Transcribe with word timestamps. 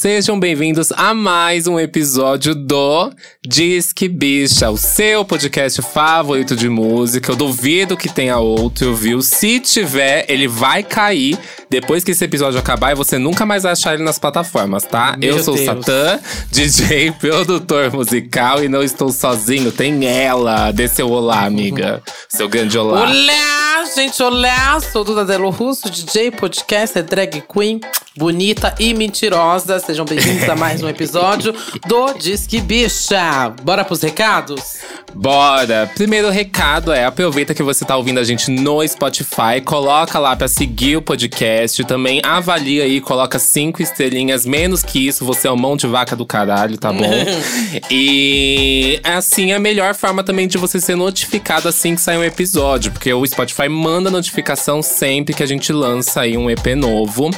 Sejam 0.00 0.40
bem-vindos 0.40 0.90
a 0.92 1.12
mais 1.12 1.66
um 1.66 1.78
episódio 1.78 2.54
do 2.54 3.12
Disque 3.46 4.08
Bicha, 4.08 4.70
o 4.70 4.76
seu 4.78 5.26
podcast 5.26 5.82
favorito 5.82 6.56
de 6.56 6.70
música. 6.70 7.30
Eu 7.30 7.36
duvido 7.36 7.98
que 7.98 8.08
tenha 8.08 8.38
outro, 8.38 8.94
viu? 8.94 9.20
Se 9.20 9.60
tiver, 9.60 10.24
ele 10.26 10.48
vai 10.48 10.82
cair 10.82 11.38
depois 11.68 12.02
que 12.02 12.12
esse 12.12 12.24
episódio 12.24 12.58
acabar 12.58 12.92
e 12.92 12.94
você 12.94 13.18
nunca 13.18 13.44
mais 13.44 13.64
vai 13.64 13.72
achar 13.72 13.92
ele 13.92 14.02
nas 14.02 14.18
plataformas, 14.18 14.84
tá? 14.84 15.18
Meu 15.18 15.36
Eu 15.36 15.44
sou 15.44 15.54
Deus. 15.54 15.68
o 15.68 15.70
Satã, 15.70 16.18
DJ, 16.50 17.12
produtor 17.20 17.92
musical 17.92 18.64
e 18.64 18.70
não 18.70 18.82
estou 18.82 19.12
sozinho. 19.12 19.70
Tem 19.70 20.06
ela. 20.06 20.72
Dê 20.72 20.88
seu 20.88 21.10
olá, 21.10 21.44
amiga. 21.44 22.02
Seu 22.26 22.48
grande 22.48 22.78
olá. 22.78 23.02
Olá, 23.02 23.84
gente, 23.94 24.22
olá! 24.22 24.80
Sou 24.80 25.04
Duda 25.04 25.26
Delo 25.26 25.50
Russo, 25.50 25.90
DJ, 25.90 26.30
podcaster, 26.30 27.04
drag 27.04 27.42
queen, 27.42 27.80
bonita 28.16 28.74
e 28.78 28.92
mentirosa. 28.92 29.78
Sejam 29.78 30.04
bem-vindos 30.04 30.48
a 30.48 30.56
mais 30.56 30.82
um 30.82 30.88
episódio 30.88 31.54
do 31.86 32.12
Disque 32.14 32.60
Bicha. 32.60 33.50
Bora 33.62 33.84
pros 33.84 34.02
recados? 34.02 34.78
Bora! 35.14 35.90
Primeiro 35.94 36.30
recado 36.30 36.92
é: 36.92 37.04
aproveita 37.04 37.54
que 37.54 37.62
você 37.62 37.84
tá 37.84 37.96
ouvindo 37.96 38.18
a 38.18 38.24
gente 38.24 38.50
no 38.50 38.86
Spotify, 38.86 39.60
coloca 39.64 40.18
lá 40.18 40.34
pra 40.36 40.48
seguir 40.48 40.96
o 40.96 41.02
podcast. 41.02 41.84
Também 41.84 42.20
avalia 42.24 42.84
aí, 42.84 43.00
coloca 43.00 43.38
cinco 43.38 43.82
estrelinhas. 43.82 44.44
Menos 44.44 44.82
que 44.82 45.06
isso, 45.06 45.24
você 45.24 45.48
é 45.48 45.50
um 45.50 45.56
mão 45.56 45.76
de 45.76 45.86
vaca 45.86 46.16
do 46.16 46.26
caralho, 46.26 46.76
tá 46.78 46.92
bom? 46.92 47.10
e 47.90 49.00
assim 49.04 49.52
é 49.52 49.56
a 49.56 49.60
melhor 49.60 49.94
forma 49.94 50.22
também 50.22 50.46
de 50.46 50.58
você 50.58 50.80
ser 50.80 50.96
notificado 50.96 51.68
assim 51.68 51.94
que 51.94 52.00
sair 52.00 52.18
um 52.18 52.24
episódio, 52.24 52.92
porque 52.92 53.12
o 53.12 53.26
Spotify 53.26 53.68
manda 53.68 54.10
notificação 54.10 54.82
sempre 54.82 55.34
que 55.34 55.42
a 55.42 55.46
gente 55.46 55.72
lança 55.72 56.22
aí 56.22 56.36
um 56.36 56.50
EP 56.50 56.66
novo. 56.76 57.30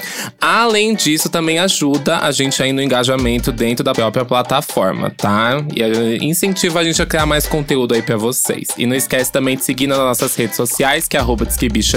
Além 0.63 0.95
disso, 0.95 1.29
também 1.29 1.59
ajuda 1.59 2.19
a 2.19 2.31
gente 2.31 2.63
aí 2.63 2.73
no 2.73 2.81
engajamento 2.81 3.51
dentro 3.51 3.83
da 3.83 3.93
própria 3.93 4.25
plataforma, 4.25 5.11
tá? 5.11 5.57
E 5.75 6.25
incentiva 6.25 6.79
a 6.79 6.85
gente 6.85 7.03
a 7.03 7.07
criar 7.07 7.27
mais 7.27 7.49
conteúdo 7.49 7.95
aí 7.95 8.01
pra 8.01 8.17
vocês. 8.17 8.69
E 8.79 8.87
não 8.87 8.95
esquece 8.95 9.33
também 9.33 9.57
de 9.57 9.65
seguir 9.65 9.89
nas 9.89 9.99
nossas 9.99 10.37
redes 10.37 10.55
sociais, 10.55 11.09
que 11.09 11.17
é 11.17 11.21
arroba 11.21 11.49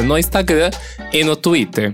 no 0.04 0.18
Instagram 0.18 0.72
e 1.14 1.24
no 1.24 1.36
Twitter. 1.36 1.94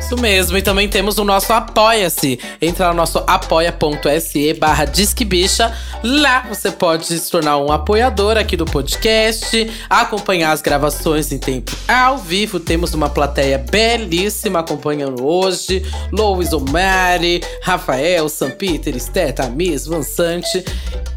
Isso 0.00 0.16
mesmo, 0.16 0.56
e 0.56 0.62
também 0.62 0.88
temos 0.88 1.18
o 1.18 1.24
nosso 1.24 1.52
Apoia-se. 1.52 2.40
Entra 2.60 2.88
no 2.88 2.94
nosso 2.94 3.18
apoia.se 3.26 4.54
barra 4.54 4.86
Disquebicha. 4.86 5.76
Lá 6.02 6.46
você 6.48 6.70
pode 6.70 7.06
se 7.06 7.30
tornar 7.30 7.58
um 7.58 7.70
apoiador 7.70 8.38
aqui 8.38 8.56
do 8.56 8.64
podcast, 8.64 9.70
acompanhar 9.88 10.52
as 10.52 10.62
gravações 10.62 11.30
em 11.30 11.38
tempo 11.38 11.76
ao 11.86 12.16
vivo. 12.16 12.58
Temos 12.58 12.94
uma 12.94 13.10
plateia 13.10 13.58
belíssima 13.58 14.60
acompanhando 14.60 15.24
hoje. 15.24 15.84
Louis 16.12 16.52
Omari, 16.52 17.40
Rafael, 17.62 18.28
Sam 18.28 18.50
Peter, 18.52 18.94
Esther, 18.94 19.32
Tamis, 19.32 19.86
Vansante. 19.86 20.64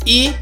E 0.05 0.33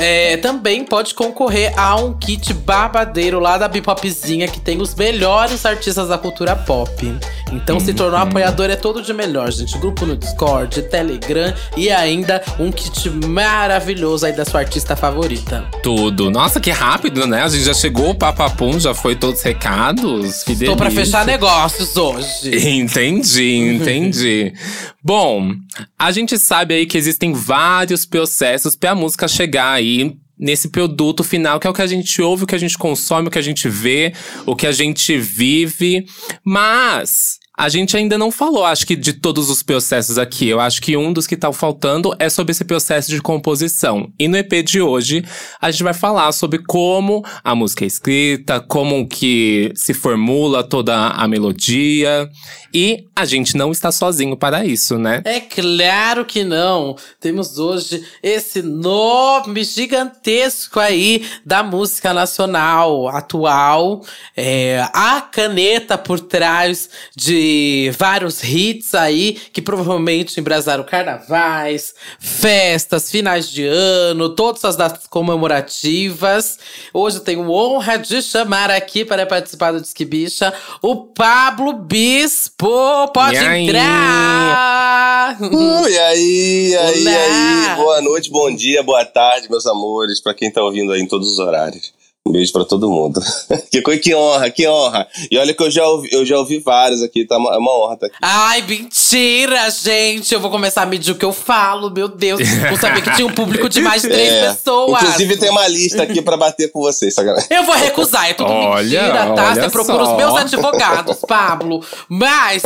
é, 0.00 0.38
também 0.38 0.82
pode 0.82 1.14
concorrer 1.14 1.78
a 1.78 1.94
um 1.96 2.14
kit 2.14 2.54
babadeiro 2.54 3.38
lá 3.38 3.58
da 3.58 3.68
Bipopzinha, 3.68 4.48
que 4.48 4.58
tem 4.58 4.80
os 4.80 4.94
melhores 4.94 5.66
artistas 5.66 6.08
da 6.08 6.16
cultura 6.16 6.56
pop. 6.56 7.14
Então, 7.52 7.78
se 7.78 7.92
tornar 7.92 8.22
apoiador 8.22 8.70
é 8.70 8.76
todo 8.76 9.02
de 9.02 9.12
melhor, 9.12 9.50
gente. 9.52 9.76
Grupo 9.78 10.06
no 10.06 10.16
Discord, 10.16 10.82
Telegram 10.82 11.52
e 11.76 11.90
ainda 11.90 12.42
um 12.58 12.72
kit 12.72 13.10
maravilhoso 13.10 14.24
aí 14.24 14.32
da 14.32 14.44
sua 14.44 14.60
artista 14.60 14.96
favorita. 14.96 15.66
Tudo. 15.82 16.30
Nossa, 16.30 16.60
que 16.60 16.70
rápido, 16.70 17.26
né? 17.26 17.42
A 17.42 17.48
gente 17.48 17.64
já 17.64 17.74
chegou, 17.74 18.10
o 18.10 18.14
papapum, 18.14 18.80
já 18.80 18.94
foi 18.94 19.14
todos 19.14 19.40
os 19.40 19.44
recados. 19.44 20.44
Que 20.44 20.56
pra 20.56 20.74
delícia. 20.74 20.90
fechar 20.90 21.26
negócios 21.26 21.96
hoje. 21.96 22.70
Entendi, 22.80 23.56
entendi. 23.56 24.54
Bom, 25.02 25.52
a 25.98 26.12
gente 26.12 26.38
sabe 26.38 26.74
aí 26.74 26.86
que 26.86 26.96
existem 26.96 27.32
vários 27.32 28.04
processos 28.04 28.76
pra 28.76 28.94
música 28.94 29.26
chegar 29.26 29.72
aí 29.72 29.89
nesse 30.38 30.70
produto 30.70 31.22
final, 31.22 31.60
que 31.60 31.66
é 31.66 31.70
o 31.70 31.74
que 31.74 31.82
a 31.82 31.86
gente 31.86 32.22
ouve, 32.22 32.44
o 32.44 32.46
que 32.46 32.54
a 32.54 32.58
gente 32.58 32.78
consome, 32.78 33.28
o 33.28 33.30
que 33.30 33.38
a 33.38 33.42
gente 33.42 33.68
vê, 33.68 34.14
o 34.46 34.56
que 34.56 34.66
a 34.66 34.72
gente 34.72 35.18
vive. 35.18 36.06
Mas 36.44 37.39
a 37.60 37.68
gente 37.68 37.94
ainda 37.94 38.16
não 38.16 38.30
falou, 38.30 38.64
acho 38.64 38.86
que 38.86 38.96
de 38.96 39.12
todos 39.12 39.50
os 39.50 39.62
processos 39.62 40.16
aqui. 40.16 40.48
Eu 40.48 40.60
acho 40.60 40.80
que 40.80 40.96
um 40.96 41.12
dos 41.12 41.26
que 41.26 41.36
tá 41.36 41.52
faltando 41.52 42.16
é 42.18 42.30
sobre 42.30 42.52
esse 42.52 42.64
processo 42.64 43.10
de 43.10 43.20
composição. 43.20 44.10
E 44.18 44.26
no 44.28 44.38
EP 44.38 44.64
de 44.64 44.80
hoje, 44.80 45.22
a 45.60 45.70
gente 45.70 45.82
vai 45.82 45.92
falar 45.92 46.32
sobre 46.32 46.60
como 46.60 47.22
a 47.44 47.54
música 47.54 47.84
é 47.84 47.86
escrita, 47.86 48.60
como 48.60 49.06
que 49.06 49.70
se 49.74 49.92
formula 49.92 50.64
toda 50.64 51.08
a 51.08 51.28
melodia. 51.28 52.30
E 52.72 53.04
a 53.14 53.26
gente 53.26 53.54
não 53.54 53.72
está 53.72 53.92
sozinho 53.92 54.38
para 54.38 54.64
isso, 54.64 54.96
né? 54.96 55.20
É 55.26 55.40
claro 55.40 56.24
que 56.24 56.42
não. 56.44 56.96
Temos 57.20 57.58
hoje 57.58 58.02
esse 58.22 58.62
nome 58.62 59.64
gigantesco 59.64 60.80
aí 60.80 61.26
da 61.44 61.62
música 61.62 62.14
nacional 62.14 63.08
atual. 63.08 64.00
É, 64.34 64.88
a 64.94 65.20
caneta 65.20 65.98
por 65.98 66.20
trás 66.20 66.88
de 67.14 67.49
vários 67.96 68.42
hits 68.42 68.94
aí 68.94 69.32
que 69.52 69.62
provavelmente 69.62 70.38
embrasaram 70.40 70.84
carnavais, 70.84 71.94
festas, 72.18 73.10
finais 73.10 73.48
de 73.50 73.66
ano, 73.66 74.30
todas 74.30 74.64
as 74.64 74.76
datas 74.76 75.06
comemorativas. 75.06 76.58
Hoje 76.92 77.16
eu 77.18 77.24
tenho 77.24 77.50
honra 77.50 77.98
de 77.98 78.22
chamar 78.22 78.70
aqui 78.70 79.04
para 79.04 79.26
participar 79.26 79.72
do 79.72 79.80
Disque 79.80 80.04
Bicha 80.04 80.52
o 80.82 80.96
Pablo 80.96 81.72
Bispo. 81.72 83.08
Pode 83.12 83.34
E 83.34 83.38
aí? 83.38 83.68
entrar! 83.68 85.36
Uh, 85.40 85.88
e 85.88 85.98
aí, 85.98 86.68
e 86.70 86.76
aí, 86.76 87.02
e 87.04 87.08
Olá. 87.08 87.70
aí? 87.70 87.76
Boa 87.76 88.00
noite, 88.02 88.30
bom 88.30 88.54
dia, 88.54 88.82
boa 88.82 89.04
tarde, 89.04 89.48
meus 89.50 89.66
amores, 89.66 90.20
pra 90.20 90.34
quem 90.34 90.50
tá 90.50 90.62
ouvindo 90.62 90.92
aí 90.92 91.00
em 91.00 91.06
todos 91.06 91.28
os 91.30 91.38
horários. 91.38 91.92
Um 92.28 92.32
beijo 92.32 92.52
pra 92.52 92.66
todo 92.66 92.90
mundo. 92.90 93.18
que 93.72 93.80
coisa, 93.80 93.98
que 93.98 94.14
honra, 94.14 94.50
que 94.50 94.68
honra. 94.68 95.08
E 95.30 95.38
olha 95.38 95.54
que 95.54 95.62
eu 95.62 95.70
já 95.70 95.86
ouvi, 95.88 96.10
eu 96.12 96.24
já 96.26 96.36
ouvi 96.36 96.58
vários 96.58 97.02
aqui, 97.02 97.24
tá? 97.26 97.38
uma- 97.38 97.54
É 97.54 97.56
uma 97.56 97.72
honra 97.72 97.96
tá 97.96 98.06
aqui. 98.06 98.16
Ai, 98.20 98.60
mentira, 98.60 99.70
gente! 99.70 100.32
Eu 100.34 100.38
vou 100.38 100.50
começar 100.50 100.82
a 100.82 100.86
medir 100.86 101.12
o 101.12 101.14
que 101.14 101.24
eu 101.24 101.32
falo, 101.32 101.90
meu 101.90 102.08
Deus. 102.08 102.38
Não 102.70 102.76
sabia 102.76 103.00
que 103.00 103.14
tinha 103.16 103.26
um 103.26 103.32
público 103.32 103.70
de 103.70 103.80
mais 103.80 104.02
de 104.02 104.08
três 104.08 104.28
É, 104.34 104.50
pessoas. 104.50 105.02
Inclusive 105.02 105.38
tem 105.38 105.48
uma 105.50 105.66
lista 105.66 106.02
aqui 106.02 106.20
pra 106.20 106.36
bater 106.36 106.70
com 106.70 106.80
vocês, 106.80 107.14
sacanagem. 107.14 107.48
Eu 107.50 107.64
vou 107.64 107.74
recusar, 107.74 108.28
é 108.28 108.34
tudo 108.34 108.50
Olha, 108.52 108.82
mentira, 108.82 109.34
tá? 109.34 109.44
olha 109.46 109.62
Você 109.62 109.70
procura 109.70 110.04
só. 110.04 110.10
os 110.10 110.16
meus 110.18 110.36
advogados, 110.36 111.16
Pablo. 111.26 111.82
Mas. 112.06 112.62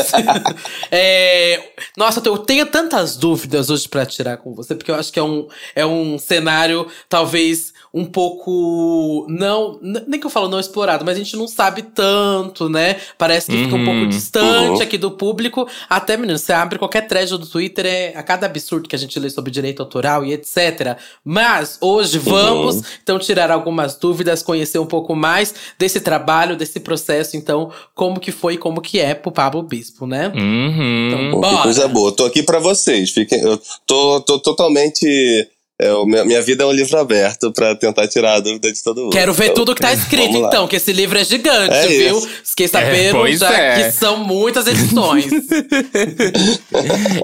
é, 0.90 1.62
nossa, 1.96 2.20
eu 2.24 2.38
tenho 2.38 2.66
tantas 2.66 3.16
dúvidas 3.16 3.70
hoje 3.70 3.88
pra 3.88 4.04
tirar 4.04 4.36
com 4.38 4.52
você, 4.52 4.74
porque 4.74 4.90
eu 4.90 4.96
acho 4.96 5.12
que 5.12 5.18
é 5.20 5.22
um, 5.22 5.46
é 5.76 5.86
um 5.86 6.18
cenário, 6.18 6.88
talvez, 7.08 7.72
um 7.94 8.04
pouco. 8.04 9.26
Não. 9.30 9.78
Nem 9.80 10.20
que 10.20 10.26
eu 10.26 10.30
falo 10.30 10.48
não 10.48 10.60
explorado, 10.60 11.04
mas 11.04 11.14
a 11.16 11.18
gente 11.18 11.36
não 11.36 11.46
sabe 11.46 11.82
tanto, 11.82 12.68
né? 12.68 12.96
Parece 13.16 13.50
que 13.50 13.56
fica 13.56 13.76
um 13.76 13.84
pouco 13.84 13.94
Uhum, 14.04 14.08
distante 14.08 14.76
uhum. 14.76 14.82
aqui 14.82 14.98
do 14.98 15.10
público. 15.10 15.68
Até, 15.88 16.16
menino, 16.16 16.38
você 16.38 16.52
abre 16.52 16.78
qualquer 16.78 17.06
thread 17.06 17.30
do 17.30 17.46
Twitter, 17.46 17.86
é 17.86 18.12
a 18.16 18.22
cada 18.22 18.46
absurdo 18.46 18.88
que 18.88 18.96
a 18.96 18.98
gente 18.98 19.18
lê 19.18 19.30
sobre 19.30 19.50
direito 19.50 19.80
autoral 19.80 20.24
e 20.24 20.32
etc. 20.32 20.96
Mas 21.24 21.78
hoje 21.80 22.18
vamos, 22.18 22.82
então, 23.02 23.18
tirar 23.18 23.50
algumas 23.50 23.96
dúvidas, 23.96 24.42
conhecer 24.42 24.78
um 24.78 24.86
pouco 24.86 25.14
mais 25.14 25.54
desse 25.78 26.00
trabalho, 26.00 26.56
desse 26.56 26.80
processo. 26.80 27.36
Então, 27.36 27.70
como 27.94 28.20
que 28.20 28.32
foi 28.32 28.54
e 28.54 28.58
como 28.58 28.80
que 28.80 28.98
é 28.98 29.14
pro 29.14 29.32
Pablo 29.32 29.62
Bispo, 29.62 30.06
né? 30.06 30.32
Uhum. 30.34 31.08
Então, 31.08 31.40
Pô, 31.40 31.56
que 31.56 31.62
coisa 31.62 31.88
boa. 31.88 32.12
Tô 32.12 32.24
aqui 32.24 32.42
pra 32.42 32.58
vocês. 32.58 33.10
Fiquem, 33.10 33.40
eu 33.40 33.60
tô, 33.86 34.20
tô 34.20 34.38
totalmente. 34.38 35.48
É, 35.80 35.92
o 35.92 36.06
minha, 36.06 36.24
minha 36.24 36.40
vida 36.40 36.62
é 36.62 36.66
um 36.66 36.72
livro 36.72 36.96
aberto 36.98 37.52
pra 37.52 37.74
tentar 37.74 38.06
tirar 38.06 38.34
a 38.34 38.40
dúvida 38.40 38.72
de 38.72 38.82
todo 38.82 39.02
mundo. 39.02 39.12
Quero 39.12 39.32
ver 39.32 39.46
Então, 39.46 39.54
tudo 39.56 39.74
que 39.74 39.82
tá 39.82 39.92
escrito, 39.92 40.36
então, 40.36 40.68
que 40.68 40.76
esse 40.76 40.92
livro 40.92 41.18
é 41.18 41.24
gigante, 41.24 41.74
É 41.74 41.86
viu? 41.88 42.20
Fiquei 42.44 42.66
É, 42.66 42.68
sabendo 42.68 43.18
pois 43.18 43.40
já 43.40 43.52
é. 43.52 43.74
que 43.82 43.92
são 43.92 44.18
muitas 44.18 44.66
edições. 44.66 45.26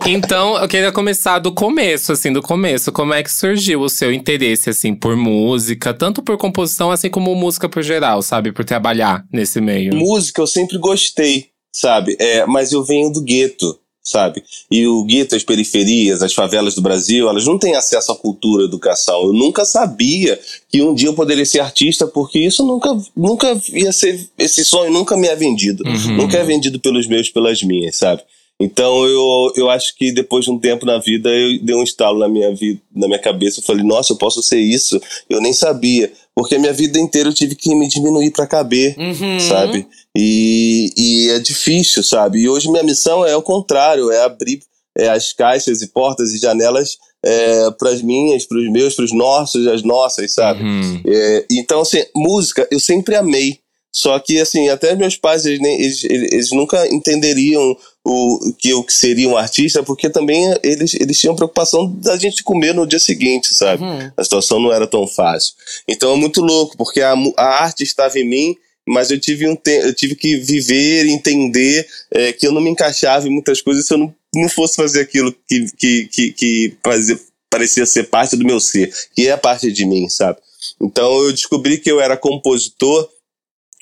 Então, 0.07 0.57
eu 0.57 0.69
queria 0.69 0.93
começar 0.93 1.39
do 1.39 1.53
começo, 1.53 2.13
assim, 2.13 2.33
do 2.33 2.43
começo. 2.43 2.91
Como 2.93 3.13
é 3.15 3.23
que 3.23 3.31
surgiu 3.33 3.81
o 3.81 3.89
seu 3.89 4.13
interesse, 4.13 4.71
assim, 4.71 4.95
por 4.95 5.17
música? 5.17 5.93
Tanto 5.95 6.23
por 6.23 6.37
composição, 6.37 6.91
assim 6.91 7.11
como 7.11 7.35
música 7.35 7.69
por 7.69 7.83
geral, 7.83 8.23
sabe? 8.23 8.53
Por 8.53 8.65
trabalhar 8.65 9.25
nesse 9.33 9.61
meio. 9.61 9.95
Música 9.95 10.43
eu 10.43 10.47
sempre 10.47 10.79
gostei, 10.79 11.47
sabe? 11.73 12.17
É, 12.19 12.47
mas 12.47 12.73
eu 12.73 12.83
venho 12.85 13.13
do 13.13 13.23
gueto, 13.23 13.79
sabe? 14.03 14.43
E 14.71 14.87
o 14.87 15.05
gueto, 15.05 15.37
as 15.37 15.45
periferias, 15.45 16.23
as 16.23 16.33
favelas 16.33 16.75
do 16.75 16.83
Brasil, 16.83 17.29
elas 17.29 17.47
não 17.47 17.59
têm 17.59 17.75
acesso 17.75 18.13
à 18.13 18.17
cultura, 18.17 18.65
à 18.65 18.67
educação. 18.67 19.23
Eu 19.25 19.33
nunca 19.33 19.65
sabia 19.65 20.39
que 20.69 20.83
um 20.83 20.95
dia 20.95 21.09
eu 21.09 21.15
poderia 21.15 21.45
ser 21.45 21.61
artista, 21.61 22.07
porque 22.07 22.39
isso 22.39 22.65
nunca, 22.65 22.91
nunca 23.17 23.61
ia 23.73 23.93
ser. 23.93 24.29
Esse 24.39 24.65
sonho 24.65 24.91
nunca 24.91 25.17
me 25.17 25.29
é 25.29 25.37
vendido. 25.37 25.85
Uhum. 25.87 26.17
Nunca 26.17 26.39
é 26.39 26.45
vendido 26.45 26.81
pelos 26.81 27.07
meus, 27.07 27.31
pelas 27.31 27.63
minhas, 27.63 27.97
sabe? 27.97 28.23
Então 28.61 29.07
eu, 29.07 29.53
eu 29.57 29.71
acho 29.71 29.97
que 29.97 30.13
depois 30.13 30.45
de 30.45 30.51
um 30.51 30.59
tempo 30.59 30.85
na 30.85 30.99
vida 30.99 31.31
eu 31.31 31.59
dei 31.63 31.75
um 31.75 31.83
estalo 31.83 32.19
na 32.19 32.29
minha 32.29 32.55
vida, 32.55 32.79
na 32.95 33.07
minha 33.07 33.19
cabeça. 33.19 33.61
Eu 33.61 33.65
falei, 33.65 33.83
nossa, 33.83 34.13
eu 34.13 34.19
posso 34.19 34.43
ser 34.43 34.61
isso. 34.61 35.01
Eu 35.31 35.41
nem 35.41 35.55
sabia. 35.55 36.13
Porque 36.41 36.57
minha 36.57 36.73
vida 36.73 36.99
inteira 36.99 37.29
eu 37.29 37.35
tive 37.35 37.55
que 37.55 37.75
me 37.75 37.87
diminuir 37.87 38.31
pra 38.31 38.47
caber, 38.47 38.97
Uhum. 38.99 39.39
sabe? 39.39 39.87
E, 40.17 40.91
e 40.97 41.29
é 41.33 41.39
difícil, 41.39 42.03
sabe? 42.03 42.39
E 42.41 42.49
hoje 42.49 42.71
minha 42.71 42.83
missão 42.83 43.27
é 43.27 43.37
o 43.37 43.43
contrário, 43.43 44.11
é 44.11 44.23
abrir, 44.25 44.63
é, 44.97 45.11
as 45.11 45.35
caixas 45.35 45.83
e 45.83 45.89
portas 45.89 46.33
e 46.33 46.39
janelas 46.39 46.97
é, 47.23 47.71
para 47.73 47.91
as 47.91 48.01
minhas, 48.01 48.47
para 48.47 48.57
os 48.57 48.73
meus, 48.73 48.95
para 48.95 49.05
os 49.05 49.13
nossos, 49.13 49.67
as 49.67 49.83
nossas, 49.83 50.33
sabe? 50.33 50.63
Uhum. 50.65 51.03
É, 51.07 51.45
então, 51.51 51.83
assim, 51.83 52.03
música 52.17 52.67
eu 52.71 52.81
sempre 52.81 53.15
amei. 53.17 53.59
Só 53.93 54.19
que, 54.19 54.41
assim, 54.41 54.71
até 54.71 54.97
meus 54.97 55.17
pais, 55.17 55.45
eles, 55.45 55.61
nem, 55.61 55.79
eles, 55.79 56.05
eles 56.05 56.51
nunca 56.53 56.87
entenderiam 56.91 57.77
o 58.05 58.53
que 58.59 58.71
eu 58.71 58.85
seria 58.89 59.29
um 59.29 59.37
artista, 59.37 59.83
porque 59.83 60.09
também 60.09 60.43
eles, 60.63 60.95
eles 60.95 61.19
tinham 61.19 61.37
preocupação 61.37 61.93
da 61.97 62.17
gente 62.17 62.43
comer 62.43 62.75
no 62.75 62.87
dia 62.87 62.99
seguinte, 62.99 63.55
sabe? 63.55 63.83
Uhum. 63.83 64.11
A 64.17 64.25
situação 64.25 64.59
não 64.59 64.73
era 64.73 64.87
tão 64.87 65.07
fácil. 65.07 65.55
Então 65.87 66.15
é 66.15 66.17
muito 66.17 66.41
louco, 66.41 66.77
porque 66.77 67.03
a, 67.03 67.15
a 67.37 67.63
arte 67.63 67.83
estava 67.83 68.19
em 68.19 68.27
mim, 68.27 68.57
mas 68.89 69.11
eu 69.11 69.21
tive, 69.21 69.47
um 69.47 69.55
te 69.55 69.71
eu 69.71 69.95
tive 69.95 70.15
que 70.17 70.37
viver 70.39 71.07
entender 71.07 71.87
é, 72.11 72.33
que 72.33 72.47
eu 72.47 72.53
não 72.53 72.61
me 72.61 72.71
encaixava 72.71 73.29
em 73.29 73.31
muitas 73.31 73.61
coisas 73.61 73.87
se 73.87 73.93
eu 73.93 73.99
não, 73.99 74.15
não 74.35 74.49
fosse 74.49 74.77
fazer 74.77 75.01
aquilo 75.03 75.33
que, 75.47 75.67
que, 75.77 76.05
que, 76.07 76.33
que 76.33 76.77
fazia- 76.83 77.21
parecia 77.51 77.85
ser 77.85 78.05
parte 78.05 78.37
do 78.37 78.45
meu 78.47 78.59
ser, 78.61 78.93
que 79.15 79.29
é 79.29 79.37
parte 79.37 79.71
de 79.71 79.85
mim, 79.85 80.09
sabe? 80.09 80.39
Então 80.81 81.23
eu 81.25 81.33
descobri 81.33 81.77
que 81.79 81.91
eu 81.91 82.01
era 82.01 82.17
compositor 82.17 83.09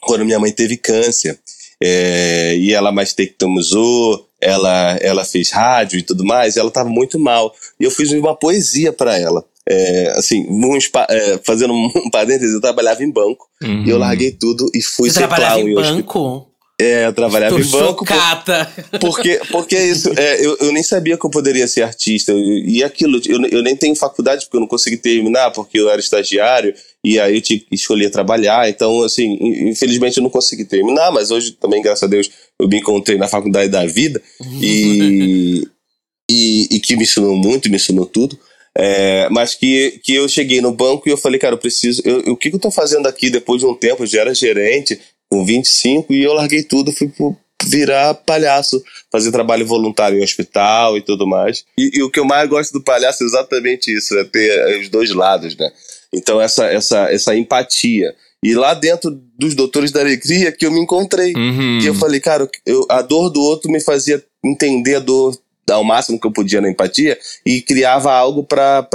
quando 0.00 0.24
minha 0.24 0.38
mãe 0.38 0.50
teve 0.52 0.76
câncer. 0.76 1.38
É, 1.82 2.56
e 2.56 2.72
ela 2.74 2.90
mastectomizou, 2.90 4.26
ela, 4.40 4.96
ela 5.00 5.24
fez 5.24 5.50
rádio 5.50 5.98
e 5.98 6.02
tudo 6.02 6.24
mais, 6.24 6.56
e 6.56 6.58
ela 6.58 6.68
estava 6.68 6.88
muito 6.88 7.18
mal. 7.18 7.54
E 7.78 7.84
eu 7.84 7.90
fiz 7.90 8.10
uma 8.12 8.34
poesia 8.36 8.92
para 8.92 9.16
ela. 9.18 9.44
É, 9.70 10.12
assim, 10.16 10.46
um, 10.48 10.76
é, 11.10 11.38
fazendo 11.44 11.74
um 11.74 12.10
parênteses, 12.10 12.54
eu 12.54 12.60
trabalhava 12.60 13.02
em 13.04 13.10
banco. 13.10 13.46
Uhum. 13.62 13.84
E 13.84 13.90
eu 13.90 13.98
larguei 13.98 14.32
tudo 14.32 14.70
e 14.74 14.82
fui 14.82 15.08
Você 15.10 15.14
ser 15.20 15.28
trabalhava 15.28 15.56
clown. 15.60 15.68
em 15.68 15.74
banco? 15.74 16.44
É, 16.80 17.06
eu 17.06 17.12
trabalhava 17.12 17.56
Tô 17.56 17.60
em 17.60 17.66
banco. 17.66 18.04
por- 18.04 18.14
chocada. 18.14 18.70
porque, 19.00 19.40
porque 19.50 19.74
é 19.74 19.84
isso, 19.88 20.12
é, 20.16 20.38
eu, 20.46 20.56
eu 20.60 20.72
nem 20.72 20.82
sabia 20.82 21.18
que 21.18 21.26
eu 21.26 21.30
poderia 21.30 21.66
ser 21.66 21.82
artista. 21.82 22.30
Eu- 22.30 22.38
E 22.38 22.84
aquilo, 22.84 23.20
eu, 23.26 23.44
eu 23.46 23.62
nem 23.62 23.74
tenho 23.76 23.96
faculdade 23.96 24.44
porque 24.44 24.56
eu 24.56 24.60
não 24.60 24.68
consegui 24.68 24.96
terminar, 24.96 25.50
porque 25.50 25.78
eu 25.78 25.90
era 25.90 26.00
estagiário, 26.00 26.72
e 27.14 27.20
aí 27.20 27.36
eu 27.36 27.40
tinha 27.42 27.58
que 27.58 27.66
escolher 27.74 28.10
trabalhar. 28.10 28.68
Então, 28.68 29.02
assim, 29.02 29.36
in- 29.40 29.68
infelizmente 29.70 30.16
eu 30.18 30.22
não 30.22 30.30
consegui 30.30 30.64
terminar, 30.64 31.10
mas 31.12 31.30
hoje 31.30 31.52
também, 31.52 31.80
graças 31.82 32.02
a 32.02 32.06
Deus, 32.06 32.30
eu 32.60 32.68
me 32.68 32.78
encontrei 32.78 33.16
na 33.18 33.28
faculdade 33.28 33.70
da 33.70 33.84
vida 33.86 34.20
e, 34.60 35.62
e, 36.30 36.68
e 36.76 36.80
que 36.80 36.96
me 36.96 37.02
ensinou 37.04 37.36
muito, 37.36 37.68
me 37.70 37.76
ensinou 37.76 38.06
tudo. 38.06 38.38
É, 38.76 39.28
mas 39.30 39.54
que, 39.54 40.00
que 40.04 40.14
eu 40.14 40.28
cheguei 40.28 40.60
no 40.60 40.70
banco 40.72 41.08
e 41.08 41.12
eu 41.12 41.16
falei, 41.16 41.38
cara, 41.40 41.54
eu 41.54 41.58
preciso. 41.58 42.00
Eu, 42.04 42.20
eu- 42.22 42.32
o 42.32 42.36
que, 42.36 42.50
que 42.50 42.56
eu 42.56 42.60
tô 42.60 42.70
fazendo 42.70 43.06
aqui 43.08 43.28
depois 43.30 43.60
de 43.60 43.66
um 43.66 43.74
tempo? 43.74 44.02
Eu 44.02 44.06
já 44.06 44.20
era 44.20 44.34
gerente, 44.34 44.98
com 45.30 45.44
25, 45.44 46.12
e 46.12 46.22
eu 46.22 46.32
larguei 46.32 46.62
tudo, 46.62 46.92
fui 46.92 47.08
pro, 47.08 47.36
virar 47.66 48.14
palhaço, 48.14 48.80
fazer 49.10 49.32
trabalho 49.32 49.66
voluntário 49.66 50.18
em 50.18 50.22
hospital 50.22 50.96
e 50.96 51.02
tudo 51.02 51.26
mais. 51.26 51.64
E, 51.76 51.98
e 51.98 52.02
o 52.04 52.10
que 52.10 52.20
eu 52.20 52.24
mais 52.24 52.48
gosto 52.48 52.72
do 52.72 52.82
palhaço 52.84 53.24
é 53.24 53.26
exatamente 53.26 53.92
isso, 53.92 54.16
é 54.16 54.22
ter 54.24 54.80
os 54.80 54.88
dois 54.88 55.10
lados, 55.12 55.56
né? 55.56 55.68
Então, 56.12 56.40
essa, 56.40 56.66
essa, 56.66 57.12
essa 57.12 57.36
empatia. 57.36 58.14
E 58.42 58.54
lá 58.54 58.72
dentro 58.72 59.10
dos 59.36 59.54
Doutores 59.54 59.90
da 59.90 60.00
Alegria 60.00 60.52
que 60.52 60.64
eu 60.64 60.70
me 60.70 60.80
encontrei. 60.80 61.32
Uhum. 61.34 61.78
E 61.80 61.86
eu 61.86 61.94
falei, 61.94 62.20
cara, 62.20 62.48
eu, 62.64 62.86
a 62.88 63.02
dor 63.02 63.30
do 63.30 63.40
outro 63.40 63.70
me 63.70 63.80
fazia 63.80 64.22
entender 64.44 64.96
a 64.96 65.00
dor 65.00 65.36
ao 65.70 65.84
máximo 65.84 66.18
que 66.18 66.26
eu 66.26 66.32
podia 66.32 66.60
na 66.60 66.70
empatia 66.70 67.18
e 67.44 67.60
criava 67.60 68.12
algo 68.12 68.42
pra 68.42 68.86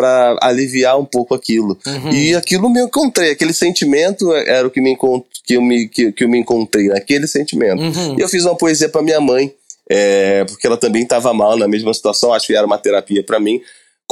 aliviar 0.42 1.00
um 1.00 1.06
pouco 1.06 1.34
aquilo. 1.34 1.78
Uhum. 1.86 2.12
E 2.12 2.36
aquilo 2.36 2.70
me 2.70 2.82
encontrei, 2.82 3.32
aquele 3.32 3.54
sentimento 3.54 4.34
era 4.34 4.68
o 4.68 4.72
que, 4.72 4.82
me 4.82 4.92
encont 4.92 5.24
que, 5.46 5.56
eu, 5.56 5.62
me, 5.62 5.88
que, 5.88 6.12
que 6.12 6.24
eu 6.24 6.30
me 6.30 6.40
encontrei, 6.40 6.88
naquele 6.88 7.28
sentimento. 7.28 7.82
Uhum. 7.82 8.18
E 8.18 8.22
eu 8.22 8.28
fiz 8.28 8.44
uma 8.46 8.56
poesia 8.56 8.90
pra 8.90 9.02
minha 9.02 9.22
mãe, 9.22 9.54
é, 9.90 10.46
porque 10.46 10.66
ela 10.66 10.78
também 10.78 11.04
estava 11.04 11.34
mal 11.34 11.58
na 11.58 11.68
mesma 11.68 11.94
situação, 11.94 12.34
acho 12.34 12.48
que 12.48 12.56
era 12.56 12.66
uma 12.66 12.78
terapia 12.78 13.24
pra 13.24 13.40
mim. 13.40 13.62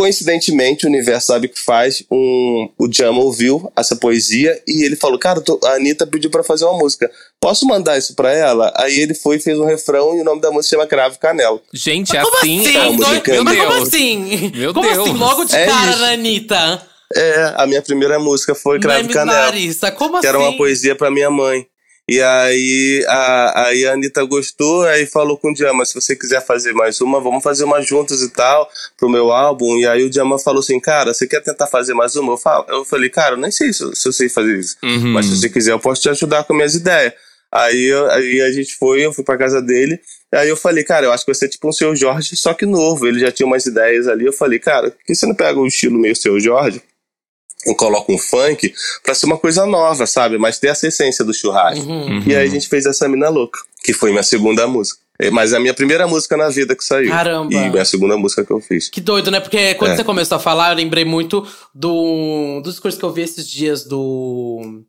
Coincidentemente, 0.02 0.86
o 0.86 0.90
universo 0.90 1.28
sabe 1.28 1.46
o 1.46 1.50
que 1.50 1.60
faz. 1.60 2.04
Um, 2.12 2.68
o 2.78 2.92
Jama 2.92 3.22
ouviu 3.22 3.72
essa 3.78 3.96
poesia 3.96 4.60
e 4.68 4.84
ele 4.84 4.96
falou: 4.96 5.20
Cara, 5.20 5.40
tô- 5.42 5.60
a 5.64 5.76
Anitta 5.76 6.08
pediu 6.08 6.30
pra 6.32 6.44
fazer 6.44 6.66
uma 6.66 6.78
música. 6.80 7.10
Posso 7.40 7.68
mandar 7.68 7.98
isso 8.00 8.16
pra 8.16 8.32
ela? 8.34 8.74
Aí 8.78 9.00
ele 9.00 9.14
foi 9.14 9.36
e 9.38 9.40
fez 9.40 9.58
um 9.60 9.66
refrão 9.66 10.18
e 10.18 10.22
o 10.22 10.24
nome 10.24 10.42
da 10.42 10.50
música 10.52 10.76
chama 10.76 10.88
Cravo 10.88 11.20
Canela. 11.20 11.62
Gente, 11.74 12.16
é 12.18 12.22
Como 12.24 12.38
assim. 12.38 12.62
assim? 12.62 12.78
é 12.78 12.82
Dois- 12.84 12.96
musicante. 12.98 13.44
Mas 13.44 13.56
Meu 13.56 13.64
como 13.66 13.76
Deus. 13.76 13.88
assim? 13.88 14.52
Meu 14.56 14.74
como 14.74 14.88
Deus. 14.92 14.98
assim? 15.08 15.18
Logo 15.18 15.44
de 15.46 15.56
É 15.56 15.66
cara 15.68 15.92
isso. 15.92 16.00
na 16.00 16.12
Anitta. 16.12 16.88
É, 17.16 17.54
a 17.58 17.68
minha 17.68 17.82
primeira 17.82 18.18
música 18.20 18.56
foi 18.56 18.80
Cravo 18.80 19.08
Canela. 19.10 19.52
Como 19.98 20.12
que 20.14 20.18
assim? 20.18 20.28
era 20.28 20.40
uma 20.40 20.56
poesia 20.58 20.96
pra 20.96 21.12
minha 21.12 21.30
mãe. 21.30 21.66
E 22.14 22.22
aí 22.22 23.06
a, 23.08 23.68
aí 23.68 23.86
a 23.88 23.94
Anitta 23.94 24.22
gostou, 24.26 24.84
aí 24.84 25.06
falou 25.06 25.38
com 25.38 25.52
o 25.52 25.54
Djama, 25.54 25.86
se 25.86 25.94
você 25.96 26.14
quiser 26.14 26.46
fazer 26.46 26.74
mais 26.74 27.00
uma, 27.00 27.22
vamos 27.22 27.42
fazer 27.42 27.64
uma 27.64 27.82
juntas 27.82 28.22
e 28.22 28.30
tal, 28.30 28.70
pro 28.98 29.08
meu 29.10 29.32
álbum. 29.32 29.78
E 29.78 29.88
aí 29.88 30.04
o 30.04 30.10
Djama 30.10 30.38
falou 30.38 30.60
assim, 30.60 30.78
cara, 30.78 31.14
você 31.14 31.26
quer 31.26 31.42
tentar 31.42 31.68
fazer 31.68 31.94
mais 31.94 32.14
uma? 32.18 32.34
Eu, 32.34 32.38
falo, 32.38 32.66
eu 32.68 32.84
falei, 32.84 33.10
cara, 33.10 33.36
eu 33.36 33.38
nem 33.40 33.50
sei 33.50 33.72
se, 33.72 33.82
eu- 33.82 33.96
se 33.96 34.10
eu 34.10 34.12
sei 34.12 34.28
fazer 34.28 34.60
isso. 34.60 34.76
Uhum. 34.84 35.14
Mas 35.14 35.28
se 35.28 35.38
você 35.38 35.48
quiser, 35.50 35.72
eu 35.72 35.80
posso 35.80 36.02
te 36.02 36.10
ajudar 36.10 36.44
com 36.44 36.54
minhas 36.54 36.76
ideias. 36.76 37.14
Aí, 37.50 37.92
aí 38.12 38.42
a 38.42 38.52
gente 38.52 38.76
foi, 38.76 39.06
eu 39.06 39.14
fui 39.14 39.24
pra 39.24 39.38
casa 39.38 39.62
dele. 39.62 39.98
Aí 40.34 40.50
eu 40.50 40.58
falei, 40.58 40.84
cara, 40.84 41.06
eu 41.06 41.14
acho 41.14 41.24
que 41.24 41.32
vai 41.32 41.36
ser 41.40 41.48
tipo 41.48 41.68
um 41.70 41.72
seu 41.72 41.96
Jorge, 41.96 42.36
só 42.36 42.54
que 42.54 42.66
novo. 42.66 43.08
Ele 43.08 43.20
já 43.20 43.32
tinha 43.32 43.48
umas 43.48 43.66
ideias 43.66 44.08
ali. 44.10 44.26
Eu 44.26 44.34
falei, 44.34 44.60
cara, 44.60 44.92
por 44.92 45.00
que 45.06 45.16
você 45.16 45.26
não 45.26 45.36
pega 45.36 45.58
o 45.60 45.66
estilo 45.68 45.98
meio 45.98 46.16
seu 46.16 46.38
Jorge 46.42 46.82
e 47.66 47.76
coloca 47.76 48.12
um 48.12 48.18
funk 48.18 48.74
pra 49.04 49.14
ser 49.14 49.26
uma 49.26 49.38
coisa 49.38 49.66
nova, 49.66 50.06
sabe? 50.08 50.38
Mas 50.38 50.58
ter 50.60 50.68
essa 50.68 50.88
essência 50.88 51.24
do 51.24 51.34
churrasco. 51.34 51.86
Uhum. 51.86 52.24
E 52.26 52.36
aí 52.36 52.48
a 52.48 52.50
gente 52.50 52.68
fez 52.68 52.86
essa 52.86 53.08
Mina 53.08 53.30
Louca, 53.30 53.60
que 53.84 53.94
foi 53.94 54.12
minha 54.12 54.24
segunda 54.24 54.68
música. 54.68 55.00
É, 55.20 55.30
Mas 55.30 55.54
é 55.54 55.58
a 55.58 55.60
minha 55.60 55.74
primeira 55.74 56.08
música 56.08 56.36
na 56.36 56.50
vida 56.50 56.76
que 56.76 56.84
saiu. 56.84 57.10
Caramba. 57.12 57.54
E 57.54 57.70
minha 57.70 57.86
segunda 57.86 58.18
música 58.18 58.44
que 58.44 58.52
eu 58.52 58.60
fiz. 58.60 58.90
Que 58.90 59.00
doido, 59.00 59.30
né? 59.30 59.40
Porque 59.40 59.76
quando 59.76 59.92
É. 59.92 59.96
você 59.96 60.04
começou 60.04 60.36
a 60.38 60.40
falar, 60.40 60.72
eu 60.72 60.76
lembrei 60.76 61.06
muito 61.06 61.46
do, 61.76 62.60
dos 62.64 62.74
discursos 62.74 63.00
que 63.00 63.06
eu 63.06 63.12
vi 63.14 63.22
esses 63.22 63.48
dias 63.48 63.84
do. 63.84 64.82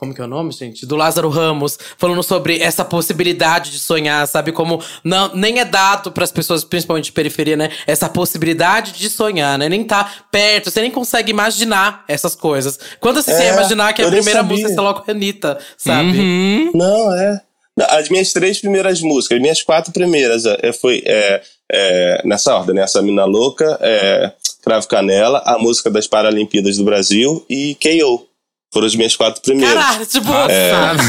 Como 0.00 0.14
que 0.14 0.20
é 0.22 0.24
o 0.24 0.26
nome, 0.26 0.50
gente? 0.50 0.86
Do 0.86 0.96
Lázaro 0.96 1.28
Ramos, 1.28 1.78
falando 1.98 2.22
sobre 2.22 2.58
essa 2.58 2.82
possibilidade 2.82 3.70
de 3.70 3.78
sonhar, 3.78 4.26
sabe? 4.26 4.50
Como 4.50 4.82
não, 5.04 5.34
nem 5.34 5.60
é 5.60 5.64
dado 5.66 6.10
para 6.10 6.24
as 6.24 6.32
pessoas, 6.32 6.64
principalmente 6.64 7.04
de 7.04 7.12
periferia, 7.12 7.54
né? 7.54 7.70
Essa 7.86 8.08
possibilidade 8.08 8.92
de 8.92 9.10
sonhar, 9.10 9.58
né? 9.58 9.68
Nem 9.68 9.84
tá 9.84 10.10
perto, 10.32 10.70
você 10.70 10.80
nem 10.80 10.90
consegue 10.90 11.30
imaginar 11.30 12.02
essas 12.08 12.34
coisas. 12.34 12.80
Quando 12.98 13.20
você 13.22 13.30
É, 13.30 13.52
imaginar 13.52 13.92
que 13.92 14.00
a 14.00 14.06
primeira 14.06 14.40
sabia. 14.40 14.44
música 14.50 14.68
você 14.70 14.80
logo 14.80 15.04
Anitta, 15.06 15.58
sabe? 15.76 16.18
Uhum. 16.18 16.70
Não, 16.74 17.12
é. 17.12 17.42
As 17.90 18.08
minhas 18.08 18.32
três 18.32 18.58
primeiras 18.58 19.02
músicas, 19.02 19.36
as 19.36 19.42
minhas 19.42 19.62
quatro 19.62 19.92
primeiras, 19.92 20.46
é, 20.46 20.72
foi 20.72 21.02
é, 21.04 21.42
é, 21.70 22.22
nessa 22.24 22.54
ordem, 22.56 22.74
né? 22.74 22.84
Essa 22.84 23.02
Mina 23.02 23.26
Louca, 23.26 23.78
é, 23.82 24.32
Cravo 24.62 24.88
Canela, 24.88 25.42
a 25.44 25.58
música 25.58 25.90
das 25.90 26.06
Paralimpíadas 26.06 26.78
do 26.78 26.84
Brasil 26.84 27.44
e 27.50 27.74
K.O. 27.74 28.29
Foram 28.72 28.86
as 28.86 28.94
minhas 28.94 29.16
quatro 29.16 29.42
primeiras. 29.42 29.74
Caralho, 29.74 30.06
tipo, 30.06 30.26
Passada. 30.26 31.02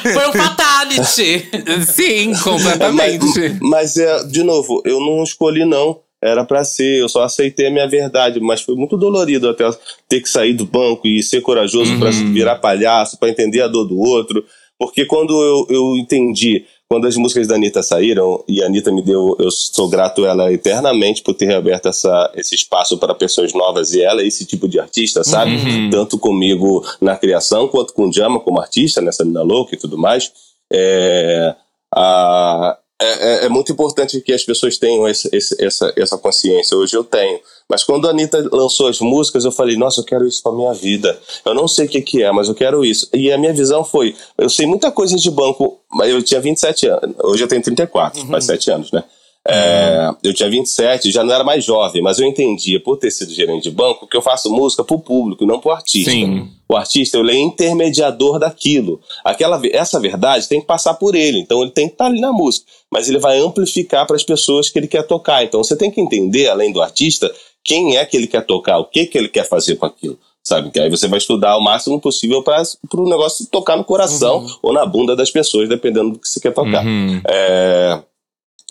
foi 0.00 0.28
um 0.28 0.32
fatality. 0.32 1.46
Sim, 1.86 2.32
completamente. 2.42 3.60
Mas, 3.60 3.60
mas 3.60 3.96
é, 3.96 4.24
de 4.24 4.42
novo, 4.42 4.82
eu 4.84 4.98
não 4.98 5.22
escolhi, 5.22 5.64
não. 5.64 6.00
Era 6.22 6.42
pra 6.42 6.64
ser, 6.64 7.02
eu 7.02 7.08
só 7.08 7.22
aceitei 7.22 7.66
a 7.66 7.70
minha 7.70 7.86
verdade, 7.86 8.40
mas 8.40 8.62
foi 8.62 8.74
muito 8.74 8.96
dolorido 8.96 9.46
até 9.46 9.68
ter 10.08 10.22
que 10.22 10.28
sair 10.28 10.54
do 10.54 10.64
banco 10.64 11.06
e 11.06 11.22
ser 11.22 11.42
corajoso 11.42 11.98
pra 11.98 12.08
virar 12.10 12.56
palhaço, 12.56 13.18
pra 13.18 13.28
entender 13.28 13.60
a 13.60 13.68
dor 13.68 13.84
do 13.84 13.98
outro. 13.98 14.42
Porque 14.78 15.04
quando 15.04 15.34
eu, 15.42 15.66
eu 15.68 15.96
entendi, 15.98 16.64
quando 16.94 17.08
as 17.08 17.16
músicas 17.16 17.48
da 17.48 17.56
Anitta 17.56 17.82
saíram, 17.82 18.44
e 18.46 18.62
a 18.62 18.66
Anitta 18.66 18.92
me 18.92 19.02
deu, 19.02 19.36
eu 19.40 19.50
sou 19.50 19.88
grato 19.88 20.24
a 20.24 20.28
ela 20.28 20.52
eternamente 20.52 21.24
por 21.24 21.34
ter 21.34 21.46
reaberto 21.46 21.88
essa, 21.88 22.30
esse 22.36 22.54
espaço 22.54 22.96
para 22.98 23.12
pessoas 23.12 23.52
novas, 23.52 23.92
e 23.92 24.00
ela 24.00 24.22
é 24.22 24.26
esse 24.28 24.44
tipo 24.44 24.68
de 24.68 24.78
artista, 24.78 25.24
sabe? 25.24 25.56
Uhum. 25.56 25.90
Tanto 25.90 26.16
comigo 26.16 26.84
na 27.00 27.16
criação, 27.16 27.66
quanto 27.66 27.92
com 27.94 28.08
o 28.08 28.12
Jama 28.12 28.38
como 28.38 28.60
artista, 28.60 29.00
nessa 29.00 29.24
Mina 29.24 29.42
Louca 29.42 29.74
e 29.74 29.78
tudo 29.78 29.98
mais. 29.98 30.30
É, 30.72 31.56
a, 31.92 32.78
é, 33.00 33.06
é- 33.06 33.44
é 33.46 33.48
muito 33.48 33.72
importante 33.72 34.20
que 34.20 34.32
as 34.32 34.44
pessoas 34.44 34.78
tenham 34.78 35.08
esse- 35.08 35.28
esse- 35.32 35.62
essa, 35.64 35.92
essa 35.96 36.16
consciência. 36.18 36.76
Hoje 36.76 36.96
eu 36.96 37.02
tenho. 37.04 37.40
Mas 37.68 37.82
quando 37.82 38.06
a 38.06 38.10
Anitta 38.10 38.46
lançou 38.52 38.86
as 38.88 39.00
músicas, 39.00 39.44
eu 39.44 39.50
falei, 39.52 39.76
nossa, 39.76 40.00
eu 40.00 40.04
quero 40.04 40.26
isso 40.26 40.42
pra 40.42 40.52
minha 40.52 40.72
vida. 40.74 41.18
Eu 41.44 41.54
não 41.54 41.66
sei 41.66 41.86
o 41.86 41.88
que, 41.88 42.00
que 42.02 42.22
é, 42.22 42.30
mas 42.30 42.48
eu 42.48 42.54
quero 42.54 42.84
isso. 42.84 43.08
E 43.12 43.32
a 43.32 43.38
minha 43.38 43.52
visão 43.52 43.82
foi: 43.84 44.14
eu 44.38 44.48
sei 44.48 44.66
muita 44.66 44.90
coisa 44.92 45.16
de 45.16 45.30
banco, 45.30 45.80
mas 45.92 46.10
eu 46.10 46.22
tinha 46.22 46.40
27 46.40 46.86
anos. 46.86 47.16
Hoje 47.24 47.42
eu 47.42 47.48
tenho 47.48 47.62
34, 47.62 48.26
faz 48.26 48.44
7 48.44 48.70
anos, 48.70 48.92
né? 48.92 49.02
É, 49.46 50.10
eu 50.22 50.32
tinha 50.32 50.48
27, 50.48 51.10
já 51.10 51.22
não 51.22 51.34
era 51.34 51.44
mais 51.44 51.62
jovem, 51.62 52.00
mas 52.00 52.18
eu 52.18 52.26
entendia, 52.26 52.80
por 52.80 52.96
ter 52.96 53.10
sido 53.10 53.32
gerente 53.32 53.64
de 53.64 53.70
banco, 53.70 54.06
que 54.06 54.16
eu 54.16 54.22
faço 54.22 54.50
música 54.50 54.82
pro 54.82 54.98
público, 54.98 55.44
não 55.44 55.60
pro 55.60 55.72
artista. 55.72 56.10
Sim. 56.10 56.48
O 56.66 56.74
artista, 56.74 57.18
ele 57.18 57.32
é 57.32 57.38
intermediador 57.38 58.38
daquilo. 58.38 59.00
Aquela, 59.22 59.60
essa 59.70 60.00
verdade 60.00 60.48
tem 60.48 60.60
que 60.60 60.66
passar 60.66 60.94
por 60.94 61.14
ele, 61.14 61.38
então 61.38 61.60
ele 61.60 61.70
tem 61.70 61.88
que 61.88 61.94
estar 61.94 62.06
ali 62.06 62.20
na 62.20 62.32
música, 62.32 62.66
mas 62.90 63.08
ele 63.08 63.18
vai 63.18 63.38
amplificar 63.38 64.06
para 64.06 64.16
as 64.16 64.24
pessoas 64.24 64.70
que 64.70 64.78
ele 64.78 64.88
quer 64.88 65.02
tocar. 65.02 65.44
Então 65.44 65.62
você 65.62 65.76
tem 65.76 65.90
que 65.90 66.00
entender, 66.00 66.48
além 66.48 66.72
do 66.72 66.80
artista, 66.80 67.30
quem 67.62 67.98
é 67.98 68.04
que 68.06 68.16
ele 68.16 68.26
quer 68.26 68.46
tocar, 68.46 68.78
o 68.78 68.86
que 68.86 69.04
que 69.06 69.18
ele 69.18 69.28
quer 69.28 69.46
fazer 69.46 69.76
com 69.76 69.84
aquilo. 69.84 70.18
Sabe? 70.42 70.70
Que 70.70 70.78
aí 70.78 70.90
você 70.90 71.08
vai 71.08 71.18
estudar 71.18 71.56
o 71.56 71.60
máximo 71.62 71.98
possível 71.98 72.42
para 72.42 72.62
o 72.94 73.08
negócio 73.08 73.46
tocar 73.46 73.78
no 73.78 73.84
coração 73.84 74.46
ou 74.62 74.74
na 74.74 74.84
bunda 74.84 75.16
das 75.16 75.30
pessoas, 75.30 75.70
dependendo 75.70 76.12
do 76.12 76.18
que 76.18 76.28
você 76.28 76.38
quer 76.38 76.52
tocar. 76.52 76.84
Uhum. 76.84 77.20
É, 77.26 78.02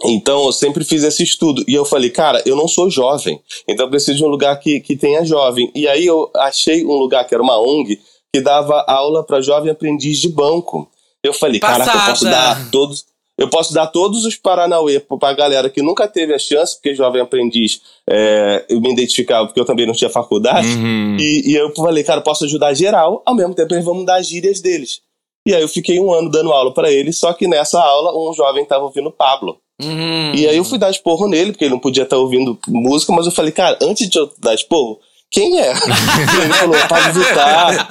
Então 0.06 0.46
eu 0.46 0.52
sempre 0.52 0.84
fiz 0.84 1.04
esse 1.04 1.24
estudo. 1.24 1.64
E 1.68 1.74
eu 1.74 1.86
falei, 1.86 2.10
cara, 2.10 2.42
eu 2.46 2.56
não 2.56 2.68
sou 2.68 2.90
jovem. 2.90 3.40
Então 3.68 3.86
eu 3.86 3.90
preciso 3.90 4.18
de 4.18 4.24
um 4.24 4.30
lugar 4.30 4.60
que, 4.60 4.80
que 4.80 4.96
tenha 4.96 5.24
jovem. 5.24 5.72
E 5.76 5.88
aí 5.88 6.06
eu 6.06 6.30
achei 6.36 6.84
um 6.84 6.94
lugar 6.94 7.26
que 7.26 7.34
era 7.34 7.44
uma 7.44 7.60
ONG 7.60 8.00
que 8.34 8.42
dava 8.42 8.84
aula 8.88 9.24
para 9.24 9.42
jovem 9.42 9.72
aprendiz 9.72 10.18
de 10.20 10.30
banco. 10.30 10.90
Eu 11.24 11.34
falei, 11.34 11.60
Passada. 11.60 11.86
caraca, 11.86 12.00
eu 12.00 12.12
posso 12.12 12.26
dar 12.26 12.72
todos. 12.72 13.06
Eu 13.36 13.50
posso 13.50 13.74
dar 13.74 13.88
todos 13.88 14.26
os 14.26 14.36
Paranauê 14.36 15.00
pra 15.00 15.34
galera 15.34 15.70
que 15.70 15.82
nunca 15.82 16.08
teve 16.08 16.36
a 16.36 16.40
chance, 16.40 16.76
porque 16.76 16.94
jovem 16.94 17.20
aprendiz, 17.20 17.82
é, 18.08 18.64
eu 18.70 18.80
me 18.80 18.92
identificava 18.92 19.48
porque 19.48 19.60
eu 19.60 19.66
também 19.66 19.88
não 19.88 19.94
tinha 19.94 20.10
faculdade. 20.10 20.68
Uhum. 20.68 21.18
E, 21.20 21.52
e 21.52 21.56
eu 21.56 21.74
falei, 21.74 22.04
cara, 22.04 22.22
posso 22.22 22.46
ajudar 22.46 22.76
geral, 22.76 23.24
ao 23.26 23.36
mesmo 23.36 23.56
tempo 23.56 23.74
eles 23.74 23.86
vão 23.86 23.96
mudar 23.96 24.18
as 24.18 24.28
gírias 24.28 24.62
deles. 24.62 25.02
E 25.48 25.54
aí 25.54 25.62
eu 25.62 25.68
fiquei 25.68 26.00
um 26.00 26.14
ano 26.14 26.30
dando 26.30 26.52
aula 26.52 26.74
para 26.74 26.92
eles, 26.92 27.18
só 27.18 27.34
que 27.34 27.48
nessa 27.48 27.82
aula 27.82 28.16
um 28.16 28.34
jovem 28.34 28.66
tava 28.66 28.86
ouvindo 28.86 29.12
Pablo. 29.12 29.58
Uhum. 29.82 30.34
E 30.36 30.48
aí 30.48 30.56
eu 30.58 30.64
fui 30.64 30.78
dar 30.78 30.90
esporro 30.92 31.28
nele, 31.28 31.52
porque 31.52 31.66
ele 31.66 31.74
não 31.74 31.80
podia 31.80 32.04
estar 32.04 32.18
ouvindo 32.18 32.58
música, 32.68 33.12
mas 33.12 33.26
eu 33.26 33.32
falei, 33.32 33.52
cara, 33.52 33.78
antes 33.82 34.08
de 34.10 34.18
eu 34.20 34.32
dar 34.40 34.54
esporro, 34.54 35.00
quem 35.32 35.60
é? 35.60 35.70
ele 35.72 36.54
falou, 36.54 36.76
Pablo 36.88 37.14
Vittar. 37.14 37.88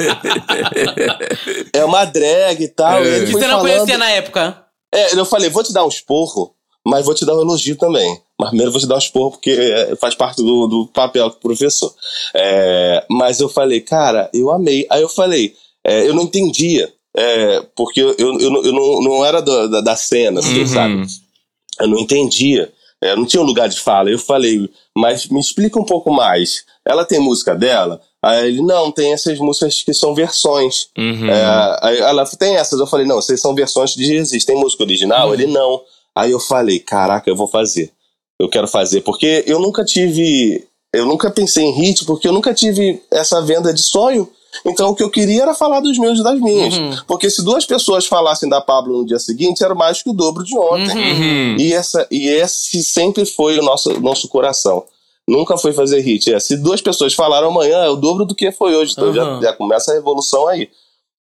é 1.73 1.85
uma 1.85 2.05
drag 2.05 2.63
e 2.63 2.69
tal. 2.69 3.03
É. 3.03 3.05
E 3.05 3.09
ele 3.23 3.33
você 3.33 3.41
não 3.47 3.59
falando- 3.59 3.63
conhecia 3.75 3.99
na 3.99 4.11
época. 4.11 4.65
É, 4.95 5.15
eu 5.15 5.25
falei, 5.25 5.49
vou 5.49 5.63
te 5.65 5.73
dar 5.73 5.85
um 5.85 5.89
esporro, 5.89 6.55
mas 6.87 7.05
vou 7.05 7.15
te 7.15 7.25
dar 7.25 7.35
um 7.37 7.41
elogio 7.41 7.77
também. 7.77 8.19
Mas 8.39 8.51
primeiro 8.51 8.71
vou 8.73 8.81
te 8.81 8.87
dar 8.87 8.97
um 8.97 8.99
esporro, 8.99 9.31
porque 9.33 9.51
é, 9.51 9.97
faz 9.97 10.15
parte 10.15 10.37
do, 10.43 10.67
do 10.67 10.87
papel 10.89 11.31
do 11.31 11.37
professor. 11.37 11.93
É, 12.35 13.05
mas 13.11 13.41
eu 13.41 13.49
falei, 13.49 13.81
cara, 13.81 14.31
eu 14.35 14.51
amei. 14.51 14.87
Aí 14.91 15.01
eu 15.03 15.09
falei, 15.09 15.55
é, 15.85 16.07
eu 16.07 16.15
não 16.15 16.25
entendia, 16.25 16.93
é, 17.17 17.63
porque 17.75 18.01
eu, 18.01 18.15
eu, 18.19 18.39
eu, 18.39 18.51
não- 18.51 18.65
eu 18.65 18.73
não, 19.03 19.25
era 19.25 19.41
do- 19.41 19.69
da, 19.69 19.81
da 19.81 19.97
cena, 19.97 20.41
assim, 20.41 20.61
Uhum. 20.61 20.67
sabe? 20.67 21.07
Eu 21.83 21.89
não 21.89 21.99
entendia. 21.99 22.73
É, 23.03 23.17
não 23.17 23.27
tinha 23.27 23.43
um 23.43 23.47
lugar 23.47 23.69
de 23.69 23.81
fala. 23.81 24.11
Eu 24.11 24.19
falei, 24.19 24.71
mas 24.97 25.27
me 25.27 25.41
explica 25.41 25.79
um 25.79 25.85
pouco 25.85 26.13
mais. 26.13 26.65
Ela 26.87 27.05
tem 27.05 27.19
música 27.19 27.55
dela? 27.55 28.01
Aí 28.25 28.49
ele, 28.49 28.63
não, 28.63 28.93
tem 28.93 29.13
essas 29.13 29.39
músicas 29.41 29.83
que 29.83 29.93
são 29.93 30.15
versões. 30.15 30.89
Uhum. 30.97 31.29
É, 31.29 31.99
ela 31.99 32.25
tem 32.25 32.55
essas. 32.55 32.79
Eu 32.79 32.87
falei, 32.87 33.05
não, 33.05 33.17
vocês 33.17 33.41
são 33.41 33.55
versões 33.55 33.95
de 33.95 34.05
Jesus. 34.05 34.45
Tem 34.45 34.57
música 34.57 34.85
original? 34.85 35.35
Ele, 35.35 35.47
não. 35.47 35.83
Aí 36.15 36.31
eu 36.31 36.39
falei, 36.39 36.79
caraca, 36.79 37.29
eu 37.29 37.35
vou 37.35 37.49
fazer. 37.49 37.91
Eu 38.39 38.49
quero 38.49 38.69
fazer. 38.69 39.01
Porque 39.01 39.43
eu 39.47 39.59
nunca 39.59 39.85
tive. 39.85 40.65
Eu 40.95 41.07
nunca 41.07 41.31
pensei 41.31 41.65
em 41.65 41.73
hit, 41.73 42.05
porque 42.05 42.29
eu 42.29 42.33
nunca 42.33 42.55
tive 42.55 43.03
essa 43.11 43.41
venda 43.43 43.73
de 43.73 43.83
sonho. 43.83 44.29
Então 44.67 44.91
o 44.91 44.95
que 44.95 45.03
eu 45.03 45.11
queria 45.11 45.43
era 45.43 45.55
falar 45.55 45.81
dos 45.81 45.99
meus 45.99 46.19
e 46.19 46.23
das 46.23 46.39
minhas. 46.41 46.77
Uhum. 46.77 46.97
Porque 47.07 47.31
se 47.31 47.43
duas 47.43 47.65
pessoas 47.65 48.07
falassem 48.07 48.49
da 48.49 48.61
Pablo 48.61 48.99
no 48.99 49.07
dia 49.07 49.19
seguinte, 49.19 49.65
era 49.65 49.75
mais 49.75 50.03
que 50.03 50.11
o 50.11 50.13
dobro 50.13 50.45
de 50.45 50.57
ontem. 50.57 50.97
Uhum. 50.97 51.57
E, 51.59 51.73
essa, 51.73 52.07
e 52.11 52.29
esse 52.29 52.83
sempre 52.85 53.25
foi 53.25 53.59
o 53.59 53.63
nosso, 53.63 53.99
nosso 54.01 54.29
coração. 54.29 54.85
Nunca 55.27 55.57
foi 55.57 55.73
fazer 55.73 56.01
hit. 56.01 56.33
É, 56.35 56.41
se 56.41 56.57
duas 56.57 56.81
pessoas 56.83 57.15
falaram 57.15 57.49
amanhã, 57.49 57.79
é 57.79 57.89
o 57.89 57.97
dobro 57.97 58.25
do 58.25 58.35
que 58.35 58.51
foi 58.53 58.75
hoje. 58.75 58.93
Então 58.93 59.09
Uhum. 59.09 59.15
já, 59.15 59.41
já 59.41 59.53
começa 59.53 59.91
a 59.93 59.95
revolução 59.95 60.47
aí. 60.49 60.69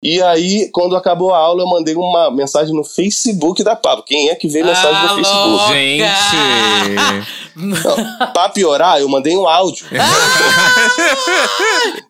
E 0.02 0.22
aí, 0.22 0.70
quando 0.72 0.96
acabou 0.96 1.34
a 1.34 1.38
aula, 1.38 1.64
eu 1.64 1.68
mandei 1.68 1.94
uma 1.94 2.32
mensagem 2.32 2.74
no 2.74 2.86
Facebook 2.86 3.62
da 3.64 3.76
Pablo. 3.76 4.04
Quem 4.08 4.30
é 4.30 4.36
que 4.36 4.48
vê 4.48 4.64
mensagem 4.64 4.96
Ah, 4.96 5.08
no 5.10 5.16
Facebook? 5.16 5.50
louca! 5.50 5.74
Gente. 6.32 7.28
Pra 8.34 8.50
piorar, 8.50 9.00
eu 9.02 9.10
mandei 9.10 9.36
um 9.36 9.46
áudio. 9.48 9.86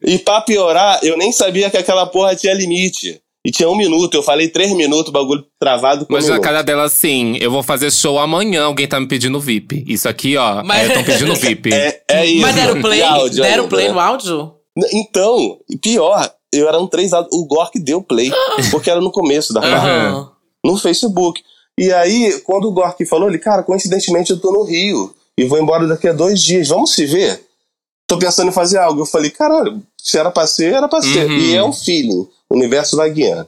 e 0.04 0.18
pra 0.20 0.42
piorar, 0.42 1.00
eu 1.04 1.18
nem 1.18 1.32
sabia 1.32 1.70
que 1.70 1.78
aquela 1.78 2.06
porra 2.06 2.36
tinha 2.36 2.54
limite. 2.54 3.22
E 3.46 3.52
tinha 3.52 3.70
um 3.70 3.76
minuto, 3.76 4.16
eu 4.16 4.22
falei 4.22 4.50
três 4.50 4.72
minutos, 4.74 5.10
o 5.10 5.14
bagulho 5.14 5.46
travado 5.60 6.06
com 6.06 6.14
um 6.14 6.18
Mas 6.18 6.26
na 6.26 6.32
minuto. 6.34 6.44
cara 6.46 6.62
dela, 6.62 6.84
assim, 6.84 7.38
eu 7.40 7.50
vou 7.50 7.64
fazer 7.64 7.90
show 7.90 8.20
amanhã, 8.20 8.66
alguém 8.66 8.86
tá 8.86 9.00
me 9.00 9.08
pedindo 9.08 9.40
VIP. 9.40 9.84
Isso 9.88 10.10
aqui, 10.10 10.36
ó, 10.36 10.62
Mas- 10.64 10.88
estão 10.90 11.04
pedindo 11.04 11.34
VIP. 11.36 11.74
É, 11.74 12.02
é 12.10 12.26
isso. 12.26 12.42
Mas 12.42 12.56
deram 12.56 12.82
play? 12.82 13.00
E 13.00 13.04
áudio 13.04 13.42
deram 13.44 13.68
play 13.70 13.88
né? 13.88 13.94
no 13.94 14.00
áudio? 14.00 14.54
Então, 14.94 15.58
pior, 15.82 16.30
eu 16.54 16.68
era 16.68 16.80
um 16.80 16.88
três 16.88 17.14
áudios. 17.14 17.34
O 17.34 17.46
Gork 17.46 17.80
deu 17.80 18.02
play, 18.02 18.32
porque 18.72 18.90
era 18.90 19.02
no 19.02 19.12
começo 19.12 19.54
da 19.54 19.62
parte, 19.62 19.86
Aham. 19.86 20.32
no 20.64 20.78
Facebook. 20.78 21.42
E 21.78 21.94
aí, 21.94 22.40
quando 22.42 22.68
o 22.68 22.72
Gork 22.72 23.06
falou, 23.06 23.30
ele, 23.30 23.40
cara, 23.40 23.64
coincidentemente 23.64 24.32
eu 24.32 24.40
tô 24.40 24.52
no 24.52 24.64
Rio 24.64 25.16
e 25.38 25.46
vou 25.46 25.58
embora 25.58 25.88
daqui 25.88 26.08
a 26.08 26.14
dois 26.14 26.42
dias, 26.42 26.68
vamos 26.68 26.94
se 26.94 27.06
ver? 27.06 27.42
Tô 28.06 28.18
pensando 28.18 28.50
em 28.50 28.54
fazer 28.54 28.80
algo. 28.80 29.02
Eu 29.02 29.06
falei, 29.06 29.30
caralho, 29.30 29.82
se 29.98 30.18
era 30.18 30.30
pra 30.30 30.46
ser, 30.46 30.74
era 30.74 30.90
pra 30.90 31.02
ser. 31.02 31.26
Uhum. 31.26 31.38
E 31.38 31.56
é 31.56 31.64
um 31.64 31.72
feeling, 31.72 32.28
o 32.50 32.56
universo 32.56 32.98
vai 32.98 33.10
guiando. 33.10 33.48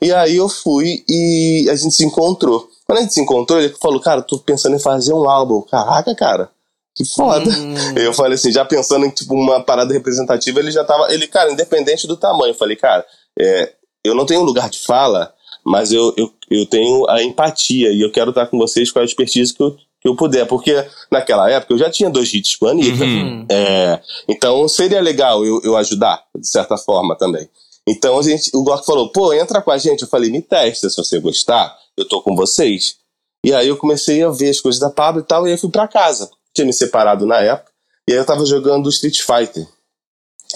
E 0.00 0.12
aí 0.12 0.36
eu 0.36 0.48
fui 0.48 1.02
e 1.08 1.66
a 1.68 1.74
gente 1.74 1.94
se 1.94 2.04
encontrou. 2.04 2.68
Quando 2.86 2.98
a 2.98 3.02
gente 3.02 3.14
se 3.14 3.20
encontrou, 3.20 3.58
ele 3.58 3.74
falou, 3.80 4.00
cara, 4.00 4.22
tô 4.22 4.38
pensando 4.38 4.76
em 4.76 4.78
fazer 4.78 5.12
um 5.12 5.28
álbum. 5.28 5.62
Caraca, 5.62 6.14
cara, 6.14 6.50
que 6.94 7.04
foda. 7.04 7.50
Hum. 7.50 7.74
Eu 7.96 8.12
falei 8.12 8.34
assim, 8.34 8.52
já 8.52 8.64
pensando 8.64 9.06
em 9.06 9.10
tipo 9.10 9.34
uma 9.34 9.62
parada 9.62 9.92
representativa, 9.92 10.60
ele 10.60 10.70
já 10.70 10.84
tava. 10.84 11.12
Ele, 11.12 11.26
cara, 11.26 11.50
independente 11.50 12.06
do 12.06 12.16
tamanho, 12.16 12.50
eu 12.50 12.58
falei, 12.58 12.76
cara, 12.76 13.04
é, 13.38 13.72
eu 14.04 14.14
não 14.14 14.26
tenho 14.26 14.42
lugar 14.42 14.68
de 14.68 14.80
fala, 14.80 15.32
mas 15.64 15.92
eu, 15.92 16.12
eu, 16.16 16.32
eu 16.50 16.66
tenho 16.66 17.08
a 17.08 17.22
empatia 17.22 17.90
e 17.90 18.00
eu 18.00 18.12
quero 18.12 18.30
estar 18.30 18.46
com 18.46 18.58
vocês 18.58 18.90
com 18.90 18.98
a 18.98 19.04
expertise 19.04 19.54
que 19.54 19.62
eu, 19.62 19.76
que 20.00 20.08
eu 20.08 20.16
puder. 20.16 20.46
Porque 20.46 20.84
naquela 21.10 21.50
época 21.50 21.72
eu 21.72 21.78
já 21.78 21.90
tinha 21.90 22.10
dois 22.10 22.32
hits 22.32 22.56
com 22.56 22.66
a 22.66 22.70
Anitta. 22.72 23.04
Uhum. 23.04 23.46
É, 23.50 24.00
então 24.28 24.68
seria 24.68 25.00
legal 25.00 25.44
eu, 25.44 25.60
eu 25.62 25.76
ajudar, 25.76 26.22
de 26.36 26.48
certa 26.48 26.76
forma 26.76 27.16
também. 27.16 27.48
Então 27.88 28.18
a 28.18 28.22
gente, 28.22 28.50
o 28.54 28.62
Gork 28.62 28.84
falou, 28.84 29.10
pô, 29.10 29.32
entra 29.32 29.62
com 29.62 29.70
a 29.70 29.78
gente. 29.78 30.02
Eu 30.02 30.08
falei, 30.08 30.30
me 30.30 30.42
testa, 30.42 30.90
se 30.90 30.96
você 30.96 31.18
gostar, 31.18 31.74
eu 31.96 32.06
tô 32.06 32.20
com 32.22 32.36
vocês. 32.36 32.96
E 33.44 33.52
aí 33.52 33.66
eu 33.66 33.76
comecei 33.76 34.22
a 34.22 34.30
ver 34.30 34.50
as 34.50 34.60
coisas 34.60 34.80
da 34.80 34.88
Pablo 34.88 35.20
e 35.20 35.24
tal, 35.24 35.44
e 35.44 35.48
aí 35.48 35.54
eu 35.54 35.58
fui 35.58 35.70
pra 35.70 35.88
casa. 35.88 36.30
Tinha 36.54 36.66
me 36.66 36.72
separado 36.72 37.24
na 37.26 37.38
época, 37.38 37.70
e 38.08 38.12
aí 38.12 38.18
eu 38.18 38.24
tava 38.24 38.44
jogando 38.44 38.88
Street 38.88 39.20
Fighter. 39.20 39.66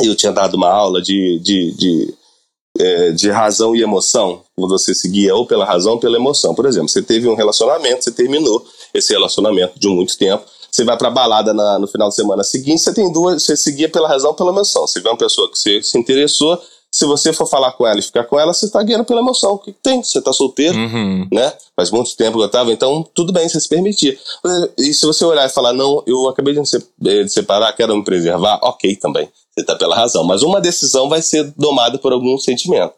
E 0.01 0.07
eu 0.07 0.15
tinha 0.17 0.33
dado 0.33 0.55
uma 0.55 0.69
aula 0.69 1.01
de, 1.01 1.39
de, 1.39 1.73
de, 1.73 2.15
é, 2.79 3.11
de 3.13 3.31
razão 3.31 3.75
e 3.75 3.83
emoção. 3.83 4.43
Você 4.59 4.95
seguia 4.95 5.35
ou 5.35 5.47
pela 5.47 5.65
razão 5.65 5.93
ou 5.95 5.99
pela 6.01 6.17
emoção. 6.17 6.55
Por 6.55 6.67
exemplo, 6.67 6.89
você 6.89 7.03
teve 7.03 7.27
um 7.29 7.35
relacionamento, 7.35 8.05
você 8.05 8.13
terminou 8.13 8.63
esse 8.93 9.13
relacionamento 9.13 9.79
de 9.79 9.89
muito 9.89 10.19
tempo. 10.19 10.45
Você 10.71 10.85
vai 10.85 10.99
pra 10.99 11.09
balada 11.09 11.55
na- 11.55 11.79
no 11.79 11.87
final 11.87 12.11
de 12.11 12.15
semana 12.15 12.45
seguinte, 12.45 12.83
você 12.83 12.93
tem 12.93 13.11
duas, 13.11 13.43
você 13.43 13.57
seguia 13.57 13.89
pela 13.89 14.07
razão 14.07 14.31
ou 14.31 14.37
pela 14.37 14.51
emoção. 14.51 14.87
Você 14.87 15.01
vê 15.01 15.09
uma 15.09 15.17
pessoa 15.17 15.51
que 15.51 15.59
você 15.59 15.83
se 15.83 15.97
interessou, 15.97 16.61
se 16.97 17.05
você 17.05 17.31
for 17.33 17.47
falar 17.47 17.73
com 17.73 17.87
ela 17.87 17.99
e 17.99 18.03
ficar 18.03 18.25
com 18.25 18.39
ela, 18.41 18.55
você 18.55 18.71
tá 18.71 18.83
guiando 18.83 19.05
pela 19.05 19.21
emoção. 19.21 19.53
O 19.53 19.59
que 19.59 19.71
tem? 19.71 20.03
Você 20.03 20.21
tá 20.23 20.33
solteiro, 20.33 20.77
Uhum. 20.79 21.29
né? 21.31 21.53
Faz 21.77 21.91
muito 21.91 22.17
tempo 22.17 22.39
que 22.39 22.45
eu 22.45 22.49
tava, 22.49 22.73
então 22.73 23.07
tudo 23.15 23.35
bem, 23.35 23.47
você 23.47 23.61
se 23.61 23.69
permitir. 23.69 24.19
E 24.79 24.95
se 24.95 25.05
você 25.05 25.23
olhar 25.25 25.45
e 25.45 25.51
falar, 25.51 25.75
não, 25.75 26.03
eu 26.07 26.27
acabei 26.29 26.55
de 26.55 26.61
me 26.61 26.67
eh, 27.11 27.29
separar, 27.29 27.73
quero 27.75 27.95
me 27.95 28.03
preservar, 28.03 28.59
ok 28.63 28.97
também. 28.97 29.29
Você 29.55 29.65
tá 29.65 29.75
pela 29.75 29.95
razão. 29.95 30.25
Mas 30.25 30.43
uma 30.43 30.59
decisão 30.61 31.09
vai 31.09 31.21
ser 31.21 31.53
domada 31.57 31.99
por 31.99 32.13
algum 32.13 32.39
sentimento. 32.39 32.93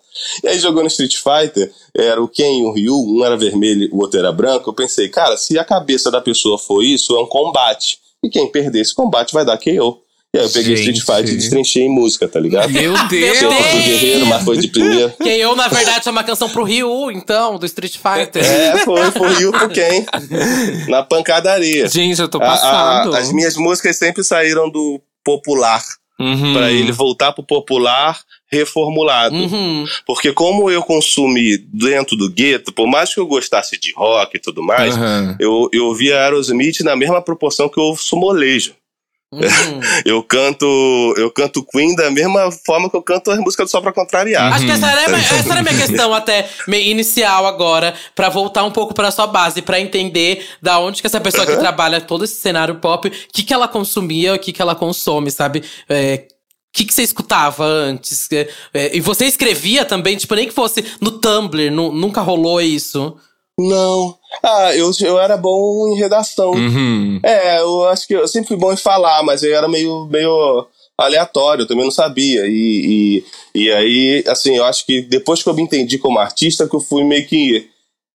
E 0.44 0.48
aí 0.48 0.58
jogou 0.60 0.82
no 0.82 0.88
Street 0.88 1.16
Fighter, 1.16 1.72
era 1.96 2.22
o 2.22 2.28
Ken 2.28 2.60
e 2.60 2.64
o 2.64 2.72
Ryu, 2.72 2.94
um 2.96 3.24
era 3.24 3.36
vermelho, 3.36 3.88
o 3.92 4.00
outro 4.00 4.18
era 4.20 4.30
branco. 4.32 4.70
Eu 4.70 4.74
pensei, 4.74 5.08
cara, 5.08 5.36
se 5.36 5.58
a 5.58 5.64
cabeça 5.64 6.10
da 6.10 6.20
pessoa 6.20 6.56
for 6.58 6.82
isso, 6.84 7.16
é 7.16 7.20
um 7.20 7.26
combate. 7.26 7.98
E 8.24 8.28
quem 8.28 8.46
perder 8.50 8.80
esse 8.80 8.94
combate 8.94 9.32
vai 9.32 9.44
dar 9.44 9.56
KO. 9.58 9.98
E 10.34 10.38
aí 10.38 10.44
eu 10.44 10.50
peguei 10.50 10.76
Gente. 10.76 10.98
Street 10.98 11.18
Fighter 11.20 11.34
e 11.34 11.36
destrinchei 11.38 11.82
em 11.84 11.88
música, 11.88 12.28
tá 12.28 12.38
ligado? 12.38 12.68
Meu 12.70 12.94
Eu 12.94 13.08
Deus! 13.08 13.38
fui 13.38 13.80
guerreiro, 13.82 14.26
mas 14.26 14.44
foi 14.44 14.58
de 14.58 14.68
primeiro. 14.68 15.10
Que 15.22 15.28
eu, 15.30 15.56
na 15.56 15.68
verdade, 15.68 16.06
é 16.06 16.10
uma 16.10 16.22
canção 16.22 16.50
pro 16.50 16.64
Ryu, 16.64 17.10
então, 17.10 17.58
do 17.58 17.64
Street 17.64 17.96
Fighter. 17.96 18.44
É, 18.44 18.76
foi, 18.84 19.10
foi 19.10 19.28
Ryu 19.34 19.50
pro 19.52 19.70
Ken. 19.70 20.04
Na 20.88 21.02
pancadaria. 21.02 21.88
Gente, 21.88 22.20
eu 22.20 22.28
tô 22.28 22.38
A- 22.38 22.44
a- 22.44 22.46
passado. 22.46 23.16
as 23.16 23.32
minhas 23.32 23.56
músicas 23.56 23.96
sempre 23.96 24.22
saíram 24.22 24.68
do 24.70 25.00
popular, 25.24 25.82
Uhum. 26.20 26.52
Pra 26.52 26.72
ele 26.72 26.90
voltar 26.90 27.30
pro 27.32 27.44
popular 27.44 28.18
reformulado. 28.50 29.36
Uhum. 29.36 29.84
Porque 30.04 30.32
como 30.32 30.68
eu 30.68 30.82
consumi 30.82 31.56
dentro 31.72 32.16
do 32.16 32.28
gueto, 32.28 32.72
por 32.72 32.88
mais 32.88 33.14
que 33.14 33.20
eu 33.20 33.26
gostasse 33.26 33.78
de 33.78 33.92
rock 33.92 34.36
e 34.36 34.40
tudo 34.40 34.60
mais, 34.60 34.96
Uhum. 34.96 35.36
eu, 35.38 35.68
eu 35.72 35.84
ouvia 35.86 36.20
Aerosmith 36.20 36.80
na 36.80 36.96
mesma 36.96 37.22
proporção 37.22 37.68
que 37.68 37.78
eu 37.78 37.84
ouço 37.84 38.16
molejo. 38.16 38.74
Uhum. 39.30 39.80
Eu 40.06 40.22
canto, 40.22 40.64
eu 41.18 41.30
canto 41.30 41.62
Queen 41.62 41.94
da 41.94 42.10
mesma 42.10 42.50
forma 42.64 42.88
que 42.88 42.96
eu 42.96 43.02
canto 43.02 43.30
as 43.30 43.38
músicas 43.38 43.66
do 43.66 43.70
Só 43.70 43.80
Pra 43.80 43.92
Contrariar. 43.92 44.54
Acho 44.54 44.64
que 44.64 44.70
essa 44.70 44.90
era, 44.90 45.02
essa 45.18 45.50
era 45.50 45.60
a 45.60 45.62
minha 45.62 45.76
questão 45.76 46.14
até 46.14 46.48
inicial 46.66 47.46
agora, 47.46 47.94
pra 48.14 48.30
voltar 48.30 48.64
um 48.64 48.70
pouco 48.70 48.94
pra 48.94 49.10
sua 49.10 49.26
base, 49.26 49.60
pra 49.60 49.78
entender 49.80 50.46
da 50.62 50.78
onde 50.78 51.00
que 51.02 51.06
essa 51.06 51.20
pessoa 51.20 51.44
que 51.44 51.56
trabalha 51.58 52.00
todo 52.00 52.24
esse 52.24 52.36
cenário 52.40 52.76
pop, 52.76 53.06
o 53.08 53.10
que 53.32 53.42
que 53.42 53.52
ela 53.52 53.68
consumia, 53.68 54.34
o 54.34 54.38
que 54.38 54.50
que 54.52 54.62
ela 54.62 54.74
consome, 54.74 55.30
sabe? 55.30 55.62
É, 55.88 56.26
o 56.26 56.72
que, 56.72 56.84
que 56.86 56.94
você 56.94 57.02
escutava 57.02 57.64
antes? 57.64 58.28
É, 58.32 58.48
é, 58.72 58.96
e 58.96 59.00
você 59.00 59.26
escrevia 59.26 59.84
também, 59.84 60.16
tipo, 60.16 60.34
nem 60.34 60.46
que 60.48 60.54
fosse 60.54 60.82
no 61.00 61.10
Tumblr, 61.12 61.70
nu- 61.70 61.92
nunca 61.92 62.20
rolou 62.22 62.60
isso. 62.62 63.14
Não. 63.58 64.16
Ah, 64.42 64.74
eu, 64.74 64.90
eu 65.00 65.18
era 65.18 65.36
bom 65.36 65.88
em 65.88 65.98
redação. 65.98 66.52
Uhum. 66.52 67.20
É, 67.24 67.58
eu 67.58 67.86
acho 67.88 68.06
que 68.06 68.14
eu 68.14 68.28
sempre 68.28 68.48
fui 68.48 68.56
bom 68.56 68.72
em 68.72 68.76
falar, 68.76 69.22
mas 69.24 69.42
eu 69.42 69.54
era 69.54 69.66
meio, 69.66 70.06
meio 70.06 70.66
aleatório, 70.96 71.62
eu 71.62 71.66
também 71.66 71.84
não 71.84 71.90
sabia. 71.90 72.46
E, 72.46 73.24
e, 73.54 73.62
e 73.62 73.72
aí, 73.72 74.24
assim, 74.28 74.56
eu 74.56 74.64
acho 74.64 74.86
que 74.86 75.02
depois 75.02 75.42
que 75.42 75.48
eu 75.48 75.54
me 75.54 75.62
entendi 75.62 75.98
como 75.98 76.20
artista, 76.20 76.68
que 76.68 76.76
eu 76.76 76.80
fui 76.80 77.02
meio 77.02 77.26
que 77.26 77.68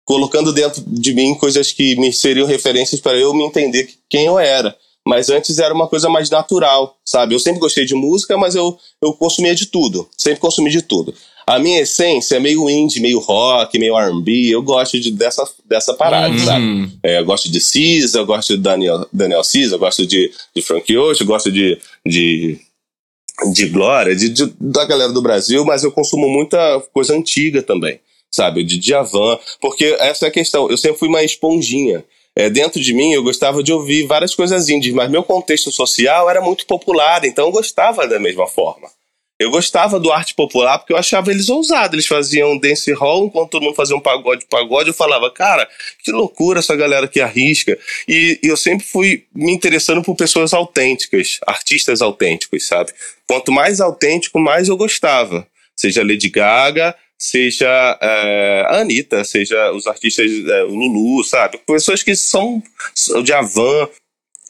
colocando 0.06 0.54
dentro 0.54 0.82
de 0.86 1.14
mim 1.14 1.36
coisas 1.36 1.72
que 1.72 1.96
me 1.98 2.12
seriam 2.14 2.48
referências 2.48 3.02
para 3.02 3.18
eu 3.18 3.34
me 3.34 3.44
entender 3.44 3.90
quem 4.10 4.26
eu 4.26 4.40
era. 4.40 4.76
Mas 5.06 5.30
antes 5.30 5.60
era 5.60 5.74
uma 5.74 5.88
coisa 5.88 6.08
mais 6.08 6.30
natural, 6.30 6.96
sabe? 7.04 7.36
Eu 7.36 7.40
sempre 7.40 7.60
gostei 7.60 7.84
de 7.84 7.94
música, 7.94 8.38
mas 8.38 8.56
eu, 8.56 8.78
eu 9.02 9.12
consumia 9.14 9.54
de 9.54 9.66
tudo. 9.66 10.08
Sempre 10.18 10.40
consumi 10.40 10.70
de 10.70 10.82
tudo. 10.82 11.14
A 11.46 11.60
minha 11.60 11.82
essência 11.82 12.36
é 12.36 12.40
meio 12.40 12.70
indie, 12.70 13.00
meio 13.02 13.20
rock, 13.20 13.78
meio 13.78 13.98
R&B. 13.98 14.50
Eu 14.54 14.62
gosto 14.62 15.00
de, 15.00 15.12
dessa, 15.12 15.44
dessa 15.66 15.94
parada, 15.94 16.34
Uhum. 16.34 16.40
sabe? 16.46 16.90
É, 17.04 17.20
eu 17.20 17.26
gosto 17.26 17.50
de 17.52 17.60
Cisa, 17.60 18.20
eu 18.20 18.26
gosto 18.26 18.56
de 18.56 18.62
Daniel, 18.62 19.06
Daniel 19.12 19.44
Cisa, 19.44 19.76
eu 19.76 19.80
gosto 19.80 20.06
de, 20.06 20.32
de 20.56 20.62
Frank 20.62 20.98
Ocean, 20.98 21.24
eu 21.24 21.28
gosto 21.28 21.52
de, 21.52 21.78
de, 22.06 22.58
de 23.54 23.68
Glória, 23.68 24.16
de, 24.16 24.30
de- 24.30 24.54
da 24.60 24.86
galera 24.86 25.12
do 25.12 25.22
Brasil, 25.22 25.66
mas 25.66 25.84
eu 25.84 25.92
consumo 25.92 26.28
muita 26.30 26.80
coisa 26.94 27.14
antiga 27.16 27.62
também, 27.62 28.00
sabe? 28.32 28.64
De 28.64 28.78
Djavan, 28.78 29.38
porque 29.60 29.96
essa 30.00 30.26
é 30.26 30.30
a 30.30 30.32
questão. 30.32 30.70
Eu 30.70 30.78
sempre 30.78 30.98
fui 31.00 31.08
uma 31.10 31.24
esponjinha. 31.24 32.04
É, 32.36 32.50
dentro 32.50 32.82
de 32.82 32.94
mim, 32.94 33.12
eu 33.14 33.22
gostava 33.22 33.62
de 33.62 33.72
ouvir 33.72 34.08
várias 34.08 34.34
coisas 34.34 34.68
indies, 34.70 34.92
mas 34.94 35.08
meu 35.12 35.22
contexto 35.24 35.72
social 35.72 36.28
era 36.30 36.42
muito 36.42 36.66
popular, 36.66 37.24
então 37.26 37.46
eu 37.46 37.52
gostava 37.52 38.08
da 38.08 38.20
mesma 38.20 38.48
forma. 38.48 38.88
Eu 39.44 39.52
gostava 39.52 40.00
do 40.00 40.12
arte 40.12 40.34
popular 40.34 40.80
porque 40.80 40.94
eu 40.94 40.98
achava 40.98 41.30
eles 41.30 41.50
ousados. 41.50 41.94
Eles 41.94 42.08
faziam 42.08 42.58
dance 42.58 42.92
hall 42.94 43.26
enquanto 43.26 43.52
todo 43.52 43.64
mundo 43.64 43.76
fazia 43.76 43.96
um 43.96 44.00
pagode, 44.00 44.46
pagode. 44.50 44.90
Eu 44.90 44.94
falava, 44.94 45.30
cara, 45.30 45.68
que 46.02 46.12
loucura 46.12 46.60
essa 46.60 46.76
galera 46.76 47.08
que 47.08 47.20
arrisca. 47.20 47.78
E, 48.08 48.40
e 48.42 48.48
eu 48.48 48.56
sempre 48.56 48.86
fui 48.86 49.26
me 49.36 49.52
interessando 49.52 50.02
por 50.02 50.16
pessoas 50.16 50.54
autênticas, 50.54 51.40
artistas 51.46 52.02
autênticos, 52.02 52.66
sabe? 52.66 52.94
Quanto 53.28 53.52
mais 53.52 53.82
autêntico, 53.82 54.40
mais 54.40 54.70
eu 54.70 54.78
gostava. 54.78 55.46
Seja 55.76 56.04
Lady 56.04 56.30
Gaga, 56.30 56.96
seja 57.18 57.98
é, 58.02 58.66
a 58.68 58.80
Anitta, 58.80 59.24
seja 59.24 59.72
os 59.72 59.88
artistas, 59.88 60.26
é, 60.26 60.64
o 60.64 60.74
Lulu, 60.74 61.24
sabe? 61.24 61.58
Pessoas 61.66 62.02
que 62.02 62.16
são 62.16 62.64
o 63.16 63.22
Djavan. 63.22 63.90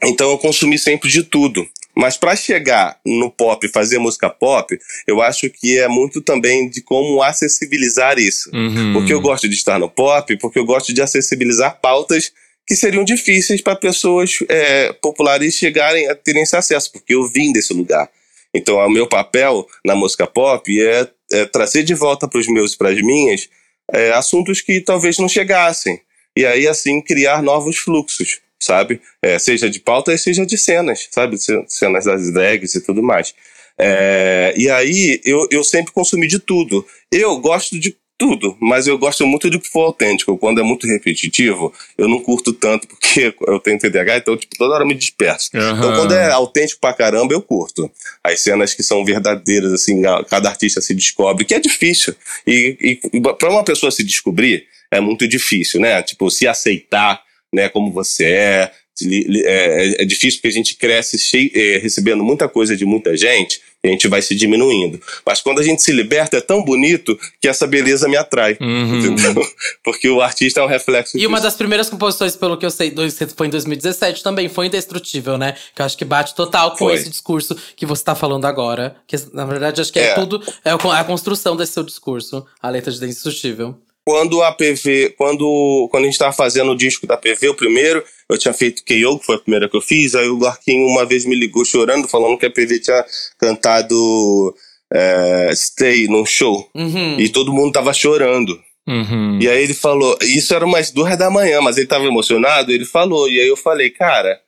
Então 0.03 0.29
eu 0.29 0.37
consumi 0.37 0.77
sempre 0.77 1.09
de 1.09 1.23
tudo. 1.23 1.67
Mas 1.95 2.17
para 2.17 2.35
chegar 2.35 2.97
no 3.05 3.29
pop 3.29 3.65
e 3.65 3.69
fazer 3.69 3.99
música 3.99 4.29
pop, 4.29 4.77
eu 5.05 5.21
acho 5.21 5.49
que 5.49 5.77
é 5.77 5.87
muito 5.87 6.21
também 6.21 6.67
de 6.67 6.81
como 6.81 7.21
acessibilizar 7.21 8.17
isso. 8.17 8.49
Uhum. 8.53 8.93
Porque 8.93 9.13
eu 9.13 9.21
gosto 9.21 9.47
de 9.47 9.55
estar 9.55 9.77
no 9.79 9.89
pop, 9.89 10.35
porque 10.37 10.57
eu 10.57 10.65
gosto 10.65 10.91
de 10.93 11.01
acessibilizar 11.01 11.79
pautas 11.79 12.31
que 12.65 12.75
seriam 12.75 13.03
difíceis 13.03 13.61
para 13.61 13.75
pessoas 13.75 14.39
é, 14.49 14.93
populares 14.93 15.55
chegarem 15.55 16.09
a 16.09 16.15
terem 16.15 16.43
esse 16.43 16.55
acesso, 16.55 16.91
porque 16.91 17.13
eu 17.13 17.27
vim 17.27 17.51
desse 17.51 17.73
lugar. 17.73 18.09
Então, 18.53 18.77
o 18.77 18.89
meu 18.89 19.07
papel 19.07 19.67
na 19.83 19.95
música 19.95 20.25
pop 20.27 20.81
é, 20.81 21.07
é 21.31 21.45
trazer 21.45 21.83
de 21.83 21.93
volta 21.93 22.27
para 22.27 22.39
os 22.39 22.47
meus 22.47 22.73
e 22.73 22.77
para 22.77 22.89
as 22.89 23.01
minhas 23.01 23.49
é, 23.91 24.11
assuntos 24.13 24.61
que 24.61 24.79
talvez 24.79 25.17
não 25.17 25.27
chegassem. 25.27 25.99
E 26.37 26.45
aí, 26.45 26.67
assim, 26.67 27.01
criar 27.01 27.43
novos 27.43 27.77
fluxos, 27.77 28.39
sabe? 28.63 29.01
É, 29.21 29.37
seja 29.39 29.69
de 29.69 29.79
pautas, 29.79 30.21
seja 30.21 30.45
de 30.45 30.57
cenas, 30.57 31.07
sabe? 31.11 31.37
Ce- 31.37 31.63
Cenas 31.67 32.05
das 32.05 32.31
drags 32.33 32.75
e 32.75 32.81
tudo 32.81 33.01
mais. 33.03 33.33
É, 33.77 34.53
e 34.57 34.69
aí, 34.69 35.19
eu, 35.25 35.47
eu 35.51 35.63
sempre 35.63 35.91
consumi 35.91 36.27
de 36.27 36.39
tudo. 36.39 36.85
Eu 37.11 37.37
gosto 37.39 37.79
de 37.79 37.95
tudo, 38.15 38.55
mas 38.61 38.85
eu 38.85 38.97
gosto 38.97 39.25
muito 39.25 39.49
do 39.49 39.59
que 39.59 39.67
for 39.67 39.81
autêntico. 39.85 40.37
Quando 40.37 40.61
é 40.61 40.63
muito 40.63 40.85
repetitivo, 40.87 41.73
eu 41.97 42.07
não 42.07 42.19
curto 42.21 42.53
tanto, 42.53 42.87
porque 42.87 43.33
eu 43.47 43.59
tenho 43.59 43.79
TDAH, 43.79 44.17
então, 44.17 44.37
tipo, 44.37 44.55
toda 44.55 44.75
hora 44.75 44.83
eu 44.83 44.87
me 44.87 44.93
disperso. 44.93 45.49
Aham. 45.55 45.77
Então, 45.79 45.95
quando 45.95 46.13
é 46.13 46.31
autêntico 46.31 46.79
pra 46.79 46.93
caramba, 46.93 47.33
eu 47.33 47.41
curto. 47.41 47.91
As 48.23 48.39
cenas 48.39 48.73
que 48.73 48.83
são 48.83 49.03
verdadeiras, 49.03 49.73
assim, 49.73 50.03
cada 50.29 50.49
artista 50.49 50.79
se 50.79 50.93
descobre, 50.93 51.43
que 51.43 51.55
é 51.55 51.59
difícil. 51.59 52.15
E, 52.45 52.99
e 53.11 53.21
para 53.21 53.49
uma 53.49 53.63
pessoa 53.63 53.91
se 53.91 54.03
descobrir, 54.03 54.65
é 54.91 55.01
muito 55.01 55.27
difícil, 55.27 55.81
né? 55.81 56.01
Tipo, 56.03 56.29
se 56.29 56.47
aceitar, 56.47 57.19
né, 57.53 57.69
como 57.69 57.91
você 57.91 58.25
é. 58.25 58.71
Li- 59.01 59.43
É, 59.43 60.03
é 60.03 60.05
difícil 60.05 60.39
porque 60.39 60.49
a 60.49 60.51
gente 60.51 60.75
cresce 60.75 61.17
cheio, 61.17 61.49
é, 61.55 61.79
recebendo 61.79 62.23
muita 62.23 62.47
coisa 62.47 62.77
de 62.77 62.85
muita 62.85 63.17
gente, 63.17 63.59
e 63.83 63.87
a 63.87 63.91
gente 63.91 64.07
vai 64.07 64.21
se 64.21 64.35
diminuindo. 64.35 65.01
Mas 65.25 65.41
quando 65.41 65.57
a 65.59 65.63
gente 65.63 65.81
se 65.81 65.91
liberta, 65.91 66.37
é 66.37 66.41
tão 66.41 66.63
bonito 66.63 67.17
que 67.41 67.47
essa 67.47 67.65
beleza 67.65 68.07
me 68.07 68.15
atrai. 68.15 68.55
Uhum. 68.61 68.99
Entendeu? 68.99 69.43
Porque 69.83 70.07
o 70.07 70.21
artista 70.21 70.59
é 70.59 70.63
um 70.63 70.67
reflexo 70.67 71.17
E 71.17 71.25
uma 71.25 71.37
disso. 71.37 71.47
das 71.47 71.55
primeiras 71.55 71.89
composições, 71.89 72.35
pelo 72.35 72.55
que 72.55 72.67
eu 72.67 72.69
sei, 72.69 72.93
foi 73.35 73.47
em 73.47 73.49
2017 73.49 74.21
também, 74.21 74.47
foi 74.47 74.67
Indestrutível, 74.67 75.39
né? 75.39 75.55
Que 75.75 75.81
eu 75.81 75.85
acho 75.87 75.97
que 75.97 76.05
bate 76.05 76.35
total 76.35 76.71
com 76.73 76.77
Foi. 76.77 76.93
esse 76.93 77.09
discurso 77.09 77.57
que 77.75 77.87
você 77.87 78.03
tá 78.03 78.13
falando 78.13 78.45
agora. 78.45 78.95
Que, 79.07 79.15
na 79.33 79.43
verdade, 79.45 79.81
acho 79.81 79.91
que 79.91 79.97
é, 79.99 80.11
É. 80.11 80.13
tudo. 80.13 80.39
É 80.63 80.69
a 80.69 81.03
construção 81.03 81.57
desse 81.57 81.73
seu 81.73 81.83
discurso, 81.83 82.45
a 82.61 82.69
letra 82.69 82.91
de 82.91 83.03
Indestrutível. 83.03 83.75
Quando 84.05 84.41
a 84.41 84.51
PV, 84.51 85.15
quando, 85.17 85.87
quando 85.89 86.03
a 86.03 86.07
gente 86.07 86.19
tava 86.19 86.33
fazendo 86.33 86.71
o 86.71 86.75
disco 86.75 87.07
da 87.07 87.17
PV, 87.17 87.49
o 87.49 87.55
primeiro, 87.55 88.03
eu 88.29 88.37
tinha 88.37 88.53
feito 88.53 88.83
KO, 88.83 89.19
que 89.19 89.25
foi 89.25 89.35
a 89.35 89.39
primeira 89.39 89.69
que 89.69 89.77
eu 89.77 89.81
fiz, 89.81 90.13
aí 90.15 90.27
o 90.27 90.39
Larquinho 90.39 90.87
uma 90.87 91.05
vez 91.05 91.25
me 91.25 91.35
ligou 91.35 91.63
chorando, 91.63 92.07
falando 92.07 92.37
que 92.37 92.45
a 92.45 92.51
PV 92.51 92.79
tinha 92.79 93.05
cantado 93.37 94.55
é, 94.93 95.51
Stay 95.55 96.07
num 96.07 96.25
show. 96.25 96.69
Uhum. 96.75 97.19
E 97.19 97.29
todo 97.29 97.53
mundo 97.53 97.71
tava 97.71 97.93
chorando. 97.93 98.59
Uhum. 98.87 99.39
E 99.41 99.47
aí 99.47 99.63
ele 99.63 99.73
falou, 99.73 100.17
isso 100.21 100.53
era 100.53 100.65
umas 100.65 100.91
duas 100.91 101.17
da 101.17 101.29
manhã, 101.29 101.61
mas 101.61 101.77
ele 101.77 101.87
tava 101.87 102.05
emocionado, 102.05 102.71
ele 102.71 102.85
falou, 102.85 103.29
e 103.29 103.39
aí 103.39 103.47
eu 103.47 103.55
falei, 103.55 103.89
cara, 103.89 104.39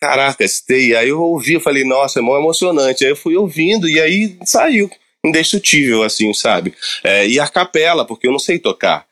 caraca, 0.00 0.46
Stay. 0.46 0.94
Aí 0.96 1.08
eu 1.08 1.20
ouvi, 1.20 1.54
eu 1.54 1.60
falei, 1.60 1.84
nossa, 1.84 2.18
é 2.18 2.22
mó 2.22 2.38
emocionante. 2.38 3.04
Aí 3.04 3.10
eu 3.10 3.16
fui 3.16 3.36
ouvindo, 3.36 3.88
e 3.88 4.00
aí 4.00 4.36
saiu. 4.44 4.90
Indestrutível, 5.24 6.02
assim, 6.02 6.32
sabe? 6.34 6.74
É, 7.02 7.26
e 7.26 7.40
a 7.40 7.48
capela, 7.48 8.04
porque 8.04 8.26
eu 8.26 8.32
não 8.32 8.38
sei 8.38 8.58
tocar. 8.58 9.06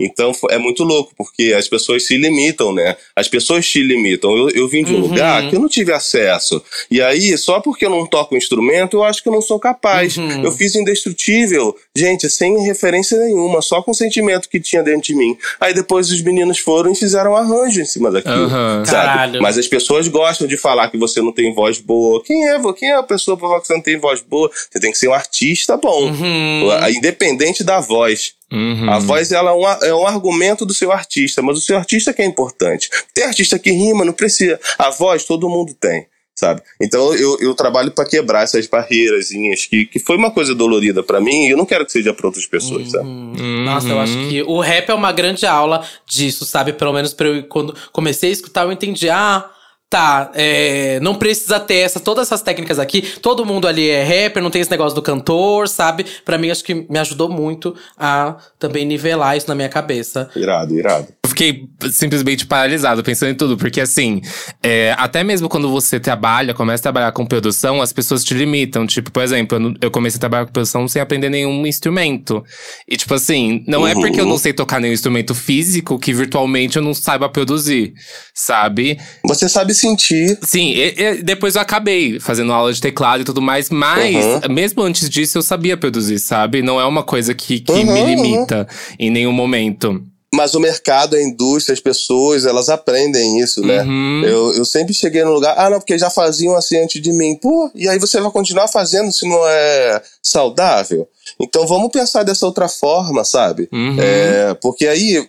Então 0.00 0.30
é 0.50 0.58
muito 0.58 0.84
louco, 0.84 1.12
porque 1.16 1.52
as 1.58 1.66
pessoas 1.66 2.06
se 2.06 2.16
limitam, 2.16 2.72
né? 2.72 2.96
As 3.16 3.26
pessoas 3.26 3.66
te 3.68 3.82
limitam. 3.82 4.36
Eu, 4.36 4.48
eu 4.50 4.68
vim 4.68 4.84
de 4.84 4.92
um 4.92 4.98
Uhum. 4.98 5.08
lugar 5.08 5.48
que 5.50 5.56
eu 5.56 5.60
não 5.60 5.68
tive 5.68 5.92
acesso. 5.92 6.62
E 6.90 7.02
aí, 7.02 7.36
só 7.36 7.60
porque 7.60 7.84
eu 7.84 7.90
não 7.90 8.06
toco 8.06 8.36
instrumento, 8.36 8.96
eu 8.98 9.04
acho 9.04 9.22
que 9.22 9.28
eu 9.28 9.32
não 9.32 9.42
sou 9.42 9.58
capaz. 9.58 10.16
Uhum. 10.16 10.44
Eu 10.44 10.52
fiz 10.52 10.74
Indestrutível, 10.76 11.74
gente, 11.96 12.28
sem 12.30 12.60
referência 12.62 13.18
nenhuma, 13.18 13.60
só 13.60 13.82
com 13.82 13.90
o 13.90 13.94
sentimento 13.94 14.48
que 14.48 14.60
tinha 14.60 14.82
dentro 14.82 15.02
de 15.02 15.14
mim. 15.14 15.36
Aí 15.60 15.74
depois 15.74 16.10
os 16.10 16.20
meninos 16.22 16.58
foram 16.58 16.92
e 16.92 16.94
fizeram 16.94 17.32
um 17.32 17.36
arranjo 17.36 17.80
em 17.80 17.84
cima 17.84 18.10
daquilo. 18.10 18.44
Aham. 18.44 18.84
Sabe? 18.84 19.40
Mas 19.40 19.58
as 19.58 19.66
pessoas 19.66 20.06
gostam 20.08 20.46
de 20.46 20.56
falar 20.56 20.90
que 20.90 20.96
você 20.98 21.20
não 21.20 21.32
tem 21.32 21.52
voz 21.52 21.78
boa. 21.80 22.22
Quem 22.22 22.48
é, 22.48 22.58
quem 22.74 22.90
é 22.90 22.96
a 22.96 23.02
pessoa 23.02 23.36
pra 23.36 23.48
falar 23.48 23.60
que 23.60 23.66
você 23.66 23.74
não 23.74 23.82
tem 23.82 23.98
voz 23.98 24.20
boa? 24.20 24.48
Você 24.70 24.78
tem 24.78 24.92
que 24.92 24.98
ser 24.98 25.08
um 25.08 25.14
artista 25.14 25.76
bom. 25.76 26.04
Uhum. 26.04 26.88
Independente 26.96 27.64
da 27.64 27.80
voz. 27.80 28.34
Uhum. 28.52 28.90
A 28.90 28.98
voz 28.98 29.30
ela 29.30 29.50
é, 29.50 29.54
um, 29.54 29.66
é 29.66 29.94
um 29.94 30.06
argumento 30.06 30.64
do 30.64 30.72
seu 30.72 30.90
artista, 30.90 31.42
mas 31.42 31.58
o 31.58 31.60
seu 31.60 31.76
artista 31.76 32.12
que 32.12 32.22
é 32.22 32.24
importante. 32.24 32.88
Tem 33.12 33.24
artista 33.24 33.58
que 33.58 33.70
rima, 33.70 34.04
não 34.04 34.12
precisa. 34.12 34.58
A 34.78 34.90
voz 34.90 35.24
todo 35.24 35.48
mundo 35.48 35.74
tem, 35.78 36.06
sabe? 36.34 36.62
Então 36.80 37.14
eu, 37.14 37.38
eu 37.40 37.54
trabalho 37.54 37.90
para 37.90 38.08
quebrar 38.08 38.44
essas 38.44 38.66
barreiras 38.66 39.28
que, 39.68 39.84
que 39.84 39.98
foi 39.98 40.16
uma 40.16 40.30
coisa 40.30 40.54
dolorida 40.54 41.02
para 41.02 41.20
mim 41.20 41.46
e 41.46 41.50
eu 41.50 41.56
não 41.56 41.66
quero 41.66 41.84
que 41.84 41.92
seja 41.92 42.14
para 42.14 42.26
outras 42.26 42.46
pessoas, 42.46 42.90
sabe? 42.90 43.06
Uhum. 43.06 43.64
Nossa, 43.64 43.88
eu 43.88 44.00
acho 44.00 44.14
que 44.28 44.42
o 44.42 44.60
rap 44.60 44.88
é 44.88 44.94
uma 44.94 45.12
grande 45.12 45.44
aula 45.44 45.84
disso, 46.06 46.46
sabe? 46.46 46.72
Pelo 46.72 46.92
menos 46.92 47.12
pra 47.12 47.28
eu, 47.28 47.42
quando 47.44 47.74
comecei 47.92 48.30
a 48.30 48.32
escutar, 48.32 48.64
eu 48.64 48.72
entendi. 48.72 49.10
Ah, 49.10 49.50
tá, 49.90 50.30
é, 50.34 51.00
não 51.00 51.14
precisa 51.14 51.58
ter 51.58 51.76
essa, 51.76 51.98
todas 51.98 52.28
essas 52.28 52.42
técnicas 52.42 52.78
aqui. 52.78 53.02
Todo 53.20 53.44
mundo 53.44 53.66
ali 53.66 53.88
é 53.88 54.02
rapper, 54.02 54.42
não 54.42 54.50
tem 54.50 54.60
esse 54.60 54.70
negócio 54.70 54.94
do 54.94 55.02
cantor, 55.02 55.68
sabe? 55.68 56.04
Pra 56.24 56.36
mim, 56.36 56.50
acho 56.50 56.62
que 56.64 56.74
me 56.74 56.98
ajudou 56.98 57.28
muito 57.28 57.74
a 57.96 58.36
também 58.58 58.84
nivelar 58.84 59.36
isso 59.36 59.48
na 59.48 59.54
minha 59.54 59.68
cabeça. 59.68 60.28
Irado, 60.36 60.74
irado. 60.74 61.08
Fiquei 61.38 61.68
simplesmente 61.92 62.44
paralisado 62.46 63.00
pensando 63.04 63.30
em 63.30 63.34
tudo, 63.36 63.56
porque 63.56 63.80
assim, 63.80 64.20
é, 64.60 64.92
até 64.98 65.22
mesmo 65.22 65.48
quando 65.48 65.70
você 65.70 66.00
trabalha, 66.00 66.52
começa 66.52 66.80
a 66.80 66.82
trabalhar 66.82 67.12
com 67.12 67.24
produção, 67.24 67.80
as 67.80 67.92
pessoas 67.92 68.24
te 68.24 68.34
limitam. 68.34 68.84
Tipo, 68.88 69.12
por 69.12 69.22
exemplo, 69.22 69.72
eu, 69.80 69.88
comecei 69.88 70.16
a 70.16 70.20
trabalhar 70.20 70.46
com 70.46 70.52
produção 70.52 70.88
sem 70.88 71.00
aprender 71.00 71.30
nenhum 71.30 71.64
instrumento. 71.64 72.42
E 72.88 72.96
tipo 72.96 73.14
assim, 73.14 73.62
não 73.68 73.86
é 73.86 73.94
Uhum. 73.94 74.00
porque 74.00 74.20
eu 74.20 74.26
não 74.26 74.36
sei 74.36 74.52
tocar 74.52 74.80
nenhum 74.80 74.92
instrumento 74.92 75.32
físico 75.32 75.96
que 75.96 76.12
virtualmente 76.12 76.76
eu 76.76 76.82
não 76.82 76.92
saiba 76.92 77.28
produzir, 77.28 77.92
sabe? 78.34 78.98
Você 79.24 79.48
sabe 79.48 79.72
sentir. 79.74 80.36
Sim, 80.42 80.72
e- 80.72 80.94
e 80.98 81.22
depois 81.22 81.54
eu 81.54 81.60
acabei 81.62 82.18
fazendo 82.18 82.52
aula 82.52 82.72
de 82.72 82.80
teclado 82.80 83.20
e 83.20 83.24
tudo 83.24 83.40
mais, 83.40 83.70
mas 83.70 84.16
Uhum. 84.26 84.54
mesmo 84.54 84.82
antes 84.82 85.08
disso 85.08 85.38
eu 85.38 85.42
sabia 85.42 85.76
produzir, 85.76 86.18
sabe? 86.18 86.62
Não 86.62 86.80
é 86.80 86.84
uma 86.84 87.04
coisa 87.04 87.32
que, 87.32 87.60
que 87.60 87.70
Uhum, 87.70 87.92
me 87.92 88.00
uhum. 88.00 88.06
limita 88.08 88.66
em 88.98 89.08
nenhum 89.08 89.30
momento. 89.32 90.02
Mas 90.38 90.54
o 90.54 90.60
mercado, 90.60 91.16
a 91.16 91.20
indústria, 91.20 91.74
as 91.74 91.80
pessoas, 91.80 92.46
elas 92.46 92.68
aprendem 92.68 93.40
isso, 93.40 93.60
né? 93.60 93.82
Uhum. 93.82 94.22
Eu, 94.24 94.54
eu 94.54 94.64
sempre 94.64 94.94
cheguei 94.94 95.24
no 95.24 95.32
lugar, 95.32 95.56
ah, 95.58 95.68
não, 95.68 95.80
porque 95.80 95.98
já 95.98 96.08
faziam 96.08 96.54
assim 96.54 96.76
antes 96.80 97.02
de 97.02 97.12
mim. 97.12 97.34
Pô, 97.34 97.68
e 97.74 97.88
aí 97.88 97.98
você 97.98 98.20
vai 98.20 98.30
continuar 98.30 98.68
fazendo 98.68 99.10
se 99.10 99.28
não 99.28 99.44
é 99.48 100.00
saudável? 100.22 101.08
Então 101.40 101.66
vamos 101.66 101.90
pensar 101.90 102.22
dessa 102.22 102.46
outra 102.46 102.68
forma, 102.68 103.24
sabe? 103.24 103.68
Uhum. 103.72 103.96
É, 103.98 104.54
porque 104.62 104.86
aí 104.86 105.28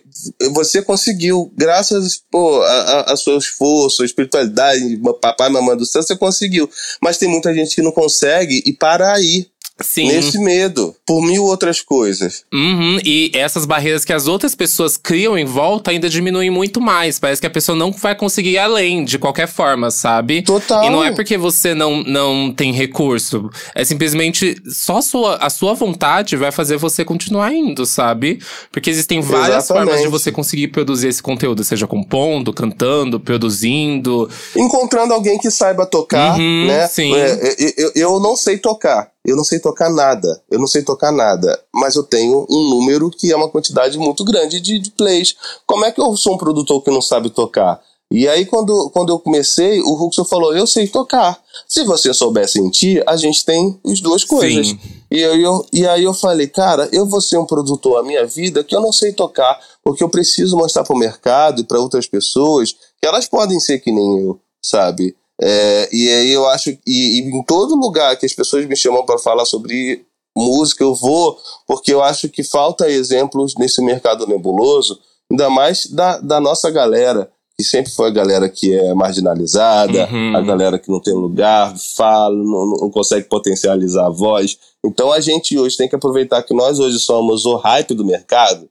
você 0.52 0.82
conseguiu, 0.82 1.52
graças 1.56 2.22
pô, 2.30 2.62
a, 2.62 2.72
a, 2.72 3.12
a 3.12 3.16
seu 3.16 3.38
esforço, 3.38 4.02
a 4.02 4.06
espiritualidade, 4.06 5.00
papai, 5.20 5.48
mamãe 5.48 5.76
do 5.76 5.86
céu, 5.86 6.02
você 6.02 6.16
conseguiu. 6.16 6.68
Mas 7.00 7.18
tem 7.18 7.28
muita 7.28 7.52
gente 7.54 7.74
que 7.74 7.82
não 7.82 7.92
consegue 7.92 8.62
e 8.66 8.72
para 8.72 9.12
aí. 9.12 9.46
Sim. 9.82 10.08
Nesse 10.08 10.38
medo, 10.38 10.94
por 11.06 11.22
mil 11.22 11.44
outras 11.44 11.80
coisas. 11.80 12.44
Uhum, 12.52 12.98
e 13.04 13.30
essas 13.34 13.64
barreiras 13.64 14.04
que 14.04 14.12
as 14.12 14.28
outras 14.28 14.54
pessoas 14.54 14.96
criam 14.96 15.38
em 15.38 15.44
volta 15.44 15.90
ainda 15.90 16.08
diminuem 16.08 16.50
muito 16.50 16.80
mais. 16.80 17.18
Parece 17.18 17.40
que 17.40 17.46
a 17.46 17.50
pessoa 17.50 17.76
não 17.76 17.90
vai 17.90 18.14
conseguir 18.14 18.50
ir 18.50 18.58
além, 18.58 19.04
de 19.04 19.18
qualquer 19.18 19.48
forma, 19.48 19.90
sabe? 19.90 20.42
Total. 20.42 20.84
E 20.84 20.90
não 20.90 21.02
é 21.02 21.12
porque 21.12 21.38
você 21.38 21.74
não, 21.74 22.02
não 22.02 22.52
tem 22.52 22.72
recurso. 22.72 23.48
É 23.74 23.84
simplesmente 23.84 24.56
só 24.70 24.98
a 24.98 25.02
sua, 25.02 25.36
a 25.36 25.50
sua 25.50 25.74
vontade 25.74 26.36
vai 26.36 26.52
fazer 26.52 26.76
você 26.76 27.04
continuar 27.04 27.52
indo, 27.52 27.86
sabe? 27.86 28.38
Porque 28.70 28.90
existem 28.90 29.20
várias 29.20 29.64
Exatamente. 29.64 29.86
formas 29.86 30.02
de 30.02 30.08
você 30.10 30.30
conseguir 30.32 30.68
produzir 30.68 31.08
esse 31.08 31.22
conteúdo, 31.22 31.62
seja 31.64 31.86
compondo, 31.86 32.52
cantando, 32.52 33.18
produzindo. 33.20 34.28
Encontrando 34.56 35.14
alguém 35.14 35.38
que 35.38 35.50
saiba 35.50 35.86
tocar, 35.86 36.38
Uhum, 36.38 36.66
né? 36.66 36.86
sim. 36.88 37.14
É, 37.14 37.54
eu, 37.58 37.72
eu, 37.76 37.92
eu 37.94 38.20
não 38.20 38.36
sei 38.36 38.58
tocar. 38.58 39.10
Eu 39.24 39.36
não 39.36 39.44
sei 39.44 39.58
tocar 39.60 39.90
nada. 39.90 40.42
Eu 40.50 40.58
não 40.58 40.66
sei 40.66 40.82
tocar 40.82 41.12
nada. 41.12 41.58
Mas 41.74 41.94
eu 41.94 42.02
tenho 42.02 42.46
um 42.50 42.70
número 42.70 43.10
que 43.10 43.30
é 43.30 43.36
uma 43.36 43.48
quantidade 43.48 43.98
muito 43.98 44.24
grande 44.24 44.60
de, 44.60 44.78
de 44.78 44.90
plays. 44.90 45.34
Como 45.66 45.84
é 45.84 45.92
que 45.92 46.00
eu 46.00 46.16
sou 46.16 46.34
um 46.34 46.38
produtor 46.38 46.82
que 46.82 46.90
não 46.90 47.02
sabe 47.02 47.30
tocar? 47.30 47.80
E 48.12 48.26
aí, 48.26 48.44
quando, 48.44 48.90
quando 48.90 49.10
eu 49.10 49.20
comecei, 49.20 49.80
o 49.82 49.94
Ruxo 49.94 50.24
falou: 50.24 50.56
Eu 50.56 50.66
sei 50.66 50.88
tocar. 50.88 51.38
Se 51.68 51.84
você 51.84 52.12
souber 52.12 52.48
sentir, 52.48 53.04
a 53.06 53.16
gente 53.16 53.44
tem 53.44 53.78
as 53.86 54.00
duas 54.00 54.24
coisas. 54.24 54.66
Sim. 54.68 54.80
E, 55.10 55.18
eu, 55.20 55.34
eu- 55.40 55.66
e 55.72 55.86
aí 55.86 56.04
eu 56.04 56.14
falei, 56.14 56.46
cara, 56.46 56.88
eu 56.92 57.06
vou 57.06 57.20
ser 57.20 57.36
um 57.38 57.46
produtor 57.46 57.98
a 57.98 58.02
minha 58.02 58.24
vida 58.26 58.62
que 58.62 58.74
eu 58.74 58.80
não 58.80 58.92
sei 58.92 59.12
tocar, 59.12 59.58
porque 59.82 60.04
eu 60.04 60.08
preciso 60.08 60.56
mostrar 60.56 60.84
para 60.84 60.94
o 60.94 60.98
mercado 60.98 61.60
e 61.60 61.64
para 61.64 61.80
outras 61.80 62.06
pessoas 62.06 62.72
que 62.72 63.06
elas 63.06 63.26
podem 63.26 63.58
ser 63.58 63.80
que 63.80 63.90
nem 63.90 64.20
eu, 64.20 64.40
sabe? 64.64 65.16
É, 65.42 65.88
e 65.92 66.08
aí 66.08 66.30
eu 66.30 66.46
acho, 66.48 66.70
e, 66.70 66.78
e 66.86 67.20
em 67.22 67.42
todo 67.44 67.74
lugar 67.74 68.16
que 68.16 68.26
as 68.26 68.34
pessoas 68.34 68.66
me 68.66 68.76
chamam 68.76 69.04
para 69.04 69.18
falar 69.18 69.46
sobre 69.46 70.04
música, 70.36 70.84
eu 70.84 70.94
vou, 70.94 71.36
porque 71.66 71.92
eu 71.92 72.02
acho 72.02 72.28
que 72.28 72.44
falta 72.44 72.88
exemplos 72.88 73.54
nesse 73.58 73.82
mercado 73.82 74.26
nebuloso, 74.26 75.00
ainda 75.30 75.48
mais 75.50 75.86
da, 75.86 76.18
da 76.18 76.40
nossa 76.40 76.70
galera, 76.70 77.30
que 77.60 77.64
sempre 77.64 77.92
foi 77.92 78.08
a 78.08 78.12
galera 78.12 78.48
que 78.48 78.72
é 78.72 78.94
marginalizada, 78.94 80.08
Uhum. 80.10 80.34
a 80.34 80.40
galera 80.40 80.78
que 80.78 80.90
não 80.90 80.98
tem 80.98 81.12
lugar, 81.12 81.76
fala, 81.94 82.34
não, 82.34 82.70
não 82.80 82.90
consegue 82.90 83.28
potencializar 83.28 84.06
a 84.06 84.10
voz. 84.10 84.56
Então 84.84 85.12
a 85.12 85.20
gente 85.20 85.58
hoje 85.58 85.76
tem 85.76 85.88
que 85.88 85.94
aproveitar 85.94 86.42
que 86.42 86.54
nós 86.54 86.78
hoje 86.78 86.98
somos 86.98 87.44
o 87.44 87.56
hype 87.56 87.94
do 87.94 88.04
mercado, 88.04 88.66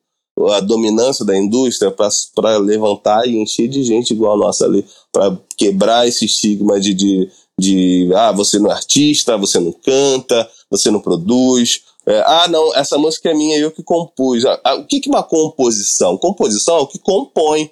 a 0.51 0.59
dominância 0.59 1.23
da 1.23 1.37
indústria, 1.37 1.91
para 2.33 2.57
levantar 2.57 3.27
e 3.27 3.37
encher 3.37 3.67
de 3.67 3.83
gente 3.83 4.11
igual 4.11 4.33
a 4.33 4.45
nossa 4.45 4.65
ali, 4.65 4.83
para 5.11 5.37
quebrar 5.55 6.07
esse 6.07 6.25
estigma 6.25 6.79
de, 6.79 6.93
de, 6.95 7.29
de 7.59 8.09
ah, 8.15 8.31
você 8.31 8.57
não 8.57 8.71
é 8.71 8.73
artista, 8.73 9.37
você 9.37 9.59
não 9.59 9.71
canta, 9.71 10.49
você 10.71 10.89
não 10.89 10.99
produz. 10.99 11.81
É, 12.07 12.23
ah, 12.25 12.47
não, 12.47 12.73
essa 12.73 12.97
música 12.97 13.29
é 13.29 13.33
minha, 13.35 13.59
eu 13.59 13.69
que 13.69 13.83
compus. 13.83 14.45
Ah, 14.45 14.59
ah, 14.63 14.75
o 14.75 14.85
que, 14.85 14.99
que 14.99 15.09
é 15.09 15.11
uma 15.11 15.21
composição? 15.21 16.17
Composição 16.17 16.77
é 16.77 16.81
o 16.81 16.87
que 16.87 16.97
compõe. 16.97 17.69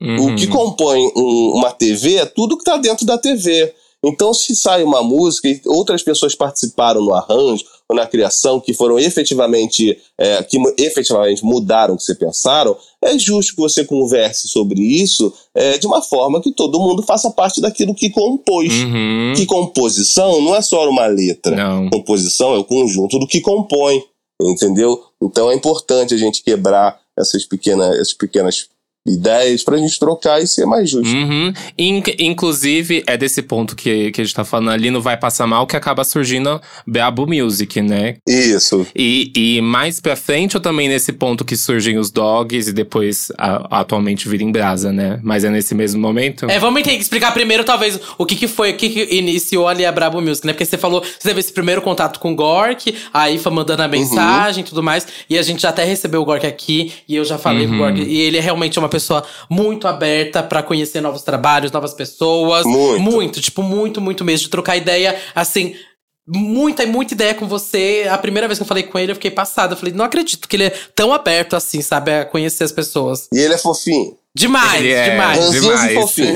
Uhum. 0.00 0.32
O 0.32 0.36
que 0.36 0.46
compõe 0.46 1.10
um- 1.16 1.52
uma 1.56 1.70
TV 1.72 2.16
é 2.16 2.26
tudo 2.26 2.56
que 2.56 2.62
está 2.62 2.76
dentro 2.76 3.04
da 3.04 3.18
TV. 3.18 3.74
Então, 4.04 4.32
se 4.32 4.54
sai 4.54 4.84
uma 4.84 5.02
música 5.02 5.48
e 5.48 5.60
outras 5.66 6.04
pessoas 6.04 6.32
participaram 6.32 7.02
no 7.02 7.12
arranjo 7.12 7.64
ou 7.88 7.96
na 7.96 8.06
criação, 8.06 8.60
que 8.60 8.72
foram 8.72 8.96
efetivamente, 8.96 9.98
é, 10.16 10.40
que 10.44 10.56
efetivamente 10.78 11.44
mudaram 11.44 11.94
o 11.94 11.96
que 11.96 12.04
você 12.04 12.14
pensaram, 12.14 12.76
é 13.02 13.18
justo 13.18 13.56
que 13.56 13.60
você 13.60 13.84
converse 13.84 14.46
sobre 14.46 14.80
isso 14.80 15.32
é, 15.52 15.78
de 15.78 15.86
uma 15.88 16.00
forma 16.00 16.40
que 16.40 16.52
todo 16.52 16.78
mundo 16.78 17.02
faça 17.02 17.28
parte 17.30 17.60
daquilo 17.60 17.92
que 17.92 18.08
compôs. 18.08 18.72
Uhum. 18.72 19.32
Que 19.36 19.44
composição 19.46 20.40
não 20.42 20.54
é 20.54 20.62
só 20.62 20.88
uma 20.88 21.06
letra. 21.06 21.56
Não. 21.56 21.90
Composição 21.90 22.54
é 22.54 22.58
o 22.58 22.64
conjunto 22.64 23.18
do 23.18 23.26
que 23.26 23.40
compõe, 23.40 24.00
entendeu? 24.40 25.02
Então 25.20 25.50
é 25.50 25.54
importante 25.56 26.14
a 26.14 26.18
gente 26.18 26.44
quebrar 26.44 27.00
essas 27.18 27.44
pequenas, 27.44 27.94
essas 27.96 28.14
pequenas 28.14 28.68
ideias 29.08 29.62
pra 29.64 29.76
gente 29.76 29.98
trocar 29.98 30.42
e 30.42 30.46
ser 30.46 30.66
mais 30.66 30.88
justo. 30.90 31.12
Uhum. 31.14 31.52
In- 31.78 32.02
inclusive, 32.18 33.02
é 33.06 33.16
desse 33.16 33.42
ponto 33.42 33.74
que, 33.74 34.10
que 34.12 34.20
a 34.20 34.24
gente 34.24 34.34
tá 34.34 34.44
falando 34.44 34.70
ali 34.70 34.90
no 34.90 35.00
Vai 35.00 35.16
Passar 35.16 35.46
Mal 35.46 35.66
que 35.66 35.76
acaba 35.76 36.04
surgindo 36.04 36.60
Beabu 36.86 37.26
Music, 37.26 37.80
né? 37.82 38.16
Isso. 38.26 38.86
E, 38.94 39.32
e 39.34 39.60
mais 39.60 40.00
pra 40.00 40.14
frente, 40.16 40.56
ou 40.56 40.60
também 40.60 40.88
nesse 40.88 41.12
ponto 41.12 41.44
que 41.44 41.56
surgem 41.56 41.98
os 41.98 42.10
dogs 42.10 42.68
e 42.68 42.72
depois 42.72 43.28
a- 43.38 43.80
atualmente 43.80 44.28
vira 44.28 44.42
em 44.44 44.52
brasa, 44.52 44.92
né? 44.92 45.18
Mas 45.22 45.44
é 45.44 45.50
nesse 45.50 45.74
mesmo 45.74 46.00
momento? 46.00 46.46
É, 46.50 46.58
vamos 46.58 46.82
ter 46.82 46.90
que 46.96 47.02
explicar 47.02 47.32
primeiro, 47.32 47.64
talvez, 47.64 47.98
o 48.16 48.24
que, 48.24 48.36
que 48.36 48.46
foi, 48.48 48.70
o 48.70 48.74
que, 48.76 48.88
que 48.88 49.14
iniciou 49.16 49.66
ali 49.68 49.84
a 49.84 49.92
Brabo 49.92 50.20
Music, 50.20 50.46
né? 50.46 50.52
Porque 50.52 50.64
você 50.64 50.78
falou, 50.78 51.02
você 51.02 51.28
teve 51.28 51.40
esse 51.40 51.52
primeiro 51.52 51.82
contato 51.82 52.20
com 52.20 52.32
o 52.32 52.36
Gork, 52.36 52.94
aí 53.12 53.38
foi 53.38 53.52
mandando 53.52 53.82
a 53.82 53.88
mensagem 53.88 54.62
e 54.62 54.66
tudo 54.66 54.82
mais. 54.82 55.06
E 55.28 55.36
a 55.38 55.42
gente 55.42 55.62
já 55.62 55.70
até 55.70 55.84
recebeu 55.84 56.20
o 56.22 56.24
Gork 56.24 56.46
aqui, 56.46 56.92
e 57.08 57.16
eu 57.16 57.24
já 57.24 57.38
falei 57.38 57.66
com 57.66 57.74
o 57.74 57.78
Gork. 57.78 58.00
E 58.00 58.20
ele 58.20 58.36
é 58.36 58.40
realmente 58.40 58.78
uma 58.78 58.88
pessoa 58.88 58.97
muito 59.50 59.86
aberta 59.88 60.42
pra 60.42 60.62
conhecer 60.62 61.00
novos 61.00 61.22
trabalhos, 61.22 61.70
novas 61.72 61.94
pessoas. 61.94 62.64
Muito. 62.66 63.00
Muito, 63.00 63.40
tipo, 63.40 63.62
muito, 63.62 64.00
muito 64.00 64.24
mesmo. 64.24 64.44
De 64.44 64.50
trocar 64.50 64.76
ideia, 64.76 65.16
assim. 65.34 65.74
Muita, 66.30 66.84
muita 66.86 67.14
ideia 67.14 67.32
com 67.34 67.46
você. 67.48 68.06
A 68.10 68.18
primeira 68.18 68.46
vez 68.46 68.58
que 68.58 68.62
eu 68.62 68.66
falei 68.66 68.82
com 68.82 68.98
ele, 68.98 69.12
eu 69.12 69.16
fiquei 69.16 69.30
passada. 69.30 69.72
Eu 69.72 69.78
falei, 69.78 69.94
não 69.94 70.04
acredito 70.04 70.46
que 70.46 70.56
ele 70.56 70.64
é 70.64 70.72
tão 70.94 71.12
aberto 71.12 71.56
assim, 71.56 71.80
sabe? 71.80 72.12
A 72.12 72.24
conhecer 72.26 72.64
as 72.64 72.72
pessoas. 72.72 73.28
E 73.32 73.38
ele 73.38 73.54
é 73.54 73.58
fofinho. 73.58 74.14
Demais, 74.36 74.80
Ele 74.80 74.92
é 74.92 75.10
demais. 75.10 75.50
Demais. 75.50 75.90
e 75.90 75.94
fofinho. 75.94 76.32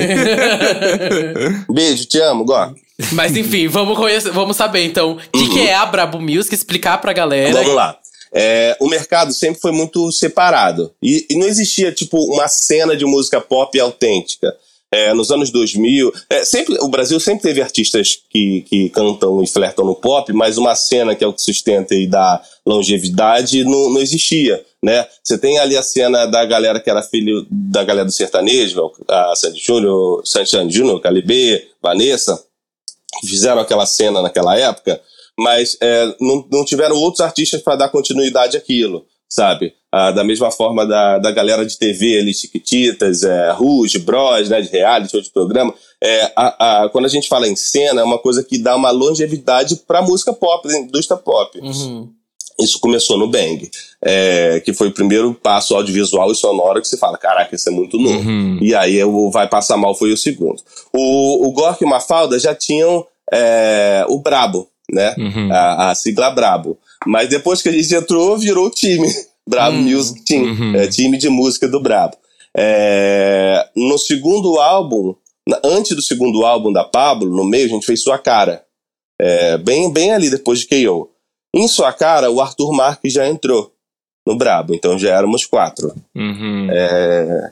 Beijo, 1.71 2.05
te 2.05 2.19
amo, 2.19 2.43
Gó. 2.43 2.71
Mas 3.11 3.35
enfim, 3.35 3.67
vamos 3.67 3.97
conhecer, 3.97 4.31
vamos 4.31 4.55
saber 4.57 4.83
então 4.85 5.13
o 5.13 5.17
que, 5.31 5.39
Uhum. 5.43 5.49
que 5.53 5.61
é 5.67 5.75
a 5.75 5.85
Brabo 5.85 6.19
Music, 6.19 6.53
explicar 6.53 6.99
pra 6.99 7.13
galera. 7.13 7.51
Vamos 7.53 7.75
lá. 7.75 7.97
É, 8.33 8.75
o 8.79 8.89
mercado 8.89 9.33
sempre 9.33 9.61
foi 9.61 9.71
muito 9.71 10.11
separado. 10.11 10.91
E, 11.01 11.25
e 11.29 11.35
não 11.35 11.47
existia, 11.47 11.91
tipo, 11.91 12.17
uma 12.33 12.47
cena 12.47 12.97
de 12.97 13.05
música 13.05 13.39
pop 13.39 13.79
autêntica. 13.79 14.53
É, 14.91 15.11
nos 15.11 15.31
anos 15.31 15.49
2000, 15.49 16.13
é, 16.29 16.45
sempre, 16.45 16.77
o 16.79 16.87
Brasil 16.87 17.19
sempre 17.19 17.41
teve 17.41 17.61
artistas 17.63 18.19
que, 18.29 18.61
que 18.61 18.89
cantam 18.89 19.41
e 19.41 19.47
flertam 19.47 19.83
no 19.83 19.95
pop, 19.95 20.31
mas 20.33 20.55
uma 20.55 20.75
cena 20.75 21.15
que 21.15 21.23
é 21.23 21.27
o 21.27 21.33
que 21.33 21.41
sustenta 21.41 21.95
e 21.95 22.05
dá 22.05 22.39
longevidade 22.63 23.63
não, 23.63 23.89
não 23.89 23.99
existia, 23.99 24.63
né? 24.83 25.07
Você 25.23 25.35
tem 25.35 25.57
ali 25.57 25.75
a 25.75 25.81
cena 25.81 26.27
da 26.27 26.45
galera 26.45 26.79
que 26.79 26.91
era 26.91 27.01
filho 27.01 27.43
da 27.49 27.83
galera 27.83 28.05
do 28.05 28.11
sertanejo, 28.11 28.91
a 29.07 29.35
Sandy 29.35 29.59
Júnior, 29.59 30.21
Sandy 30.25 30.75
Júnior, 30.75 31.01
Calibê, 31.01 31.69
Vanessa, 31.81 32.39
que 33.19 33.27
fizeram 33.27 33.61
aquela 33.61 33.87
cena 33.87 34.21
naquela 34.21 34.55
época, 34.55 35.01
mas 35.39 35.77
é, 35.81 36.15
não, 36.19 36.45
não 36.51 36.65
tiveram 36.65 36.95
outros 36.95 37.21
artistas 37.21 37.61
para 37.61 37.75
dar 37.75 37.89
continuidade 37.89 38.57
àquilo, 38.57 39.05
sabe? 39.27 39.73
Ah, 39.91 40.11
da 40.11 40.23
mesma 40.23 40.49
forma 40.49 40.87
da, 40.87 41.19
da 41.19 41.31
galera 41.31 41.65
de 41.65 41.77
TV 41.77 42.17
ali, 42.17 42.33
Chiquititas, 42.33 43.23
é, 43.23 43.51
Rouge, 43.51 43.99
Bros, 43.99 44.49
né, 44.49 44.59
de 44.59 44.69
reality, 44.69 45.11
show 45.11 45.21
de 45.21 45.29
programa. 45.29 45.73
É, 46.01 46.31
a, 46.35 46.83
a, 46.83 46.89
quando 46.89 47.05
a 47.05 47.09
gente 47.09 47.27
fala 47.27 47.47
em 47.47 47.55
cena, 47.55 48.01
é 48.01 48.03
uma 48.03 48.17
coisa 48.17 48.43
que 48.43 48.57
dá 48.57 48.75
uma 48.75 48.89
longevidade 48.89 49.75
para 49.87 50.01
música 50.01 50.33
pop, 50.33 50.67
da 50.67 50.79
indústria 50.79 51.15
pop. 51.15 51.59
Uhum. 51.59 52.09
Isso 52.59 52.79
começou 52.79 53.17
no 53.17 53.27
Bang, 53.27 53.69
é, 54.01 54.59
que 54.63 54.73
foi 54.73 54.87
o 54.87 54.93
primeiro 54.93 55.33
passo 55.33 55.75
audiovisual 55.75 56.31
e 56.31 56.35
sonoro 56.35 56.81
que 56.81 56.87
você 56.87 56.97
fala, 56.97 57.17
caraca, 57.17 57.55
isso 57.55 57.69
é 57.69 57.71
muito 57.71 57.97
novo. 57.97 58.27
Uhum. 58.27 58.59
E 58.61 58.73
aí 58.75 59.03
o 59.03 59.29
Vai 59.31 59.47
Passar 59.47 59.77
Mal 59.77 59.95
foi 59.95 60.11
o 60.11 60.17
segundo. 60.17 60.61
O, 60.91 61.47
o 61.47 61.51
Gork 61.51 61.83
e 61.83 61.85
o 61.85 61.89
Mafalda 61.89 62.39
já 62.39 62.53
tinham 62.53 63.05
é, 63.31 64.05
o 64.07 64.19
Brabo, 64.19 64.67
né? 64.91 65.15
Uhum. 65.17 65.51
A, 65.51 65.91
a 65.91 65.95
sigla 65.95 66.29
Brabo. 66.29 66.77
Mas 67.05 67.29
depois 67.29 67.61
que 67.61 67.69
a 67.69 67.71
gente 67.71 67.93
entrou, 67.93 68.37
virou 68.37 68.67
o 68.67 68.71
time. 68.71 69.07
Brabo 69.47 69.77
Hum. 69.77 69.81
Music 69.81 70.23
Team. 70.23 70.43
Uhum. 70.43 70.75
É, 70.75 70.87
time 70.87 71.17
de 71.17 71.27
música 71.29 71.67
do 71.67 71.81
Brabo. 71.81 72.15
É, 72.55 73.67
no 73.75 73.97
segundo 73.97 74.57
álbum, 74.59 75.15
antes 75.63 75.95
do 75.95 76.01
segundo 76.01 76.45
álbum 76.45 76.71
da 76.71 76.83
Pablo, 76.83 77.29
no 77.29 77.43
meio, 77.43 77.65
a 77.65 77.69
gente 77.69 77.85
fez 77.85 78.01
Sua 78.01 78.17
Cara. 78.17 78.63
É, 79.19 79.57
bem, 79.57 79.91
bem 79.91 80.11
ali 80.13 80.29
depois 80.29 80.59
de 80.59 80.67
KO. 80.67 81.09
Em 81.53 81.67
Sua 81.67 81.91
Cara, 81.91 82.31
o 82.31 82.39
Arthur 82.41 82.71
Marques 82.73 83.13
já 83.13 83.27
entrou 83.27 83.73
no 84.25 84.37
Brabo. 84.37 84.73
Então 84.73 84.97
já 84.97 85.09
éramos 85.09 85.45
quatro. 85.45 85.93
Uhum. 86.15 86.67
É, 86.71 87.51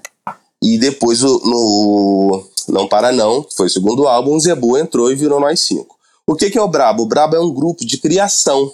e 0.63 0.77
depois 0.77 1.21
no 1.21 2.43
Não 2.69 2.87
Para 2.87 3.11
Não, 3.11 3.43
que 3.43 3.55
foi 3.55 3.67
o 3.67 3.69
segundo 3.69 4.07
álbum, 4.07 4.35
o 4.35 4.39
Zebu 4.39 4.77
entrou 4.77 5.11
e 5.11 5.15
virou 5.15 5.39
nós 5.39 5.59
cinco. 5.59 5.97
O 6.27 6.35
que, 6.35 6.49
que 6.49 6.57
é 6.57 6.61
o 6.61 6.67
Brabo? 6.67 7.03
O 7.03 7.07
Brabo 7.07 7.35
é 7.35 7.39
um 7.39 7.53
grupo 7.53 7.85
de 7.85 7.97
criação. 7.97 8.71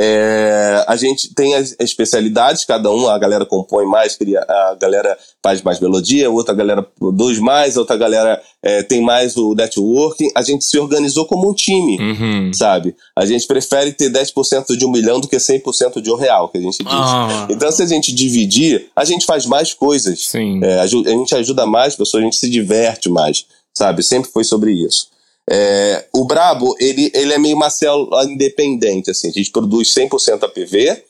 É, 0.00 0.84
a 0.86 0.94
gente 0.94 1.34
tem 1.34 1.56
as 1.56 1.74
especialidades, 1.80 2.64
cada 2.64 2.88
um, 2.88 3.08
a 3.08 3.18
galera 3.18 3.44
compõe 3.44 3.84
mais, 3.84 4.14
cria, 4.14 4.38
a 4.48 4.76
galera 4.80 5.18
faz 5.42 5.60
mais 5.60 5.80
melodia, 5.80 6.30
outra 6.30 6.54
galera 6.54 6.84
produz 6.84 7.40
mais, 7.40 7.76
outra 7.76 7.96
galera 7.96 8.40
é, 8.62 8.84
tem 8.84 9.00
mais 9.02 9.36
o 9.36 9.56
networking. 9.56 10.28
A 10.36 10.42
gente 10.42 10.64
se 10.64 10.78
organizou 10.78 11.26
como 11.26 11.50
um 11.50 11.52
time, 11.52 11.98
Uhum. 11.98 12.52
sabe? 12.54 12.94
A 13.16 13.26
gente 13.26 13.44
prefere 13.48 13.90
ter 13.92 14.08
10% 14.08 14.76
de 14.76 14.86
um 14.86 14.90
milhão 14.92 15.18
do 15.18 15.26
que 15.26 15.36
100% 15.36 16.00
de 16.00 16.12
um 16.12 16.16
real, 16.16 16.48
que 16.48 16.58
a 16.58 16.62
gente 16.62 16.78
diz. 16.78 16.92
Ah. 16.94 17.48
Então, 17.50 17.72
se 17.72 17.82
a 17.82 17.86
gente 17.86 18.14
dividir, 18.14 18.88
a 18.94 19.04
gente 19.04 19.26
faz 19.26 19.46
mais 19.46 19.74
coisas. 19.74 20.28
Sim. 20.28 20.62
É, 20.62 20.78
a 20.78 20.86
gente 20.86 21.34
ajuda 21.34 21.66
mais 21.66 21.96
pessoas, 21.96 22.22
a 22.22 22.24
gente 22.24 22.36
se 22.36 22.48
diverte 22.48 23.08
mais, 23.08 23.46
sabe? 23.76 24.04
Sempre 24.04 24.30
foi 24.30 24.44
sobre 24.44 24.70
isso. 24.72 25.08
É, 25.50 26.06
o 26.12 26.24
Brabo, 26.24 26.76
ele, 26.78 27.10
ele 27.14 27.32
é 27.32 27.38
meio 27.38 27.56
uma 27.56 27.70
célula 27.70 28.24
independente, 28.24 29.10
assim. 29.10 29.28
A 29.28 29.32
gente 29.32 29.50
produz 29.50 29.94
100% 29.94 30.42
APV, 30.44 31.02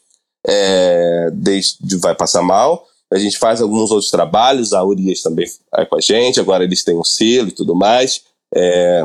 é, 0.46 1.30
desde 1.32 1.96
Vai 1.96 2.14
Passar 2.14 2.42
Mal. 2.42 2.86
A 3.12 3.18
gente 3.18 3.38
faz 3.38 3.60
alguns 3.60 3.90
outros 3.90 4.10
trabalhos, 4.10 4.72
a 4.72 4.84
Urias 4.84 5.22
também 5.22 5.46
é 5.74 5.84
com 5.86 5.96
a 5.96 6.00
gente, 6.00 6.38
agora 6.38 6.62
eles 6.62 6.84
têm 6.84 6.96
um 6.96 7.04
selo 7.04 7.48
e 7.48 7.52
tudo 7.52 7.74
mais. 7.74 8.22
É, 8.54 9.04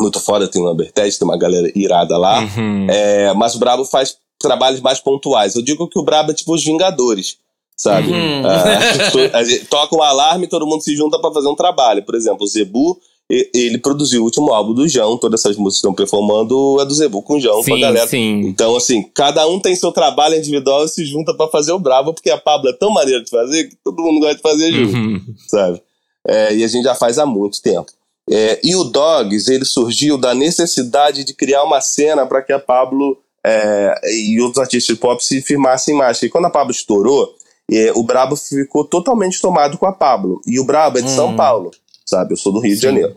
muito 0.00 0.20
foda, 0.20 0.48
tem 0.48 0.60
o 0.60 0.64
Lambertet, 0.64 1.18
tem 1.18 1.26
uma 1.26 1.38
galera 1.38 1.70
irada 1.74 2.16
lá. 2.16 2.40
Uhum. 2.40 2.86
É, 2.90 3.32
mas 3.32 3.54
o 3.54 3.58
Brabo 3.58 3.84
faz 3.84 4.16
trabalhos 4.38 4.80
mais 4.80 5.00
pontuais. 5.00 5.54
Eu 5.54 5.62
digo 5.62 5.88
que 5.88 5.98
o 5.98 6.04
Brabo 6.04 6.30
é 6.30 6.34
tipo 6.34 6.54
os 6.54 6.62
Vingadores, 6.62 7.38
sabe? 7.76 8.12
Uhum. 8.12 8.42
Ah, 8.46 9.38
a 9.38 9.44
gente 9.44 9.64
toca 9.64 9.96
um 9.96 10.02
alarme 10.02 10.44
e 10.44 10.48
todo 10.48 10.66
mundo 10.66 10.82
se 10.82 10.94
junta 10.94 11.18
pra 11.18 11.32
fazer 11.32 11.48
um 11.48 11.56
trabalho. 11.56 12.04
Por 12.04 12.14
exemplo, 12.14 12.44
o 12.44 12.46
Zebu, 12.46 13.00
ele 13.28 13.78
produziu 13.78 14.22
o 14.22 14.24
último 14.24 14.52
álbum 14.52 14.72
do 14.72 14.88
João, 14.88 15.18
todas 15.18 15.40
essas 15.40 15.56
músicas 15.56 15.74
que 15.74 15.78
estão 15.88 15.94
performando 15.94 16.80
é 16.80 16.84
do 16.84 16.94
Zebu 16.94 17.22
com 17.22 17.34
o 17.34 17.40
João, 17.40 17.56
com 17.56 17.72
a 17.72 17.76
Sim, 17.76 17.80
galera. 17.80 18.06
sim. 18.06 18.40
Então, 18.46 18.76
assim, 18.76 19.02
cada 19.14 19.46
um 19.48 19.58
tem 19.58 19.74
seu 19.74 19.90
trabalho 19.90 20.36
individual 20.36 20.84
e 20.84 20.88
se 20.88 21.04
junta 21.04 21.34
pra 21.34 21.48
fazer 21.48 21.72
o 21.72 21.78
Brabo, 21.78 22.14
porque 22.14 22.30
a 22.30 22.38
Pablo 22.38 22.68
é 22.70 22.72
tão 22.72 22.90
maneira 22.90 23.22
de 23.24 23.30
fazer 23.30 23.64
que 23.68 23.76
todo 23.82 24.00
mundo 24.02 24.20
gosta 24.20 24.36
de 24.36 24.42
fazer 24.42 24.72
junto 24.72 24.96
Uhum. 24.96 25.20
sabe? 25.48 25.82
É, 26.28 26.54
e 26.54 26.62
a 26.64 26.68
gente 26.68 26.84
já 26.84 26.94
faz 26.94 27.18
há 27.18 27.26
muito 27.26 27.60
tempo. 27.60 27.86
É, 28.30 28.60
e 28.62 28.74
o 28.74 28.84
Dogs, 28.84 29.48
ele 29.52 29.64
surgiu 29.64 30.18
da 30.18 30.34
necessidade 30.34 31.22
de 31.24 31.32
criar 31.34 31.62
uma 31.64 31.80
cena 31.80 32.26
para 32.26 32.42
que 32.42 32.52
a 32.52 32.58
Pablo 32.58 33.18
é, 33.44 33.94
e 34.12 34.40
outros 34.40 34.58
artistas 34.60 34.94
de 34.96 35.00
pop 35.00 35.24
se 35.24 35.40
firmassem 35.40 35.94
mais. 35.94 36.20
E 36.22 36.28
quando 36.28 36.46
a 36.46 36.50
Pablo 36.50 36.72
estourou, 36.72 37.32
é, 37.70 37.92
o 37.94 38.02
Brabo 38.02 38.34
ficou 38.34 38.84
totalmente 38.84 39.40
tomado 39.40 39.78
com 39.78 39.86
a 39.86 39.92
Pablo. 39.92 40.40
E 40.46 40.58
o 40.58 40.64
Brabo 40.64 40.98
é 40.98 41.02
de 41.02 41.10
São 41.10 41.28
Hum. 41.30 41.36
Paulo, 41.36 41.70
sabe? 42.06 42.32
Eu 42.32 42.36
sou 42.36 42.52
do 42.52 42.60
Rio 42.60 42.74
de 42.74 42.80
Sim. 42.80 42.86
Janeiro. 42.86 43.16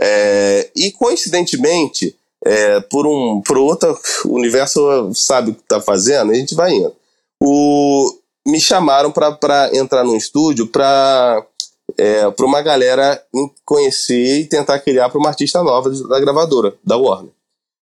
É, 0.00 0.70
e 0.74 0.90
coincidentemente, 0.92 2.16
é, 2.44 2.80
por 2.80 3.06
um 3.06 3.42
por 3.42 3.58
outro 3.58 3.98
universo 4.24 5.12
sabe 5.14 5.50
o 5.50 5.54
que 5.54 5.62
tá 5.62 5.80
fazendo, 5.80 6.32
a 6.32 6.34
gente 6.34 6.54
vai 6.54 6.72
indo. 6.72 6.94
O, 7.42 8.18
me 8.46 8.60
chamaram 8.60 9.10
para 9.10 9.70
entrar 9.74 10.04
no 10.04 10.16
estúdio 10.16 10.66
para 10.66 11.44
é, 11.98 12.30
para 12.30 12.46
uma 12.46 12.62
galera 12.62 13.22
conhecer 13.64 14.40
e 14.40 14.46
tentar 14.46 14.78
criar 14.80 15.08
para 15.10 15.18
uma 15.18 15.28
artista 15.28 15.62
nova 15.62 15.90
da 15.90 16.20
gravadora, 16.20 16.74
da 16.84 16.96
Warner. 16.96 17.32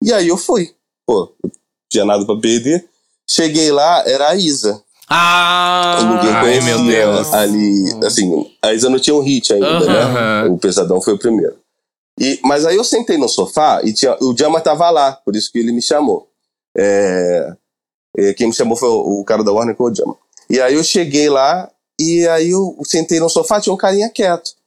E 0.02 0.14
aí 0.14 0.28
eu 0.28 0.38
fui. 0.38 0.74
Pô, 1.06 1.34
não 1.44 1.52
tinha 1.92 2.06
nada 2.06 2.26
para 2.26 2.40
perder. 2.40 2.88
Cheguei 3.30 3.72
lá, 3.72 4.04
era 4.08 4.30
a 4.30 4.36
Isa. 4.36 4.82
Ah! 5.10 6.00
Ninguém 6.02 6.36
Ai, 6.36 6.62
meu 6.62 6.84
Deus. 6.84 7.34
ali. 7.34 8.06
Assim, 8.06 8.52
a 8.62 8.74
Isa 8.74 8.90
não 8.90 9.00
tinha 9.00 9.16
um 9.16 9.22
hit 9.22 9.54
ainda, 9.54 9.80
né? 9.86 10.44
O 10.50 10.58
Pesadão 10.58 11.02
foi 11.02 11.14
o 11.14 11.20
primeiro. 11.20 11.56
E, 12.20 12.40
mas 12.44 12.66
aí 12.66 12.76
eu 12.76 12.84
sentei 12.84 13.18
no 13.18 13.30
sofá 13.30 13.82
e 13.84 13.94
tinha, 13.94 14.18
o 14.22 14.36
Jama 14.36 14.60
tava 14.60 14.90
lá, 14.90 15.14
por 15.14 15.36
isso 15.36 15.52
que 15.52 15.60
ele 15.60 15.72
me 15.72 15.82
chamou. 15.82 16.28
É, 16.76 17.54
é, 18.18 18.34
quem 18.34 18.48
me 18.48 18.54
chamou 18.54 18.76
foi 18.76 18.90
o, 18.90 19.22
o 19.22 19.24
cara 19.24 19.44
da 19.44 19.52
Warner, 19.52 19.76
que 19.76 19.78
foi 19.78 19.92
o 19.92 19.96
Jama. 19.96 20.16
E 20.50 20.60
aí 20.60 20.74
eu 20.74 20.84
cheguei 20.84 21.30
lá 21.30 21.70
e 22.00 22.28
aí 22.28 22.50
eu 22.50 22.76
sentei 22.84 23.20
no 23.20 23.30
sofá, 23.30 23.62
tinha 23.62 23.74
um 23.74 23.78
carinha 23.78 24.10
quieto. 24.10 24.58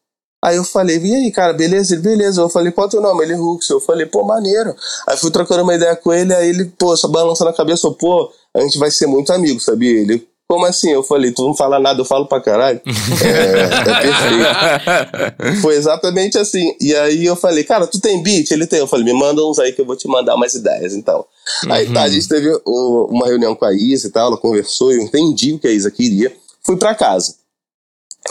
Aí 0.43 0.57
eu 0.57 0.65
falei, 0.65 0.99
e 0.99 1.15
aí, 1.15 1.31
cara, 1.31 1.53
beleza? 1.53 1.95
Ele, 1.95 2.03
beleza. 2.03 2.41
Eu 2.41 2.49
falei, 2.49 2.73
qual 2.73 2.87
é 2.87 2.89
o 2.89 2.91
teu 2.91 3.01
nome? 3.03 3.23
Ele, 3.25 3.35
Rux. 3.35 3.69
Eu 3.69 3.79
falei, 3.79 4.07
pô, 4.07 4.25
maneiro. 4.25 4.75
Aí 5.07 5.17
fui 5.19 5.31
trocando 5.31 5.63
uma 5.63 5.75
ideia 5.75 5.95
com 5.95 6.13
ele, 6.13 6.35
aí 6.35 6.49
ele, 6.49 6.65
pô, 6.79 6.97
só 6.97 7.09
balançando 7.09 7.51
a 7.51 7.55
cabeça, 7.55 7.91
pô, 7.91 8.33
a 8.55 8.61
gente 8.63 8.79
vai 8.79 8.91
ser 8.91 9.07
muito 9.07 9.33
amigo, 9.33 9.61
sabia? 9.61 10.01
Ele, 10.01 10.27
como 10.51 10.67
assim? 10.67 10.91
Eu 10.91 11.05
falei, 11.05 11.31
tu 11.31 11.47
não 11.47 11.55
fala 11.55 11.79
nada, 11.79 12.01
eu 12.01 12.05
falo 12.05 12.27
pra 12.27 12.41
caralho. 12.41 12.81
é, 13.25 13.89
é 13.91 14.01
perfeito. 14.03 15.63
Foi 15.63 15.77
exatamente 15.77 16.37
assim. 16.37 16.75
E 16.81 16.93
aí 16.97 17.25
eu 17.25 17.37
falei, 17.37 17.63
cara, 17.63 17.87
tu 17.87 18.01
tem 18.01 18.21
beat? 18.21 18.51
Ele 18.51 18.67
tem. 18.67 18.81
Eu 18.81 18.89
falei, 18.89 19.05
me 19.05 19.13
manda 19.13 19.47
uns 19.47 19.61
aí 19.61 19.71
que 19.73 19.81
eu 19.81 19.85
vou 19.87 19.95
te 19.95 20.09
mandar 20.09 20.35
umas 20.35 20.53
ideias, 20.55 20.93
então. 20.95 21.25
Aí 21.71 21.89
tá, 21.93 22.03
a 22.03 22.09
gente 22.09 22.27
teve 22.27 22.49
o- 22.67 23.07
uma 23.13 23.27
reunião 23.27 23.55
com 23.55 23.65
a 23.65 23.73
Isa 23.73 24.09
e 24.09 24.11
tal, 24.11 24.27
ela 24.27 24.37
conversou, 24.37 24.91
eu 24.91 25.01
entendi 25.01 25.53
o 25.53 25.59
que 25.61 25.69
a 25.69 25.71
Isa 25.73 25.89
queria. 25.89 26.35
Fui 26.67 26.77
pra 26.77 26.97
casa. 26.97 27.37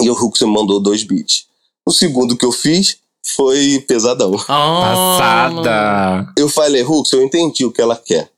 E 0.02 0.10
o 0.10 0.14
Hulk 0.14 0.44
me 0.44 0.52
mandou 0.52 0.82
dois 0.82 1.04
beats. 1.04 1.46
O 1.88 1.92
segundo 1.94 2.36
que 2.36 2.46
eu 2.46 2.52
fiz 2.52 2.98
foi 3.36 3.84
pesadão. 3.88 4.36
Ah, 4.50 5.18
Passada. 5.62 6.34
Eu 6.38 6.50
falei, 6.50 6.82
Hulk, 6.82 7.14
eu 7.14 7.24
entendi 7.24 7.64
o 7.66 7.72
que 7.72 7.82
ela 7.82 7.96
quer. 7.96 8.30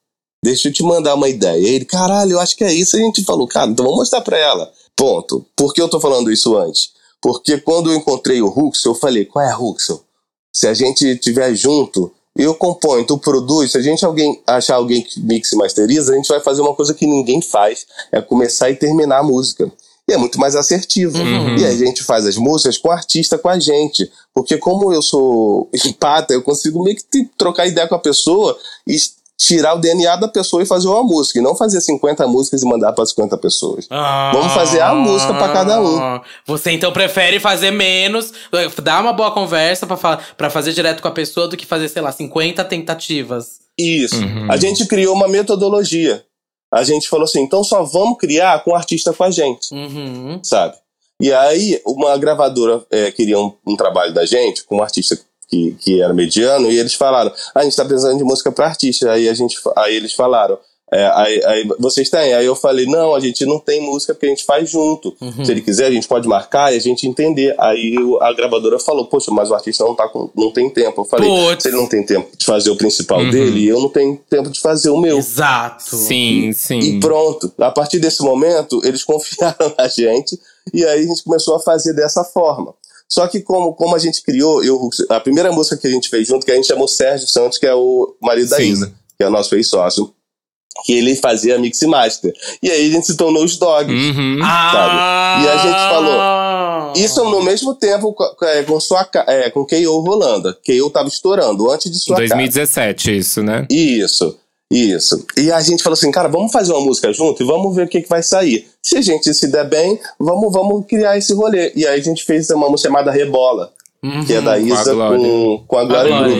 Deixa 0.43 0.69
eu 0.69 0.73
te 0.73 0.83
mandar 0.83 1.15
uma 1.15 1.29
ideia. 1.29 1.57
E 1.57 1.75
ele, 1.75 1.85
caralho, 1.85 2.31
eu 2.31 2.39
acho 2.39 2.55
que 2.55 2.63
é 2.63 2.73
isso. 2.73 2.95
A 2.95 2.99
gente 2.99 3.23
falou, 3.23 3.47
cara, 3.47 3.69
então 3.69 3.85
vamos 3.85 3.99
mostrar 3.99 4.21
pra 4.21 4.37
ela. 4.37 4.71
Ponto. 4.95 5.45
Por 5.55 5.73
que 5.73 5.81
eu 5.81 5.89
tô 5.89 5.99
falando 5.99 6.31
isso 6.31 6.57
antes? 6.57 6.91
Porque 7.21 7.59
quando 7.59 7.91
eu 7.91 7.95
encontrei 7.95 8.41
o 8.41 8.47
Huxel, 8.47 8.93
eu 8.93 8.95
falei, 8.95 9.25
qual 9.25 9.45
é, 9.45 9.55
Huxel? 9.55 10.01
Se 10.51 10.67
a 10.67 10.73
gente 10.73 11.05
estiver 11.05 11.53
junto, 11.53 12.11
eu 12.35 12.55
componho, 12.55 13.05
tu 13.05 13.17
produz, 13.17 13.71
se 13.71 13.77
a 13.77 13.81
gente 13.81 14.03
alguém 14.03 14.41
achar 14.47 14.75
alguém 14.75 15.01
que 15.01 15.19
mixe 15.19 15.55
e 15.55 15.57
masteriza, 15.57 16.13
a 16.13 16.15
gente 16.15 16.27
vai 16.27 16.39
fazer 16.39 16.61
uma 16.61 16.73
coisa 16.73 16.93
que 16.93 17.05
ninguém 17.05 17.41
faz, 17.41 17.85
é 18.11 18.21
começar 18.21 18.69
e 18.69 18.75
terminar 18.75 19.19
a 19.19 19.23
música. 19.23 19.71
E 20.07 20.13
é 20.13 20.17
muito 20.17 20.39
mais 20.39 20.55
assertivo. 20.55 21.17
Uhum. 21.17 21.57
E 21.57 21.65
a 21.65 21.75
gente 21.75 22.03
faz 22.03 22.25
as 22.25 22.35
músicas 22.35 22.77
com 22.77 22.89
o 22.89 22.91
artista 22.91 23.37
com 23.37 23.49
a 23.49 23.59
gente. 23.59 24.11
Porque 24.33 24.57
como 24.57 24.91
eu 24.91 25.01
sou 25.01 25.69
empata, 25.85 26.33
eu 26.33 26.41
consigo 26.41 26.83
meio 26.83 26.97
que 26.97 27.25
trocar 27.37 27.67
ideia 27.67 27.87
com 27.87 27.95
a 27.95 27.99
pessoa 27.99 28.57
e 28.87 28.97
tirar 29.39 29.73
o 29.73 29.79
DNA 29.79 30.15
da 30.17 30.27
pessoa 30.27 30.61
e 30.61 30.65
fazer 30.65 30.87
uma 30.87 31.03
música. 31.03 31.39
E 31.39 31.41
não 31.41 31.55
fazer 31.55 31.81
50 31.81 32.27
músicas 32.27 32.61
e 32.61 32.65
mandar 32.65 32.93
para 32.93 33.05
50 33.05 33.37
pessoas. 33.37 33.87
Ah. 33.89 34.31
Vamos 34.33 34.53
fazer 34.53 34.81
a 34.81 34.93
música 34.93 35.33
pra 35.33 35.49
cada 35.51 35.81
um. 35.81 36.21
Você 36.45 36.71
então 36.71 36.91
prefere 36.93 37.39
fazer 37.39 37.71
menos, 37.71 38.31
dar 38.83 39.01
uma 39.01 39.13
boa 39.13 39.31
conversa 39.31 39.87
pra 40.37 40.49
fazer 40.49 40.73
direto 40.73 41.01
com 41.01 41.07
a 41.07 41.11
pessoa 41.11 41.47
do 41.47 41.57
que 41.57 41.65
fazer, 41.65 41.89
sei 41.89 42.01
lá, 42.01 42.11
50 42.11 42.63
tentativas. 42.65 43.59
Isso. 43.77 44.15
Uhum. 44.23 44.51
A 44.51 44.57
gente 44.57 44.85
criou 44.85 45.15
uma 45.15 45.27
metodologia. 45.27 46.23
A 46.73 46.83
gente 46.83 47.09
falou 47.09 47.25
assim, 47.25 47.41
então 47.41 47.63
só 47.63 47.83
vamos 47.83 48.17
criar 48.17 48.63
com 48.63 48.71
o 48.71 48.75
artista 48.75 49.11
com 49.11 49.23
a 49.25 49.29
gente, 49.31 49.73
Uhum. 49.73 50.39
sabe? 50.41 50.75
E 51.21 51.31
aí, 51.33 51.81
uma 51.85 52.17
gravadora 52.17 52.81
é, 52.89 53.11
queria 53.11 53.37
um, 53.39 53.53
um 53.67 53.75
trabalho 53.75 54.13
da 54.13 54.25
gente, 54.25 54.63
com 54.63 54.77
um 54.77 54.81
artista 54.83 55.19
que, 55.51 55.75
que 55.81 56.01
era 56.01 56.13
mediano, 56.13 56.71
e 56.71 56.79
eles 56.79 56.93
falaram, 56.93 57.31
ah, 57.53 57.59
a 57.59 57.63
gente 57.63 57.75
tá 57.75 57.83
precisando 57.83 58.17
de 58.17 58.23
música 58.23 58.51
para 58.51 58.67
artista. 58.67 59.11
Aí, 59.11 59.27
a 59.27 59.33
gente, 59.33 59.57
aí 59.77 59.95
eles 59.95 60.13
falaram, 60.13 60.57
é, 60.93 61.05
aí, 61.15 61.45
aí 61.45 61.67
vocês 61.79 62.09
têm? 62.09 62.33
Aí 62.33 62.45
eu 62.45 62.55
falei, 62.55 62.85
não, 62.85 63.15
a 63.15 63.19
gente 63.21 63.45
não 63.45 63.57
tem 63.59 63.79
música 63.81 64.13
porque 64.13 64.25
a 64.25 64.29
gente 64.29 64.43
faz 64.43 64.69
junto. 64.69 65.15
Uhum. 65.21 65.45
Se 65.45 65.49
ele 65.51 65.61
quiser, 65.61 65.85
a 65.87 65.91
gente 65.91 66.05
pode 66.07 66.27
marcar 66.27 66.73
e 66.73 66.75
a 66.75 66.79
gente 66.81 67.07
entender. 67.07 67.55
Aí 67.57 67.97
o- 67.97 68.21
a 68.21 68.33
gravadora 68.33 68.77
falou, 68.77 69.05
poxa, 69.07 69.31
mas 69.31 69.49
o 69.49 69.53
artista 69.53 69.85
não, 69.85 69.95
tá 69.95 70.07
com, 70.09 70.29
não 70.35 70.51
tem 70.51 70.69
tempo. 70.69 70.99
Eu 71.01 71.05
falei, 71.05 71.29
Putz. 71.29 71.63
se 71.63 71.69
ele 71.69 71.77
não 71.77 71.87
tem 71.87 72.05
tempo 72.05 72.29
de 72.37 72.45
fazer 72.45 72.71
o 72.71 72.75
principal 72.75 73.19
Uhum. 73.21 73.29
dele, 73.29 73.67
eu 73.67 73.79
não 73.79 73.87
tenho 73.89 74.19
tempo 74.29 74.49
de 74.49 74.59
fazer 74.59 74.89
o 74.89 74.97
meu. 74.97 75.17
Exato. 75.17 75.95
Sim, 75.95 76.51
sim. 76.53 76.79
E 76.79 76.99
pronto. 76.99 77.49
A 77.57 77.71
partir 77.71 77.99
desse 77.99 78.21
momento, 78.21 78.81
eles 78.85 79.03
confiaram 79.05 79.73
na 79.77 79.87
gente 79.87 80.37
e 80.73 80.83
aí 80.85 81.03
a 81.03 81.07
gente 81.07 81.23
começou 81.23 81.55
a 81.55 81.59
fazer 81.61 81.93
dessa 81.93 82.23
forma. 82.25 82.73
Só 83.11 83.27
que 83.27 83.41
como, 83.41 83.73
como 83.73 83.93
a 83.93 83.99
gente 83.99 84.23
criou, 84.23 84.63
eu, 84.63 84.89
a 85.09 85.19
primeira 85.19 85.51
música 85.51 85.75
que 85.75 85.85
a 85.85 85.91
gente 85.91 86.07
fez 86.07 86.25
junto, 86.25 86.45
que 86.45 86.51
a 86.51 86.55
gente 86.55 86.67
chamou 86.67 86.87
Sérgio 86.87 87.27
Santos, 87.27 87.57
que 87.57 87.67
é 87.67 87.75
o 87.75 88.15
marido 88.21 88.49
da 88.49 88.55
Sim. 88.55 88.71
Isa, 88.71 88.93
que 89.17 89.23
é 89.23 89.27
o 89.27 89.29
nosso 89.29 89.53
ex-sócio, 89.53 90.13
que 90.85 90.93
ele 90.93 91.13
fazia 91.17 91.59
mix 91.59 91.81
e 91.81 91.87
master. 91.87 92.33
E 92.63 92.71
aí 92.71 92.87
a 92.87 92.93
gente 92.93 93.05
se 93.05 93.17
tornou 93.17 93.43
os 93.43 93.57
dogs. 93.57 93.93
Uhum. 93.93 94.39
Ah, 94.41 95.41
E 95.43 95.47
a 95.49 95.57
gente 95.57 95.93
falou, 95.93 96.93
Isso 96.95 97.23
no 97.25 97.43
mesmo 97.43 97.75
tempo 97.75 98.13
com, 98.13 98.45
é, 98.45 98.63
com, 98.63 98.79
sua, 98.79 99.05
é, 99.27 99.49
com 99.49 99.65
K.O. 99.65 99.99
Rolanda. 99.99 100.57
K.O. 100.63 100.89
tava 100.89 101.09
estourando 101.09 101.69
antes 101.69 101.91
de 101.91 101.99
sua 101.99 102.15
casa. 102.15 102.29
2017, 102.29 103.17
isso, 103.17 103.43
né? 103.43 103.67
Isso, 103.69 104.37
isso. 104.71 105.25
E 105.37 105.51
a 105.51 105.59
gente 105.59 105.83
falou 105.83 105.93
assim, 105.95 106.11
cara, 106.11 106.29
vamos 106.29 106.51
fazer 106.51 106.71
uma 106.71 106.81
música 106.81 107.11
junto 107.11 107.43
e 107.43 107.45
vamos 107.45 107.75
ver 107.75 107.85
o 107.85 107.89
que, 107.89 108.01
que 108.01 108.09
vai 108.09 108.23
sair. 108.23 108.67
Se 108.81 108.97
a 108.97 109.01
gente 109.01 109.33
se 109.33 109.47
der 109.51 109.67
bem, 109.67 109.99
vamos, 110.17 110.51
vamos 110.51 110.85
criar 110.87 111.17
esse 111.17 111.33
rolê. 111.33 111.71
E 111.75 111.85
aí 111.85 111.99
a 111.99 112.03
gente 112.03 112.23
fez 112.23 112.49
uma 112.49 112.69
música 112.69 112.89
chamada 112.89 113.11
Rebola, 113.11 113.71
Uhum. 114.03 114.25
que 114.25 114.33
é 114.33 114.41
da 114.41 114.53
com 114.53 114.57
a 114.57 114.59
Isa 114.59 114.93
Glória. 114.95 115.19
com, 115.19 115.63
com 115.67 115.77
a 115.77 115.83
Glória. 115.85 116.35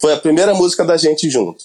Foi 0.00 0.12
a 0.12 0.16
primeira 0.16 0.52
música 0.54 0.84
da 0.84 0.96
gente 0.96 1.30
junto. 1.30 1.64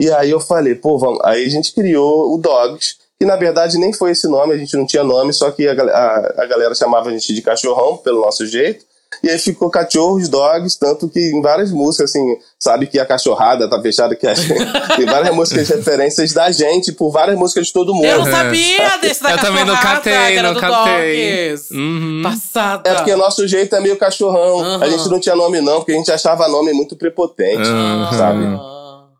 E 0.00 0.10
aí 0.10 0.30
eu 0.30 0.38
falei, 0.40 0.74
pô, 0.74 0.98
vamos. 0.98 1.20
Aí 1.24 1.46
a 1.46 1.48
gente 1.48 1.72
criou 1.72 2.34
o 2.34 2.38
Dogs, 2.38 2.96
que 3.18 3.24
na 3.24 3.36
verdade 3.36 3.78
nem 3.78 3.92
foi 3.92 4.10
esse 4.10 4.28
nome, 4.28 4.52
a 4.52 4.58
gente 4.58 4.76
não 4.76 4.84
tinha 4.84 5.02
nome, 5.04 5.32
só 5.32 5.50
que 5.50 5.66
a, 5.66 5.72
a, 5.72 6.42
a 6.42 6.46
galera 6.46 6.74
chamava 6.74 7.08
a 7.08 7.12
gente 7.12 7.32
de 7.32 7.40
cachorrão, 7.40 7.96
pelo 7.96 8.20
nosso 8.20 8.44
jeito. 8.46 8.84
E 9.22 9.28
aí 9.30 9.38
ficou 9.38 9.70
cachorros, 9.70 10.28
dogs, 10.28 10.78
tanto 10.78 11.08
que 11.08 11.18
em 11.20 11.40
várias 11.42 11.70
músicas, 11.70 12.10
assim, 12.10 12.36
sabe 12.58 12.86
que 12.86 12.98
a 12.98 13.04
cachorrada 13.06 13.68
tá 13.68 13.80
fechada, 13.80 14.14
que 14.16 14.26
a 14.26 14.34
gente, 14.34 14.54
tem 14.96 15.06
várias 15.06 15.34
músicas 15.34 15.68
referências 15.68 16.32
da 16.32 16.50
gente, 16.50 16.92
por 16.92 17.10
várias 17.10 17.36
músicas 17.38 17.66
de 17.66 17.72
todo 17.72 17.94
mundo. 17.94 18.04
Eu 18.06 18.18
não 18.24 18.30
sabia 18.30 18.96
desse 18.98 19.22
da 19.22 19.32
Eu 19.32 19.38
também 19.38 19.64
não 19.64 19.76
catei, 19.76 20.40
não 20.42 20.54
do 20.54 20.60
catei. 20.60 21.54
Uhum. 21.72 22.20
Passada. 22.22 22.88
É 22.90 22.94
porque 22.94 23.14
nosso 23.16 23.46
jeito 23.46 23.74
é 23.76 23.80
meio 23.80 23.96
cachorrão. 23.96 24.60
Aham. 24.60 24.82
A 24.84 24.88
gente 24.88 25.08
não 25.08 25.20
tinha 25.20 25.36
nome, 25.36 25.60
não, 25.60 25.76
porque 25.78 25.92
a 25.92 25.96
gente 25.96 26.10
achava 26.10 26.48
nome 26.48 26.72
muito 26.72 26.96
prepotente, 26.96 27.68
Aham. 27.68 28.16
sabe? 28.16 28.44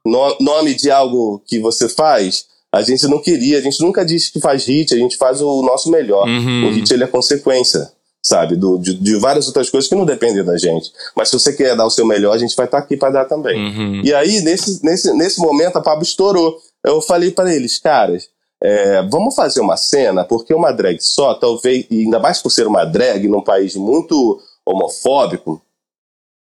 No- 0.05 0.37
nome 0.40 0.74
de 0.74 0.90
algo 0.90 1.40
que 1.46 1.61
você 1.61 1.88
faz, 1.88 2.46
a 2.72 2.83
gente 2.83 3.07
não 3.07 3.20
queria. 3.20 3.59
A 3.59 3.61
gente 3.61 3.81
nunca 3.81 4.05
disse 4.05 4.33
que 4.33 4.40
faz 4.40 4.64
hit, 4.66 4.92
a 4.94 4.96
gente 4.96 5.16
faz 5.16 5.40
o 5.40 5.62
nosso 5.62 5.90
melhor. 5.90 6.26
Uhum. 6.26 6.66
O 6.68 6.70
hit 6.72 6.92
ele 6.92 7.05
é 7.05 7.07
consequência, 7.07 7.88
sabe? 8.23 8.57
Do, 8.57 8.79
de, 8.79 8.95
de 8.95 9.17
várias 9.17 9.47
outras 9.47 9.69
coisas 9.69 9.89
que 9.89 9.97
não 9.97 10.07
dependem 10.07 10.45
da 10.45 10.57
gente. 10.57 10.93
Mas 11.17 11.29
se 11.29 11.39
você 11.39 11.53
quer 11.53 11.77
dar 11.77 11.87
o 11.87 11.91
seu 11.91 12.07
melhor, 12.07 12.35
a 12.35 12.39
gente 12.39 12.55
vai 12.55 12.67
estar 12.67 12.79
aqui 12.79 12.97
para 12.97 13.11
dar 13.11 13.25
também. 13.25 13.59
Uhum. 13.59 14.03
E 14.05 14.15
aí, 14.15 14.41
nesse, 14.41 14.85
nesse, 14.85 15.13
nesse 15.15 15.41
momento, 15.41 15.77
a 15.77 15.83
Pablo 15.83 16.03
estourou. 16.03 16.59
Eu 16.85 17.01
falei 17.01 17.31
para 17.31 17.55
eles, 17.55 17.79
caras, 17.79 18.29
é, 18.63 19.03
vamos 19.03 19.35
fazer 19.35 19.61
uma 19.61 19.77
cena, 19.77 20.25
porque 20.25 20.55
uma 20.55 20.73
drag 20.73 21.01
só, 21.01 21.35
talvez, 21.35 21.87
e 21.91 22.03
ainda 22.03 22.21
mais 22.21 22.41
por 22.41 22.51
ser 22.51 22.67
uma 22.67 22.85
drag 22.85 23.27
num 23.29 23.43
país 23.43 23.75
muito 23.75 24.41
homofóbico, 24.65 25.61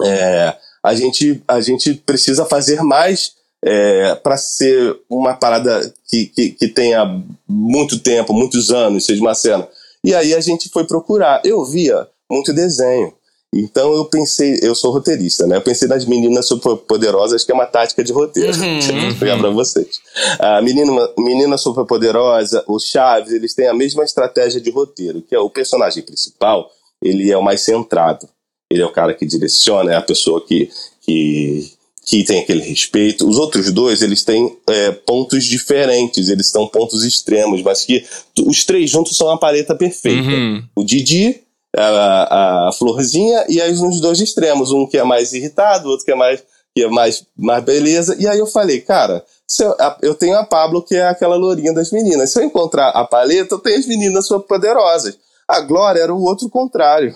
é, 0.02 0.54
a, 0.82 0.94
gente, 0.94 1.42
a 1.48 1.60
gente 1.60 1.94
precisa 1.94 2.44
fazer 2.44 2.82
mais 2.82 3.34
é, 3.62 4.14
para 4.14 4.36
ser 4.36 4.98
uma 5.08 5.34
parada 5.34 5.92
que, 6.08 6.26
que, 6.26 6.50
que 6.50 6.68
tenha 6.68 7.22
muito 7.46 7.98
tempo, 7.98 8.32
muitos 8.32 8.70
anos, 8.70 9.04
seja 9.04 9.20
uma 9.20 9.34
cena. 9.34 9.66
E 10.04 10.14
aí 10.14 10.34
a 10.34 10.40
gente 10.40 10.68
foi 10.68 10.84
procurar. 10.84 11.42
Eu 11.44 11.64
via 11.64 12.08
muito 12.30 12.52
desenho. 12.52 13.12
Então 13.52 13.92
eu 13.94 14.04
pensei, 14.04 14.60
eu 14.62 14.76
sou 14.76 14.92
roteirista, 14.92 15.44
né? 15.44 15.56
Eu 15.56 15.62
pensei 15.62 15.88
nas 15.88 16.04
meninas 16.04 16.46
superpoderosas, 16.46 17.44
que 17.44 17.50
é 17.50 17.54
uma 17.54 17.66
tática 17.66 18.02
de 18.04 18.12
roteiro. 18.12 18.56
Uhum. 18.56 18.78
que 18.78 18.86
eu 18.92 19.00
vou 19.00 19.08
explicar 19.08 19.38
pra 19.38 19.50
vocês. 19.50 20.00
A 20.38 20.62
menina, 20.62 20.92
menina 21.18 21.58
superpoderosa, 21.58 22.64
o 22.68 22.78
Chaves, 22.78 23.32
eles 23.32 23.52
têm 23.52 23.66
a 23.66 23.74
mesma 23.74 24.04
estratégia 24.04 24.60
de 24.60 24.70
roteiro, 24.70 25.20
que 25.20 25.34
é 25.34 25.40
o 25.40 25.50
personagem 25.50 26.02
principal, 26.04 26.70
ele 27.02 27.30
é 27.30 27.36
o 27.36 27.42
mais 27.42 27.62
centrado. 27.62 28.28
Ele 28.70 28.82
é 28.82 28.86
o 28.86 28.92
cara 28.92 29.12
que 29.14 29.26
direciona, 29.26 29.92
é 29.92 29.96
a 29.96 30.02
pessoa 30.02 30.46
que, 30.46 30.70
que, 31.00 31.72
que 32.10 32.24
tem 32.24 32.40
aquele 32.40 32.60
respeito. 32.62 33.28
Os 33.28 33.38
outros 33.38 33.70
dois, 33.70 34.02
eles 34.02 34.24
têm 34.24 34.56
é, 34.68 34.90
pontos 34.90 35.44
diferentes, 35.44 36.28
eles 36.28 36.48
são 36.48 36.66
pontos 36.66 37.04
extremos, 37.04 37.62
mas 37.62 37.84
que 37.84 38.04
os 38.44 38.64
três 38.64 38.90
juntos 38.90 39.16
são 39.16 39.28
uma 39.28 39.38
paleta 39.38 39.76
perfeita. 39.76 40.28
Uhum. 40.28 40.64
O 40.74 40.82
Didi, 40.82 41.40
a, 41.76 42.68
a 42.68 42.72
Florzinha 42.72 43.44
e 43.48 43.60
aí 43.60 43.72
nos 43.74 44.00
dois 44.00 44.18
extremos, 44.18 44.72
um 44.72 44.88
que 44.88 44.98
é 44.98 45.04
mais 45.04 45.32
irritado, 45.32 45.88
outro 45.88 46.04
que 46.04 46.10
é 46.10 46.16
mais 46.16 46.42
que 46.74 46.82
é 46.82 46.88
mais, 46.88 47.24
mais 47.36 47.64
beleza. 47.64 48.16
E 48.18 48.26
aí 48.26 48.38
eu 48.38 48.46
falei, 48.46 48.80
cara, 48.80 49.24
eu, 49.60 49.70
a- 49.72 49.98
eu 50.02 50.14
tenho 50.14 50.36
a 50.36 50.44
Pablo, 50.44 50.82
que 50.82 50.94
é 50.96 51.06
aquela 51.06 51.36
lourinha 51.36 51.72
das 51.72 51.90
meninas. 51.92 52.30
Se 52.32 52.40
eu 52.40 52.44
encontrar 52.44 52.88
a 52.90 53.04
paleta, 53.04 53.54
eu 53.54 53.58
tenho 53.60 53.78
as 53.78 53.86
meninas 53.86 54.26
superpoderosas. 54.26 55.16
A 55.48 55.60
Glória 55.60 56.00
era 56.00 56.14
o 56.14 56.22
outro 56.22 56.48
contrário. 56.48 57.14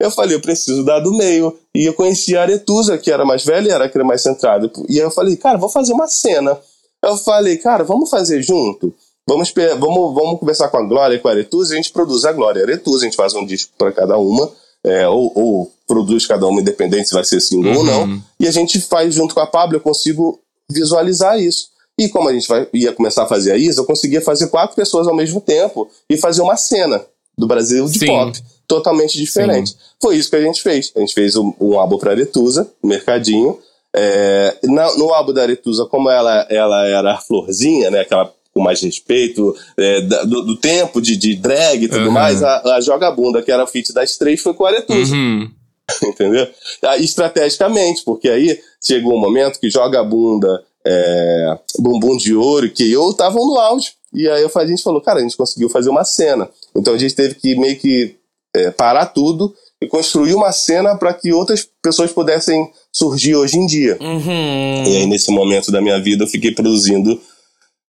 Eu 0.00 0.10
falei, 0.10 0.36
eu 0.36 0.40
preciso 0.40 0.84
dar 0.84 1.00
do 1.00 1.12
meio. 1.12 1.56
E 1.74 1.84
eu 1.84 1.92
conheci 1.94 2.36
a 2.36 2.42
Aretusa, 2.42 2.96
que 2.98 3.10
era 3.10 3.24
mais 3.24 3.44
velha 3.44 3.68
e 3.68 3.72
era 3.72 3.88
que 3.88 3.96
era 3.96 4.04
mais 4.04 4.22
centrada. 4.22 4.70
E 4.88 4.98
aí 4.98 5.04
eu 5.04 5.10
falei, 5.10 5.36
cara, 5.36 5.58
vou 5.58 5.68
fazer 5.68 5.92
uma 5.92 6.06
cena. 6.06 6.56
Eu 7.02 7.16
falei, 7.16 7.56
cara, 7.56 7.84
vamos 7.84 8.08
fazer 8.08 8.42
junto? 8.42 8.94
Vamos, 9.26 9.52
vamos, 9.78 10.14
vamos 10.14 10.40
conversar 10.40 10.68
com 10.68 10.78
a 10.78 10.82
Glória 10.82 11.16
e 11.16 11.18
com 11.18 11.28
a 11.28 11.32
Aretusa, 11.32 11.74
a 11.74 11.76
gente 11.76 11.92
produz 11.92 12.24
a 12.24 12.32
Glória 12.32 12.60
e 12.60 12.62
a 12.62 12.66
Aretusa, 12.66 13.04
a 13.04 13.08
gente 13.08 13.16
faz 13.16 13.34
um 13.34 13.44
disco 13.44 13.72
para 13.76 13.92
cada 13.92 14.16
uma, 14.16 14.50
é, 14.82 15.06
ou, 15.06 15.30
ou 15.34 15.72
produz 15.86 16.26
cada 16.26 16.46
uma 16.46 16.62
independente 16.62 17.08
se 17.08 17.14
vai 17.14 17.24
ser 17.24 17.40
single 17.40 17.76
ou 17.76 17.84
não, 17.84 18.04
Uhum. 18.04 18.22
e 18.40 18.48
a 18.48 18.50
gente 18.50 18.80
faz 18.80 19.12
junto 19.14 19.34
com 19.34 19.40
a 19.40 19.46
Pablo, 19.46 19.76
eu 19.76 19.80
consigo 19.80 20.40
visualizar 20.70 21.38
isso. 21.38 21.68
E 21.98 22.08
como 22.08 22.28
a 22.28 22.32
gente 22.32 22.48
vai, 22.48 22.66
ia 22.72 22.92
começar 22.92 23.24
a 23.24 23.26
fazer 23.26 23.52
a 23.52 23.56
Isa, 23.58 23.80
eu 23.80 23.84
conseguia 23.84 24.20
fazer 24.22 24.46
quatro 24.48 24.74
pessoas 24.74 25.06
ao 25.06 25.14
mesmo 25.14 25.40
tempo 25.42 25.90
e 26.08 26.16
fazer 26.16 26.40
uma 26.40 26.56
cena 26.56 27.04
do 27.36 27.46
Brasil 27.46 27.84
de 27.86 27.98
Sim. 27.98 28.06
pop, 28.06 28.42
totalmente 28.68 29.16
diferente. 29.18 29.74
Foi 30.00 30.16
isso 30.16 30.30
que 30.30 30.36
a 30.36 30.40
gente 30.42 30.62
fez. 30.62 30.92
A 30.94 31.00
gente 31.00 31.14
fez 31.14 31.34
um, 31.34 31.52
um 31.60 31.78
álbum 31.80 31.98
para 31.98 32.12
Aretusa, 32.12 32.70
um 32.84 32.88
Mercadinho. 32.88 33.58
É, 33.96 34.56
na- 34.64 34.94
no 34.96 35.12
álbum 35.14 35.32
da 35.32 35.42
Aretusa, 35.42 35.86
como 35.86 36.10
ela, 36.10 36.46
ela 36.50 36.86
era 36.86 37.14
a 37.14 37.18
florzinha, 37.18 37.90
né, 37.90 38.00
aquela 38.00 38.32
com 38.54 38.60
mais 38.60 38.80
respeito, 38.82 39.56
é, 39.76 40.00
do, 40.02 40.42
do 40.42 40.56
tempo 40.56 41.00
de, 41.00 41.16
de 41.16 41.34
drag 41.36 41.84
e 41.84 41.88
tudo 41.88 42.06
Uhum. 42.06 42.10
mais, 42.10 42.42
a, 42.42 42.76
a 42.76 42.80
Joga 42.80 43.10
Bunda, 43.10 43.40
que 43.42 43.50
era 43.52 43.64
o 43.64 43.66
feat 43.66 43.92
das 43.92 44.16
três, 44.16 44.40
foi 44.40 44.52
com 44.54 44.64
a 44.66 44.68
Aretusa 44.68 45.14
Uhum. 45.14 45.50
entendeu? 46.04 46.46
Ah, 46.82 46.98
Estrategicamente, 46.98 48.02
porque 48.04 48.28
aí 48.28 48.60
chegou 48.82 49.14
um 49.14 49.20
momento 49.20 49.58
que 49.58 49.70
joga 49.70 50.00
a 50.00 50.04
bunda, 50.04 50.62
é, 50.86 51.58
bumbum 51.78 52.16
de 52.16 52.34
ouro 52.34 52.68
que 52.70 52.90
eu 52.92 53.10
estavam 53.10 53.46
no 53.46 53.58
auge. 53.58 53.92
E 54.12 54.28
aí 54.28 54.44
a 54.54 54.66
gente 54.66 54.82
falou, 54.82 55.00
cara, 55.00 55.18
a 55.20 55.22
gente 55.22 55.36
conseguiu 55.36 55.68
fazer 55.68 55.90
uma 55.90 56.04
cena. 56.04 56.48
Então 56.74 56.94
a 56.94 56.98
gente 56.98 57.14
teve 57.14 57.34
que 57.36 57.54
meio 57.58 57.78
que 57.78 58.16
é, 58.54 58.70
parar 58.70 59.06
tudo 59.06 59.54
e 59.80 59.86
construir 59.86 60.34
uma 60.34 60.52
cena 60.52 60.96
para 60.96 61.14
que 61.14 61.32
outras 61.32 61.68
pessoas 61.82 62.12
pudessem 62.12 62.70
surgir 62.92 63.36
hoje 63.36 63.58
em 63.58 63.66
dia. 63.66 63.96
Uhum. 64.00 64.84
E 64.84 64.96
aí, 64.96 65.06
nesse 65.06 65.30
momento 65.30 65.70
da 65.70 65.80
minha 65.80 66.00
vida, 66.02 66.24
eu 66.24 66.28
fiquei 66.28 66.52
produzindo 66.52 67.20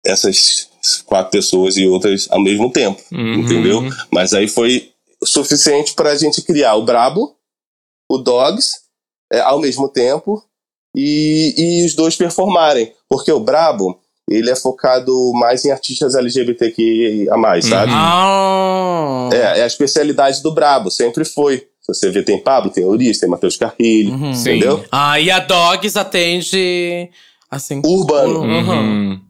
essas 0.05 0.67
quatro 1.05 1.31
pessoas 1.31 1.77
e 1.77 1.87
outras 1.87 2.27
ao 2.31 2.39
mesmo 2.39 2.71
tempo, 2.71 3.01
Uhum. 3.11 3.33
entendeu? 3.35 3.81
Mas 4.11 4.33
aí 4.33 4.47
foi 4.47 4.91
suficiente 5.23 5.93
para 5.93 6.11
a 6.11 6.15
gente 6.15 6.41
criar 6.41 6.75
o 6.75 6.83
Brabo, 6.85 7.35
o 8.09 8.17
Dogs, 8.17 8.79
é, 9.31 9.39
ao 9.39 9.59
mesmo 9.59 9.87
tempo, 9.87 10.43
e, 10.95 11.53
e 11.57 11.85
os 11.85 11.93
dois 11.95 12.15
performarem. 12.15 12.91
Porque 13.07 13.31
o 13.31 13.39
Brabo, 13.39 13.99
ele 14.33 14.49
é 14.49 14.55
focado 14.55 15.31
mais 15.33 15.63
em 15.65 15.71
artistas 15.71 16.15
LGBTQIA+, 16.15 17.61
sabe? 17.61 17.91
Ah. 17.93 19.29
É, 19.33 19.59
é 19.59 19.63
a 19.63 19.67
especialidade 19.67 20.41
do 20.41 20.53
Brabo, 20.53 20.89
sempre 20.91 21.25
foi. 21.25 21.57
Se 21.81 21.93
você 21.93 22.09
vê, 22.11 22.21
tem 22.21 22.37
Pablo, 22.41 22.69
tem 22.71 22.85
Urias, 22.85 23.17
tem 23.17 23.27
Matheus 23.29 23.57
Carrilho, 23.57 24.13
Uhum. 24.13 24.33
Sim. 24.33 24.51
entendeu? 24.51 24.83
Ah, 24.91 25.19
e 25.19 25.31
a 25.31 25.39
Dogs 25.39 25.97
atende. 25.97 27.09
Assim. 27.49 27.81
Urbano. 27.83 28.41
Uhum. 28.41 28.69
Uhum. 28.69 29.21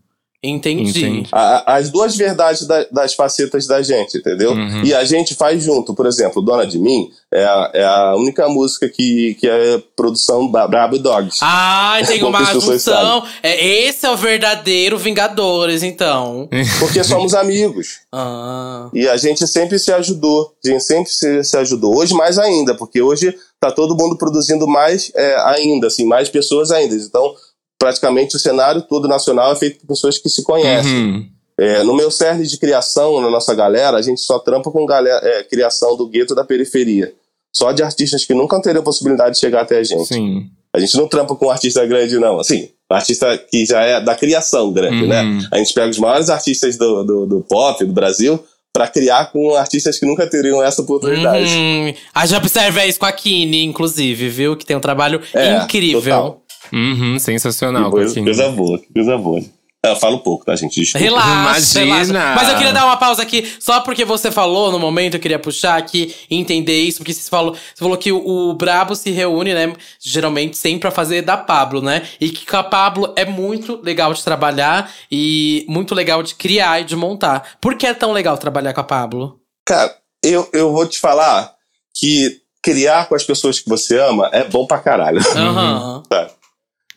Entendi. 0.43 0.89
Entendi. 1.05 1.29
A- 1.31 1.75
as 1.75 1.89
duas 1.91 2.15
verdades 2.15 2.65
da- 2.65 2.85
das 2.91 3.13
facetas 3.13 3.67
da 3.67 3.81
gente, 3.83 4.17
entendeu? 4.17 4.51
Uhum. 4.53 4.83
E 4.83 4.91
a 4.93 5.05
gente 5.05 5.35
faz 5.35 5.63
junto. 5.63 5.93
Por 5.93 6.07
exemplo, 6.07 6.41
Dona 6.41 6.65
de 6.65 6.79
Mim 6.79 7.11
é 7.31 7.43
a, 7.43 7.71
é 7.75 7.83
a 7.85 8.15
única 8.15 8.49
música 8.49 8.89
que, 8.89 9.35
que 9.39 9.47
é 9.47 9.79
produção 9.95 10.49
da 10.51 10.67
Brabo 10.67 10.95
e 10.95 10.99
Dogs. 10.99 11.37
Ai, 11.43 12.03
tem 12.07 12.23
uma 12.23 12.43
junção. 12.45 13.23
É, 13.43 13.83
esse 13.85 14.03
é 14.05 14.09
o 14.09 14.17
verdadeiro 14.17 14.97
Vingadores, 14.97 15.83
então. 15.83 16.49
Porque 16.79 17.03
somos 17.03 17.35
amigos. 17.35 17.99
Ah. 18.11 18.89
E 18.95 19.07
a 19.07 19.17
gente 19.17 19.47
sempre 19.47 19.77
se 19.77 19.91
ajudou. 19.93 20.53
A 20.65 20.67
gente 20.67 20.83
sempre 20.83 21.11
se, 21.11 21.43
se 21.43 21.55
ajudou. 21.57 21.95
Hoje 21.97 22.15
mais 22.15 22.39
ainda, 22.39 22.73
porque 22.73 22.99
hoje 23.01 23.35
tá 23.59 23.71
todo 23.71 23.95
mundo 23.95 24.17
produzindo 24.17 24.67
mais 24.67 25.11
é, 25.15 25.35
ainda, 25.51 25.85
assim, 25.87 26.03
mais 26.05 26.29
pessoas 26.29 26.71
ainda. 26.71 26.95
Então, 26.95 27.33
praticamente 27.81 28.35
o 28.35 28.39
cenário 28.39 28.83
todo 28.83 29.07
nacional 29.07 29.51
é 29.53 29.55
feito 29.55 29.79
por 29.79 29.87
pessoas 29.87 30.19
que 30.19 30.29
se 30.29 30.43
conhecem. 30.43 30.93
Uhum. 30.93 31.25
É, 31.59 31.81
no 31.83 31.95
meu 31.95 32.11
cerne 32.11 32.45
de 32.45 32.57
criação, 32.59 33.19
na 33.19 33.27
nossa 33.29 33.55
galera, 33.55 33.97
a 33.97 34.01
gente 34.03 34.21
só 34.21 34.37
trampa 34.37 34.69
com 34.69 34.85
galera, 34.85 35.19
é, 35.27 35.43
criação 35.43 35.97
do 35.97 36.07
gueto 36.07 36.35
da 36.35 36.43
periferia. 36.43 37.11
Só 37.51 37.71
de 37.71 37.81
artistas 37.81 38.23
que 38.23 38.35
nunca 38.35 38.61
teriam 38.61 38.83
possibilidade 38.83 39.33
de 39.33 39.39
chegar 39.41 39.61
até 39.61 39.79
a 39.79 39.83
gente. 39.83 40.05
Sim. 40.05 40.45
A 40.73 40.79
gente 40.79 40.95
não 40.95 41.07
trampa 41.07 41.35
com 41.35 41.47
um 41.47 41.49
artista 41.49 41.83
grande, 41.85 42.19
não. 42.19 42.39
Assim, 42.39 42.69
um 42.89 42.95
artista 42.95 43.35
que 43.37 43.65
já 43.65 43.81
é 43.81 43.99
da 43.99 44.13
criação 44.15 44.71
grande, 44.71 45.01
Uhum. 45.01 45.07
né? 45.07 45.47
A 45.51 45.57
gente 45.57 45.73
pega 45.73 45.89
os 45.89 45.97
maiores 45.99 46.29
artistas 46.29 46.77
do, 46.77 47.03
do, 47.03 47.25
do 47.25 47.41
pop, 47.41 47.83
do 47.83 47.91
Brasil, 47.93 48.39
pra 48.73 48.87
criar 48.87 49.25
com 49.33 49.53
artistas 49.55 49.99
que 49.99 50.05
nunca 50.05 50.25
teriam 50.29 50.63
essa 50.63 50.81
oportunidade. 50.81 51.53
Uhum. 51.53 51.93
A 52.15 52.25
gente 52.25 52.37
observa 52.37 52.85
isso 52.85 52.97
com 52.99 53.05
a 53.05 53.11
Kine, 53.11 53.65
inclusive, 53.65 54.29
viu? 54.29 54.55
Que 54.55 54.65
tem 54.65 54.77
um 54.77 54.81
trabalho 54.81 55.21
É, 55.33 55.57
incrível. 55.57 56.01
total. 56.01 56.40
Uhum. 56.71 57.19
Sensacional. 57.19 57.85
Que 57.85 57.91
coisa, 57.91 58.21
coisa 58.21 58.49
boa, 58.49 58.79
que 58.79 58.93
coisa 58.93 59.17
boa. 59.17 59.41
Eu 59.83 59.95
falo 59.95 60.19
pouco, 60.19 60.45
tá, 60.45 60.55
gente? 60.55 60.79
Desculpa. 60.79 61.03
Relaxa, 61.03 61.81
Imagina. 61.81 62.19
relaxa. 62.19 62.35
Mas 62.35 62.49
eu 62.49 62.55
queria 62.55 62.71
dar 62.71 62.85
uma 62.85 62.97
pausa 62.97 63.23
aqui, 63.23 63.51
só 63.59 63.79
porque 63.79 64.05
você 64.05 64.29
falou 64.29 64.71
no 64.71 64.77
momento, 64.77 65.15
eu 65.15 65.19
queria 65.19 65.39
puxar 65.39 65.75
aqui 65.75 66.13
e 66.29 66.37
entender 66.37 66.79
isso, 66.79 66.99
porque 66.99 67.13
você 67.13 67.27
falou, 67.27 67.53
você 67.53 67.79
falou 67.79 67.97
que 67.97 68.11
o, 68.11 68.49
o 68.49 68.53
Brabo 68.53 68.95
se 68.95 69.09
reúne, 69.09 69.55
né, 69.55 69.73
geralmente 69.99 70.55
sempre 70.55 70.81
pra 70.81 70.91
fazer 70.91 71.23
da 71.23 71.35
Pablo, 71.35 71.81
né? 71.81 72.03
E 72.19 72.29
que 72.29 72.45
com 72.45 72.57
a 72.57 72.63
Pablo 72.63 73.11
é 73.15 73.25
muito 73.25 73.79
legal 73.81 74.13
de 74.13 74.23
trabalhar 74.23 74.91
e 75.11 75.65
muito 75.67 75.95
legal 75.95 76.21
de 76.21 76.35
criar 76.35 76.81
e 76.81 76.83
de 76.83 76.95
montar. 76.95 77.57
Por 77.59 77.75
que 77.75 77.87
é 77.87 77.93
tão 77.95 78.11
legal 78.11 78.37
trabalhar 78.37 78.73
com 78.73 78.81
a 78.81 78.83
Pablo? 78.83 79.39
Cara, 79.65 79.95
eu, 80.23 80.47
eu 80.53 80.71
vou 80.71 80.85
te 80.85 80.99
falar 80.99 81.55
que 81.95 82.39
criar 82.61 83.09
com 83.09 83.15
as 83.15 83.23
pessoas 83.23 83.59
que 83.59 83.67
você 83.67 83.99
ama 83.99 84.29
é 84.31 84.43
bom 84.43 84.67
pra 84.67 84.77
caralho. 84.77 85.21
Aham. 85.35 86.03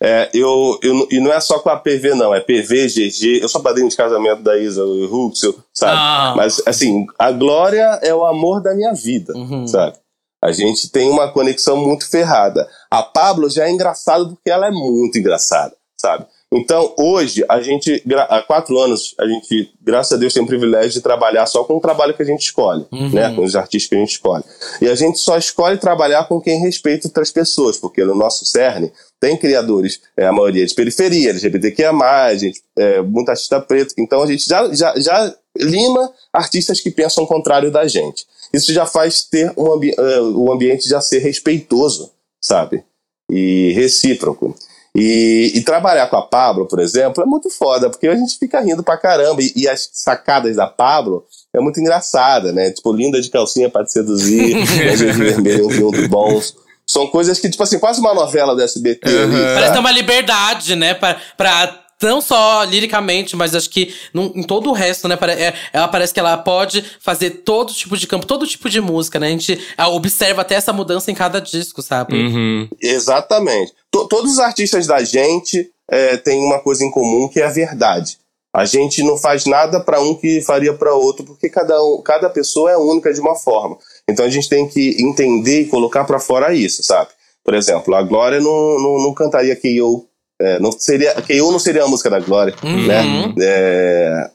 É, 0.01 0.29
eu, 0.33 0.77
eu, 0.83 1.07
e 1.09 1.19
não 1.19 1.31
é 1.31 1.39
só 1.39 1.59
com 1.59 1.69
a 1.69 1.77
PV, 1.77 2.15
não. 2.15 2.33
É 2.35 2.39
PV, 2.41 2.87
GG. 2.87 3.39
Eu 3.41 3.47
sou 3.49 3.61
padrinho 3.61 3.87
de 3.89 3.95
casamento 3.95 4.41
da 4.41 4.57
Isa 4.57 4.83
e 4.83 5.05
Ruxel, 5.05 5.55
sabe? 5.73 5.93
Ah. 5.97 6.33
Mas, 6.35 6.61
assim, 6.65 7.05
a 7.17 7.31
Glória 7.31 7.99
é 8.01 8.13
o 8.13 8.25
amor 8.25 8.61
da 8.61 8.73
minha 8.75 8.93
vida, 8.93 9.33
Uhum. 9.33 9.65
sabe? 9.67 9.95
A 10.43 10.51
gente 10.51 10.91
tem 10.91 11.09
uma 11.09 11.31
conexão 11.31 11.77
muito 11.77 12.09
ferrada. 12.09 12.69
A 12.91 13.01
Pablo 13.01 13.49
já 13.49 13.65
é 13.65 13.71
engraçada 13.71 14.25
porque 14.25 14.49
ela 14.51 14.67
é 14.67 14.71
muito 14.71 15.17
engraçada, 15.17 15.73
sabe? 15.99 16.25
Então, 16.55 16.93
hoje, 16.97 17.43
a 17.49 17.59
gente, 17.59 18.01
há 18.29 18.41
quatro 18.41 18.77
anos, 18.79 19.13
a 19.19 19.27
gente, 19.27 19.73
graças 19.81 20.13
a 20.13 20.15
Deus, 20.17 20.33
tem 20.33 20.41
o 20.41 20.47
privilégio 20.47 20.91
de 20.91 21.01
trabalhar 21.01 21.45
só 21.47 21.63
com 21.65 21.75
o 21.75 21.81
trabalho 21.81 22.13
que 22.13 22.23
a 22.23 22.25
gente 22.25 22.43
escolhe, 22.43 22.85
uhum. 22.91 23.09
né? 23.11 23.33
Com 23.35 23.43
os 23.43 23.55
artistas 23.55 23.89
que 23.89 23.95
a 23.95 23.99
gente 23.99 24.11
escolhe. 24.11 24.43
E 24.81 24.87
a 24.87 24.95
gente 24.95 25.19
só 25.19 25.37
escolhe 25.37 25.77
trabalhar 25.77 26.25
com 26.27 26.39
quem 26.39 26.61
respeita 26.61 27.07
outras 27.07 27.29
pessoas, 27.29 27.77
porque 27.77 28.03
no 28.05 28.15
nosso 28.15 28.45
CERN 28.45 28.89
tem 29.19 29.35
criadores, 29.35 29.99
é, 30.15 30.27
a 30.27 30.31
maioria 30.31 30.65
de 30.65 30.73
periferia, 30.73 31.31
LGBTQIA, 31.31 31.91
gente, 32.37 32.61
é, 32.77 33.01
muito 33.01 33.29
artista 33.29 33.59
preto. 33.59 33.93
Então, 33.97 34.23
a 34.23 34.27
gente 34.27 34.47
já, 34.47 34.73
já, 34.73 34.93
já 34.97 35.35
lima 35.57 36.11
artistas 36.31 36.79
que 36.79 36.89
pensam 36.89 37.25
o 37.25 37.27
contrário 37.27 37.69
da 37.69 37.87
gente. 37.87 38.25
Isso 38.53 38.71
já 38.71 38.85
faz 38.85 39.23
ter 39.23 39.51
um 39.57 39.73
ambi 39.73 39.91
uh, 39.91 40.39
o 40.39 40.51
ambiente 40.51 40.87
já 40.87 41.01
ser 41.01 41.19
respeitoso, 41.19 42.11
sabe? 42.41 42.83
E 43.29 43.73
recíproco. 43.73 44.55
E, 44.95 45.51
e, 45.55 45.61
trabalhar 45.61 46.07
com 46.07 46.15
a 46.15 46.21
Pablo, 46.21 46.65
por 46.67 46.79
exemplo, 46.79 47.21
é 47.21 47.25
muito 47.25 47.49
foda, 47.49 47.89
porque 47.89 48.07
a 48.07 48.15
gente 48.15 48.37
fica 48.39 48.61
rindo 48.61 48.81
pra 48.81 48.97
caramba. 48.97 49.41
E, 49.41 49.51
e 49.53 49.67
as 49.67 49.89
sacadas 49.91 50.55
da 50.55 50.67
Pablo 50.67 51.25
é 51.53 51.59
muito 51.59 51.79
engraçada, 51.81 52.53
né? 52.53 52.71
Tipo, 52.71 52.93
linda 52.93 53.21
de 53.21 53.29
calcinha 53.29 53.69
pra 53.69 53.83
te 53.83 53.91
seduzir, 53.91 54.55
de 54.95 55.11
vermelho, 55.11 55.67
um 55.67 55.69
filme 55.69 56.07
bons. 56.07 56.55
São 56.87 57.07
coisas 57.07 57.39
que, 57.39 57.49
tipo 57.49 57.61
assim, 57.61 57.79
quase 57.79 57.99
uma 57.99 58.13
novela 58.13 58.55
do 58.55 58.61
SBT. 58.61 59.09
Uhum. 59.09 59.23
Ali, 59.23 59.55
Parece 59.55 59.73
ter 59.73 59.79
uma 59.79 59.91
liberdade, 59.91 60.75
né? 60.75 60.93
Pra, 60.93 61.19
pra 61.35 61.84
não 62.01 62.21
só 62.21 62.63
liricamente, 62.63 63.35
mas 63.35 63.55
acho 63.55 63.69
que 63.69 63.93
num, 64.13 64.31
em 64.35 64.43
todo 64.43 64.69
o 64.69 64.73
resto, 64.73 65.07
né? 65.07 65.17
É, 65.37 65.53
ela 65.71 65.87
parece 65.87 66.13
que 66.13 66.19
ela 66.19 66.37
pode 66.37 66.83
fazer 66.99 67.29
todo 67.29 67.73
tipo 67.73 67.97
de 67.97 68.07
campo, 68.07 68.25
todo 68.25 68.47
tipo 68.47 68.69
de 68.69 68.81
música, 68.81 69.19
né? 69.19 69.27
A 69.27 69.31
gente 69.31 69.59
observa 69.91 70.41
até 70.41 70.55
essa 70.55 70.73
mudança 70.73 71.11
em 71.11 71.15
cada 71.15 71.39
disco, 71.39 71.81
sabe? 71.81 72.15
Uhum. 72.15 72.67
Exatamente. 72.81 73.71
T 73.91 74.07
todos 74.09 74.33
os 74.33 74.39
artistas 74.39 74.87
da 74.87 75.03
gente 75.03 75.69
é, 75.89 76.17
têm 76.17 76.43
uma 76.43 76.59
coisa 76.59 76.83
em 76.83 76.91
comum 76.91 77.27
que 77.27 77.39
é 77.39 77.45
a 77.45 77.51
verdade. 77.51 78.17
A 78.53 78.63
gente 78.63 79.03
não 79.03 79.17
faz 79.17 79.45
nada 79.45 79.81
para 79.81 79.99
um 79.99 80.15
que 80.15 80.41
faria 80.41 80.73
para 80.73 80.93
outro, 80.93 81.25
porque 81.25 81.49
cada, 81.49 81.77
um, 81.83 82.01
cada 82.01 82.29
pessoa 82.29 82.71
é 82.71 82.77
única 82.77 83.13
de 83.13 83.19
uma 83.19 83.35
forma. 83.35 83.77
Então 84.07 84.25
a 84.25 84.29
gente 84.29 84.47
tem 84.47 84.65
que 84.67 84.95
entender 85.01 85.61
e 85.61 85.67
colocar 85.67 86.05
para 86.05 86.19
fora 86.19 86.53
isso, 86.53 86.81
sabe? 86.81 87.09
Por 87.43 87.53
exemplo, 87.53 87.93
a 87.93 88.01
Glória 88.01 88.39
não, 88.39 88.79
não, 88.79 89.03
não 89.03 89.13
cantaria 89.13 89.55
que 89.55 89.75
eu 89.75 90.07
é, 90.41 90.59
não 90.59 90.71
seria, 90.71 91.13
que 91.21 91.33
eu 91.33 91.51
não 91.51 91.59
seria 91.59 91.83
a 91.83 91.87
música 91.87 92.09
da 92.09 92.19
Glória, 92.19 92.55
uhum. 92.63 92.87
né? 92.87 93.33
É, 93.41 94.29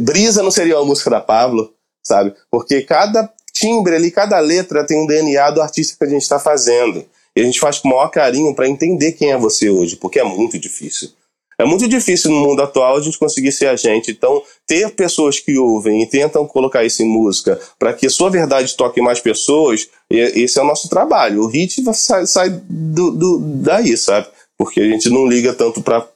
Brisa 0.00 0.42
não 0.42 0.50
seria 0.50 0.76
a 0.76 0.84
música 0.84 1.10
da 1.10 1.20
Pablo, 1.20 1.72
sabe? 2.04 2.34
Porque 2.50 2.82
cada 2.82 3.30
timbre 3.52 3.94
ali, 3.94 4.10
cada 4.10 4.38
letra 4.38 4.84
tem 4.84 4.98
um 4.98 5.06
DNA 5.06 5.50
do 5.50 5.62
artista 5.62 5.96
que 5.98 6.04
a 6.04 6.08
gente 6.08 6.22
está 6.22 6.38
fazendo. 6.38 7.04
E 7.34 7.40
a 7.40 7.44
gente 7.44 7.60
faz 7.60 7.78
com 7.78 7.88
o 7.88 7.90
maior 7.90 8.08
carinho 8.08 8.54
para 8.54 8.68
entender 8.68 9.12
quem 9.12 9.30
é 9.30 9.36
você 9.36 9.68
hoje, 9.68 9.96
porque 9.96 10.18
é 10.18 10.24
muito 10.24 10.58
difícil. 10.58 11.10
É 11.58 11.64
muito 11.64 11.88
difícil 11.88 12.30
no 12.30 12.36
mundo 12.36 12.60
atual 12.60 12.96
a 12.96 13.00
gente 13.00 13.18
conseguir 13.18 13.50
ser 13.50 13.68
a 13.68 13.76
gente. 13.76 14.10
Então, 14.10 14.42
ter 14.66 14.90
pessoas 14.90 15.40
que 15.40 15.56
ouvem 15.56 16.02
e 16.02 16.06
tentam 16.06 16.46
colocar 16.46 16.84
isso 16.84 17.02
em 17.02 17.06
música 17.06 17.58
para 17.78 17.94
que 17.94 18.06
a 18.06 18.10
sua 18.10 18.28
verdade 18.28 18.76
toque 18.76 19.00
mais 19.00 19.20
pessoas, 19.20 19.88
esse 20.10 20.58
é 20.58 20.62
o 20.62 20.66
nosso 20.66 20.88
trabalho. 20.88 21.42
O 21.42 21.46
hit 21.46 21.82
sai, 21.94 22.26
sai 22.26 22.50
do, 22.68 23.10
do, 23.10 23.38
daí, 23.38 23.96
sabe? 23.96 24.28
Porque 24.58 24.80
a 24.80 24.84
gente 24.84 25.08
não 25.10 25.26
liga 25.26 25.54
tanto 25.54 25.82
para 25.82 26.06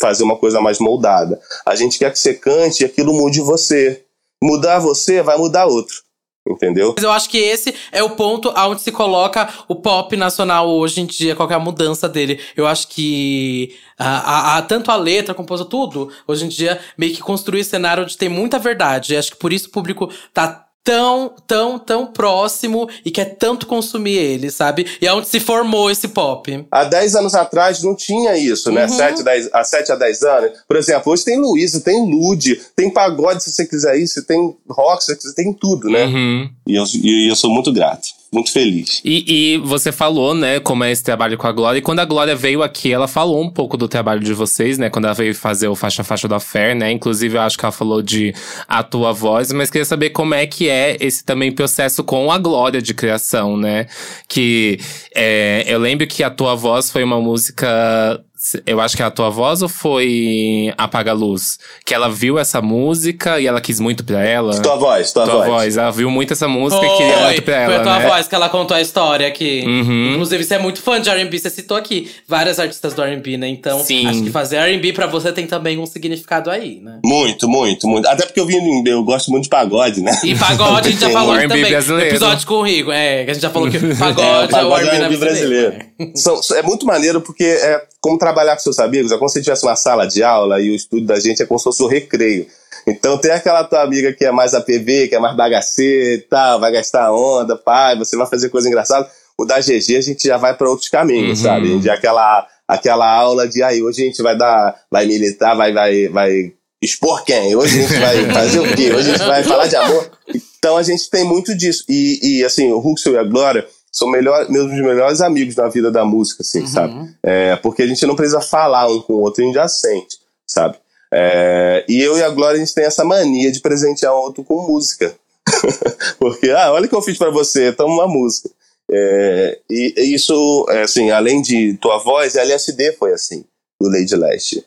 fazer 0.00 0.24
uma 0.24 0.36
coisa 0.36 0.60
mais 0.60 0.78
moldada. 0.78 1.40
A 1.64 1.74
gente 1.74 1.98
quer 1.98 2.10
que 2.10 2.18
você 2.18 2.34
cante 2.34 2.82
e 2.82 2.86
aquilo 2.86 3.12
mude 3.12 3.40
você. 3.40 4.04
Mudar 4.42 4.80
você 4.80 5.22
vai 5.22 5.36
mudar 5.38 5.66
outro. 5.66 6.02
Entendeu? 6.44 6.92
Mas 6.96 7.04
eu 7.04 7.12
acho 7.12 7.30
que 7.30 7.38
esse 7.38 7.72
é 7.92 8.02
o 8.02 8.16
ponto 8.16 8.52
onde 8.56 8.82
se 8.82 8.90
coloca 8.90 9.48
o 9.68 9.76
pop 9.76 10.16
nacional 10.16 10.68
hoje 10.68 11.00
em 11.00 11.06
dia, 11.06 11.36
qualquer 11.36 11.58
mudança 11.60 12.08
dele. 12.08 12.40
Eu 12.56 12.66
acho 12.66 12.88
que 12.88 13.76
a, 13.96 14.08
a, 14.08 14.58
a, 14.58 14.62
tanto 14.62 14.90
a 14.90 14.96
letra, 14.96 15.30
a 15.30 15.36
composição, 15.36 15.68
tudo, 15.68 16.10
hoje 16.26 16.44
em 16.44 16.48
dia, 16.48 16.80
meio 16.98 17.14
que 17.14 17.20
construir 17.20 17.62
cenário 17.62 18.04
de 18.04 18.16
ter 18.16 18.28
muita 18.28 18.58
verdade. 18.58 19.14
Eu 19.14 19.20
acho 19.20 19.30
que 19.30 19.36
por 19.36 19.52
isso 19.52 19.68
o 19.68 19.70
público 19.70 20.10
tá 20.34 20.66
tão, 20.84 21.34
tão, 21.46 21.78
tão 21.78 22.06
próximo 22.06 22.88
e 23.04 23.10
quer 23.10 23.36
tanto 23.36 23.66
consumir 23.66 24.16
ele, 24.16 24.50
sabe? 24.50 24.86
E 25.00 25.06
é 25.06 25.12
onde 25.12 25.28
se 25.28 25.38
formou 25.40 25.90
esse 25.90 26.08
pop. 26.08 26.66
Há 26.70 26.84
10 26.84 27.16
anos 27.16 27.34
atrás 27.34 27.82
não 27.82 27.94
tinha 27.94 28.36
isso, 28.36 28.70
né? 28.72 28.84
Uhum. 28.84 28.96
7, 28.96 29.22
10, 29.22 29.50
há 29.52 29.64
7 29.64 29.92
a 29.92 29.96
10 29.96 30.22
anos. 30.22 30.50
Por 30.66 30.76
exemplo, 30.76 31.12
hoje 31.12 31.24
tem 31.24 31.38
Luísa, 31.38 31.80
tem 31.80 32.10
Lude, 32.10 32.60
tem 32.74 32.90
pagode 32.90 33.42
se 33.42 33.52
você 33.52 33.66
quiser 33.66 33.96
isso, 33.96 34.24
tem 34.24 34.54
rock 34.68 35.04
se 35.04 35.12
você 35.12 35.16
quiser, 35.16 35.34
tem 35.34 35.52
tudo, 35.52 35.88
né? 35.88 36.04
Uhum. 36.04 36.50
E, 36.66 36.74
eu, 36.74 36.84
e 37.02 37.30
eu 37.30 37.36
sou 37.36 37.50
muito 37.50 37.72
grato 37.72 38.21
muito 38.32 38.50
feliz. 38.50 39.02
E, 39.04 39.24
e, 39.54 39.58
você 39.58 39.92
falou, 39.92 40.34
né, 40.34 40.58
como 40.58 40.82
é 40.84 40.90
esse 40.90 41.02
trabalho 41.02 41.36
com 41.36 41.46
a 41.46 41.52
Glória. 41.52 41.78
E 41.78 41.82
quando 41.82 41.98
a 41.98 42.04
Glória 42.04 42.34
veio 42.34 42.62
aqui, 42.62 42.90
ela 42.90 43.06
falou 43.06 43.42
um 43.42 43.50
pouco 43.50 43.76
do 43.76 43.86
trabalho 43.86 44.20
de 44.20 44.32
vocês, 44.32 44.78
né? 44.78 44.88
Quando 44.88 45.04
ela 45.04 45.14
veio 45.14 45.34
fazer 45.34 45.68
o 45.68 45.76
Faixa 45.76 46.02
Faixa 46.02 46.26
da 46.26 46.40
Fé, 46.40 46.74
né? 46.74 46.90
Inclusive, 46.90 47.36
eu 47.36 47.42
acho 47.42 47.58
que 47.58 47.64
ela 47.64 47.72
falou 47.72 48.00
de 48.00 48.34
A 48.66 48.82
Tua 48.82 49.12
Voz. 49.12 49.52
Mas 49.52 49.70
queria 49.70 49.84
saber 49.84 50.10
como 50.10 50.34
é 50.34 50.46
que 50.46 50.68
é 50.68 50.96
esse 50.98 51.22
também 51.22 51.52
processo 51.52 52.02
com 52.02 52.32
a 52.32 52.38
Glória 52.38 52.80
de 52.80 52.94
criação, 52.94 53.56
né? 53.56 53.86
Que 54.26 54.78
é, 55.14 55.64
eu 55.66 55.78
lembro 55.78 56.06
que 56.06 56.24
A 56.24 56.30
Tua 56.30 56.54
Voz 56.54 56.90
foi 56.90 57.04
uma 57.04 57.20
música 57.20 58.18
eu 58.66 58.80
acho 58.80 58.96
que 58.96 59.02
é 59.02 59.06
a 59.06 59.10
tua 59.10 59.30
voz 59.30 59.62
ou 59.62 59.68
foi 59.68 60.72
Apaga 60.76 61.12
a 61.12 61.14
Luz? 61.14 61.58
Que 61.84 61.94
ela 61.94 62.08
viu 62.08 62.38
essa 62.38 62.60
música 62.60 63.40
e 63.40 63.46
ela 63.46 63.60
quis 63.60 63.78
muito 63.78 64.04
pra 64.04 64.24
ela. 64.24 64.60
Tua 64.60 64.76
voz, 64.76 65.12
tua, 65.12 65.24
tua 65.24 65.34
voz. 65.36 65.48
voz. 65.48 65.76
Ela 65.76 65.90
viu 65.92 66.10
muito 66.10 66.32
essa 66.32 66.48
música 66.48 66.84
foi, 66.84 66.92
e 66.92 66.96
queria 66.96 67.24
muito 67.24 67.42
pra 67.42 67.54
ela. 67.54 67.66
Foi 67.66 67.76
a 67.76 67.82
tua 67.82 67.98
né? 68.00 68.08
voz 68.08 68.28
que 68.28 68.34
ela 68.34 68.48
contou 68.48 68.76
a 68.76 68.80
história 68.80 69.28
aqui. 69.28 69.62
Uhum. 69.64 70.12
Inclusive, 70.12 70.42
você 70.42 70.54
é 70.54 70.58
muito 70.58 70.82
fã 70.82 71.00
de 71.00 71.08
RB, 71.08 71.38
você 71.38 71.50
citou 71.50 71.76
aqui 71.76 72.10
várias 72.26 72.58
artistas 72.58 72.94
do 72.94 73.02
RB, 73.02 73.36
né? 73.36 73.48
Então, 73.48 73.78
Sim. 73.78 74.08
acho 74.08 74.22
que 74.24 74.30
fazer 74.30 74.58
RB 74.58 74.92
pra 74.92 75.06
você 75.06 75.30
tem 75.32 75.46
também 75.46 75.78
um 75.78 75.86
significado 75.86 76.50
aí, 76.50 76.80
né? 76.80 76.98
Muito, 77.04 77.48
muito, 77.48 77.86
muito. 77.86 78.08
Até 78.08 78.26
porque 78.26 78.40
eu 78.40 78.46
vim, 78.46 78.58
eu 78.86 79.04
gosto 79.04 79.30
muito 79.30 79.44
de 79.44 79.50
pagode, 79.50 80.02
né? 80.02 80.18
E 80.24 80.34
pagode 80.34 80.88
a 80.88 80.90
gente 80.90 81.00
já 81.00 81.10
falou 81.14 81.36
também. 81.38 81.64
Brasileiro. 81.64 82.10
Episódio 82.10 82.46
com 82.46 82.54
o 82.54 82.62
Rigo, 82.62 82.90
é, 82.90 83.24
que 83.24 83.30
a 83.30 83.34
gente 83.34 83.42
já 83.42 83.50
falou 83.50 83.70
que 83.70 83.78
pagode 83.94 84.54
é, 84.54 84.58
é 84.58 84.64
o 84.64 84.74
RB, 84.74 84.88
é 84.88 84.98
brasileiro. 84.98 85.18
brasileiro. 85.18 85.84
São, 86.16 86.40
é 86.56 86.62
muito 86.62 86.84
maneiro 86.84 87.20
porque 87.20 87.44
é 87.44 87.91
como 88.02 88.18
trabalhar 88.18 88.56
com 88.56 88.62
seus 88.62 88.80
amigos, 88.80 89.12
é 89.12 89.16
como 89.16 89.28
se 89.28 89.40
tivesse 89.40 89.64
uma 89.64 89.76
sala 89.76 90.06
de 90.06 90.24
aula 90.24 90.60
e 90.60 90.70
o 90.70 90.74
estudo 90.74 91.06
da 91.06 91.20
gente 91.20 91.40
é 91.40 91.46
como 91.46 91.58
se 91.58 91.64
fosse 91.64 91.82
o 91.84 91.86
recreio. 91.86 92.48
Então 92.84 93.16
tem 93.16 93.30
aquela 93.30 93.62
tua 93.62 93.80
amiga 93.80 94.12
que 94.12 94.24
é 94.24 94.32
mais 94.32 94.54
APV, 94.54 95.06
que 95.06 95.14
é 95.14 95.20
mais 95.20 95.36
bagaceira 95.36 96.14
e 96.14 96.18
tal, 96.18 96.58
vai 96.58 96.72
gastar 96.72 97.12
onda, 97.12 97.56
pai, 97.56 97.96
você 97.96 98.16
vai 98.16 98.26
fazer 98.26 98.48
coisa 98.48 98.68
engraçada. 98.68 99.08
O 99.38 99.44
da 99.44 99.60
GG 99.60 99.96
a 99.96 100.00
gente 100.00 100.26
já 100.26 100.36
vai 100.36 100.52
para 100.52 100.68
outros 100.68 100.88
caminhos, 100.88 101.38
uhum. 101.38 101.44
sabe? 101.44 101.78
De 101.78 101.88
aquela, 101.88 102.44
aquela 102.66 103.08
aula 103.08 103.46
de 103.46 103.62
aí, 103.62 103.80
hoje 103.80 104.02
a 104.02 104.06
gente 104.06 104.20
vai 104.20 104.36
dar, 104.36 104.76
vai 104.90 105.06
militar, 105.06 105.54
vai, 105.54 105.72
vai, 105.72 106.08
vai 106.08 106.52
expor 106.82 107.24
quem? 107.24 107.54
Hoje 107.54 107.78
a 107.78 107.82
gente 107.82 108.00
vai 108.00 108.24
fazer 108.34 108.58
o 108.58 108.76
quê? 108.76 108.92
Hoje 108.92 109.10
a 109.10 109.16
gente 109.16 109.26
vai 109.28 109.44
falar 109.44 109.68
de 109.68 109.76
amor. 109.76 110.10
Então 110.58 110.76
a 110.76 110.82
gente 110.82 111.08
tem 111.08 111.22
muito 111.22 111.54
disso. 111.54 111.84
E, 111.88 112.40
e 112.40 112.44
assim, 112.44 112.72
o 112.72 112.80
Ruxel 112.80 113.14
e 113.14 113.18
a 113.18 113.24
Glória 113.24 113.64
são 113.92 114.08
melhor, 114.08 114.48
meus 114.48 114.70
melhores 114.70 115.20
amigos 115.20 115.54
na 115.54 115.68
vida 115.68 115.90
da 115.90 116.02
música, 116.02 116.42
assim, 116.42 116.62
uhum. 116.62 116.66
sabe? 116.66 117.14
É, 117.22 117.56
porque 117.56 117.82
a 117.82 117.86
gente 117.86 118.06
não 118.06 118.16
precisa 118.16 118.40
falar 118.40 118.88
um 118.88 119.02
com 119.02 119.12
o 119.12 119.20
outro, 119.20 119.42
a 119.42 119.46
gente 119.46 119.54
já 119.54 119.68
sente, 119.68 120.18
sabe? 120.46 120.78
É, 121.12 121.84
e 121.86 122.00
eu 122.00 122.16
e 122.16 122.22
a 122.22 122.30
Glória, 122.30 122.56
a 122.56 122.64
gente 122.64 122.74
tem 122.74 122.86
essa 122.86 123.04
mania 123.04 123.52
de 123.52 123.60
presentear 123.60 124.14
um 124.14 124.20
outro 124.20 124.42
com 124.42 124.66
música. 124.66 125.14
porque, 126.18 126.48
ah, 126.50 126.72
olha 126.72 126.86
o 126.86 126.88
que 126.88 126.94
eu 126.94 127.02
fiz 127.02 127.18
para 127.18 127.30
você, 127.30 127.70
toma 127.70 127.92
uma 127.92 128.08
música. 128.08 128.48
É, 128.90 129.58
e, 129.68 129.94
e, 129.94 130.14
isso, 130.14 130.66
é, 130.70 130.82
assim, 130.82 131.10
além 131.10 131.42
de 131.42 131.74
tua 131.74 131.98
voz, 131.98 132.34
LSD 132.34 132.92
foi 132.94 133.12
assim, 133.12 133.44
do 133.78 133.90
Lady 133.90 134.16
Leste. 134.16 134.64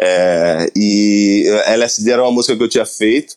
É, 0.00 0.68
e 0.74 1.44
LSD 1.66 2.10
era 2.10 2.22
uma 2.22 2.32
música 2.32 2.56
que 2.56 2.62
eu 2.62 2.68
tinha 2.68 2.84
feito, 2.84 3.36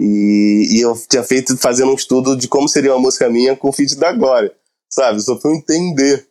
e, 0.00 0.68
e, 0.70 0.80
eu 0.80 0.98
tinha 1.06 1.22
feito 1.22 1.54
fazendo 1.58 1.92
um 1.92 1.94
estudo 1.94 2.34
de 2.34 2.48
como 2.48 2.66
seria 2.66 2.94
uma 2.94 3.00
música 3.00 3.28
minha 3.28 3.54
com 3.54 3.68
o 3.68 3.72
feat 3.72 3.94
da 3.96 4.10
Glória 4.10 4.50
sabe? 4.90 5.20
Só 5.20 5.38
fui 5.38 5.56
entender. 5.56 6.26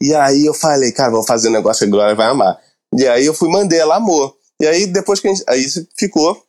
E 0.00 0.14
aí 0.14 0.46
eu 0.46 0.54
falei, 0.54 0.90
cara, 0.92 1.10
vou 1.10 1.22
fazer 1.22 1.48
um 1.48 1.52
negócio 1.52 1.80
que 1.80 1.88
a 1.88 1.90
Glória 1.90 2.14
vai 2.14 2.28
amar. 2.28 2.58
E 2.96 3.06
aí 3.06 3.26
eu 3.26 3.34
fui 3.34 3.48
mandei 3.48 3.78
ela 3.78 3.96
amor. 3.96 4.36
E 4.60 4.66
aí 4.66 4.86
depois 4.86 5.20
que 5.20 5.28
a 5.28 5.34
gente, 5.34 5.44
aí 5.48 5.64
ficou, 5.96 6.42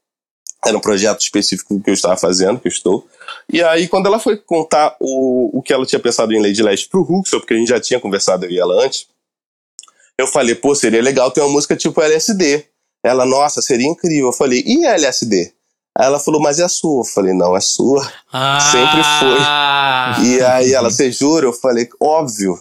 era 0.65 0.75
um 0.75 0.81
projeto 0.81 1.21
específico 1.21 1.79
que 1.81 1.89
eu 1.89 1.93
estava 1.93 2.17
fazendo, 2.17 2.59
que 2.59 2.67
eu 2.67 2.71
estou. 2.71 3.07
E 3.51 3.61
aí 3.61 3.87
quando 3.87 4.07
ela 4.07 4.19
foi 4.19 4.37
contar 4.37 4.95
o, 4.99 5.59
o 5.59 5.61
que 5.61 5.73
ela 5.73 5.85
tinha 5.85 5.99
pensado 5.99 6.33
em 6.33 6.41
Lady 6.41 6.63
Leste 6.63 6.89
pro 6.89 7.01
Huxel, 7.01 7.39
porque 7.39 7.53
a 7.53 7.57
gente 7.57 7.69
já 7.69 7.79
tinha 7.79 7.99
conversado 7.99 8.45
eu 8.45 8.51
e 8.51 8.59
ela 8.59 8.83
antes, 8.83 9.07
eu 10.17 10.27
falei, 10.27 10.55
pô, 10.55 10.73
seria 10.75 11.01
legal 11.01 11.31
ter 11.31 11.41
uma 11.41 11.49
música 11.49 11.75
tipo 11.75 12.01
LSD. 12.01 12.65
Ela, 13.03 13.25
nossa, 13.25 13.61
seria 13.61 13.87
incrível. 13.87 14.27
Eu 14.27 14.33
falei, 14.33 14.61
e 14.65 14.85
LSD? 14.85 15.53
Aí 15.99 16.05
ela 16.05 16.17
falou, 16.17 16.39
mas 16.39 16.59
é 16.59 16.63
a 16.63 16.69
sua. 16.69 17.01
Eu 17.01 17.03
falei, 17.03 17.33
não, 17.33 17.57
é 17.57 17.59
sua. 17.59 18.09
Ah. 18.31 18.57
Sempre 18.61 19.03
foi. 19.19 20.25
E 20.25 20.41
aí 20.41 20.73
ela, 20.73 20.89
você 20.89 21.11
jura? 21.11 21.45
Eu 21.45 21.51
falei, 21.51 21.89
óbvio. 21.99 22.57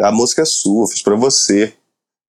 A 0.00 0.12
música 0.12 0.42
é 0.42 0.44
sua, 0.44 0.86
fiz 0.86 1.02
pra 1.02 1.16
você. 1.16 1.72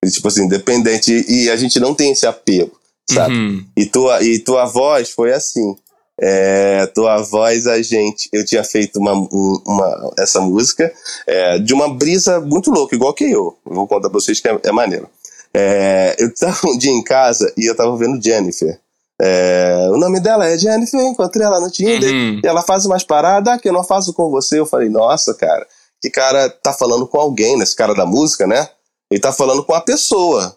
E, 0.04 0.10
tipo 0.10 0.26
assim, 0.26 0.46
independente. 0.46 1.24
E 1.28 1.48
a 1.48 1.54
gente 1.54 1.78
não 1.78 1.94
tem 1.94 2.10
esse 2.10 2.26
apego, 2.26 2.72
sabe? 3.08 3.32
Uhum. 3.32 3.64
E, 3.76 3.86
tua, 3.86 4.20
e 4.24 4.40
tua 4.40 4.64
voz 4.64 5.10
foi 5.10 5.32
assim. 5.32 5.76
É, 6.20 6.84
tua 6.86 7.22
voz, 7.22 7.68
a 7.68 7.80
gente. 7.80 8.28
Eu 8.32 8.44
tinha 8.44 8.64
feito 8.64 8.98
uma, 8.98 9.12
uma 9.12 10.14
essa 10.18 10.40
música 10.40 10.92
é, 11.28 11.60
de 11.60 11.72
uma 11.72 11.94
brisa 11.94 12.40
muito 12.40 12.72
louca, 12.72 12.96
igual 12.96 13.14
que 13.14 13.30
eu. 13.30 13.56
Vou 13.64 13.86
contar 13.86 14.10
pra 14.10 14.18
vocês 14.18 14.40
que 14.40 14.48
é, 14.48 14.58
é 14.64 14.72
maneiro. 14.72 15.08
É, 15.54 16.16
eu 16.18 16.34
tava 16.34 16.58
um 16.66 16.76
dia 16.76 16.90
em 16.90 17.04
casa 17.04 17.52
e 17.56 17.66
eu 17.66 17.76
tava 17.76 17.96
vendo 17.96 18.20
Jennifer. 18.20 18.79
É, 19.22 19.86
o 19.90 19.98
nome 19.98 20.18
dela 20.18 20.48
é 20.48 20.56
Jennifer, 20.56 20.98
encontrei 21.02 21.44
ela 21.44 21.60
no 21.60 21.70
Tinder 21.70 22.10
uhum. 22.10 22.40
e 22.42 22.46
ela 22.46 22.62
faz 22.62 22.86
umas 22.86 23.04
paradas 23.04 23.60
que 23.60 23.68
eu 23.68 23.72
não 23.72 23.84
faço 23.84 24.14
com 24.14 24.30
você. 24.30 24.58
Eu 24.58 24.64
falei, 24.64 24.88
nossa, 24.88 25.34
cara, 25.34 25.66
que 26.00 26.08
cara 26.08 26.48
tá 26.48 26.72
falando 26.72 27.06
com 27.06 27.18
alguém, 27.18 27.58
nesse 27.58 27.76
cara 27.76 27.94
da 27.94 28.06
música, 28.06 28.46
né? 28.46 28.68
Ele 29.10 29.20
tá 29.20 29.30
falando 29.30 29.62
com 29.62 29.74
a 29.74 29.80
pessoa. 29.80 30.56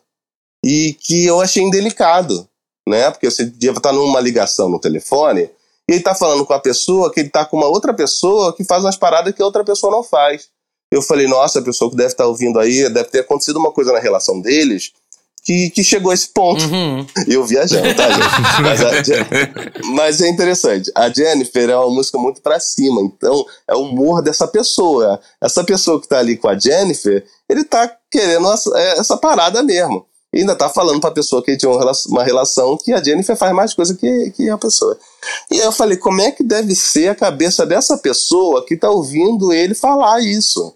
E 0.66 0.94
que 1.02 1.26
eu 1.26 1.42
achei 1.42 1.62
indelicado, 1.62 2.48
né? 2.88 3.12
Porque 3.12 3.30
você 3.30 3.44
devia 3.44 3.72
estar 3.72 3.92
numa 3.92 4.22
ligação 4.22 4.70
no 4.70 4.80
telefone 4.80 5.50
e 5.90 5.94
ele 5.94 6.02
tá 6.02 6.16
falando 6.16 6.46
com 6.46 6.54
a 6.54 6.60
pessoa 6.60 7.12
que 7.12 7.20
ele 7.20 7.30
tá 7.30 7.44
com 7.46 7.58
uma 7.58 7.68
outra 7.68 7.94
pessoa 7.94 8.56
que 8.56 8.64
faz 8.64 8.86
umas 8.86 8.96
paradas 8.96 9.36
que 9.36 9.42
a 9.42 9.46
outra 9.46 9.66
pessoa 9.66 9.92
não 9.92 10.04
faz. 10.04 10.48
Eu 10.90 11.02
falei, 11.02 11.28
nossa, 11.28 11.60
a 11.60 11.62
pessoa 11.62 11.92
que 11.92 11.98
deve 11.98 12.14
estar 12.14 12.24
tá 12.24 12.30
ouvindo 12.30 12.60
aí, 12.60 12.88
deve 12.90 13.10
ter 13.10 13.20
acontecido 13.20 13.58
uma 13.58 13.72
coisa 13.72 13.92
na 13.92 14.00
relação 14.00 14.40
deles 14.40 14.94
que, 15.44 15.70
que 15.72 15.84
chegou 15.84 16.12
a 16.12 16.14
esse 16.14 16.30
ponto. 16.30 16.64
Uhum. 16.64 17.06
Eu 17.28 17.46
viajando, 17.46 17.94
tá, 17.96 18.10
gente? 18.10 18.24
Mas, 18.64 18.80
mas, 19.94 20.22
é 20.22 20.30
interessante. 20.30 20.92
A 20.96 21.10
Jennifer 21.10 21.70
é 21.70 21.76
uma 21.76 21.90
música 21.90 22.18
muito 22.18 22.42
pra 22.42 22.60
cima, 22.60 23.02
então 23.02 23.46
é 23.68 23.76
o 23.76 23.82
humor 23.82 24.22
dessa 24.22 24.48
pessoa. 24.48 25.20
Essa 25.42 25.64
pessoa 25.64 26.00
que 26.00 26.08
tá 26.08 26.20
ali 26.20 26.38
com 26.38 26.48
a 26.48 26.58
Jennifer, 26.58 27.26
ele 27.50 27.64
tá 27.64 27.92
querendo 28.10 28.52
essa, 28.52 28.70
é, 28.78 29.00
essa 29.00 29.18
parada 29.18 29.62
mesmo. 29.62 30.06
E 30.34 30.40
ainda 30.40 30.56
tá 30.56 30.70
falando 30.70 31.02
pra 31.02 31.12
pessoa 31.12 31.44
que 31.44 31.52
ele 31.52 31.58
tinha 31.58 31.72
uma 32.08 32.24
relação 32.24 32.78
que 32.78 32.94
a 32.94 33.04
Jennifer 33.04 33.36
faz 33.36 33.54
mais 33.54 33.74
coisa 33.74 33.94
que, 33.94 34.32
que 34.32 34.50
a 34.50 34.58
pessoa. 34.58 34.98
E 35.52 35.58
eu 35.58 35.72
falei, 35.72 35.98
como 35.98 36.22
é 36.22 36.32
que 36.32 36.44
deve 36.44 36.74
ser 36.76 37.10
a 37.10 37.16
cabeça 37.16 37.66
dessa 37.66 37.98
pessoa 37.98 38.66
que 38.66 38.78
tá 38.78 38.90
ouvindo 38.90 39.52
ele 39.52 39.76
falar 39.76 40.22
isso? 40.22 40.76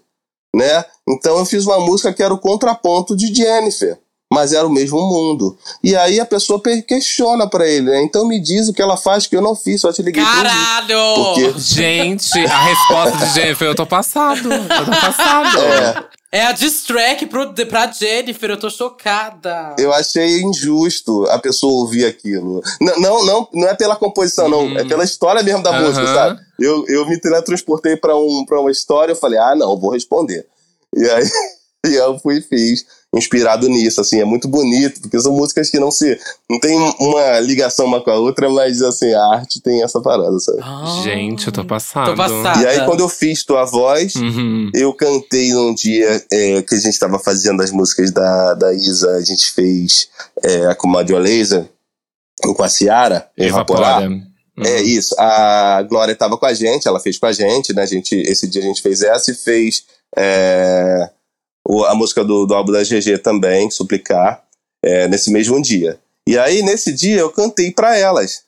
Né? 0.54 0.84
Então 1.08 1.38
eu 1.38 1.44
fiz 1.44 1.64
uma 1.64 1.80
música 1.80 2.12
que 2.12 2.22
era 2.22 2.32
o 2.32 2.38
contraponto 2.38 3.16
de 3.16 3.34
Jennifer 3.34 3.98
mas 4.32 4.52
era 4.52 4.66
o 4.66 4.70
mesmo 4.70 5.00
mundo. 5.00 5.56
E 5.82 5.96
aí 5.96 6.20
a 6.20 6.26
pessoa 6.26 6.60
questiona 6.86 7.48
para 7.48 7.66
ele, 7.66 7.90
né? 7.90 8.02
Então 8.02 8.26
me 8.26 8.38
diz 8.38 8.68
o 8.68 8.74
que 8.74 8.82
ela 8.82 8.96
faz 8.96 9.26
que 9.26 9.34
eu 9.34 9.42
não 9.42 9.56
fiz, 9.56 9.80
só 9.80 9.92
te 9.92 10.02
liguei 10.02 10.22
Caralho! 10.22 11.14
Porque... 11.14 11.54
Gente, 11.58 12.38
a 12.38 12.62
resposta 12.64 13.26
de 13.26 13.34
Jennifer, 13.34 13.68
eu 13.68 13.74
tô 13.74 13.86
passado. 13.86 14.52
Eu 14.52 14.84
tô 14.84 14.90
passado. 14.90 15.58
É. 15.58 16.18
É 16.30 16.44
a 16.44 16.52
distrack 16.52 17.24
pro, 17.24 17.54
pra 17.66 17.90
Jennifer, 17.90 18.50
eu 18.50 18.58
tô 18.58 18.68
chocada. 18.68 19.74
Eu 19.78 19.94
achei 19.94 20.42
injusto 20.42 21.24
a 21.30 21.38
pessoa 21.38 21.72
ouvir 21.72 22.04
aquilo. 22.04 22.62
Não, 22.78 23.00
não, 23.00 23.24
não, 23.24 23.48
não 23.54 23.68
é 23.68 23.74
pela 23.74 23.96
composição, 23.96 24.46
não. 24.46 24.76
É 24.76 24.82
hum. 24.82 24.88
pela 24.88 25.04
história 25.04 25.42
mesmo 25.42 25.62
da 25.62 25.72
música, 25.80 26.06
sabe? 26.06 26.40
Eu, 26.60 26.84
eu 26.86 27.08
me 27.08 27.18
teletransportei 27.18 27.96
pra, 27.96 28.14
um, 28.14 28.44
pra 28.44 28.60
uma 28.60 28.70
história, 28.70 29.12
eu 29.12 29.16
falei, 29.16 29.38
ah, 29.38 29.56
não, 29.56 29.80
vou 29.80 29.90
responder. 29.90 30.46
E 30.94 31.08
aí 31.08 31.24
e 31.86 31.94
eu 31.94 32.18
fui 32.18 32.38
e 32.38 32.42
fiz 32.42 32.84
inspirado 33.14 33.68
nisso, 33.68 34.00
assim, 34.00 34.20
é 34.20 34.24
muito 34.24 34.46
bonito, 34.46 35.00
porque 35.00 35.18
são 35.18 35.32
músicas 35.32 35.70
que 35.70 35.80
não 35.80 35.90
se. 35.90 36.18
não 36.48 36.60
tem 36.60 36.76
uma 37.00 37.40
ligação 37.40 37.86
uma 37.86 38.02
com 38.02 38.10
a 38.10 38.16
outra, 38.16 38.50
mas 38.50 38.82
assim, 38.82 39.12
a 39.14 39.34
arte 39.34 39.60
tem 39.60 39.82
essa 39.82 40.00
parada, 40.00 40.38
sabe? 40.38 40.58
Ah, 40.60 41.00
Gente, 41.02 41.46
eu 41.46 41.52
tô 41.52 41.64
passado. 41.64 42.10
Tô 42.10 42.16
passada. 42.16 42.62
E 42.62 42.66
aí, 42.66 42.84
quando 42.84 43.00
eu 43.00 43.08
fiz 43.08 43.44
Tua 43.44 43.64
Voz, 43.64 44.14
uhum. 44.14 44.70
eu 44.74 44.92
cantei 44.92 45.52
num 45.52 45.74
dia 45.74 46.22
é, 46.30 46.62
que 46.62 46.74
a 46.74 46.78
gente 46.78 46.98
tava 46.98 47.18
fazendo 47.18 47.62
as 47.62 47.70
músicas 47.70 48.10
da, 48.10 48.54
da 48.54 48.74
Isa, 48.74 49.10
a 49.16 49.22
gente 49.22 49.52
fez 49.52 50.08
é, 50.42 50.66
a 50.66 50.74
Comadre 50.74 51.18
Laser 51.18 51.66
com 52.42 52.62
a 52.62 52.68
Ciara, 52.68 53.28
Evaporar. 53.36 54.02
Uhum. 54.02 54.22
É 54.64 54.82
isso. 54.82 55.14
A 55.18 55.82
Glória 55.88 56.14
tava 56.14 56.36
com 56.36 56.46
a 56.46 56.52
gente, 56.52 56.86
ela 56.86 57.00
fez 57.00 57.16
com 57.16 57.26
a 57.26 57.32
gente, 57.32 57.72
né? 57.72 57.82
A 57.82 57.86
gente, 57.86 58.14
esse 58.14 58.46
dia 58.46 58.60
a 58.60 58.64
gente 58.64 58.82
fez 58.82 59.02
essa 59.02 59.30
e 59.30 59.34
fez. 59.34 59.84
É, 60.16 61.10
a 61.86 61.94
música 61.94 62.24
do, 62.24 62.46
do 62.46 62.54
álbum 62.54 62.72
da 62.72 62.82
GG 62.82 63.18
também, 63.22 63.70
Suplicar, 63.70 64.42
é, 64.82 65.06
nesse 65.08 65.30
mesmo 65.30 65.60
dia. 65.60 66.00
E 66.26 66.38
aí, 66.38 66.62
nesse 66.62 66.92
dia, 66.92 67.20
eu 67.20 67.30
cantei 67.30 67.70
para 67.70 67.96
elas, 67.96 68.42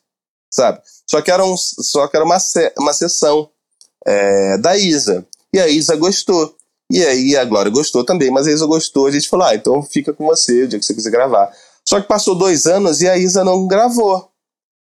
sabe? 0.51 0.81
Só 1.09 1.21
que 1.21 1.31
era, 1.31 1.43
um, 1.43 1.55
só 1.57 2.07
que 2.07 2.15
era 2.15 2.25
uma, 2.25 2.37
uma 2.77 2.93
sessão 2.93 3.49
é, 4.05 4.57
da 4.57 4.77
Isa. 4.77 5.25
E 5.53 5.59
a 5.59 5.67
Isa 5.67 5.95
gostou. 5.95 6.55
E 6.91 7.05
aí 7.05 7.37
a 7.37 7.45
Glória 7.45 7.71
gostou 7.71 8.03
também, 8.03 8.29
mas 8.29 8.47
a 8.47 8.51
Isa 8.51 8.65
gostou. 8.65 9.07
A 9.07 9.11
gente 9.11 9.29
falou, 9.29 9.45
ah, 9.45 9.55
então 9.55 9.81
fica 9.81 10.13
com 10.13 10.25
você 10.25 10.63
o 10.63 10.67
dia 10.67 10.79
que 10.79 10.85
você 10.85 10.93
quiser 10.93 11.09
gravar. 11.09 11.51
Só 11.87 11.99
que 11.99 12.07
passou 12.07 12.35
dois 12.35 12.65
anos 12.65 13.01
e 13.01 13.09
a 13.09 13.17
Isa 13.17 13.43
não 13.43 13.67
gravou. 13.67 14.29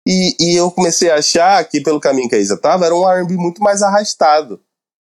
E, 0.07 0.35
e 0.39 0.55
eu 0.55 0.71
comecei 0.71 1.09
a 1.11 1.15
achar 1.15 1.63
que, 1.65 1.81
pelo 1.81 1.99
caminho 1.99 2.27
que 2.27 2.35
a 2.35 2.39
Isa 2.39 2.57
tava, 2.57 2.85
era 2.85 2.95
um 2.95 3.07
R&B 3.07 3.35
muito 3.35 3.61
mais 3.61 3.81
arrastado, 3.81 4.59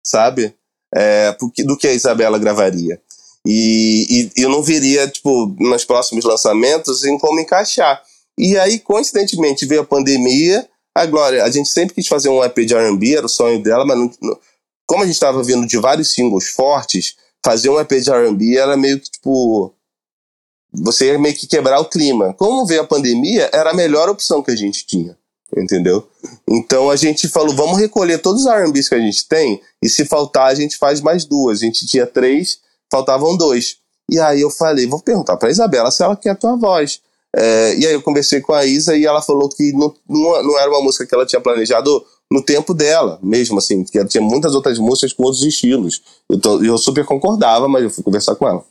sabe? 0.04 0.54
É, 0.94 1.36
do 1.64 1.76
que 1.76 1.88
a 1.88 1.92
Isabela 1.92 2.38
gravaria. 2.38 3.00
E, 3.46 4.30
e, 4.36 4.42
eu 4.42 4.48
não 4.48 4.62
viria, 4.62 5.08
tipo, 5.08 5.54
nos 5.58 5.84
próximos 5.84 6.24
lançamentos 6.24 7.04
em 7.04 7.18
como 7.18 7.40
encaixar. 7.40 8.02
E 8.38 8.56
aí, 8.58 8.78
coincidentemente, 8.78 9.66
veio 9.66 9.82
a 9.82 9.86
pandemia. 9.86 10.68
A 10.94 11.06
Glória, 11.06 11.42
a 11.42 11.50
gente 11.50 11.70
sempre 11.70 11.94
quis 11.94 12.06
fazer 12.06 12.28
um 12.28 12.44
EP 12.44 12.54
de 12.60 12.74
R&B, 12.74 13.16
era 13.16 13.24
o 13.24 13.28
sonho 13.28 13.62
dela, 13.62 13.84
mas 13.86 13.96
não, 13.96 14.38
como 14.86 15.02
a 15.02 15.06
gente 15.06 15.14
estava 15.14 15.42
vindo 15.42 15.66
de 15.66 15.78
vários 15.78 16.12
singles 16.12 16.48
fortes, 16.48 17.16
fazer 17.42 17.70
um 17.70 17.80
EP 17.80 17.90
de 17.92 18.10
R&B 18.10 18.58
era 18.58 18.76
meio 18.76 19.00
que, 19.00 19.10
tipo, 19.10 19.72
você 20.70 21.06
ia 21.06 21.18
meio 21.18 21.34
que 21.34 21.46
quebrar 21.46 21.80
o 21.80 21.86
clima. 21.86 22.34
Como 22.34 22.66
veio 22.66 22.82
a 22.82 22.86
pandemia, 22.86 23.48
era 23.54 23.70
a 23.70 23.74
melhor 23.74 24.10
opção 24.10 24.42
que 24.42 24.50
a 24.50 24.56
gente 24.56 24.86
tinha 24.86 25.16
entendeu? 25.56 26.06
Então 26.48 26.90
a 26.90 26.96
gente 26.96 27.28
falou, 27.28 27.54
vamos 27.54 27.78
recolher 27.78 28.18
todos 28.18 28.42
os 28.42 28.46
R&Bs 28.46 28.88
que 28.88 28.94
a 28.94 29.00
gente 29.00 29.26
tem 29.28 29.60
e 29.82 29.88
se 29.88 30.04
faltar 30.04 30.48
a 30.48 30.54
gente 30.54 30.76
faz 30.76 31.00
mais 31.00 31.24
duas. 31.24 31.58
A 31.58 31.64
gente 31.64 31.86
tinha 31.86 32.06
três, 32.06 32.58
faltavam 32.90 33.36
dois. 33.36 33.76
E 34.10 34.18
aí 34.18 34.40
eu 34.40 34.50
falei, 34.50 34.86
vou 34.86 35.00
perguntar 35.00 35.36
para 35.36 35.50
Isabela 35.50 35.90
se 35.90 36.02
ela 36.02 36.16
quer 36.16 36.30
a 36.30 36.34
tua 36.34 36.56
voz. 36.56 37.00
É, 37.34 37.74
e 37.76 37.86
aí 37.86 37.94
eu 37.94 38.02
conversei 38.02 38.40
com 38.40 38.52
a 38.52 38.64
Isa 38.64 38.96
e 38.96 39.06
ela 39.06 39.22
falou 39.22 39.48
que 39.48 39.72
não, 39.72 39.94
não, 40.08 40.42
não 40.42 40.58
era 40.58 40.70
uma 40.70 40.82
música 40.82 41.06
que 41.06 41.14
ela 41.14 41.24
tinha 41.24 41.40
planejado 41.40 42.04
no 42.30 42.42
tempo 42.42 42.74
dela, 42.74 43.18
mesmo 43.22 43.58
assim, 43.58 43.84
que 43.84 43.98
ela 43.98 44.08
tinha 44.08 44.22
muitas 44.22 44.54
outras 44.54 44.78
músicas 44.78 45.12
com 45.12 45.22
outros 45.22 45.42
estilos. 45.42 46.02
Eu, 46.28 46.40
tô, 46.40 46.62
eu 46.62 46.78
super 46.78 47.04
concordava, 47.04 47.68
mas 47.68 47.82
eu 47.82 47.90
fui 47.90 48.02
conversar 48.02 48.34
com 48.36 48.48
ela. 48.48 48.64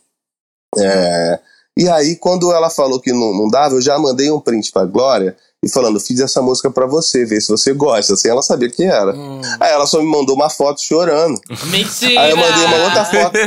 É, 0.78 1.40
e 1.76 1.88
aí, 1.88 2.16
quando 2.16 2.52
ela 2.52 2.68
falou 2.68 3.00
que 3.00 3.12
não, 3.12 3.32
não 3.32 3.48
dava, 3.48 3.74
eu 3.74 3.80
já 3.80 3.98
mandei 3.98 4.30
um 4.30 4.40
print 4.40 4.70
pra 4.70 4.84
Glória 4.84 5.36
e 5.64 5.68
falando, 5.68 6.00
fiz 6.00 6.18
essa 6.18 6.42
música 6.42 6.68
para 6.70 6.86
você, 6.86 7.24
ver 7.24 7.40
se 7.40 7.48
você 7.48 7.72
gosta, 7.72 8.16
sem 8.16 8.30
ela 8.30 8.42
saber 8.42 8.72
quem 8.72 8.88
era. 8.88 9.14
Hum. 9.14 9.40
Aí 9.60 9.70
ela 9.70 9.86
só 9.86 10.00
me 10.00 10.06
mandou 10.06 10.34
uma 10.34 10.50
foto 10.50 10.82
chorando. 10.82 11.40
Mentira! 11.70 12.20
Aí 12.20 12.30
eu 12.32 12.36
mandei 12.36 12.64
uma 12.64 12.76
outra 12.84 13.04
foto. 13.04 13.38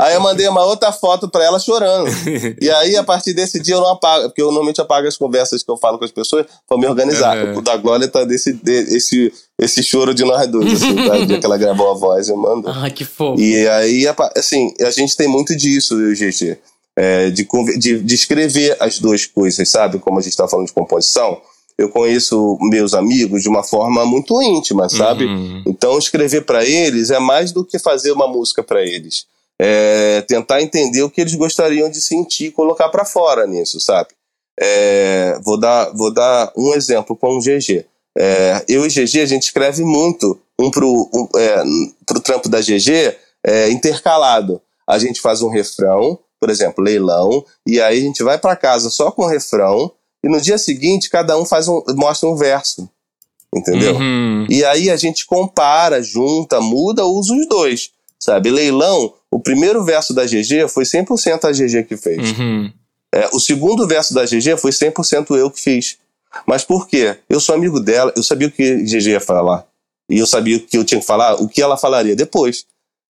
aí 0.00 0.14
eu 0.14 0.20
mandei 0.20 0.48
uma 0.48 0.64
outra 0.64 0.92
foto 0.92 1.28
para 1.28 1.44
ela 1.44 1.58
chorando. 1.58 2.08
e 2.62 2.70
aí, 2.70 2.96
a 2.96 3.02
partir 3.02 3.34
desse 3.34 3.60
dia, 3.60 3.74
eu 3.74 3.80
não 3.80 3.88
apago, 3.88 4.26
porque 4.26 4.40
eu 4.40 4.46
normalmente 4.46 4.80
apago 4.80 5.08
as 5.08 5.16
conversas 5.16 5.64
que 5.64 5.70
eu 5.70 5.76
falo 5.76 5.98
com 5.98 6.04
as 6.04 6.12
pessoas 6.12 6.46
pra 6.68 6.78
me 6.78 6.86
organizar. 6.86 7.36
Uhum. 7.36 7.58
O 7.58 7.60
da 7.60 7.76
Glória 7.76 8.06
tá 8.06 8.24
desse, 8.24 8.52
desse 8.52 9.32
esse 9.58 9.82
choro 9.82 10.14
de 10.14 10.24
nós 10.24 10.46
dois, 10.48 10.82
assim, 10.82 10.96
tá? 10.96 11.16
O 11.16 11.26
dia 11.26 11.38
que 11.38 11.46
ela 11.46 11.58
gravou 11.58 11.90
a 11.90 11.94
voz, 11.94 12.28
eu 12.28 12.36
mando. 12.36 12.68
Ah, 12.68 12.90
que 12.90 13.04
fofo. 13.04 13.40
E 13.40 13.68
aí, 13.68 14.04
assim, 14.36 14.72
a 14.80 14.90
gente 14.90 15.16
tem 15.16 15.28
muito 15.28 15.56
disso, 15.56 16.14
gente. 16.14 16.58
É, 16.96 17.30
de, 17.30 17.46
de, 17.78 18.00
de 18.00 18.14
escrever 18.14 18.76
as 18.78 18.98
duas 18.98 19.26
coisas, 19.26 19.68
sabe? 19.68 19.98
Como 19.98 20.18
a 20.18 20.22
gente 20.22 20.36
tá 20.36 20.46
falando 20.46 20.66
de 20.66 20.72
composição 20.72 21.40
eu 21.76 21.88
conheço 21.88 22.56
meus 22.60 22.94
amigos 22.94 23.42
de 23.42 23.48
uma 23.48 23.64
forma 23.64 24.04
muito 24.06 24.40
íntima, 24.40 24.88
sabe? 24.88 25.24
Uhum. 25.24 25.62
Então 25.66 25.98
escrever 25.98 26.44
para 26.44 26.64
eles 26.64 27.10
é 27.10 27.18
mais 27.18 27.52
do 27.52 27.64
que 27.64 27.78
fazer 27.78 28.12
uma 28.12 28.28
música 28.28 28.62
para 28.62 28.82
eles. 28.82 29.26
É 29.60 30.22
tentar 30.22 30.62
entender 30.62 31.02
o 31.02 31.10
que 31.10 31.20
eles 31.20 31.34
gostariam 31.34 31.90
de 31.90 32.00
sentir 32.00 32.46
e 32.46 32.52
colocar 32.52 32.88
para 32.88 33.04
fora 33.04 33.46
nisso, 33.46 33.80
sabe? 33.80 34.10
É, 34.58 35.38
vou, 35.42 35.58
dar, 35.58 35.90
vou 35.92 36.12
dar 36.12 36.52
um 36.56 36.74
exemplo 36.74 37.16
com 37.16 37.36
o 37.36 37.40
GG. 37.40 37.84
É, 38.16 38.64
eu 38.68 38.86
e 38.86 38.88
GG, 38.88 39.20
a 39.20 39.26
gente 39.26 39.42
escreve 39.42 39.82
muito 39.82 40.38
um 40.58 40.70
pro, 40.70 41.10
um, 41.12 41.28
é, 41.36 41.62
pro 42.06 42.20
trampo 42.20 42.48
da 42.48 42.60
GG 42.60 43.16
é, 43.44 43.70
intercalado. 43.70 44.60
A 44.88 44.98
gente 44.98 45.20
faz 45.20 45.42
um 45.42 45.48
refrão, 45.48 46.18
por 46.44 46.50
exemplo, 46.50 46.84
leilão, 46.84 47.42
e 47.66 47.80
aí 47.80 48.00
a 48.00 48.02
gente 48.02 48.22
vai 48.22 48.36
para 48.36 48.54
casa 48.54 48.90
só 48.90 49.10
com 49.10 49.22
o 49.22 49.26
refrão, 49.26 49.90
e 50.22 50.28
no 50.28 50.38
dia 50.38 50.58
seguinte 50.58 51.08
cada 51.08 51.38
um 51.38 51.46
faz 51.46 51.68
um, 51.68 51.82
mostra 51.96 52.28
um 52.28 52.36
verso. 52.36 52.86
Entendeu? 53.56 53.94
Uhum. 53.96 54.46
E 54.50 54.62
aí 54.62 54.90
a 54.90 54.96
gente 54.96 55.24
compara, 55.24 56.02
junta, 56.02 56.60
muda, 56.60 57.06
usa 57.06 57.34
os 57.34 57.48
dois. 57.48 57.92
Sabe? 58.20 58.50
Leilão, 58.50 59.14
o 59.30 59.40
primeiro 59.40 59.82
verso 59.82 60.12
da 60.12 60.26
GG 60.26 60.68
foi 60.68 60.84
100% 60.84 61.44
a 61.44 61.50
GG 61.50 61.84
que 61.88 61.96
fez. 61.96 62.36
Uhum. 62.38 62.70
É, 63.14 63.30
o 63.32 63.40
segundo 63.40 63.88
verso 63.88 64.12
da 64.12 64.26
GG 64.26 64.58
foi 64.58 64.70
100% 64.70 65.34
eu 65.38 65.50
que 65.50 65.62
fiz. 65.62 65.96
Mas 66.46 66.62
por 66.62 66.86
quê? 66.86 67.16
Eu 67.26 67.40
sou 67.40 67.54
amigo 67.54 67.80
dela, 67.80 68.12
eu 68.14 68.22
sabia 68.22 68.48
o 68.48 68.50
que 68.50 68.82
GG 68.82 69.12
ia 69.12 69.20
falar. 69.20 69.64
E 70.10 70.18
eu 70.18 70.26
sabia 70.26 70.58
o 70.58 70.60
que 70.60 70.76
eu 70.76 70.84
tinha 70.84 71.00
que 71.00 71.06
falar, 71.06 71.40
o 71.40 71.48
que 71.48 71.62
ela 71.62 71.78
falaria 71.78 72.14
depois. 72.14 72.66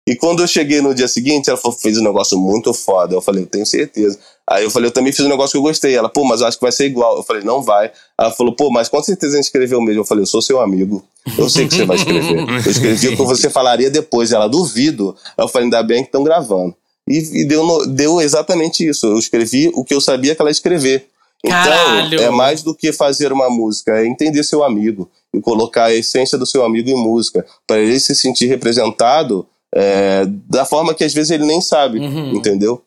E 0.07 0.15
quando 0.15 0.43
eu 0.43 0.47
cheguei 0.47 0.83
no 0.83 0.95
dia 0.95 1.09
seguinte, 1.09 1.49
ela 1.49 1.59
falou, 1.59 1.77
fez 1.77 1.97
um 1.97 2.03
negócio 2.03 2.39
muito 2.39 2.75
foda. 2.75 3.15
Eu 3.15 3.23
falei, 3.23 3.45
eu 3.45 3.47
tenho 3.47 3.65
certeza. 3.65 4.19
Aí 4.47 4.63
eu 4.63 4.71
falei, 4.71 4.89
eu 4.89 4.93
também 4.93 5.13
fiz 5.13 5.25
um 5.25 5.31
negócio 5.31 5.53
que 5.53 5.57
eu 5.57 5.63
gostei. 5.63 5.97
Ela, 5.97 6.11
pô, 6.11 6.25
mas 6.25 6.43
eu 6.43 6.47
acho 6.47 6.59
que 6.59 6.63
vai 6.63 6.73
ser 6.73 6.85
igual. 6.85 7.17
Eu 7.17 7.23
falei, 7.23 7.43
não 7.43 7.63
vai. 7.63 7.91
Ela 8.19 8.31
falou, 8.31 8.55
pô, 8.55 8.71
mas 8.71 8.89
com 8.89 9.03
certeza 9.03 9.33
a 9.33 9.37
gente 9.37 9.47
escreveu 9.47 9.81
mesmo. 9.81 10.03
Eu 10.03 10.05
falei, 10.05 10.23
eu 10.23 10.27
sou 10.27 10.43
seu 10.43 10.61
amigo. 10.61 11.03
Eu 11.39 11.49
sei 11.49 11.67
que 11.67 11.75
você 11.75 11.87
vai 11.87 11.97
escrever. 11.97 12.39
Eu 12.39 12.71
escrevi 12.71 13.09
o 13.09 13.17
que 13.17 13.23
você 13.23 13.49
falaria 13.49 13.91
depois. 13.91 14.31
Ela, 14.31 14.47
duvido. 14.47 15.17
Aí 15.39 15.45
eu 15.45 15.49
falei, 15.49 15.67
ainda 15.67 15.83
bem 15.83 16.03
que 16.03 16.09
estão 16.09 16.23
gravando. 16.23 16.75
E, 17.09 17.41
e 17.41 17.45
deu, 17.47 17.87
deu 17.87 18.21
exatamente 18.21 18.87
isso. 18.87 19.07
Eu 19.07 19.19
escrevi 19.19 19.71
o 19.75 19.83
que 19.83 19.95
eu 19.95 20.03
sabia 20.03 20.35
que 20.35 20.43
ela 20.43 20.51
ia 20.51 20.53
escrever. 20.53 21.07
Então, 21.43 21.63
Caralho. 21.63 22.21
é 22.21 22.31
mais 22.31 22.63
do 22.63 22.75
que 22.75 22.91
fazer 22.91 23.31
uma 23.31 23.51
música, 23.51 23.93
é 23.99 24.07
entender 24.07 24.43
seu 24.45 24.65
amigo 24.65 25.11
e 25.33 25.41
colocar 25.43 25.85
a 25.85 25.95
essência 25.95 26.39
do 26.39 26.47
seu 26.47 26.65
amigo 26.65 26.89
em 26.89 26.95
música, 26.95 27.45
para 27.67 27.81
ele 27.81 28.01
se 28.01 28.15
sentir 28.15 28.47
representado 28.47 29.47
é, 29.75 30.25
da 30.49 30.65
forma 30.65 30.95
que 30.95 31.05
às 31.05 31.13
vezes 31.13 31.31
ele 31.31 31.45
nem 31.45 31.61
sabe, 31.61 31.99
Uhum. 31.99 32.35
entendeu? 32.37 32.83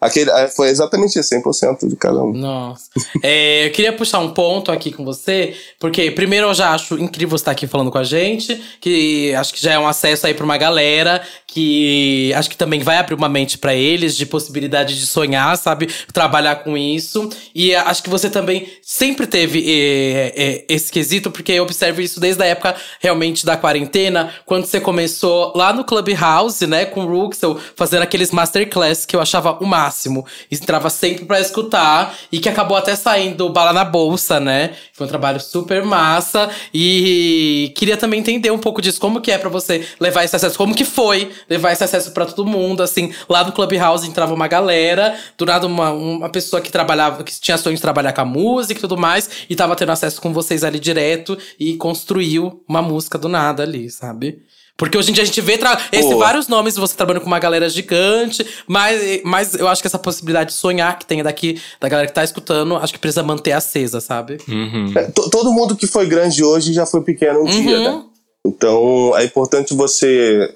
Aquele, 0.00 0.30
é, 0.30 0.48
foi 0.48 0.68
exatamente 0.68 1.18
isso, 1.18 1.34
100% 1.34 1.88
de 1.88 1.96
cada 1.96 2.22
um. 2.22 2.32
Nossa. 2.32 2.84
É, 3.22 3.66
eu 3.66 3.72
queria 3.72 3.92
puxar 3.92 4.18
um 4.18 4.32
ponto 4.32 4.70
aqui 4.70 4.92
com 4.92 5.04
você, 5.04 5.54
porque 5.80 6.10
primeiro 6.10 6.48
eu 6.48 6.54
já 6.54 6.72
acho 6.72 6.98
incrível 6.98 7.36
você 7.36 7.42
estar 7.42 7.52
aqui 7.52 7.66
falando 7.66 7.90
com 7.90 7.98
a 7.98 8.04
gente, 8.04 8.62
que 8.80 9.34
acho 9.34 9.54
que 9.54 9.62
já 9.62 9.72
é 9.72 9.78
um 9.78 9.88
acesso 9.88 10.26
aí 10.26 10.34
pra 10.34 10.44
uma 10.44 10.56
galera 10.56 11.22
que 11.56 12.34
acho 12.34 12.50
que 12.50 12.56
também 12.56 12.80
vai 12.80 12.98
abrir 12.98 13.14
uma 13.14 13.30
mente 13.30 13.56
pra 13.56 13.74
eles 13.74 14.14
de 14.14 14.26
possibilidade 14.26 14.98
de 14.98 15.06
sonhar, 15.06 15.56
sabe? 15.56 15.88
Trabalhar 16.12 16.56
com 16.56 16.76
isso. 16.76 17.30
E 17.54 17.74
acho 17.74 18.02
que 18.02 18.10
você 18.10 18.28
também 18.28 18.68
sempre 18.82 19.26
teve 19.26 19.64
é, 19.66 20.34
é, 20.36 20.64
esse 20.68 20.92
quesito, 20.92 21.30
porque 21.30 21.52
eu 21.52 21.62
observo 21.62 22.02
isso 22.02 22.20
desde 22.20 22.42
a 22.42 22.46
época 22.46 22.76
realmente 23.00 23.46
da 23.46 23.56
quarentena, 23.56 24.34
quando 24.44 24.66
você 24.66 24.78
começou 24.78 25.52
lá 25.56 25.72
no 25.72 25.82
Clubhouse, 25.82 26.66
né, 26.66 26.84
com 26.84 27.06
o 27.06 27.06
Ruxel, 27.06 27.58
fazendo 27.74 28.02
aqueles 28.02 28.30
masterclass 28.30 29.06
que 29.06 29.16
eu 29.16 29.20
achava 29.22 29.45
o 29.52 29.66
máximo. 29.66 30.24
Entrava 30.50 30.90
sempre 30.90 31.24
pra 31.24 31.40
escutar 31.40 32.14
e 32.30 32.38
que 32.38 32.48
acabou 32.48 32.76
até 32.76 32.94
saindo 32.94 33.48
bala 33.50 33.72
na 33.72 33.84
bolsa, 33.84 34.40
né? 34.40 34.74
Foi 34.92 35.06
um 35.06 35.08
trabalho 35.08 35.40
super 35.40 35.84
massa 35.84 36.48
e 36.72 37.72
queria 37.76 37.96
também 37.96 38.20
entender 38.20 38.50
um 38.50 38.58
pouco 38.58 38.80
disso, 38.82 39.00
como 39.00 39.20
que 39.20 39.30
é 39.30 39.38
pra 39.38 39.48
você 39.48 39.86
levar 40.00 40.24
esse 40.24 40.34
acesso, 40.36 40.56
como 40.56 40.74
que 40.74 40.84
foi 40.84 41.30
levar 41.48 41.72
esse 41.72 41.84
acesso 41.84 42.10
pra 42.12 42.26
todo 42.26 42.44
mundo, 42.44 42.82
assim, 42.82 43.12
lá 43.28 43.44
no 43.44 43.52
Clubhouse 43.52 44.08
entrava 44.08 44.34
uma 44.34 44.48
galera, 44.48 45.18
do 45.36 45.46
nada 45.46 45.66
uma, 45.66 45.90
uma 45.90 46.28
pessoa 46.28 46.60
que 46.60 46.70
trabalhava, 46.70 47.22
que 47.24 47.40
tinha 47.40 47.58
sonhos 47.58 47.78
de 47.78 47.82
trabalhar 47.82 48.12
com 48.12 48.20
a 48.20 48.24
música 48.24 48.78
e 48.78 48.80
tudo 48.80 48.96
mais, 48.96 49.28
e 49.48 49.54
tava 49.56 49.76
tendo 49.76 49.92
acesso 49.92 50.20
com 50.20 50.32
vocês 50.32 50.64
ali 50.64 50.78
direto 50.78 51.36
e 51.58 51.76
construiu 51.76 52.62
uma 52.68 52.82
música 52.82 53.18
do 53.18 53.28
nada 53.28 53.62
ali, 53.62 53.90
sabe? 53.90 54.42
Porque 54.76 54.98
hoje 54.98 55.10
em 55.10 55.14
dia 55.14 55.22
a 55.22 55.26
gente 55.26 55.40
vê 55.40 55.56
tra- 55.56 55.80
esse, 55.90 56.14
vários 56.16 56.48
nomes 56.48 56.74
de 56.74 56.80
você 56.80 56.94
trabalhando 56.94 57.22
com 57.22 57.26
uma 57.28 57.38
galera 57.38 57.66
gigante, 57.68 58.46
mas, 58.66 59.22
mas 59.24 59.54
eu 59.54 59.66
acho 59.68 59.80
que 59.80 59.86
essa 59.86 59.98
possibilidade 59.98 60.50
de 60.50 60.56
sonhar 60.56 60.98
que 60.98 61.06
tem 61.06 61.22
daqui, 61.22 61.58
da 61.80 61.88
galera 61.88 62.06
que 62.06 62.12
tá 62.14 62.22
escutando, 62.22 62.76
acho 62.76 62.92
que 62.92 62.98
precisa 62.98 63.22
manter 63.22 63.52
acesa, 63.52 64.00
sabe? 64.02 64.36
Uhum. 64.46 64.92
É, 64.94 65.04
to- 65.04 65.30
todo 65.30 65.50
mundo 65.50 65.74
que 65.74 65.86
foi 65.86 66.06
grande 66.06 66.44
hoje 66.44 66.74
já 66.74 66.84
foi 66.84 67.00
pequeno 67.02 67.40
um 67.42 67.44
dia, 67.46 67.78
Uhum. 67.78 67.84
né? 67.98 68.04
Então 68.46 69.16
é 69.16 69.24
importante 69.24 69.74
você 69.74 70.54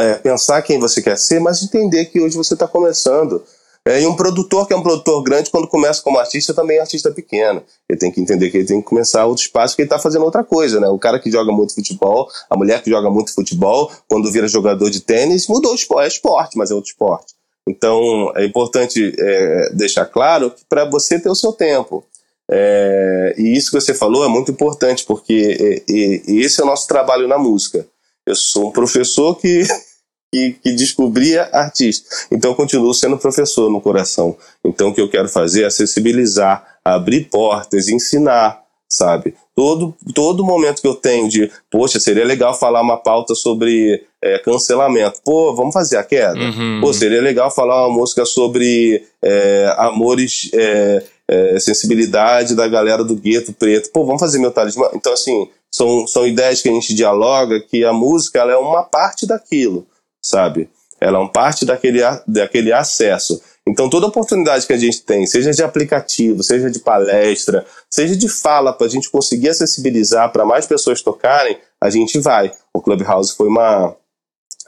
é, 0.00 0.14
pensar 0.14 0.62
quem 0.62 0.78
você 0.80 1.02
quer 1.02 1.16
ser, 1.18 1.38
mas 1.38 1.62
entender 1.62 2.06
que 2.06 2.20
hoje 2.20 2.36
você 2.36 2.54
está 2.54 2.66
começando. 2.66 3.42
É, 3.86 4.00
e 4.00 4.06
um 4.06 4.14
produtor 4.14 4.66
que 4.66 4.72
é 4.72 4.76
um 4.76 4.82
produtor 4.82 5.22
grande, 5.24 5.50
quando 5.50 5.66
começa 5.66 6.00
como 6.02 6.18
artista, 6.18 6.54
também 6.54 6.78
é 6.78 6.80
artista 6.80 7.10
pequeno. 7.10 7.62
Ele 7.88 7.98
tem 7.98 8.12
que 8.12 8.20
entender 8.20 8.48
que 8.50 8.58
ele 8.58 8.66
tem 8.66 8.80
que 8.80 8.86
começar 8.86 9.26
outro 9.26 9.42
espaço, 9.42 9.72
porque 9.72 9.82
ele 9.82 9.86
está 9.86 9.98
fazendo 9.98 10.24
outra 10.24 10.44
coisa, 10.44 10.78
né? 10.78 10.88
O 10.88 10.98
cara 10.98 11.18
que 11.18 11.30
joga 11.30 11.50
muito 11.50 11.74
futebol, 11.74 12.28
a 12.48 12.56
mulher 12.56 12.80
que 12.82 12.90
joga 12.90 13.10
muito 13.10 13.34
futebol, 13.34 13.90
quando 14.08 14.30
vira 14.30 14.46
jogador 14.46 14.88
de 14.88 15.00
tênis, 15.00 15.48
mudou 15.48 15.72
o 15.72 15.74
esporte. 15.74 16.04
É 16.04 16.08
esporte, 16.08 16.56
mas 16.56 16.70
é 16.70 16.74
outro 16.74 16.90
esporte. 16.90 17.34
Então 17.68 18.32
é 18.36 18.44
importante 18.44 19.14
é, 19.18 19.70
deixar 19.74 20.06
claro 20.06 20.50
que 20.50 20.64
para 20.68 20.84
você 20.84 21.18
ter 21.18 21.28
o 21.28 21.34
seu 21.34 21.52
tempo. 21.52 22.04
É, 22.50 23.34
e 23.38 23.56
isso 23.56 23.70
que 23.70 23.80
você 23.80 23.94
falou 23.94 24.24
é 24.24 24.28
muito 24.28 24.50
importante, 24.50 25.04
porque 25.04 25.56
é, 25.58 25.92
é, 25.92 26.22
esse 26.30 26.60
é 26.60 26.64
o 26.64 26.66
nosso 26.66 26.86
trabalho 26.86 27.26
na 27.26 27.38
música. 27.38 27.86
Eu 28.26 28.36
sou 28.36 28.68
um 28.68 28.72
professor 28.72 29.36
que, 29.36 29.62
que, 30.32 30.52
que 30.62 30.72
descobria 30.72 31.48
artista. 31.52 32.08
Então 32.30 32.52
eu 32.52 32.54
continuo 32.54 32.94
sendo 32.94 33.18
professor 33.18 33.70
no 33.70 33.80
coração. 33.80 34.36
Então 34.64 34.88
o 34.88 34.94
que 34.94 35.00
eu 35.00 35.10
quero 35.10 35.28
fazer 35.28 35.64
é 35.64 35.66
acessibilizar, 35.66 36.64
abrir 36.82 37.28
portas, 37.28 37.88
ensinar, 37.88 38.62
sabe? 38.88 39.34
Todo, 39.54 39.94
todo 40.14 40.44
momento 40.44 40.80
que 40.80 40.88
eu 40.88 40.94
tenho 40.94 41.28
de, 41.28 41.50
poxa, 41.70 42.00
seria 42.00 42.24
legal 42.24 42.58
falar 42.58 42.80
uma 42.80 42.96
pauta 42.96 43.34
sobre 43.34 44.02
é, 44.22 44.38
cancelamento. 44.38 45.20
Pô, 45.22 45.54
vamos 45.54 45.74
fazer 45.74 45.98
a 45.98 46.02
queda? 46.04 46.40
Uhum. 46.40 46.80
Pô, 46.80 46.92
seria 46.94 47.20
legal 47.20 47.50
falar 47.50 47.86
uma 47.86 47.94
música 47.98 48.24
sobre 48.24 49.04
é, 49.22 49.74
amores, 49.76 50.50
é, 50.54 51.02
é, 51.28 51.60
sensibilidade 51.60 52.54
da 52.54 52.66
galera 52.66 53.04
do 53.04 53.14
gueto 53.14 53.52
preto. 53.52 53.90
Pô, 53.90 54.06
vamos 54.06 54.20
fazer 54.20 54.38
meu 54.38 54.50
talismã. 54.50 54.88
Então, 54.94 55.12
assim, 55.12 55.48
são, 55.70 56.06
são 56.06 56.26
ideias 56.26 56.62
que 56.62 56.68
a 56.68 56.72
gente 56.72 56.94
dialoga, 56.94 57.60
que 57.60 57.84
a 57.84 57.92
música 57.92 58.40
ela 58.40 58.52
é 58.52 58.56
uma 58.56 58.82
parte 58.82 59.26
daquilo, 59.26 59.86
sabe? 60.24 60.68
Ela 61.00 61.18
é 61.18 61.20
uma 61.20 61.32
parte 61.32 61.64
daquele, 61.64 62.00
daquele 62.26 62.72
acesso. 62.72 63.42
Então, 63.66 63.88
toda 63.90 64.06
oportunidade 64.06 64.66
que 64.66 64.72
a 64.72 64.76
gente 64.78 65.02
tem, 65.02 65.26
seja 65.26 65.50
de 65.52 65.62
aplicativo, 65.62 66.42
seja 66.42 66.70
de 66.70 66.78
palestra, 66.80 67.64
seja 67.90 68.16
de 68.16 68.28
fala, 68.28 68.72
para 68.72 68.86
a 68.86 68.90
gente 68.90 69.10
conseguir 69.10 69.48
acessibilizar 69.48 70.32
para 70.32 70.44
mais 70.44 70.66
pessoas 70.66 71.00
tocarem, 71.02 71.58
a 71.80 71.90
gente 71.90 72.18
vai. 72.18 72.52
O 72.74 72.80
Clubhouse 72.80 73.34
foi 73.36 73.48
uma, 73.48 73.94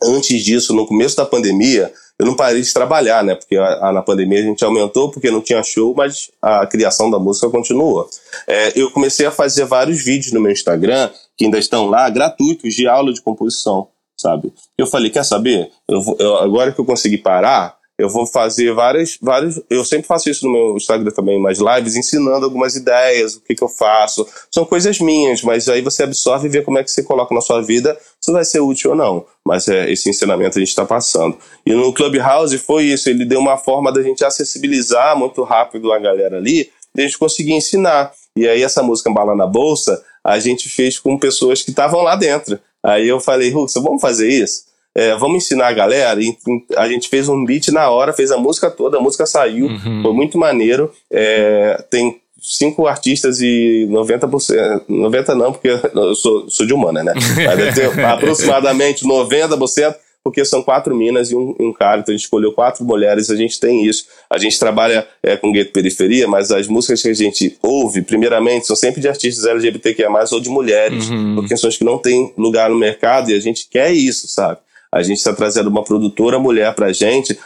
antes 0.02 0.42
disso, 0.44 0.74
no 0.74 0.86
começo 0.86 1.16
da 1.16 1.24
pandemia, 1.26 1.92
eu 2.18 2.26
não 2.26 2.36
parei 2.36 2.62
de 2.62 2.72
trabalhar, 2.72 3.24
né? 3.24 3.34
Porque 3.34 3.56
a- 3.56 3.88
a- 3.88 3.92
na 3.92 4.00
pandemia 4.02 4.38
a 4.38 4.42
gente 4.42 4.64
aumentou 4.64 5.10
porque 5.10 5.30
não 5.30 5.40
tinha 5.40 5.62
show, 5.64 5.92
mas 5.96 6.30
a 6.40 6.64
criação 6.66 7.10
da 7.10 7.18
música 7.18 7.50
continuou. 7.50 8.08
É, 8.46 8.72
eu 8.78 8.90
comecei 8.92 9.26
a 9.26 9.32
fazer 9.32 9.64
vários 9.64 10.04
vídeos 10.04 10.32
no 10.32 10.40
meu 10.40 10.52
Instagram, 10.52 11.10
que 11.36 11.44
ainda 11.44 11.58
estão 11.58 11.86
lá, 11.86 12.08
gratuitos, 12.10 12.74
de 12.74 12.86
aula 12.86 13.12
de 13.12 13.20
composição, 13.20 13.88
sabe? 14.24 14.52
Eu 14.78 14.86
falei, 14.86 15.10
quer 15.10 15.24
saber? 15.24 15.68
Eu 15.86 16.00
vou- 16.00 16.16
eu- 16.18 16.36
agora 16.38 16.72
que 16.72 16.80
eu 16.80 16.84
consegui 16.84 17.18
parar, 17.18 17.76
eu 17.98 18.08
vou 18.08 18.26
fazer 18.26 18.72
várias, 18.72 19.16
vários. 19.22 19.60
Eu 19.70 19.84
sempre 19.84 20.06
faço 20.08 20.28
isso 20.30 20.44
no 20.46 20.52
meu 20.52 20.76
Instagram 20.76 21.10
também, 21.12 21.38
umas 21.38 21.58
lives, 21.58 21.94
ensinando 21.94 22.44
algumas 22.44 22.74
ideias, 22.74 23.36
o 23.36 23.40
que, 23.42 23.54
que 23.54 23.62
eu 23.62 23.68
faço. 23.68 24.26
São 24.50 24.64
coisas 24.64 24.98
minhas, 24.98 25.42
mas 25.42 25.68
aí 25.68 25.80
você 25.82 26.02
absorve 26.02 26.46
e 26.48 26.50
vê 26.50 26.62
como 26.62 26.78
é 26.78 26.82
que 26.82 26.90
você 26.90 27.02
coloca 27.04 27.32
na 27.34 27.40
sua 27.40 27.60
vida, 27.62 27.96
se 28.20 28.32
vai 28.32 28.44
ser 28.44 28.60
útil 28.60 28.90
ou 28.92 28.96
não. 28.96 29.24
Mas 29.46 29.68
é, 29.68 29.92
esse 29.92 30.08
ensinamento 30.10 30.58
a 30.58 30.60
gente 30.60 30.70
está 30.70 30.84
passando. 30.84 31.36
E 31.64 31.72
no 31.72 31.92
Clubhouse 31.92 32.56
foi 32.58 32.84
isso, 32.84 33.08
ele 33.10 33.24
deu 33.24 33.38
uma 33.38 33.56
forma 33.58 33.92
da 33.92 34.02
gente 34.02 34.24
acessibilizar 34.24 35.16
muito 35.16 35.42
rápido 35.44 35.92
a 35.92 35.98
galera 35.98 36.38
ali, 36.38 36.70
e 36.96 37.00
a 37.00 37.04
gente 37.04 37.18
conseguir 37.18 37.52
ensinar. 37.52 38.10
E 38.36 38.48
aí 38.48 38.62
essa 38.62 38.82
música 38.82 39.12
Bala 39.12 39.36
na 39.36 39.46
Bolsa, 39.46 40.02
a 40.24 40.38
gente 40.40 40.68
fez 40.68 40.98
com 40.98 41.16
pessoas 41.16 41.62
que 41.62 41.70
estavam 41.70 42.02
lá 42.02 42.16
dentro. 42.16 42.58
Aí 42.84 43.08
eu 43.08 43.18
falei, 43.18 43.50
Ruxa, 43.50 43.80
vamos 43.80 44.00
fazer 44.02 44.28
isso? 44.28 44.64
É, 44.94 45.16
vamos 45.16 45.38
ensinar 45.44 45.68
a 45.68 45.72
galera. 45.72 46.20
E 46.22 46.36
a 46.76 46.86
gente 46.86 47.08
fez 47.08 47.28
um 47.28 47.44
beat 47.44 47.68
na 47.68 47.90
hora, 47.90 48.12
fez 48.12 48.30
a 48.30 48.36
música 48.36 48.70
toda, 48.70 48.98
a 48.98 49.00
música 49.00 49.26
saiu, 49.26 49.66
Uhum. 49.66 50.02
foi 50.02 50.12
muito 50.12 50.38
maneiro. 50.38 50.92
É, 51.10 51.82
tem 51.90 52.20
cinco 52.40 52.86
artistas 52.86 53.40
e 53.40 53.88
90%. 53.90 54.82
90% 54.88 55.34
não, 55.34 55.52
porque 55.52 55.68
eu 55.94 56.14
sou, 56.14 56.48
sou 56.50 56.66
de 56.66 56.74
humana, 56.74 57.02
né? 57.02 57.12
Mas 57.44 57.56
deve 57.56 57.72
ter 57.72 58.04
aproximadamente 58.04 59.04
90%, 59.04 59.94
porque 60.24 60.42
são 60.42 60.62
quatro 60.62 60.96
minas 60.96 61.30
e 61.30 61.36
um, 61.36 61.54
um 61.60 61.72
cara. 61.72 62.00
Então 62.00 62.12
a 62.12 62.16
gente 62.16 62.24
escolheu 62.24 62.50
quatro 62.52 62.82
mulheres, 62.82 63.28
a 63.28 63.36
gente 63.36 63.60
tem 63.60 63.84
isso. 63.84 64.06
A 64.30 64.38
gente 64.38 64.58
trabalha 64.58 65.06
é, 65.22 65.36
com 65.36 65.52
gueto 65.52 65.70
periferia, 65.70 66.26
mas 66.26 66.50
as 66.50 66.66
músicas 66.66 67.02
que 67.02 67.08
a 67.10 67.14
gente 67.14 67.58
ouve, 67.62 68.00
primeiramente, 68.00 68.66
são 68.66 68.74
sempre 68.74 69.02
de 69.02 69.08
artistas 69.08 69.44
LGBTQIA, 69.44 70.08
ou 70.32 70.40
de 70.40 70.48
mulheres, 70.48 71.10
Uhum. 71.10 71.34
por 71.36 71.46
questões 71.46 71.76
que 71.76 71.84
não 71.84 71.98
têm 71.98 72.32
lugar 72.38 72.70
no 72.70 72.76
mercado, 72.76 73.30
e 73.30 73.34
a 73.34 73.40
gente 73.40 73.68
quer 73.68 73.92
isso, 73.92 74.26
sabe? 74.26 74.58
A 74.90 75.02
gente 75.02 75.18
está 75.18 75.34
trazendo 75.34 75.68
uma 75.68 75.82
produtora 75.84 76.38
mulher 76.38 76.72
para 76.74 76.86
a 76.86 76.92
gente, 76.92 77.36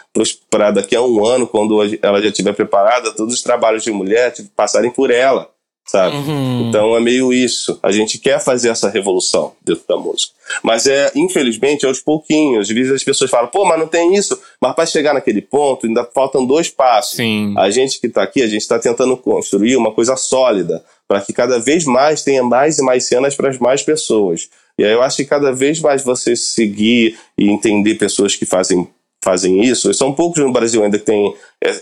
para 0.51 0.71
daqui 0.71 0.95
a 0.95 1.03
um 1.03 1.25
ano, 1.25 1.47
quando 1.47 1.81
ela 2.03 2.21
já 2.23 2.29
estiver 2.29 2.53
preparada, 2.53 3.11
todos 3.13 3.35
os 3.35 3.43
trabalhos 3.43 3.83
de 3.83 3.91
mulher 3.91 4.31
tipo, 4.33 4.51
passarem 4.55 4.91
por 4.91 5.11
ela, 5.11 5.49
sabe? 5.89 6.17
Uhum. 6.17 6.69
Então 6.69 6.95
é 6.97 7.01
meio 7.01 7.33
isso. 7.33 7.79
A 7.83 7.91
gente 7.91 8.19
quer 8.19 8.39
fazer 8.39 8.69
essa 8.69 8.91
revolução 8.91 9.53
dentro 9.65 9.85
da 9.89 9.97
música. 9.97 10.35
Mas 10.63 10.87
é, 10.87 11.11
infelizmente, 11.17 11.87
aos 11.87 11.99
pouquinhos. 12.01 12.69
Às 12.69 12.75
vezes 12.75 12.93
as 12.93 13.03
pessoas 13.03 13.31
falam, 13.31 13.49
pô, 13.49 13.65
mas 13.65 13.79
não 13.79 13.89
tem 13.89 14.15
isso. 14.15 14.39
Mas 14.61 14.75
para 14.75 14.87
chegar 14.87 15.15
naquele 15.15 15.41
ponto, 15.41 15.87
ainda 15.87 16.05
faltam 16.05 16.45
dois 16.45 16.69
passos. 16.69 17.17
Sim. 17.17 17.55
A 17.57 17.71
gente 17.71 17.99
que 18.01 18.07
está 18.07 18.23
aqui, 18.23 18.43
a 18.43 18.47
gente 18.47 18.61
está 18.61 18.79
tentando 18.79 19.17
construir 19.17 19.77
uma 19.77 19.91
coisa 19.91 20.15
sólida 20.15 20.85
para 21.09 21.23
que 21.23 21.33
cada 21.33 21.59
vez 21.59 21.85
mais 21.85 22.23
tenha 22.23 22.43
mais 22.43 22.79
e 22.79 22.83
mais 22.83 23.05
cenas 23.05 23.35
para 23.35 23.49
as 23.49 23.59
mais 23.59 23.83
pessoas. 23.83 24.51
E 24.79 24.85
aí 24.85 24.93
eu 24.93 25.03
acho 25.03 25.17
que 25.17 25.25
cada 25.25 25.51
vez 25.53 25.81
mais 25.81 26.05
você 26.05 26.37
seguir 26.37 27.19
e 27.37 27.49
entender 27.49 27.95
pessoas 27.95 28.37
que 28.37 28.45
fazem, 28.45 28.87
fazem 29.25 29.63
isso, 29.65 29.93
são 29.95 30.13
poucos 30.13 30.45
no 30.45 30.53
Brasil 30.53 30.85
ainda 30.85 30.99
que 30.99 31.07
tem 31.07 31.35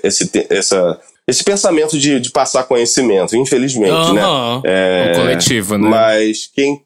esse, 0.03 0.31
essa, 0.49 1.01
esse 1.29 1.43
pensamento 1.43 1.99
de, 1.99 2.21
de 2.21 2.31
passar 2.31 2.65
conhecimento, 2.65 3.37
infelizmente, 3.37 4.13
né? 4.13 4.23
Aham. 4.23 4.63
É, 4.65 5.13
O 5.13 5.21
coletivo, 5.21 5.77
né? 5.77 5.89
Mas 5.89 6.49
quem, 6.53 6.83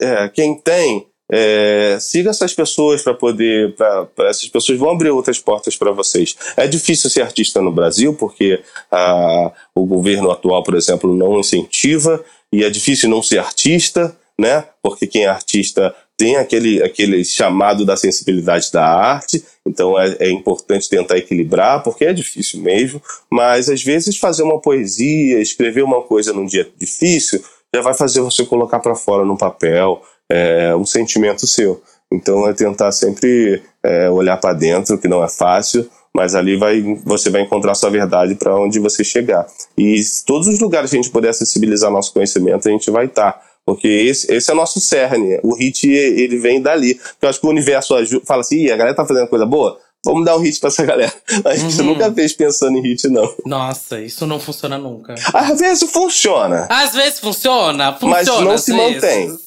é, 0.00 0.28
quem 0.28 0.60
tem 0.60 1.06
é, 1.30 1.98
siga 2.00 2.30
essas 2.30 2.54
pessoas 2.54 3.02
para 3.02 3.14
poder. 3.14 3.74
Pra, 3.74 4.06
pra, 4.06 4.28
essas 4.28 4.48
pessoas 4.48 4.78
vão 4.78 4.90
abrir 4.90 5.10
outras 5.10 5.38
portas 5.38 5.76
para 5.76 5.90
vocês. 5.92 6.36
É 6.56 6.66
difícil 6.66 7.10
ser 7.10 7.22
artista 7.22 7.60
no 7.60 7.70
Brasil, 7.70 8.14
porque 8.14 8.62
a, 8.90 9.52
o 9.74 9.84
governo 9.84 10.30
atual, 10.30 10.62
por 10.62 10.74
exemplo, 10.74 11.14
não 11.14 11.38
incentiva, 11.38 12.24
e 12.52 12.64
é 12.64 12.70
difícil 12.70 13.10
não 13.10 13.22
ser 13.22 13.38
artista, 13.38 14.16
né? 14.38 14.64
Porque 14.82 15.06
quem 15.06 15.24
é 15.24 15.28
artista 15.28 15.94
tem 16.18 16.36
aquele, 16.36 16.82
aquele 16.82 17.24
chamado 17.24 17.86
da 17.86 17.96
sensibilidade 17.96 18.72
da 18.72 18.84
arte, 18.84 19.42
então 19.64 19.96
é, 19.96 20.16
é, 20.18 20.30
importante 20.30 20.88
tentar 20.88 21.16
equilibrar, 21.16 21.80
porque 21.84 22.04
é 22.04 22.12
difícil 22.12 22.60
mesmo, 22.60 23.00
mas 23.30 23.70
às 23.70 23.84
vezes 23.84 24.18
fazer 24.18 24.42
uma 24.42 24.60
poesia, 24.60 25.40
escrever 25.40 25.84
uma 25.84 26.02
coisa 26.02 26.32
num 26.32 26.44
dia 26.44 26.68
difícil, 26.76 27.40
já 27.72 27.80
vai 27.80 27.94
fazer 27.94 28.20
você 28.20 28.44
colocar 28.44 28.80
para 28.80 28.96
fora 28.96 29.24
no 29.24 29.38
papel 29.38 30.02
é, 30.28 30.74
um 30.74 30.84
sentimento 30.84 31.46
seu. 31.46 31.80
Então 32.12 32.48
é 32.48 32.52
tentar 32.52 32.90
sempre 32.90 33.62
é, 33.84 34.10
olhar 34.10 34.38
para 34.38 34.54
dentro, 34.54 34.98
que 34.98 35.06
não 35.06 35.22
é 35.22 35.28
fácil, 35.28 35.88
mas 36.12 36.34
ali 36.34 36.56
vai, 36.56 36.82
você 37.04 37.30
vai 37.30 37.42
encontrar 37.42 37.76
sua 37.76 37.90
verdade 37.90 38.34
para 38.34 38.58
onde 38.58 38.80
você 38.80 39.04
chegar. 39.04 39.46
E 39.76 40.00
todos 40.26 40.48
os 40.48 40.58
lugares 40.58 40.90
que 40.90 40.96
a 40.96 41.00
gente 41.00 41.12
puder 41.12 41.28
acessibilizar 41.28 41.92
nosso 41.92 42.12
conhecimento, 42.12 42.66
a 42.66 42.72
gente 42.72 42.90
vai 42.90 43.04
estar. 43.04 43.32
Tá 43.34 43.47
porque 43.68 43.86
esse, 43.86 44.32
esse 44.32 44.50
é 44.50 44.54
o 44.54 44.56
nosso 44.56 44.80
cerne. 44.80 45.38
O 45.42 45.54
hit, 45.54 45.86
ele 45.86 46.38
vem 46.38 46.58
dali. 46.58 46.98
Eu 47.20 47.28
acho 47.28 47.38
que 47.38 47.46
o 47.46 47.50
universo 47.50 47.94
fala 48.24 48.40
assim, 48.40 48.60
Ih, 48.64 48.72
a 48.72 48.76
galera 48.78 48.96
tá 48.96 49.04
fazendo 49.04 49.28
coisa 49.28 49.44
boa? 49.44 49.78
Vamos 50.02 50.24
dar 50.24 50.38
um 50.38 50.40
hit 50.40 50.58
pra 50.58 50.68
essa 50.68 50.86
galera. 50.86 51.12
A 51.44 51.54
gente 51.54 51.78
uhum. 51.82 51.88
nunca 51.88 52.10
fez 52.10 52.32
pensando 52.32 52.78
em 52.78 52.80
hit, 52.80 53.06
não. 53.08 53.30
Nossa, 53.44 54.00
isso 54.00 54.26
não 54.26 54.40
funciona 54.40 54.78
nunca. 54.78 55.16
Às 55.34 55.58
vezes 55.58 55.90
funciona. 55.92 56.66
Às 56.70 56.94
vezes 56.94 57.20
funciona, 57.20 57.92
funciona. 57.92 58.14
Mas 58.14 58.26
não 58.26 58.56
se 58.56 58.72
vezes. 58.74 58.94
mantém. 58.94 59.38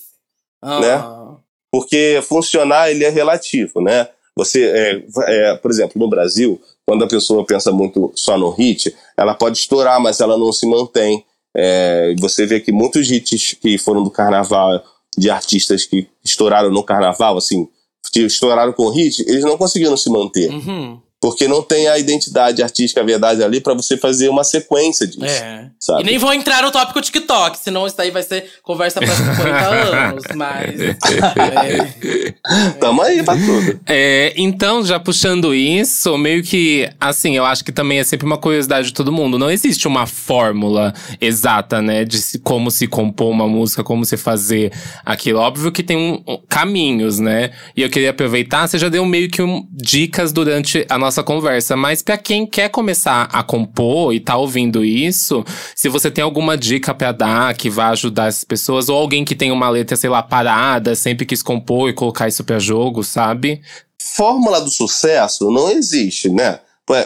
Ah. 0.61 0.79
Né? 0.79 1.37
Porque 1.71 2.21
funcionar, 2.21 2.91
ele 2.91 3.03
é 3.03 3.09
relativo, 3.09 3.81
né? 3.81 4.07
Você, 4.35 4.63
é, 4.65 5.03
é, 5.29 5.55
por 5.55 5.71
exemplo, 5.71 5.99
no 5.99 6.07
Brasil, 6.07 6.61
quando 6.85 7.03
a 7.05 7.07
pessoa 7.07 7.43
pensa 7.43 7.71
muito 7.71 8.11
só 8.13 8.37
no 8.37 8.51
hit, 8.51 8.95
ela 9.17 9.33
pode 9.33 9.57
estourar, 9.57 9.99
mas 9.99 10.19
ela 10.19 10.37
não 10.37 10.53
se 10.53 10.67
mantém. 10.67 11.25
É, 11.55 12.15
você 12.19 12.45
vê 12.45 12.59
que 12.59 12.71
muitos 12.71 13.09
hits 13.09 13.55
que 13.61 13.77
foram 13.77 14.03
do 14.03 14.09
carnaval, 14.09 14.83
de 15.17 15.29
artistas 15.29 15.85
que 15.85 16.07
estouraram 16.23 16.69
no 16.69 16.83
carnaval, 16.83 17.37
assim, 17.37 17.67
estouraram 18.15 18.73
com 18.73 18.89
hit, 18.89 19.21
eles 19.27 19.43
não 19.43 19.57
conseguiram 19.57 19.95
se 19.97 20.09
manter. 20.09 20.51
Uhum. 20.51 20.99
Porque 21.21 21.47
não 21.47 21.61
tem 21.61 21.87
a 21.87 21.99
identidade 21.99 22.63
artística, 22.63 22.99
a 22.99 23.03
verdade 23.03 23.43
ali, 23.43 23.61
para 23.61 23.75
você 23.75 23.95
fazer 23.95 24.27
uma 24.27 24.43
sequência 24.43 25.05
disso. 25.05 25.23
É. 25.23 25.69
Sabe? 25.79 26.01
E 26.01 26.05
nem 26.05 26.17
vou 26.17 26.33
entrar 26.33 26.63
no 26.63 26.71
tópico 26.71 26.99
TikTok, 26.99 27.59
senão 27.59 27.85
isso 27.85 28.01
aí 28.01 28.09
vai 28.09 28.23
ser 28.23 28.45
conversa 28.63 28.99
para 28.99 29.15
50 29.15 29.49
anos, 29.69 30.23
mas. 30.35 30.79
É, 30.79 30.97
Tamo 32.79 33.03
aí 33.03 33.21
pra 33.21 33.35
tudo. 33.35 33.79
É, 33.85 34.33
então, 34.35 34.83
já 34.83 34.99
puxando 34.99 35.53
isso, 35.53 36.17
meio 36.17 36.41
que, 36.41 36.89
assim, 36.99 37.37
eu 37.37 37.45
acho 37.45 37.63
que 37.63 37.71
também 37.71 37.99
é 37.99 38.03
sempre 38.03 38.25
uma 38.25 38.37
curiosidade 38.37 38.87
de 38.87 38.93
todo 38.93 39.11
mundo. 39.11 39.37
Não 39.37 39.51
existe 39.51 39.87
uma 39.87 40.07
fórmula 40.07 40.91
exata, 41.19 41.81
né, 41.83 42.03
de 42.03 42.17
se, 42.17 42.39
como 42.39 42.71
se 42.71 42.87
compor 42.87 43.29
uma 43.29 43.47
música, 43.47 43.83
como 43.83 44.05
se 44.05 44.17
fazer 44.17 44.71
aquilo. 45.05 45.39
Óbvio 45.39 45.71
que 45.71 45.83
tem 45.83 45.97
um, 45.97 46.23
um, 46.27 46.39
caminhos, 46.49 47.19
né? 47.19 47.51
E 47.75 47.83
eu 47.83 47.89
queria 47.89 48.09
aproveitar, 48.09 48.67
você 48.67 48.79
já 48.79 48.89
deu 48.89 49.05
meio 49.05 49.29
que 49.29 49.41
um, 49.41 49.67
dicas 49.71 50.31
durante 50.31 50.85
a 50.89 50.97
nossa 50.97 51.10
nossa 51.11 51.23
conversa. 51.23 51.75
Mas 51.75 52.01
para 52.01 52.17
quem 52.17 52.47
quer 52.47 52.69
começar 52.69 53.23
a 53.31 53.43
compor 53.43 54.13
e 54.13 54.19
tá 54.19 54.37
ouvindo 54.37 54.83
isso, 54.83 55.43
se 55.75 55.89
você 55.89 56.09
tem 56.09 56.23
alguma 56.23 56.57
dica 56.57 56.93
para 56.93 57.11
dar 57.11 57.53
que 57.53 57.69
vai 57.69 57.87
ajudar 57.91 58.27
as 58.27 58.45
pessoas, 58.45 58.87
ou 58.87 58.97
alguém 58.97 59.25
que 59.25 59.35
tem 59.35 59.51
uma 59.51 59.69
letra, 59.69 59.97
sei 59.97 60.09
lá, 60.09 60.23
parada, 60.23 60.95
sempre 60.95 61.25
quis 61.25 61.43
compor 61.43 61.89
e 61.89 61.93
colocar 61.93 62.29
isso 62.29 62.43
para 62.43 62.57
jogo, 62.57 63.03
sabe? 63.03 63.61
Fórmula 64.01 64.61
do 64.61 64.71
sucesso 64.71 65.51
não 65.51 65.69
existe, 65.69 66.29
né? 66.29 66.59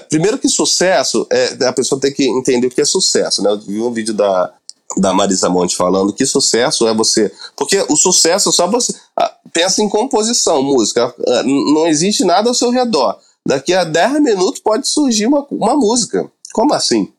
Primeiro 0.10 0.38
que 0.38 0.48
sucesso, 0.48 1.28
é, 1.32 1.66
a 1.66 1.74
pessoa 1.74 2.00
tem 2.00 2.14
que 2.14 2.24
entender 2.24 2.68
o 2.68 2.70
que 2.70 2.82
é 2.82 2.86
sucesso, 2.86 3.44
né? 3.44 3.52
Eu 3.52 3.60
vi 3.60 3.82
um 3.82 3.92
vídeo 3.92 4.14
da, 4.14 4.52
da 4.98 5.14
Marisa 5.14 5.50
Monte 5.50 5.76
falando 5.76 6.14
que 6.14 6.26
sucesso 6.26 6.88
é 6.88 6.94
você. 6.94 7.32
Porque 7.56 7.86
o 7.90 7.96
sucesso 7.96 8.50
é 8.50 8.52
só 8.52 8.68
você. 8.68 8.96
Ah, 9.16 9.32
pensa 9.54 9.84
em 9.84 9.90
composição, 9.90 10.64
música. 10.64 11.14
Ah, 11.28 11.44
não 11.44 11.86
existe 11.86 12.24
nada 12.24 12.50
ao 12.50 12.56
seu 12.56 12.72
redor 12.72 13.20
daqui 13.48 13.74
a 13.74 13.84
10 13.84 14.22
minutos 14.22 14.60
pode 14.60 14.88
surgir 14.88 15.28
uma, 15.28 15.46
uma 15.52 15.76
música. 15.76 16.30
Como 16.54 16.74
assim? 16.74 17.12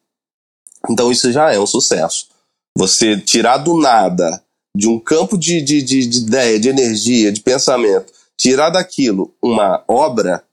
Então 0.88 1.10
isso 1.10 1.30
já 1.32 1.52
é 1.52 1.58
um 1.58 1.66
sucesso. 1.66 2.28
Você 2.76 3.18
tirar 3.18 3.58
do 3.58 3.78
nada, 3.78 4.42
de 4.76 4.88
um 4.88 4.98
campo 4.98 5.38
de, 5.38 5.60
de, 5.62 5.82
de, 5.82 6.06
de 6.06 6.18
ideia, 6.18 6.60
de 6.60 6.68
energia, 6.68 7.32
de 7.32 7.40
pensamento, 7.40 8.12
tirar 8.36 8.70
daquilo 8.70 9.34
uma 9.42 9.82
obra, 9.88 10.44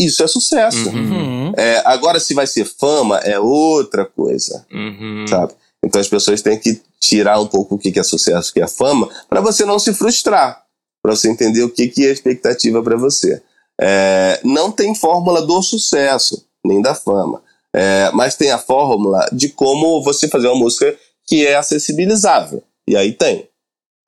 isso 0.00 0.22
é 0.22 0.26
sucesso. 0.26 0.88
Uhum. 0.90 1.52
É, 1.56 1.82
agora, 1.84 2.18
se 2.18 2.34
vai 2.34 2.46
ser 2.46 2.64
fama, 2.64 3.18
é 3.18 3.38
outra 3.38 4.04
coisa. 4.04 4.66
Uhum. 4.72 5.26
Sabe? 5.28 5.54
Então 5.84 6.00
as 6.00 6.08
pessoas 6.08 6.42
têm 6.42 6.58
que 6.58 6.80
tirar 6.98 7.40
um 7.40 7.46
pouco 7.46 7.74
o 7.74 7.78
que 7.78 7.98
é 7.98 8.02
sucesso, 8.02 8.50
o 8.50 8.54
que 8.54 8.60
é 8.60 8.66
fama, 8.66 9.08
para 9.28 9.40
você 9.40 9.64
não 9.64 9.78
se 9.78 9.92
frustrar, 9.92 10.64
para 11.02 11.14
você 11.14 11.30
entender 11.30 11.62
o 11.62 11.70
que 11.70 11.92
é 11.98 12.10
expectativa 12.10 12.82
para 12.82 12.96
você. 12.96 13.42
É, 13.80 14.40
não 14.44 14.70
tem 14.70 14.94
fórmula 14.94 15.42
do 15.42 15.62
sucesso, 15.62 16.46
nem 16.64 16.80
da 16.80 16.94
fama. 16.94 17.42
É, 17.74 18.10
mas 18.12 18.36
tem 18.36 18.50
a 18.50 18.58
fórmula 18.58 19.28
de 19.32 19.48
como 19.48 20.02
você 20.02 20.28
fazer 20.28 20.46
uma 20.46 20.58
música 20.58 20.96
que 21.26 21.46
é 21.46 21.56
acessibilizável. 21.56 22.62
E 22.88 22.96
aí 22.96 23.12
tem, 23.12 23.48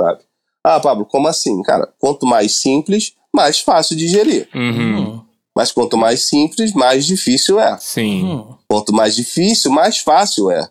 sabe? 0.00 0.20
Ah, 0.62 0.78
Pablo, 0.78 1.06
como 1.06 1.28
assim? 1.28 1.62
Cara, 1.62 1.92
quanto 1.98 2.26
mais 2.26 2.60
simples, 2.60 3.14
mais 3.34 3.60
fácil 3.60 3.96
de 3.96 4.06
digerir. 4.06 4.48
Uhum. 4.54 5.20
Mas 5.56 5.72
quanto 5.72 5.96
mais 5.96 6.22
simples, 6.28 6.72
mais 6.74 7.06
difícil 7.06 7.58
é. 7.58 7.76
Sim. 7.78 8.22
Uhum. 8.22 8.56
Quanto 8.68 8.92
mais 8.92 9.16
difícil, 9.16 9.70
mais 9.70 9.98
fácil 9.98 10.50
é. 10.50 10.68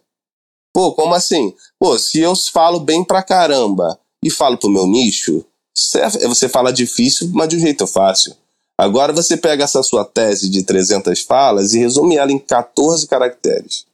Pô, 0.73 0.93
como 0.93 1.15
assim? 1.15 1.53
Pô, 1.79 1.97
se 1.97 2.19
eu 2.19 2.35
falo 2.35 2.79
bem 2.79 3.03
pra 3.03 3.23
caramba 3.23 3.99
e 4.23 4.29
falo 4.29 4.57
pro 4.57 4.69
meu 4.69 4.85
nicho, 4.85 5.45
você 5.73 6.47
fala 6.47 6.71
difícil, 6.71 7.29
mas 7.33 7.49
de 7.49 7.57
um 7.57 7.59
jeito 7.59 7.87
fácil. 7.87 8.35
Agora 8.77 9.13
você 9.13 9.37
pega 9.37 9.63
essa 9.63 9.81
sua 9.81 10.03
tese 10.03 10.49
de 10.49 10.63
300 10.63 11.21
falas 11.21 11.73
e 11.73 11.79
resume 11.79 12.17
ela 12.17 12.31
em 12.31 12.39
14 12.39 13.07
caracteres. 13.07 13.85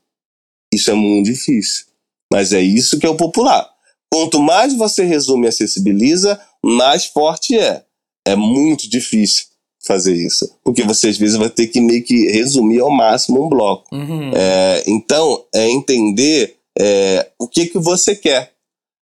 Isso 0.73 0.89
é 0.89 0.93
muito 0.93 1.27
difícil. 1.27 1.85
Mas 2.31 2.53
é 2.53 2.61
isso 2.61 2.97
que 2.97 3.05
é 3.05 3.09
o 3.09 3.15
popular. 3.15 3.69
Quanto 4.11 4.39
mais 4.39 4.73
você 4.73 5.03
resume 5.03 5.45
e 5.45 5.49
acessibiliza, 5.49 6.39
mais 6.63 7.05
forte 7.05 7.57
é. 7.57 7.83
É 8.25 8.35
muito 8.35 8.89
difícil 8.89 9.45
fazer 9.83 10.15
isso. 10.15 10.49
Porque 10.63 10.83
você 10.83 11.09
às 11.09 11.17
vezes 11.17 11.35
vai 11.35 11.49
ter 11.49 11.67
que 11.67 11.79
meio 11.79 12.03
que 12.03 12.31
resumir 12.31 12.79
ao 12.79 12.91
máximo 12.91 13.45
um 13.45 13.49
bloco. 13.49 13.93
Uhum. 13.93 14.31
É, 14.33 14.83
então, 14.87 15.43
é 15.53 15.69
entender 15.69 16.57
é, 16.77 17.29
o 17.37 17.47
que, 17.47 17.67
que 17.67 17.79
você 17.79 18.15
quer. 18.15 18.53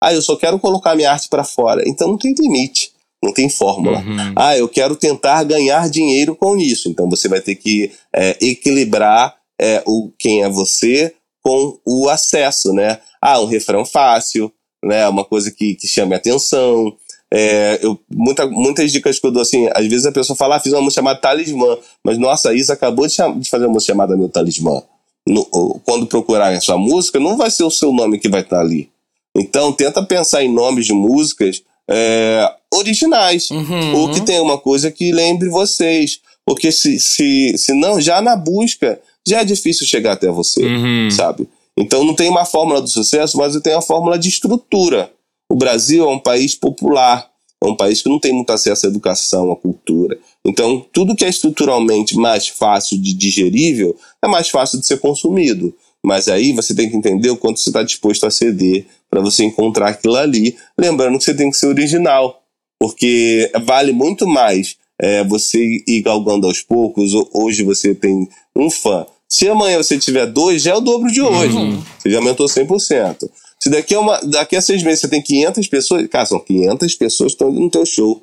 Ah, 0.01 0.13
eu 0.13 0.21
só 0.21 0.35
quero 0.35 0.59
colocar 0.59 0.95
minha 0.95 1.11
arte 1.11 1.27
para 1.27 1.43
fora. 1.43 1.83
Então 1.87 2.07
não 2.07 2.17
tem 2.17 2.33
limite 2.33 2.86
não 3.23 3.33
tem 3.33 3.49
fórmula. 3.49 3.99
Uhum. 3.99 4.33
Ah, 4.35 4.57
eu 4.57 4.69
quero 4.69 4.95
tentar 4.95 5.43
ganhar 5.43 5.89
dinheiro 5.89 6.35
com 6.35 6.57
isso. 6.57 6.89
Então 6.89 7.09
você 7.09 7.27
vai 7.27 7.41
ter 7.41 7.55
que 7.55 7.91
é, 8.13 8.37
equilibrar 8.41 9.35
é, 9.59 9.81
o 9.85 10.11
quem 10.17 10.43
é 10.43 10.49
você 10.49 11.13
com 11.41 11.79
o 11.85 12.09
acesso, 12.09 12.73
né? 12.73 12.99
Ah, 13.21 13.39
um 13.39 13.45
refrão 13.45 13.85
fácil, 13.85 14.51
né? 14.83 15.07
Uma 15.07 15.25
coisa 15.25 15.49
que, 15.51 15.75
que 15.75 15.87
chame 15.87 16.13
atenção. 16.13 16.95
É, 17.33 17.79
eu, 17.81 17.99
muita, 18.09 18.45
muitas 18.47 18.91
dicas 18.91 19.19
que 19.19 19.27
eu 19.27 19.31
dou 19.31 19.41
assim, 19.41 19.67
às 19.73 19.85
vezes 19.87 20.05
a 20.05 20.11
pessoa 20.11 20.37
fala, 20.37 20.55
ah, 20.55 20.59
fiz 20.59 20.71
uma 20.71 20.81
música 20.81 21.01
chamada 21.01 21.19
Talismã, 21.19 21.77
mas 22.03 22.17
nossa, 22.17 22.51
a 22.51 22.53
Isa 22.53 22.73
acabou 22.73 23.05
de, 23.05 23.15
de 23.15 23.49
fazer 23.49 23.65
uma 23.65 23.73
música 23.73 23.91
chamada 23.91 24.15
Meu 24.15 24.29
Talismã. 24.29 24.81
No, 25.27 25.43
quando 25.83 26.07
procurar 26.07 26.53
a 26.53 26.61
sua 26.61 26.77
música, 26.77 27.19
não 27.19 27.35
vai 27.35 27.51
ser 27.51 27.63
o 27.63 27.71
seu 27.71 27.91
nome 27.91 28.17
que 28.17 28.29
vai 28.29 28.41
estar 28.41 28.61
ali. 28.61 28.89
Então, 29.35 29.73
tenta 29.73 30.01
pensar 30.01 30.41
em 30.41 30.51
nomes 30.51 30.85
de 30.85 30.93
músicas 30.93 31.61
é, 31.89 32.51
originais. 32.73 33.49
Uhum. 33.49 33.95
Ou 33.95 34.11
que 34.11 34.21
tenha 34.21 34.41
uma 34.41 34.57
coisa 34.57 34.91
que 34.91 35.11
lembre 35.11 35.49
vocês. 35.49 36.19
Porque 36.45 36.71
se, 36.71 36.99
se, 36.99 37.57
se 37.57 37.73
não, 37.73 37.99
já 37.99 38.21
na 38.21 38.35
busca, 38.35 38.99
já 39.27 39.41
é 39.41 39.45
difícil 39.45 39.85
chegar 39.85 40.13
até 40.13 40.29
você, 40.29 40.65
uhum. 40.65 41.11
sabe? 41.11 41.47
Então 41.77 42.03
não 42.03 42.15
tem 42.15 42.29
uma 42.29 42.45
fórmula 42.45 42.81
do 42.81 42.87
sucesso, 42.87 43.37
mas 43.37 43.59
tem 43.61 43.73
uma 43.73 43.81
fórmula 43.81 44.17
de 44.17 44.29
estrutura. 44.29 45.11
O 45.49 45.55
Brasil 45.55 46.03
é 46.03 46.07
um 46.07 46.19
país 46.19 46.55
popular, 46.55 47.29
é 47.61 47.67
um 47.67 47.75
país 47.75 48.01
que 48.01 48.09
não 48.09 48.19
tem 48.19 48.33
muito 48.33 48.51
acesso 48.51 48.85
à 48.85 48.89
educação, 48.89 49.51
à 49.51 49.55
cultura. 49.55 50.17
Então, 50.45 50.85
tudo 50.93 51.15
que 51.15 51.25
é 51.25 51.29
estruturalmente 51.29 52.15
mais 52.15 52.47
fácil 52.47 52.97
de 53.01 53.13
digerível 53.13 53.95
é 54.23 54.27
mais 54.27 54.49
fácil 54.49 54.79
de 54.79 54.85
ser 54.85 54.99
consumido. 54.99 55.73
Mas 56.07 56.29
aí 56.29 56.53
você 56.53 56.73
tem 56.73 56.89
que 56.89 56.95
entender 56.95 57.29
o 57.29 57.35
quanto 57.35 57.59
você 57.59 57.69
está 57.69 57.83
disposto 57.83 58.25
a 58.25 58.31
ceder 58.31 58.85
para 59.09 59.19
você 59.19 59.43
encontrar 59.43 59.89
aquilo 59.89 60.15
ali. 60.15 60.55
Lembrando 60.77 61.17
que 61.17 61.25
você 61.25 61.33
tem 61.33 61.51
que 61.51 61.57
ser 61.57 61.67
original, 61.67 62.41
porque 62.79 63.51
vale 63.65 63.91
muito 63.91 64.25
mais 64.25 64.77
é, 64.97 65.21
você 65.25 65.83
ir 65.85 66.01
galgando 66.01 66.47
aos 66.47 66.61
poucos. 66.61 67.11
Hoje 67.33 67.61
você 67.61 67.93
tem 67.93 68.25
um 68.55 68.69
fã. 68.69 69.05
Se 69.27 69.49
amanhã 69.49 69.83
você 69.83 69.99
tiver 69.99 70.25
dois, 70.27 70.61
já 70.61 70.71
é 70.71 70.75
o 70.75 70.79
dobro 70.79 71.11
de 71.11 71.21
hoje. 71.21 71.57
Uhum. 71.57 71.83
Você 71.99 72.09
já 72.09 72.19
aumentou 72.19 72.45
100%. 72.45 73.29
Se 73.59 73.69
daqui 73.69 73.93
a, 73.93 73.99
uma, 73.99 74.17
daqui 74.21 74.55
a 74.55 74.61
seis 74.61 74.81
meses 74.83 75.01
você 75.01 75.09
tem 75.09 75.21
500 75.21 75.67
pessoas, 75.67 76.07
cara, 76.07 76.25
são 76.25 76.39
500 76.39 76.95
pessoas 76.95 77.33
que 77.33 77.43
estão 77.43 77.51
no 77.51 77.69
teu 77.69 77.85
show. 77.85 78.21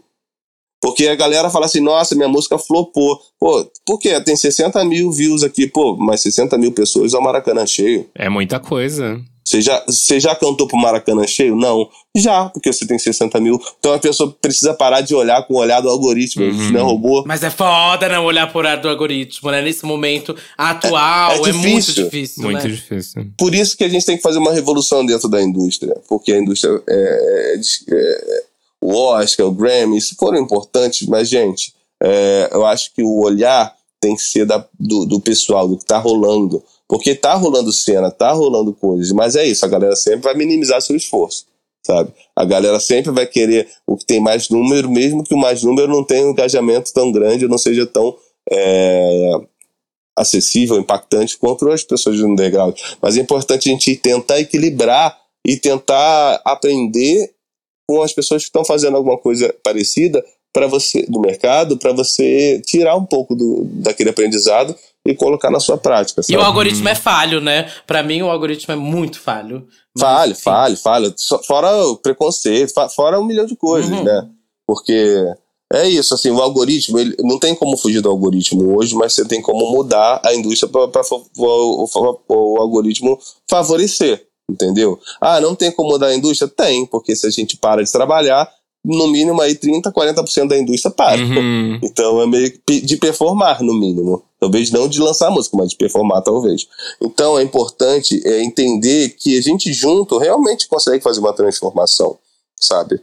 Porque 0.85 1.09
a 1.09 1.15
galera 1.15 1.49
fala 1.49 1.65
assim, 1.65 1.81
nossa, 1.81 2.15
minha 2.15 2.29
música 2.29 2.59
flopou. 2.59 3.19
Pô, 3.41 3.67
por 3.87 3.99
quê? 3.99 4.21
Tem 4.21 4.37
60 4.37 4.85
mil 4.85 5.11
views 5.11 5.43
aqui. 5.43 5.67
Pô, 5.67 5.97
mas 5.97 6.21
60 6.21 6.59
mil 6.59 6.73
pessoas 6.73 7.15
é 7.15 7.17
o 7.17 7.23
Maracanã 7.23 7.67
cheio. 7.67 8.07
É 8.15 8.29
muita 8.29 8.61
coisa. 8.61 9.19
Você 9.43 9.63
já, 9.63 9.83
você 9.87 10.21
já 10.21 10.37
cantou 10.37 10.69
pro 10.69 10.77
Maracanã 10.77 11.27
cheio? 11.27 11.57
Não. 11.57 11.89
Já, 12.15 12.51
porque 12.51 12.71
você 12.71 12.87
tem 12.87 12.99
60 12.99 13.41
mil. 13.41 13.59
Então 13.79 13.95
a 13.95 13.99
pessoa 13.99 14.31
precisa 14.43 14.75
parar 14.75 15.01
de 15.01 15.15
olhar 15.15 15.47
com 15.47 15.55
o 15.55 15.57
olhar 15.57 15.81
do 15.81 15.89
algoritmo. 15.89 16.45
Uhum. 16.45 16.73
Não 16.73 16.81
é 16.81 16.83
robô. 16.83 17.25
Mas 17.27 17.43
é 17.43 17.49
foda 17.49 18.07
não 18.07 18.27
olhar 18.27 18.53
por 18.53 18.59
olhar 18.59 18.77
do 18.77 18.87
algoritmo, 18.87 19.51
né? 19.51 19.63
Nesse 19.63 19.87
momento 19.87 20.37
atual, 20.57 21.33
é, 21.33 21.49
é, 21.49 21.49
é 21.49 21.53
muito 21.55 21.95
difícil. 21.95 22.43
Muito 22.43 22.63
né? 22.63 22.75
difícil. 22.75 23.27
Por 23.39 23.55
isso 23.55 23.75
que 23.75 23.85
a 23.85 23.89
gente 23.89 24.05
tem 24.05 24.19
que 24.19 24.23
fazer 24.23 24.39
uma 24.39 24.53
revolução 24.53 25.05
dentro 25.07 25.31
da 25.31 25.41
indústria. 25.41 25.97
Porque 26.07 26.31
a 26.31 26.39
indústria 26.39 26.79
é, 26.87 27.55
é, 27.55 27.61
é 27.89 28.43
o 28.85 28.93
Oscar, 28.93 29.47
o 29.47 29.51
Grammy, 29.51 29.97
isso 29.97 30.15
foram 30.15 30.39
importantes, 30.39 31.09
mas, 31.09 31.27
gente, 31.27 31.73
é, 32.03 32.51
eu 32.53 32.67
acho 32.67 32.93
que 32.93 33.03
o 33.03 33.21
olhar 33.23 33.75
tem 33.99 34.15
que 34.15 34.21
ser 34.21 34.45
da, 34.45 34.63
do, 34.79 35.07
do 35.07 35.19
pessoal, 35.21 35.67
do 35.67 35.79
que 35.79 35.87
tá 35.87 35.97
rolando. 35.97 36.63
Porque 36.87 37.15
tá 37.15 37.33
rolando 37.33 37.73
cena, 37.73 38.11
tá 38.11 38.31
rolando 38.33 38.75
coisas, 38.75 39.11
mas 39.11 39.37
é 39.37 39.47
isso, 39.47 39.65
a 39.65 39.69
galera 39.69 39.97
sempre 39.97 40.21
vai 40.21 40.35
minimizar 40.35 40.83
seu 40.83 40.95
esforço, 40.95 41.47
sabe? 41.83 42.13
A 42.37 42.45
galera 42.45 42.79
sempre 42.79 43.11
vai 43.11 43.27
querer 43.27 43.71
o 43.87 43.97
que 43.97 44.05
tem 44.05 44.21
mais 44.21 44.51
número, 44.51 44.91
mesmo 44.91 45.25
que 45.25 45.33
o 45.33 45.39
mais 45.39 45.63
número 45.63 45.89
não 45.89 46.05
tenha 46.05 46.27
um 46.27 46.33
engajamento 46.33 46.93
tão 46.93 47.11
grande, 47.11 47.49
não 47.49 47.57
seja 47.57 47.87
tão 47.87 48.15
é, 48.53 49.31
acessível, 50.15 50.79
impactante 50.79 51.39
quanto 51.39 51.71
as 51.71 51.83
pessoas 51.83 52.19
do 52.19 52.27
underground. 52.27 52.79
Mas 53.01 53.17
é 53.17 53.21
importante 53.23 53.71
a 53.71 53.73
gente 53.73 53.97
tentar 53.97 54.41
equilibrar 54.41 55.19
e 55.47 55.57
tentar 55.57 56.43
aprender 56.45 57.34
com 57.89 58.03
as 58.03 58.13
pessoas 58.13 58.43
que 58.43 58.49
estão 58.49 58.65
fazendo 58.65 58.97
alguma 58.97 59.19
coisa 59.19 59.55
parecida 59.63 60.25
para 60.53 60.67
você 60.69 61.05
do 61.09 61.21
mercado, 61.21 61.77
para 61.77 61.93
você 61.93 62.63
tirar 62.65 62.95
um 62.97 63.05
pouco 63.05 63.35
do, 63.35 63.65
daquele 63.65 64.11
aprendizado 64.11 64.75
e 65.07 65.15
colocar 65.15 65.51
na 65.51 65.59
sua 65.59 65.77
prática. 65.77 66.23
Sabe? 66.23 66.33
E 66.33 66.37
o 66.37 66.43
algoritmo 66.45 66.89
é 66.89 66.95
falho, 66.95 67.41
né? 67.41 67.71
Para 67.87 68.03
mim, 68.03 68.23
o 68.23 68.31
algoritmo 68.31 68.73
é 68.73 68.77
muito 68.77 69.21
falho. 69.21 69.67
Falho, 69.99 70.35
falho, 70.35 70.77
falho. 70.77 71.15
Fora 71.47 71.87
o 71.89 71.97
preconceito, 71.97 72.73
fora 72.95 73.21
um 73.21 73.25
milhão 73.25 73.47
de 73.47 73.57
coisas, 73.57 73.91
uhum. 73.91 74.05
né? 74.05 74.29
Porque 74.67 75.35
é 75.73 75.89
isso, 75.89 76.15
assim, 76.15 76.31
o 76.31 76.41
algoritmo, 76.41 76.99
ele 76.99 77.17
não 77.19 77.39
tem 77.39 77.55
como 77.55 77.77
fugir 77.77 78.01
do 78.01 78.09
algoritmo 78.09 78.77
hoje, 78.77 78.95
mas 78.95 79.13
você 79.13 79.25
tem 79.27 79.43
como 79.43 79.71
mudar 79.71 80.21
a 80.25 80.33
indústria 80.33 80.71
para 80.71 81.03
o 81.37 82.61
algoritmo 82.61 83.19
favorecer, 83.51 84.25
entendeu? 84.51 84.99
Ah, 85.21 85.41
não 85.41 85.55
tem 85.55 85.71
como 85.73 85.91
mudar 85.91 86.09
a 86.09 86.15
indústria? 86.15 86.49
Tem, 86.49 86.87
porque 86.87 87.15
se 87.17 87.27
a 87.27 87.31
gente 87.31 87.57
para 87.57 87.83
de 87.83 87.91
trabalhar, 87.91 88.51
no 88.85 89.09
mínimo 89.09 89.41
aí 89.41 89.55
30, 89.55 89.91
40% 89.91 90.49
da 90.49 90.59
indústria 90.59 90.93
para. 90.93 91.21
Uhum. 91.21 91.81
Então 91.83 92.21
é 92.21 92.27
meio 92.27 92.53
de 92.69 92.97
performar, 92.97 93.63
no 93.63 93.73
mínimo. 93.73 94.23
Talvez 94.39 94.71
não 94.71 94.87
de 94.87 95.01
lançar 95.01 95.31
música, 95.31 95.57
mas 95.57 95.71
de 95.71 95.77
performar, 95.77 96.21
talvez. 96.23 96.67
Então 97.01 97.39
é 97.39 97.43
importante 97.43 98.21
é, 98.27 98.43
entender 98.43 99.11
que 99.11 99.39
a 99.39 99.43
gente 99.43 99.73
junto 99.73 100.19
realmente 100.19 100.69
consegue 100.69 101.03
fazer 101.03 101.21
uma 101.21 101.33
transformação, 101.33 102.19
sabe? 102.61 103.01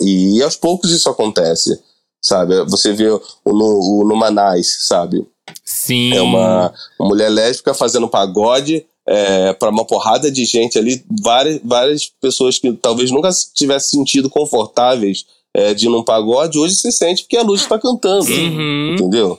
E, 0.00 0.42
aos 0.42 0.56
poucos 0.56 0.90
isso 0.90 1.08
acontece, 1.08 1.80
sabe? 2.20 2.64
Você 2.64 2.92
vê 2.92 3.08
o, 3.08 3.20
no, 3.46 4.00
o 4.00 4.04
Numanais, 4.04 4.86
sabe? 4.86 5.24
Sim. 5.64 6.12
É 6.12 6.20
uma, 6.20 6.74
uma 6.98 7.08
mulher 7.08 7.28
lésbica 7.28 7.72
fazendo 7.74 8.08
pagode 8.08 8.84
é, 9.06 9.52
para 9.52 9.70
uma 9.70 9.84
porrada 9.84 10.30
de 10.30 10.44
gente 10.44 10.78
ali, 10.78 11.04
várias, 11.22 11.60
várias 11.62 12.12
pessoas 12.20 12.58
que 12.58 12.72
talvez 12.72 13.10
nunca 13.10 13.30
tivessem 13.54 13.98
sentido 13.98 14.30
confortáveis 14.30 15.26
é, 15.54 15.74
de 15.74 15.86
ir 15.86 15.88
num 15.88 16.02
pagode, 16.02 16.58
hoje 16.58 16.74
se 16.74 16.90
sente 16.90 17.22
porque 17.22 17.36
a 17.36 17.42
Luz 17.42 17.62
está 17.62 17.78
cantando, 17.78 18.30
uhum. 18.30 18.94
entendeu? 18.94 19.38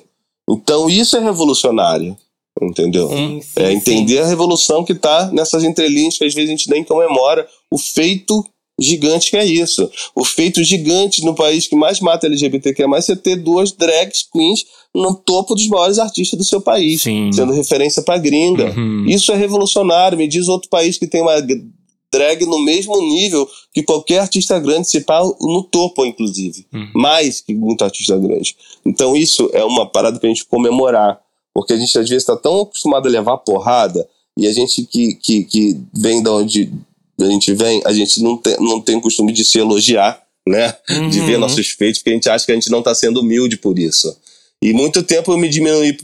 Então 0.49 0.89
isso 0.89 1.17
é 1.17 1.19
revolucionário, 1.19 2.15
entendeu? 2.61 3.09
Sim, 3.09 3.41
sim, 3.41 3.61
é 3.61 3.73
entender 3.73 4.17
sim. 4.17 4.21
a 4.21 4.25
revolução 4.27 4.83
que 4.83 4.93
está 4.93 5.29
nessas 5.31 5.63
entrelinhas 5.63 6.17
que 6.17 6.23
às 6.23 6.33
vezes 6.33 6.49
a 6.49 6.51
gente 6.51 6.69
nem 6.69 6.83
comemora, 6.83 7.47
o 7.71 7.77
feito 7.77 8.45
gigante 8.79 9.29
que 9.29 9.37
é 9.37 9.45
isso. 9.45 9.89
O 10.13 10.23
feito 10.23 10.63
gigante 10.63 11.23
no 11.23 11.33
país 11.33 11.67
que 11.67 11.75
mais 11.75 11.99
mata 11.99 12.27
LGBTQ+, 12.27 12.83
é 12.83 12.87
você 12.87 13.15
ter 13.15 13.37
duas 13.37 13.71
drag 13.71 14.11
queens 14.31 14.65
no 14.93 15.15
topo 15.15 15.55
dos 15.55 15.67
maiores 15.67 15.99
artistas 15.99 16.37
do 16.37 16.45
seu 16.45 16.61
país, 16.61 17.01
Sim. 17.01 17.31
sendo 17.31 17.53
referência 17.53 18.01
pra 18.01 18.17
gringa. 18.17 18.73
Uhum. 18.77 19.05
Isso 19.07 19.31
é 19.31 19.35
revolucionário. 19.35 20.17
Me 20.17 20.27
diz 20.27 20.47
outro 20.47 20.69
país 20.69 20.97
que 20.97 21.07
tem 21.07 21.21
uma 21.21 21.41
drag 22.11 22.45
no 22.45 22.63
mesmo 22.63 22.99
nível 23.01 23.47
que 23.73 23.83
qualquer 23.83 24.19
artista 24.19 24.59
grande, 24.59 24.89
se 24.89 25.01
pá, 25.01 25.21
no 25.41 25.63
topo, 25.63 26.05
inclusive. 26.05 26.65
Uhum. 26.73 26.91
Mais 26.95 27.41
que 27.41 27.53
muito 27.53 27.83
artista 27.83 28.17
grande. 28.17 28.55
Então 28.85 29.15
isso 29.15 29.49
é 29.53 29.63
uma 29.63 29.85
parada 29.85 30.19
pra 30.19 30.29
gente 30.29 30.45
comemorar. 30.45 31.19
Porque 31.53 31.71
a 31.71 31.77
gente 31.77 31.97
às 31.97 32.09
vezes 32.09 32.23
está 32.23 32.35
tão 32.35 32.61
acostumado 32.61 33.07
a 33.07 33.11
levar 33.11 33.37
porrada 33.37 34.05
e 34.37 34.45
a 34.47 34.51
gente 34.51 34.83
que, 34.83 35.15
que, 35.15 35.43
que 35.45 35.79
vem 35.93 36.21
da 36.21 36.33
onde 36.33 36.69
a 37.19 37.25
gente 37.25 37.53
vem, 37.53 37.81
a 37.85 37.93
gente 37.93 38.21
não 38.21 38.37
tem, 38.37 38.55
não 38.59 38.81
tem 38.81 38.95
o 38.95 39.01
costume 39.01 39.31
de 39.31 39.45
se 39.45 39.57
elogiar, 39.59 40.21
né? 40.47 40.75
Uhum. 40.89 41.09
De 41.09 41.19
ver 41.21 41.35
uhum. 41.35 41.41
nossos 41.41 41.69
feitos, 41.69 41.99
porque 41.99 42.11
a 42.11 42.13
gente 42.13 42.29
acha 42.29 42.45
que 42.45 42.51
a 42.51 42.55
gente 42.55 42.69
não 42.69 42.79
está 42.79 42.93
sendo 42.93 43.21
humilde 43.21 43.57
por 43.57 43.79
isso. 43.79 44.15
E 44.61 44.73
muito 44.73 45.03
tempo 45.03 45.31
eu 45.31 45.37
me 45.37 45.49
diminui 45.49 45.97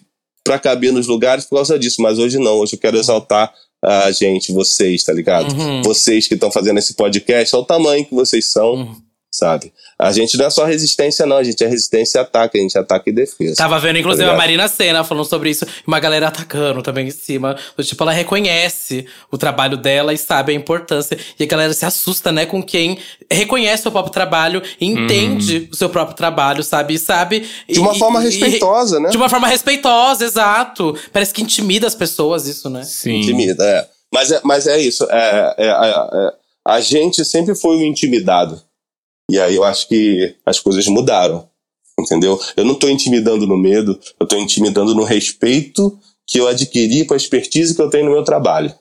para 0.43 0.59
caber 0.59 0.91
nos 0.91 1.07
lugares 1.07 1.45
por 1.45 1.55
causa 1.55 1.78
disso, 1.78 2.01
mas 2.01 2.18
hoje 2.18 2.38
não. 2.38 2.59
Hoje 2.59 2.76
eu 2.76 2.80
quero 2.80 2.97
exaltar 2.97 3.53
a 3.84 4.12
gente, 4.12 4.51
vocês, 4.51 5.03
tá 5.03 5.14
ligado? 5.14 5.53
Uhum. 5.53 5.82
Vocês 5.82 6.28
que 6.28 6.36
estão 6.36 6.51
fazendo 6.51 6.78
esse 6.78 6.93
podcast, 6.93 7.55
olha 7.55 7.64
o 7.64 7.66
tamanho 7.66 8.05
que 8.05 8.14
vocês 8.14 8.45
são. 8.45 8.74
Uhum 8.74 9.11
sabe? 9.41 9.73
A 9.97 10.11
gente 10.11 10.37
não 10.37 10.45
é 10.45 10.49
só 10.51 10.65
resistência, 10.65 11.25
não. 11.25 11.37
A 11.37 11.43
gente 11.43 11.63
é 11.63 11.67
resistência 11.67 12.19
e 12.19 12.21
ataque. 12.21 12.59
A 12.59 12.61
gente 12.61 12.77
ataca 12.77 13.09
e 13.09 13.11
defesa. 13.11 13.55
Tava 13.55 13.79
vendo, 13.79 13.97
inclusive, 13.97 14.27
tá 14.27 14.35
a 14.35 14.37
Marina 14.37 14.67
Senna 14.67 15.03
falando 15.03 15.25
sobre 15.25 15.49
isso. 15.49 15.65
Uma 15.85 15.99
galera 15.99 16.27
atacando 16.27 16.83
também 16.83 17.07
em 17.07 17.11
cima. 17.11 17.57
Tipo, 17.79 18.03
ela 18.03 18.11
reconhece 18.11 19.07
o 19.31 19.39
trabalho 19.39 19.77
dela 19.77 20.13
e 20.13 20.17
sabe 20.17 20.51
a 20.51 20.55
importância. 20.55 21.17
E 21.39 21.43
a 21.43 21.47
galera 21.47 21.73
se 21.73 21.83
assusta, 21.83 22.31
né, 22.31 22.45
com 22.45 22.61
quem 22.61 22.99
reconhece 23.31 23.87
o 23.87 23.91
próprio 23.91 24.13
trabalho, 24.13 24.61
entende 24.79 25.57
uhum. 25.57 25.67
o 25.71 25.75
seu 25.75 25.89
próprio 25.89 26.15
trabalho, 26.15 26.63
sabe? 26.63 26.93
E 26.93 26.99
sabe. 26.99 27.49
De 27.67 27.79
uma 27.79 27.95
e, 27.95 27.99
forma 27.99 28.21
e, 28.21 28.25
respeitosa, 28.25 28.99
né? 28.99 29.09
De 29.09 29.17
uma 29.17 29.29
forma 29.29 29.47
respeitosa, 29.47 30.23
exato. 30.23 30.95
Parece 31.11 31.33
que 31.33 31.41
intimida 31.41 31.87
as 31.87 31.95
pessoas, 31.95 32.45
isso, 32.45 32.69
né? 32.69 32.83
Sim. 32.83 33.21
Intimida, 33.21 33.65
é. 33.65 33.87
Mas 34.13 34.31
é, 34.31 34.41
mas 34.43 34.67
é 34.67 34.79
isso. 34.79 35.07
É, 35.09 35.55
é, 35.57 35.67
é, 35.67 36.27
é 36.27 36.41
a 36.63 36.79
gente 36.79 37.25
sempre 37.25 37.55
foi 37.55 37.77
o 37.77 37.83
intimidado 37.83 38.61
e 39.32 39.39
aí 39.39 39.55
eu 39.55 39.63
acho 39.63 39.88
que 39.88 40.36
as 40.45 40.59
coisas 40.59 40.86
mudaram, 40.88 41.47
entendeu? 41.97 42.38
Eu 42.57 42.65
não 42.65 42.73
estou 42.73 42.89
intimidando 42.89 43.47
no 43.47 43.55
medo, 43.55 43.97
eu 44.19 44.25
estou 44.25 44.38
intimidando 44.38 44.93
no 44.93 45.05
respeito 45.05 45.97
que 46.27 46.38
eu 46.38 46.49
adquiri 46.49 47.05
com 47.05 47.13
a 47.13 47.17
expertise 47.17 47.73
que 47.73 47.82
eu 47.82 47.89
tenho 47.89 48.05
no 48.05 48.11
meu 48.11 48.25
trabalho. 48.25 48.73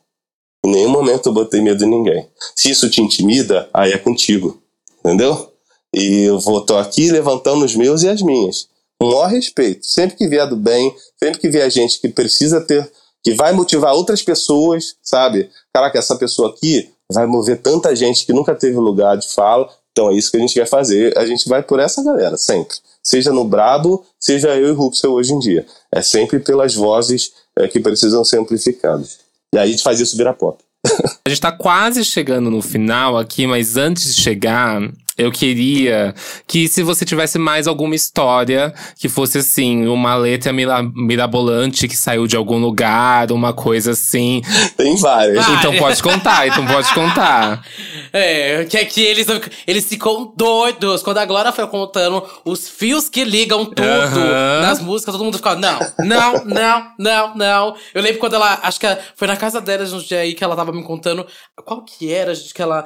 Em 0.66 0.72
nenhum 0.72 0.90
momento 0.90 1.28
eu 1.28 1.32
botei 1.32 1.60
medo 1.60 1.84
em 1.84 1.88
ninguém. 1.88 2.26
Se 2.56 2.68
isso 2.68 2.90
te 2.90 3.00
intimida, 3.00 3.68
aí 3.72 3.92
é 3.92 3.98
contigo, 3.98 4.60
entendeu? 4.98 5.52
E 5.94 6.22
eu 6.24 6.40
vou 6.40 6.64
aqui 6.76 7.12
levantando 7.12 7.64
os 7.64 7.76
meus 7.76 8.02
e 8.02 8.08
as 8.08 8.20
minhas. 8.20 8.68
Com 8.98 9.06
o 9.06 9.10
maior 9.12 9.28
respeito. 9.28 9.86
Sempre 9.86 10.16
que 10.16 10.26
vier 10.26 10.48
do 10.48 10.56
bem, 10.56 10.92
sempre 11.16 11.38
que 11.38 11.48
vier 11.48 11.70
gente 11.70 12.00
que 12.00 12.08
precisa 12.08 12.60
ter, 12.60 12.90
que 13.22 13.34
vai 13.34 13.52
motivar 13.52 13.94
outras 13.94 14.20
pessoas, 14.20 14.96
sabe? 15.00 15.48
Caraca, 15.72 15.96
essa 15.96 16.16
pessoa 16.16 16.50
aqui 16.50 16.90
vai 17.12 17.26
mover 17.26 17.60
tanta 17.60 17.94
gente 17.94 18.26
que 18.26 18.32
nunca 18.32 18.54
teve 18.54 18.76
lugar 18.76 19.16
de 19.16 19.28
fala, 19.32 19.68
então 19.92 20.10
é 20.10 20.14
isso 20.14 20.30
que 20.30 20.36
a 20.36 20.40
gente 20.40 20.54
quer 20.54 20.66
fazer. 20.66 21.16
A 21.18 21.26
gente 21.26 21.48
vai 21.48 21.62
por 21.62 21.80
essa 21.80 22.02
galera, 22.02 22.36
sempre. 22.36 22.76
Seja 23.02 23.32
no 23.32 23.44
Brabo, 23.44 24.04
seja 24.18 24.56
eu 24.56 24.68
e 24.68 24.72
Rupsel 24.72 25.12
hoje 25.12 25.32
em 25.32 25.38
dia. 25.38 25.66
É 25.92 26.02
sempre 26.02 26.38
pelas 26.38 26.74
vozes 26.74 27.32
é, 27.56 27.66
que 27.66 27.80
precisam 27.80 28.24
ser 28.24 28.38
amplificadas. 28.38 29.18
E 29.54 29.58
aí 29.58 29.68
a 29.68 29.70
gente 29.70 29.82
faz 29.82 30.00
isso 30.00 30.16
virar 30.16 30.34
pop. 30.34 30.62
a 31.24 31.28
gente 31.28 31.40
tá 31.40 31.52
quase 31.52 32.04
chegando 32.04 32.50
no 32.50 32.62
final 32.62 33.18
aqui, 33.18 33.46
mas 33.46 33.76
antes 33.76 34.14
de 34.14 34.22
chegar, 34.22 34.80
eu 35.20 35.30
queria 35.30 36.14
que 36.46 36.68
se 36.68 36.82
você 36.82 37.04
tivesse 37.04 37.38
mais 37.38 37.66
alguma 37.66 37.94
história 37.94 38.72
que 38.98 39.08
fosse 39.08 39.38
assim, 39.38 39.86
uma 39.86 40.14
letra 40.14 40.52
mirabolante 40.52 41.86
que 41.86 41.96
saiu 41.96 42.26
de 42.26 42.36
algum 42.36 42.58
lugar, 42.58 43.30
uma 43.32 43.52
coisa 43.52 43.92
assim. 43.92 44.40
Tem 44.76 44.96
várias. 44.96 45.46
Então 45.48 45.76
pode 45.76 46.02
contar, 46.02 46.46
então 46.46 46.66
pode 46.66 46.92
contar. 46.94 47.64
É, 48.12 48.64
que 48.64 48.76
aqui 48.76 49.06
é 49.06 49.10
eles, 49.10 49.26
eles 49.66 49.86
ficam 49.86 50.32
doidos. 50.36 51.00
Quando 51.00 51.18
a 51.18 51.24
Glória 51.24 51.52
foi 51.52 51.64
contando 51.68 52.26
os 52.44 52.68
fios 52.68 53.08
que 53.08 53.22
ligam 53.22 53.64
tudo 53.64 53.82
uhum. 53.84 54.60
nas 54.62 54.80
músicas, 54.80 55.14
todo 55.14 55.24
mundo 55.24 55.36
ficava, 55.36 55.60
não, 55.60 55.78
não, 56.00 56.44
não, 56.44 56.92
não, 56.98 57.34
não. 57.36 57.76
Eu 57.94 58.02
lembro 58.02 58.18
quando 58.18 58.34
ela, 58.34 58.58
acho 58.64 58.80
que 58.80 58.86
foi 59.14 59.28
na 59.28 59.36
casa 59.36 59.60
dela 59.60 59.84
um 59.84 59.98
dia 59.98 60.20
aí 60.20 60.34
que 60.34 60.42
ela 60.42 60.56
tava 60.56 60.72
me 60.72 60.82
contando 60.82 61.24
qual 61.64 61.84
que 61.84 62.12
era, 62.12 62.34
gente, 62.34 62.52
que 62.52 62.62
ela 62.62 62.84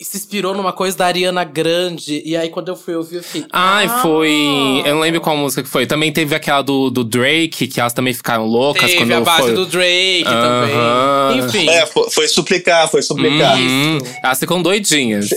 se 0.00 0.16
inspirou 0.16 0.54
numa 0.54 0.72
coisa 0.72 0.96
da 0.96 1.06
Ariana 1.06 1.44
Grande. 1.44 2.22
E 2.24 2.36
aí, 2.36 2.48
quando 2.50 2.68
eu 2.68 2.76
fui 2.76 2.94
ouvir, 2.94 3.16
eu 3.16 3.22
fiquei. 3.22 3.46
Ai, 3.52 3.86
ah! 3.86 4.02
foi. 4.02 4.82
Eu 4.84 4.94
não 4.94 5.00
lembro 5.00 5.20
qual 5.20 5.36
música 5.36 5.62
que 5.62 5.68
foi. 5.68 5.86
Também 5.86 6.12
teve 6.12 6.34
aquela 6.34 6.62
do, 6.62 6.90
do 6.90 7.04
Drake, 7.04 7.66
que 7.68 7.80
elas 7.80 7.92
também 7.92 8.12
ficaram 8.12 8.44
loucas 8.46 8.82
Teve 8.90 8.96
quando 8.98 9.12
a 9.12 9.20
base 9.20 9.42
foi. 9.42 9.54
do 9.54 9.66
Drake 9.66 10.24
Aham. 10.26 11.28
também. 11.30 11.46
Enfim. 11.46 11.68
É, 11.68 11.86
foi, 11.86 12.10
foi 12.10 12.28
suplicar, 12.28 12.88
foi 12.90 13.02
suplicar. 13.02 13.56
Uhum. 13.58 13.98
Elas 14.22 14.38
ficam 14.38 14.60
doidinhas. 14.62 15.30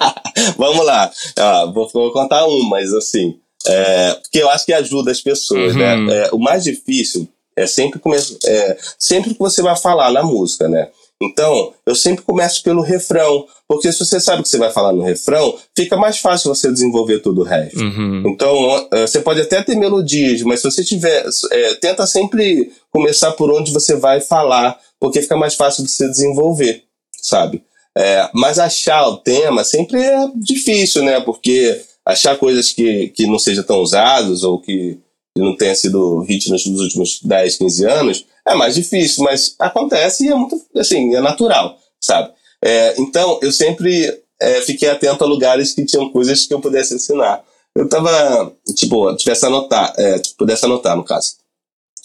Vamos 0.56 0.84
lá. 0.84 1.10
Ah, 1.38 1.70
vou, 1.72 1.88
vou 1.92 2.12
contar 2.12 2.46
um, 2.46 2.62
mas 2.68 2.92
assim. 2.92 3.36
É, 3.66 4.14
porque 4.22 4.38
eu 4.38 4.50
acho 4.50 4.66
que 4.66 4.72
ajuda 4.72 5.10
as 5.10 5.20
pessoas, 5.20 5.72
Uhum. 5.72 5.78
né? 5.78 6.26
É, 6.26 6.28
o 6.32 6.38
mais 6.38 6.64
difícil 6.64 7.26
é 7.56 7.66
sempre, 7.66 7.98
come, 7.98 8.16
é 8.44 8.76
sempre 8.98 9.32
que 9.32 9.38
você 9.38 9.62
vai 9.62 9.76
falar 9.76 10.10
na 10.12 10.22
música, 10.22 10.68
né? 10.68 10.88
Então, 11.22 11.72
eu 11.86 11.94
sempre 11.94 12.24
começo 12.24 12.62
pelo 12.62 12.82
refrão. 12.82 13.46
Porque 13.68 13.90
se 13.92 14.04
você 14.04 14.20
sabe 14.20 14.42
que 14.42 14.48
você 14.48 14.58
vai 14.58 14.70
falar 14.70 14.92
no 14.92 15.02
refrão, 15.02 15.56
fica 15.76 15.96
mais 15.96 16.18
fácil 16.18 16.54
você 16.54 16.70
desenvolver 16.70 17.20
todo 17.20 17.40
o 17.40 17.44
resto. 17.44 17.80
Uhum. 17.80 18.22
Então, 18.26 18.88
eh, 18.92 19.06
você 19.06 19.20
pode 19.20 19.40
até 19.40 19.62
ter 19.62 19.76
melodias, 19.76 20.42
mas 20.42 20.60
se 20.60 20.70
você 20.70 20.84
tiver. 20.84 21.24
eh, 21.50 21.74
tenta 21.76 22.06
sempre 22.06 22.72
começar 22.90 23.32
por 23.32 23.50
onde 23.50 23.72
você 23.72 23.96
vai 23.96 24.20
falar, 24.20 24.78
porque 25.00 25.22
fica 25.22 25.36
mais 25.36 25.54
fácil 25.54 25.84
de 25.84 25.90
você 25.90 26.08
desenvolver, 26.08 26.82
sabe? 27.20 27.62
Eh, 27.96 28.28
mas 28.34 28.58
achar 28.58 29.06
o 29.08 29.16
tema 29.16 29.64
sempre 29.64 30.02
é 30.02 30.28
difícil, 30.36 31.02
né? 31.02 31.20
Porque 31.20 31.80
achar 32.04 32.36
coisas 32.36 32.70
que, 32.70 33.08
que 33.08 33.26
não 33.26 33.38
sejam 33.38 33.64
tão 33.64 33.80
usadas 33.80 34.42
ou 34.42 34.60
que, 34.60 34.98
que 35.36 35.42
não 35.42 35.56
tenha 35.56 35.74
sido 35.74 36.20
hit 36.20 36.50
nos, 36.50 36.64
últimos 36.66 37.20
10, 37.22 37.56
15 37.56 37.86
anos 37.86 38.26
é 38.46 38.54
mais 38.54 38.74
difícil, 38.74 39.24
mas 39.24 39.54
acontece 39.58 40.26
e 40.26 40.28
é 40.28 40.34
muito, 40.34 40.60
assim, 40.76 41.14
é 41.14 41.20
natural, 41.20 41.78
sabe? 42.00 42.32
Eh, 42.62 42.94
então, 42.98 43.38
eu 43.42 43.50
sempre 43.50 44.20
eh, 44.40 44.60
fiquei 44.62 44.88
atento 44.88 45.24
a 45.24 45.26
lugares 45.26 45.72
que 45.72 45.84
tinham 45.84 46.10
coisas 46.10 46.46
que 46.46 46.54
eu 46.54 46.60
pudesse 46.60 46.94
ensinar 46.94 47.42
eu 47.74 47.88
tava, 47.88 48.52
tipo, 48.76 49.14
tivesse 49.16 49.44
anotar, 49.44 49.92
é, 49.98 50.22
pudesse 50.38 50.64
anotar, 50.64 50.96
no 50.96 51.02
caso, 51.02 51.34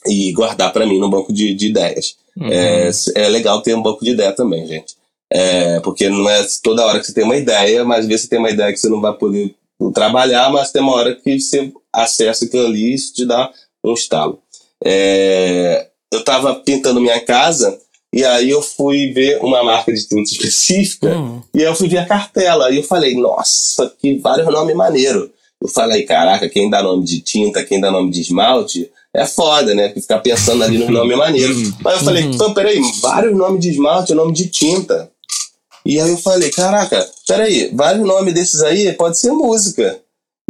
e 0.08 0.32
guardar 0.32 0.74
pra 0.74 0.86
mim 0.86 1.00
no 1.00 1.10
banco 1.10 1.32
de, 1.32 1.54
de 1.54 1.68
ideias. 1.68 2.16
Uhum. 2.36 2.48
É, 2.52 2.90
é 3.16 3.30
legal 3.30 3.62
ter 3.62 3.76
um 3.76 3.82
banco 3.82 4.04
de 4.04 4.12
ideia 4.12 4.32
também, 4.32 4.66
gente. 4.66 4.98
É, 5.32 5.80
porque 5.82 6.10
não 6.10 6.28
é 6.28 6.44
toda 6.64 6.86
hora 6.86 7.00
que 7.00 7.06
você 7.06 7.14
tem 7.14 7.24
uma 7.24 7.38
ideia, 7.38 7.86
mas 7.86 8.00
às 8.00 8.08
vezes 8.08 8.24
você 8.24 8.30
tem 8.30 8.40
uma 8.40 8.50
ideia 8.50 8.72
que 8.74 8.80
você 8.80 8.90
não 8.90 9.00
vai 9.00 9.14
poder 9.14 9.54
trabalhar, 9.94 10.52
mas 10.52 10.72
tem 10.72 10.82
uma 10.82 10.94
hora 10.94 11.16
que 11.16 11.40
você 11.40 11.72
acessa 11.94 12.46
aquilo 12.46 12.66
ali 12.66 12.92
e 12.92 12.94
isso 12.94 13.14
te 13.14 13.26
dá 13.26 13.50
um 13.84 13.94
estalo. 13.94 14.40
É, 14.84 15.88
eu 16.12 16.24
tava 16.24 16.56
pintando 16.56 17.02
minha 17.02 17.20
casa 17.20 17.78
e 18.14 18.24
aí 18.24 18.50
eu 18.50 18.62
fui 18.62 19.12
ver 19.14 19.40
uma 19.42 19.64
marca 19.64 19.94
de 19.94 20.08
tinta 20.08 20.32
específica 20.32 21.16
Hum. 21.16 21.42
e 21.54 21.60
aí 21.60 21.66
eu 21.66 21.76
fui 21.76 21.88
ver 21.88 22.00
a 22.00 22.06
cartela 22.06 22.72
e 22.72 22.78
eu 22.78 22.84
falei, 22.84 23.16
nossa, 23.16 23.92
que 24.00 24.18
vários 24.18 24.48
nomes 24.52 24.76
maneiro. 24.76 25.32
Eu 25.62 25.68
falei, 25.68 26.04
caraca, 26.04 26.48
quem 26.48 26.70
dá 26.70 26.82
nome 26.82 27.04
de 27.04 27.20
tinta, 27.20 27.64
quem 27.66 27.82
dá 27.82 27.92
nome 27.92 28.10
de 28.12 28.22
esmalte, 28.22 28.90
é 29.14 29.26
foda, 29.26 29.76
né? 29.76 29.88
Porque 29.88 30.02
ficar 30.02 30.20
pensando 30.20 30.64
ali 30.64 30.78
no 30.78 30.90
nome 30.90 31.16
maneiro. 31.16 31.54
Mas 31.82 31.96
eu 32.00 32.06
falei, 32.06 32.32
pô, 32.38 32.54
peraí, 32.54 32.80
vários 33.02 33.36
nomes 33.38 33.60
de 33.60 33.70
esmalte, 33.72 34.14
nome 34.14 34.32
de 34.32 34.48
tinta. 34.48 35.12
E 35.86 36.00
aí 36.00 36.10
eu 36.10 36.18
falei, 36.18 36.50
caraca, 36.52 37.06
peraí, 37.28 37.70
vários 37.74 38.08
nomes 38.08 38.34
desses 38.34 38.62
aí 38.62 38.94
pode 38.94 39.18
ser 39.20 39.32
música. 39.32 40.00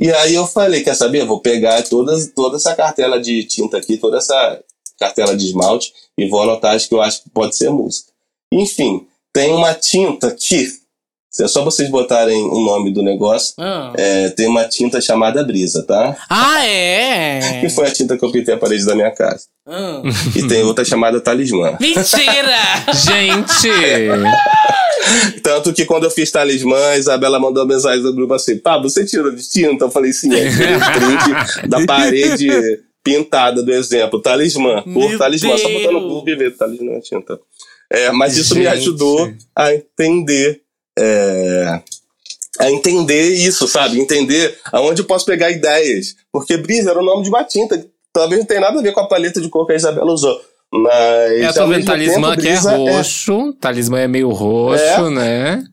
E 0.02 0.10
aí 0.12 0.34
eu 0.34 0.47
falei, 0.47 0.82
quer 0.82 0.95
saber? 0.95 1.26
Vou 1.26 1.41
pegar 1.41 1.84
todas, 1.84 2.32
toda 2.34 2.56
essa 2.56 2.74
cartela 2.74 3.20
de 3.20 3.43
tinta 3.43 3.78
aqui, 3.78 3.97
toda 3.97 4.18
essa 4.18 4.64
cartela 4.97 5.36
de 5.36 5.45
esmalte 5.45 5.93
e 6.18 6.28
vou 6.30 6.41
anotar 6.41 6.76
as 6.76 6.86
que 6.86 6.93
eu 6.93 7.02
acho 7.02 7.24
que 7.24 7.30
pode 7.30 7.56
ser 7.56 7.70
música. 7.70 8.12
Enfim, 8.52 9.08
tem 9.34 9.54
uma 9.54 9.74
tinta 9.74 10.28
aqui. 10.28 10.78
É 11.39 11.47
só 11.47 11.63
vocês 11.63 11.89
botarem 11.89 12.41
o 12.43 12.59
nome 12.59 12.91
do 12.91 13.03
negócio. 13.03 13.53
Ah. 13.59 13.93
É, 13.95 14.30
tem 14.30 14.47
uma 14.47 14.63
tinta 14.65 14.99
chamada 14.99 15.43
Brisa, 15.43 15.84
tá? 15.84 16.17
Ah, 16.30 16.65
é? 16.65 17.59
Que 17.61 17.69
foi 17.73 17.88
a 17.88 17.91
tinta 17.91 18.17
que 18.17 18.25
eu 18.25 18.32
pintei 18.32 18.55
a 18.55 18.57
parede 18.57 18.86
da 18.86 18.95
minha 18.95 19.11
casa. 19.11 19.43
Ah. 19.67 20.01
E 20.36 20.47
tem 20.47 20.63
outra 20.63 20.84
chamada 20.84 21.21
Talismã. 21.21 21.77
Mentira! 21.80 22.57
Gente! 22.93 23.69
Tanto 25.43 25.71
que 25.71 25.86
quando 25.86 26.05
eu 26.05 26.11
fiz 26.11 26.32
Talismã, 26.32 26.77
a 26.89 26.97
Isabela 26.97 27.39
mandou 27.39 27.63
uma 27.63 27.73
mensagem 27.73 28.01
do 28.01 28.13
grupo 28.13 28.34
assim: 28.34 28.57
pá, 28.57 28.77
você 28.80 29.05
tirou 29.05 29.32
de 29.32 29.47
tinta? 29.47 29.86
Eu 29.86 29.91
falei: 29.91 30.11
sim, 30.11 30.34
é 30.34 30.49
print 30.49 31.67
da 31.69 31.86
parede 31.86 32.49
pintada 33.03 33.63
do 33.63 33.71
exemplo. 33.71 34.21
Talismã. 34.21 34.82
Por 34.82 35.17
Talismã. 35.17 35.57
Só 35.57 35.69
botar 35.69 35.91
no 35.91 35.99
Deus. 35.99 36.11
Google 36.11 36.30
e 36.30 36.36
ver 36.36 36.57
Talismã 36.57 36.93
é 36.93 36.99
tinta. 36.99 37.39
É, 37.91 38.11
mas 38.11 38.38
isso 38.38 38.55
me 38.55 38.63
Gente. 38.63 38.73
ajudou 38.73 39.32
a 39.55 39.73
entender. 39.73 40.61
É, 41.00 41.82
a 42.60 42.70
entender 42.72 43.30
isso, 43.34 43.68
sabe? 43.68 44.00
Entender 44.00 44.58
aonde 44.72 45.02
eu 45.02 45.06
posso 45.06 45.26
pegar 45.26 45.50
ideias. 45.50 46.16
Porque 46.32 46.58
Brisa 46.58 46.91
era 46.91 47.00
o 47.00 47.06
nome 47.06 47.24
de 47.24 47.30
uma 47.30 47.43
tinta. 47.43 47.84
Talvez 48.12 48.39
não 48.39 48.47
tenha 48.47 48.62
nada 48.62 48.80
a 48.80 48.82
ver 48.82 48.91
com 48.91 49.00
a 49.00 49.08
paleta 49.08 49.39
de 49.39 49.50
cor 49.50 49.66
que 49.66 49.74
a 49.74 49.76
Isabela 49.76 50.12
usou. 50.12 50.39
Mas. 50.72 51.58
É, 51.58 51.68
mesmo 51.68 51.86
talismã 51.86 52.30
tempo, 52.32 52.41
que 52.41 52.47
é 52.47 52.52
Brisa 52.52 52.76
roxo. 52.76 53.54
Talismã 53.54 54.00
é 54.00 54.08
meio 54.08 54.30
roxo, 54.30 54.84
É. 54.84 55.10
né? 55.10 55.64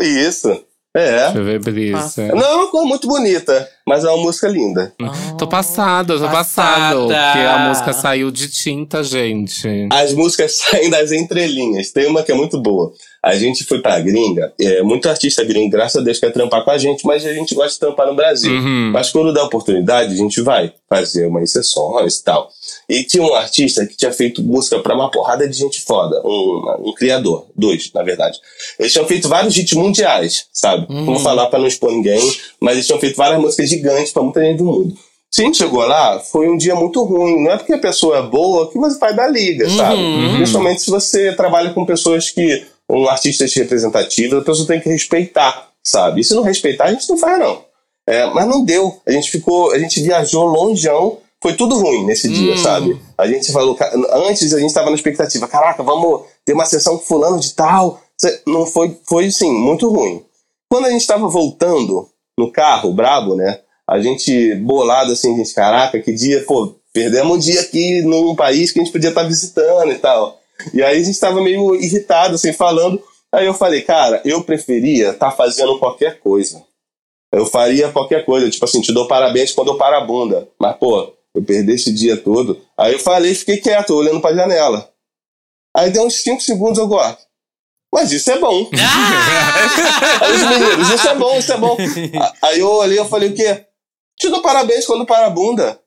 Isso. 0.00 0.48
É. 0.96 1.24
Deixa 1.24 1.38
eu 1.38 1.44
ver 1.44 1.60
brisa. 1.60 2.28
Não 2.34 2.44
é 2.44 2.54
uma 2.54 2.70
cor 2.70 2.86
muito 2.86 3.08
bonita, 3.08 3.68
mas 3.86 4.04
é 4.04 4.08
uma 4.08 4.22
música 4.22 4.48
linda. 4.48 4.94
Tô 5.38 5.46
passada, 5.46 6.14
tô 6.14 6.20
Passada. 6.20 6.32
passado. 6.32 7.00
Porque 7.00 7.46
a 7.46 7.68
música 7.68 7.92
saiu 7.92 8.30
de 8.30 8.48
tinta, 8.48 9.02
gente. 9.04 9.68
As 9.90 10.12
músicas 10.14 10.56
saem 10.58 10.88
das 10.90 11.12
entrelinhas. 11.12 11.90
Tem 11.92 12.06
uma 12.06 12.22
que 12.22 12.32
é 12.32 12.34
muito 12.34 12.58
boa. 12.60 12.92
A 13.22 13.34
gente 13.36 13.64
foi 13.64 13.80
pra 13.80 13.98
gringa, 14.00 14.52
é, 14.60 14.82
muito 14.82 15.08
artista 15.08 15.42
gringo, 15.42 15.70
graças 15.70 15.96
a 15.96 16.04
Deus, 16.04 16.18
quer 16.18 16.30
trampar 16.30 16.62
com 16.62 16.70
a 16.70 16.76
gente, 16.76 17.06
mas 17.06 17.24
a 17.24 17.32
gente 17.32 17.54
gosta 17.54 17.72
de 17.72 17.78
trampar 17.78 18.06
no 18.06 18.14
Brasil. 18.14 18.52
Uhum. 18.52 18.90
Mas 18.92 19.10
quando 19.10 19.32
dá 19.32 19.42
oportunidade, 19.42 20.12
a 20.12 20.16
gente 20.16 20.42
vai 20.42 20.74
fazer 20.90 21.26
umas 21.26 21.50
sessões 21.50 22.18
e 22.18 22.22
tal. 22.24 22.50
E 22.86 23.02
tinha 23.04 23.22
um 23.22 23.32
artista 23.34 23.86
que 23.86 23.96
tinha 23.96 24.12
feito 24.12 24.42
música 24.42 24.78
pra 24.80 24.94
uma 24.94 25.10
porrada 25.10 25.48
de 25.48 25.56
gente 25.56 25.80
foda. 25.80 26.20
Um, 26.22 26.90
um 26.90 26.92
criador, 26.92 27.46
dois, 27.56 27.90
na 27.94 28.02
verdade. 28.02 28.38
Eles 28.78 28.92
tinham 28.92 29.06
feito 29.06 29.26
vários 29.26 29.56
hits 29.56 29.72
mundiais, 29.72 30.44
sabe? 30.52 30.86
Não 30.90 31.06
vou 31.06 31.18
falar 31.18 31.46
pra 31.46 31.58
não 31.58 31.66
expor 31.66 31.92
ninguém, 31.92 32.20
mas 32.60 32.74
eles 32.74 32.86
tinham 32.86 33.00
feito 33.00 33.16
várias 33.16 33.40
músicas 33.40 33.72
gigantes 33.76 34.12
pra 34.12 34.22
muita 34.22 34.40
gente 34.40 34.58
do 34.58 34.64
mundo. 34.64 34.96
Se 35.34 35.42
a 35.42 35.46
gente 35.46 35.58
chegou 35.58 35.84
lá, 35.84 36.20
foi 36.20 36.48
um 36.48 36.56
dia 36.56 36.76
muito 36.76 37.02
ruim. 37.02 37.42
Não 37.42 37.50
é 37.50 37.56
porque 37.56 37.72
a 37.72 37.78
pessoa 37.78 38.18
é 38.18 38.22
boa 38.22 38.70
que 38.70 38.78
você 38.78 38.96
vai 38.98 39.12
dar 39.14 39.26
liga, 39.26 39.68
sabe? 39.68 39.98
Principalmente 40.36 40.82
se 40.82 40.90
você 40.90 41.32
trabalha 41.32 41.74
com 41.74 41.84
pessoas 41.84 42.30
que. 42.30 42.64
um 42.88 43.08
artistas 43.08 43.52
representativos, 43.52 44.38
a 44.38 44.44
pessoa 44.44 44.68
tem 44.68 44.80
que 44.80 44.88
respeitar, 44.88 45.70
sabe? 45.82 46.20
E 46.20 46.24
se 46.24 46.34
não 46.34 46.44
respeitar, 46.44 46.84
a 46.84 46.92
gente 46.92 47.08
não 47.08 47.18
faz, 47.18 47.36
não. 47.38 47.64
É, 48.06 48.26
mas 48.26 48.46
não 48.46 48.64
deu. 48.64 48.96
A 49.04 49.10
gente 49.10 49.28
ficou, 49.30 49.72
a 49.72 49.78
gente 49.78 50.00
viajou 50.00 50.44
longeão. 50.44 51.18
Foi 51.42 51.54
tudo 51.54 51.76
ruim 51.78 52.06
nesse 52.06 52.28
dia, 52.28 52.56
sabe? 52.56 52.98
A 53.18 53.26
gente 53.26 53.52
falou, 53.52 53.76
antes 54.28 54.54
a 54.54 54.60
gente 54.60 54.72
tava 54.72 54.88
na 54.88 54.96
expectativa, 54.96 55.48
caraca, 55.48 55.82
vamos 55.82 56.22
ter 56.44 56.52
uma 56.52 56.64
sessão 56.64 56.96
com 56.96 57.04
fulano 57.04 57.40
de 57.40 57.52
tal. 57.52 58.00
Não 58.46 58.64
foi, 58.64 58.96
foi 59.04 59.30
sim, 59.32 59.52
muito 59.52 59.90
ruim. 59.90 60.22
Quando 60.70 60.86
a 60.86 60.90
gente 60.90 61.06
tava 61.06 61.28
voltando 61.28 62.08
no 62.38 62.52
carro, 62.52 62.94
brabo, 62.94 63.34
né? 63.34 63.60
A 63.88 64.00
gente 64.00 64.54
bolado 64.56 65.12
assim, 65.12 65.36
gente, 65.36 65.54
caraca, 65.54 66.00
que 66.00 66.12
dia, 66.12 66.42
pô, 66.44 66.74
perdemos 66.92 67.36
um 67.36 67.38
dia 67.38 67.60
aqui 67.60 68.02
num 68.02 68.34
país 68.34 68.72
que 68.72 68.80
a 68.80 68.82
gente 68.82 68.92
podia 68.92 69.10
estar 69.10 69.24
visitando 69.24 69.92
e 69.92 69.98
tal. 69.98 70.40
E 70.72 70.82
aí 70.82 71.00
a 71.00 71.04
gente 71.04 71.18
tava 71.18 71.42
meio 71.42 71.74
irritado, 71.74 72.36
assim, 72.36 72.52
falando. 72.52 73.02
Aí 73.32 73.46
eu 73.46 73.54
falei, 73.54 73.82
cara, 73.82 74.22
eu 74.24 74.42
preferia 74.44 75.10
estar 75.10 75.32
fazendo 75.32 75.78
qualquer 75.78 76.20
coisa. 76.20 76.62
Eu 77.32 77.44
faria 77.44 77.90
qualquer 77.90 78.24
coisa, 78.24 78.48
tipo 78.48 78.64
assim, 78.64 78.80
te 78.80 78.92
dou 78.92 79.08
parabéns 79.08 79.52
quando 79.52 79.72
eu 79.72 79.76
paro 79.76 79.96
a 79.96 80.00
bunda. 80.02 80.48
Mas, 80.58 80.76
pô, 80.76 81.12
eu 81.34 81.42
perdi 81.42 81.72
esse 81.72 81.92
dia 81.92 82.16
todo. 82.16 82.60
Aí 82.78 82.92
eu 82.92 82.98
falei, 83.00 83.34
fiquei 83.34 83.56
quieto, 83.56 83.90
olhando 83.90 84.20
pra 84.20 84.34
janela. 84.34 84.88
Aí 85.76 85.90
deu 85.90 86.04
uns 86.04 86.22
5 86.22 86.40
segundos 86.40 86.78
eu 86.78 86.86
gosto. 86.86 87.24
Mas 87.92 88.12
isso 88.12 88.30
é 88.30 88.38
bom. 88.38 88.70
Aí 90.20 90.32
os 90.32 90.42
meninos, 90.42 90.90
isso 90.90 91.08
é 91.08 91.14
bom, 91.16 91.38
isso 91.38 91.52
é 91.52 91.56
bom. 91.56 91.76
Aí 92.42 92.60
eu 92.60 92.70
olhei 92.70 93.00
e 93.00 93.08
falei, 93.08 93.30
o 93.30 93.34
quê? 93.34 93.64
Te 94.18 94.28
dou 94.28 94.42
parabéns 94.42 94.86
quando 94.86 95.06
para 95.06 95.26
a 95.26 95.30
bunda. 95.30 95.78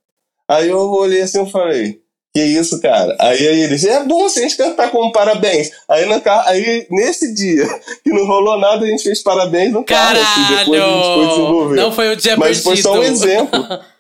Aí 0.48 0.70
eu 0.70 0.78
olhei 0.78 1.22
assim 1.22 1.44
e 1.44 1.52
falei, 1.52 2.00
que 2.38 2.44
isso, 2.44 2.80
cara? 2.80 3.16
Aí, 3.20 3.44
eles, 3.44 3.84
é 3.84 4.04
bom 4.04 4.30
se 4.30 4.40
a 4.40 4.42
gente 4.44 4.56
cantar 4.56 4.92
como 4.92 5.12
parabéns. 5.12 5.72
Aí, 5.90 6.06
na, 6.06 6.22
aí 6.46 6.86
nesse 6.92 7.34
dia, 7.34 7.66
que 8.04 8.12
não 8.12 8.28
rolou 8.28 8.60
nada, 8.60 8.86
a 8.86 8.88
gente 8.88 9.04
fez 9.04 9.24
parabéns 9.24 9.74
no 9.74 9.84
carro. 9.84 10.20
assim, 10.20 10.56
depois 10.56 10.82
a 10.82 10.86
gente 10.86 11.16
foi 11.16 11.28
desenvolver. 11.28 11.76
Não 11.76 11.92
foi 11.92 12.14
o 12.14 12.16
dia 12.16 12.38
Mas 12.38 12.62
perdido. 12.62 12.64
foi 12.64 12.78
só 12.78 12.94
um 12.94 13.04
exemplo. 13.04 13.60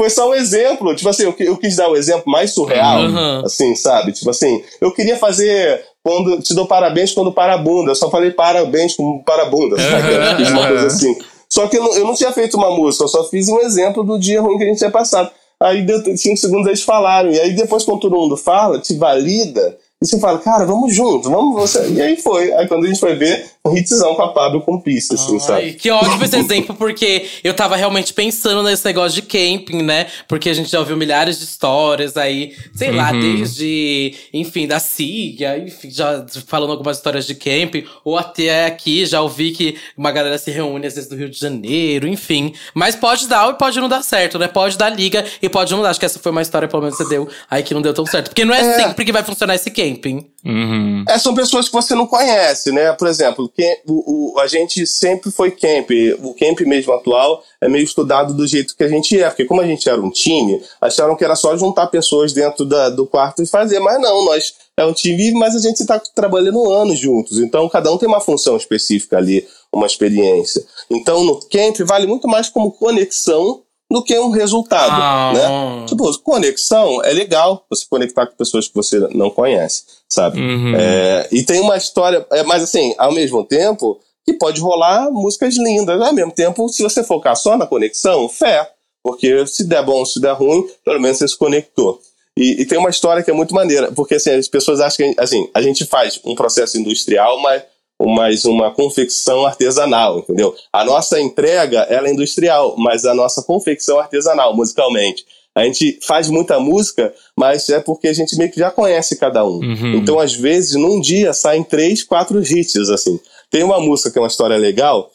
Foi 0.00 0.10
só 0.10 0.30
um 0.30 0.34
exemplo. 0.34 0.94
Tipo 0.94 1.08
assim, 1.08 1.24
eu, 1.24 1.34
eu 1.40 1.56
quis 1.56 1.74
dar 1.74 1.88
o 1.88 1.96
exemplo 1.96 2.30
mais 2.30 2.52
surreal. 2.52 3.00
Uhum. 3.00 3.44
Assim, 3.44 3.74
sabe? 3.74 4.12
Tipo 4.12 4.30
assim, 4.30 4.62
eu 4.80 4.92
queria 4.92 5.16
fazer 5.16 5.84
quando 6.04 6.40
te 6.40 6.54
dou 6.54 6.68
parabéns 6.68 7.12
quando 7.12 7.32
para 7.32 7.54
a 7.54 7.58
bunda. 7.58 7.90
Eu 7.90 7.96
só 7.96 8.08
falei 8.08 8.30
parabéns 8.30 8.94
como 8.94 9.24
para 9.24 9.42
a 9.42 9.46
bunda. 9.46 9.76
sabe? 9.76 10.36
Fiz 10.36 10.50
uma 10.50 10.68
coisa 10.68 10.86
assim. 10.86 11.18
Só 11.50 11.66
que 11.66 11.78
eu 11.78 11.82
não, 11.82 11.94
eu 11.94 12.04
não 12.04 12.14
tinha 12.14 12.32
feito 12.32 12.56
uma 12.56 12.70
música, 12.70 13.04
eu 13.04 13.08
só 13.08 13.24
fiz 13.24 13.48
um 13.48 13.58
exemplo 13.60 14.04
do 14.04 14.18
dia 14.18 14.40
ruim 14.40 14.58
que 14.58 14.64
a 14.64 14.66
gente 14.66 14.78
tinha 14.78 14.90
passado. 14.90 15.30
Aí 15.60 15.82
deu 15.82 16.16
cinco 16.16 16.36
segundos 16.36 16.68
eles 16.68 16.82
falaram. 16.82 17.30
E 17.30 17.40
aí 17.40 17.54
depois, 17.54 17.84
quando 17.84 18.00
todo 18.00 18.16
mundo 18.16 18.36
fala, 18.36 18.78
te 18.78 18.94
valida. 18.94 19.76
E 20.00 20.06
você 20.06 20.18
fala, 20.20 20.38
cara, 20.38 20.64
vamos 20.64 20.94
junto, 20.94 21.28
vamos 21.28 21.54
você. 21.54 21.88
E 21.90 22.00
aí 22.00 22.16
foi. 22.16 22.52
Aí 22.52 22.68
quando 22.68 22.84
a 22.84 22.88
gente 22.88 23.00
foi 23.00 23.16
ver, 23.16 23.50
um 23.66 23.76
hitzão 23.76 24.14
com 24.14 24.22
a 24.22 24.32
Pablo 24.32 24.60
com 24.62 24.80
pista, 24.80 25.14
assim, 25.14 25.34
Ai, 25.34 25.40
sabe? 25.40 25.72
Que 25.74 25.90
ótimo 25.90 26.24
esse 26.24 26.36
exemplo, 26.36 26.74
porque 26.74 27.26
eu 27.44 27.52
tava 27.54 27.76
realmente 27.76 28.14
pensando 28.14 28.62
nesse 28.62 28.84
negócio 28.84 29.20
de 29.20 29.22
camping, 29.22 29.82
né? 29.82 30.06
Porque 30.26 30.48
a 30.48 30.54
gente 30.54 30.70
já 30.70 30.78
ouviu 30.78 30.96
milhares 30.96 31.38
de 31.38 31.44
histórias 31.44 32.16
aí, 32.16 32.54
sei 32.74 32.90
lá, 32.92 33.12
Uhum. 33.12 33.20
desde, 33.20 34.14
enfim, 34.32 34.66
da 34.66 34.78
CIA, 34.78 35.58
enfim, 35.58 35.90
já 35.90 36.24
falando 36.46 36.70
algumas 36.70 36.96
histórias 36.96 37.26
de 37.26 37.34
camping, 37.34 37.84
ou 38.04 38.16
até 38.16 38.66
aqui 38.66 39.04
já 39.04 39.20
ouvi 39.20 39.50
que 39.50 39.76
uma 39.96 40.10
galera 40.12 40.38
se 40.38 40.50
reúne 40.50 40.86
às 40.86 40.94
vezes 40.94 41.10
no 41.10 41.16
Rio 41.16 41.28
de 41.28 41.38
Janeiro, 41.38 42.06
enfim. 42.08 42.54
Mas 42.74 42.94
pode 42.96 43.26
dar 43.28 43.46
ou 43.48 43.54
pode 43.54 43.78
não 43.80 43.88
dar 43.88 44.02
certo, 44.02 44.38
né? 44.38 44.48
Pode 44.48 44.78
dar 44.78 44.88
liga 44.90 45.24
e 45.42 45.48
pode 45.48 45.72
não 45.74 45.82
dar. 45.82 45.90
Acho 45.90 46.00
que 46.00 46.06
essa 46.06 46.18
foi 46.18 46.32
uma 46.32 46.42
história, 46.42 46.68
pelo 46.68 46.82
menos, 46.82 46.96
que 46.96 47.02
você 47.04 47.10
deu 47.10 47.28
aí 47.50 47.62
que 47.62 47.74
não 47.74 47.82
deu 47.82 47.92
tão 47.92 48.06
certo. 48.06 48.28
Porque 48.28 48.44
não 48.44 48.54
é, 48.54 48.60
É. 48.60 48.76
sempre 48.76 49.04
que 49.04 49.12
vai 49.12 49.22
funcionar 49.22 49.54
esse 49.54 49.70
camping. 49.70 50.26
Uhum. 50.44 51.04
É, 51.08 51.18
são 51.18 51.34
pessoas 51.34 51.66
que 51.66 51.72
você 51.72 51.94
não 51.94 52.06
conhece, 52.06 52.70
né? 52.72 52.92
Por 52.92 53.08
exemplo, 53.08 53.48
o, 53.86 54.34
o- 54.34 54.38
a 54.40 54.46
gente 54.46 54.86
sempre 54.86 55.30
foi 55.30 55.50
camp. 55.50 55.90
O 56.22 56.34
camp 56.34 56.60
mesmo 56.60 56.92
atual 56.92 57.42
é 57.60 57.68
meio 57.68 57.84
estudado 57.84 58.34
do 58.34 58.46
jeito 58.46 58.76
que 58.76 58.84
a 58.84 58.88
gente 58.88 59.20
é. 59.20 59.28
Porque 59.28 59.44
como 59.44 59.60
a 59.60 59.66
gente 59.66 59.88
era 59.88 60.00
um 60.00 60.10
time, 60.10 60.62
acharam 60.80 61.16
que 61.16 61.24
era 61.24 61.34
só 61.36 61.56
juntar 61.56 61.86
pessoas 61.88 62.32
dentro 62.32 62.64
da- 62.64 62.90
do 62.90 63.06
quarto 63.06 63.42
e 63.42 63.46
fazer. 63.46 63.78
Mas 63.80 64.00
não, 64.00 64.24
nós 64.24 64.54
é 64.76 64.84
um 64.84 64.92
time, 64.92 65.32
mas 65.32 65.56
a 65.56 65.60
gente 65.60 65.80
está 65.80 65.98
trabalhando 66.14 66.70
anos 66.70 66.98
juntos. 66.98 67.38
Então, 67.38 67.68
cada 67.68 67.90
um 67.92 67.98
tem 67.98 68.08
uma 68.08 68.20
função 68.20 68.56
específica 68.56 69.16
ali, 69.16 69.46
uma 69.72 69.86
experiência. 69.86 70.64
Então, 70.88 71.24
no 71.24 71.40
camp, 71.48 71.76
vale 71.80 72.06
muito 72.06 72.28
mais 72.28 72.48
como 72.48 72.70
conexão 72.72 73.62
do 73.90 74.02
que 74.02 74.18
um 74.18 74.30
resultado, 74.30 74.90
Ah. 74.92 75.32
né? 75.34 75.86
Tipo, 75.86 76.18
conexão 76.20 77.02
é 77.02 77.12
legal 77.12 77.64
você 77.70 77.86
conectar 77.88 78.26
com 78.26 78.36
pessoas 78.36 78.68
que 78.68 78.74
você 78.74 78.98
não 79.14 79.30
conhece, 79.30 79.84
sabe? 80.08 80.40
Uhum. 80.40 80.74
É, 80.76 81.28
e 81.32 81.42
tem 81.42 81.60
uma 81.60 81.76
história, 81.76 82.26
é, 82.30 82.42
mas 82.42 82.62
assim, 82.62 82.94
ao 82.98 83.12
mesmo 83.12 83.44
tempo, 83.44 83.98
que 84.26 84.34
pode 84.34 84.60
rolar 84.60 85.10
músicas 85.10 85.56
lindas. 85.56 86.00
Ao 86.02 86.12
mesmo 86.12 86.32
tempo, 86.32 86.68
se 86.68 86.82
você 86.82 87.02
focar 87.02 87.34
só 87.34 87.56
na 87.56 87.66
conexão, 87.66 88.28
fé. 88.28 88.70
Porque 89.02 89.46
se 89.46 89.64
der 89.64 89.82
bom, 89.82 90.04
se 90.04 90.20
der 90.20 90.34
ruim, 90.34 90.68
pelo 90.84 91.00
menos 91.00 91.16
você 91.16 91.28
se 91.28 91.38
conectou. 91.38 91.98
E, 92.36 92.60
e 92.60 92.66
tem 92.66 92.78
uma 92.78 92.90
história 92.90 93.22
que 93.22 93.30
é 93.30 93.34
muito 93.34 93.54
maneira, 93.54 93.90
porque 93.92 94.16
assim, 94.16 94.30
as 94.30 94.46
pessoas 94.46 94.80
acham 94.80 95.12
que 95.14 95.20
assim, 95.20 95.48
a 95.54 95.62
gente 95.62 95.86
faz 95.86 96.20
um 96.24 96.34
processo 96.34 96.78
industrial, 96.78 97.40
mas, 97.40 97.62
mas 98.00 98.44
uma 98.44 98.70
confecção 98.70 99.44
artesanal, 99.44 100.20
entendeu? 100.20 100.54
A 100.72 100.84
nossa 100.84 101.20
entrega 101.20 101.80
ela 101.90 102.08
é 102.08 102.12
industrial, 102.12 102.76
mas 102.78 103.04
a 103.04 103.14
nossa 103.14 103.42
confecção 103.42 103.98
é 103.98 104.02
artesanal, 104.02 104.54
musicalmente. 104.54 105.24
A 105.54 105.64
gente 105.64 105.98
faz 106.06 106.30
muita 106.30 106.60
música, 106.60 107.12
mas 107.36 107.68
é 107.68 107.80
porque 107.80 108.06
a 108.06 108.12
gente 108.12 108.36
meio 108.36 108.50
que 108.50 108.60
já 108.60 108.70
conhece 108.70 109.16
cada 109.16 109.44
um. 109.44 109.58
Uhum. 109.58 109.94
Então, 109.96 110.18
às 110.20 110.32
vezes, 110.32 110.74
num 110.76 111.00
dia 111.00 111.32
saem 111.32 111.64
três, 111.64 112.04
quatro 112.04 112.40
hits, 112.40 112.88
assim. 112.88 113.18
Tem 113.50 113.64
uma 113.64 113.80
música 113.80 114.10
que 114.10 114.18
é 114.18 114.22
uma 114.22 114.28
história 114.28 114.56
legal, 114.56 115.10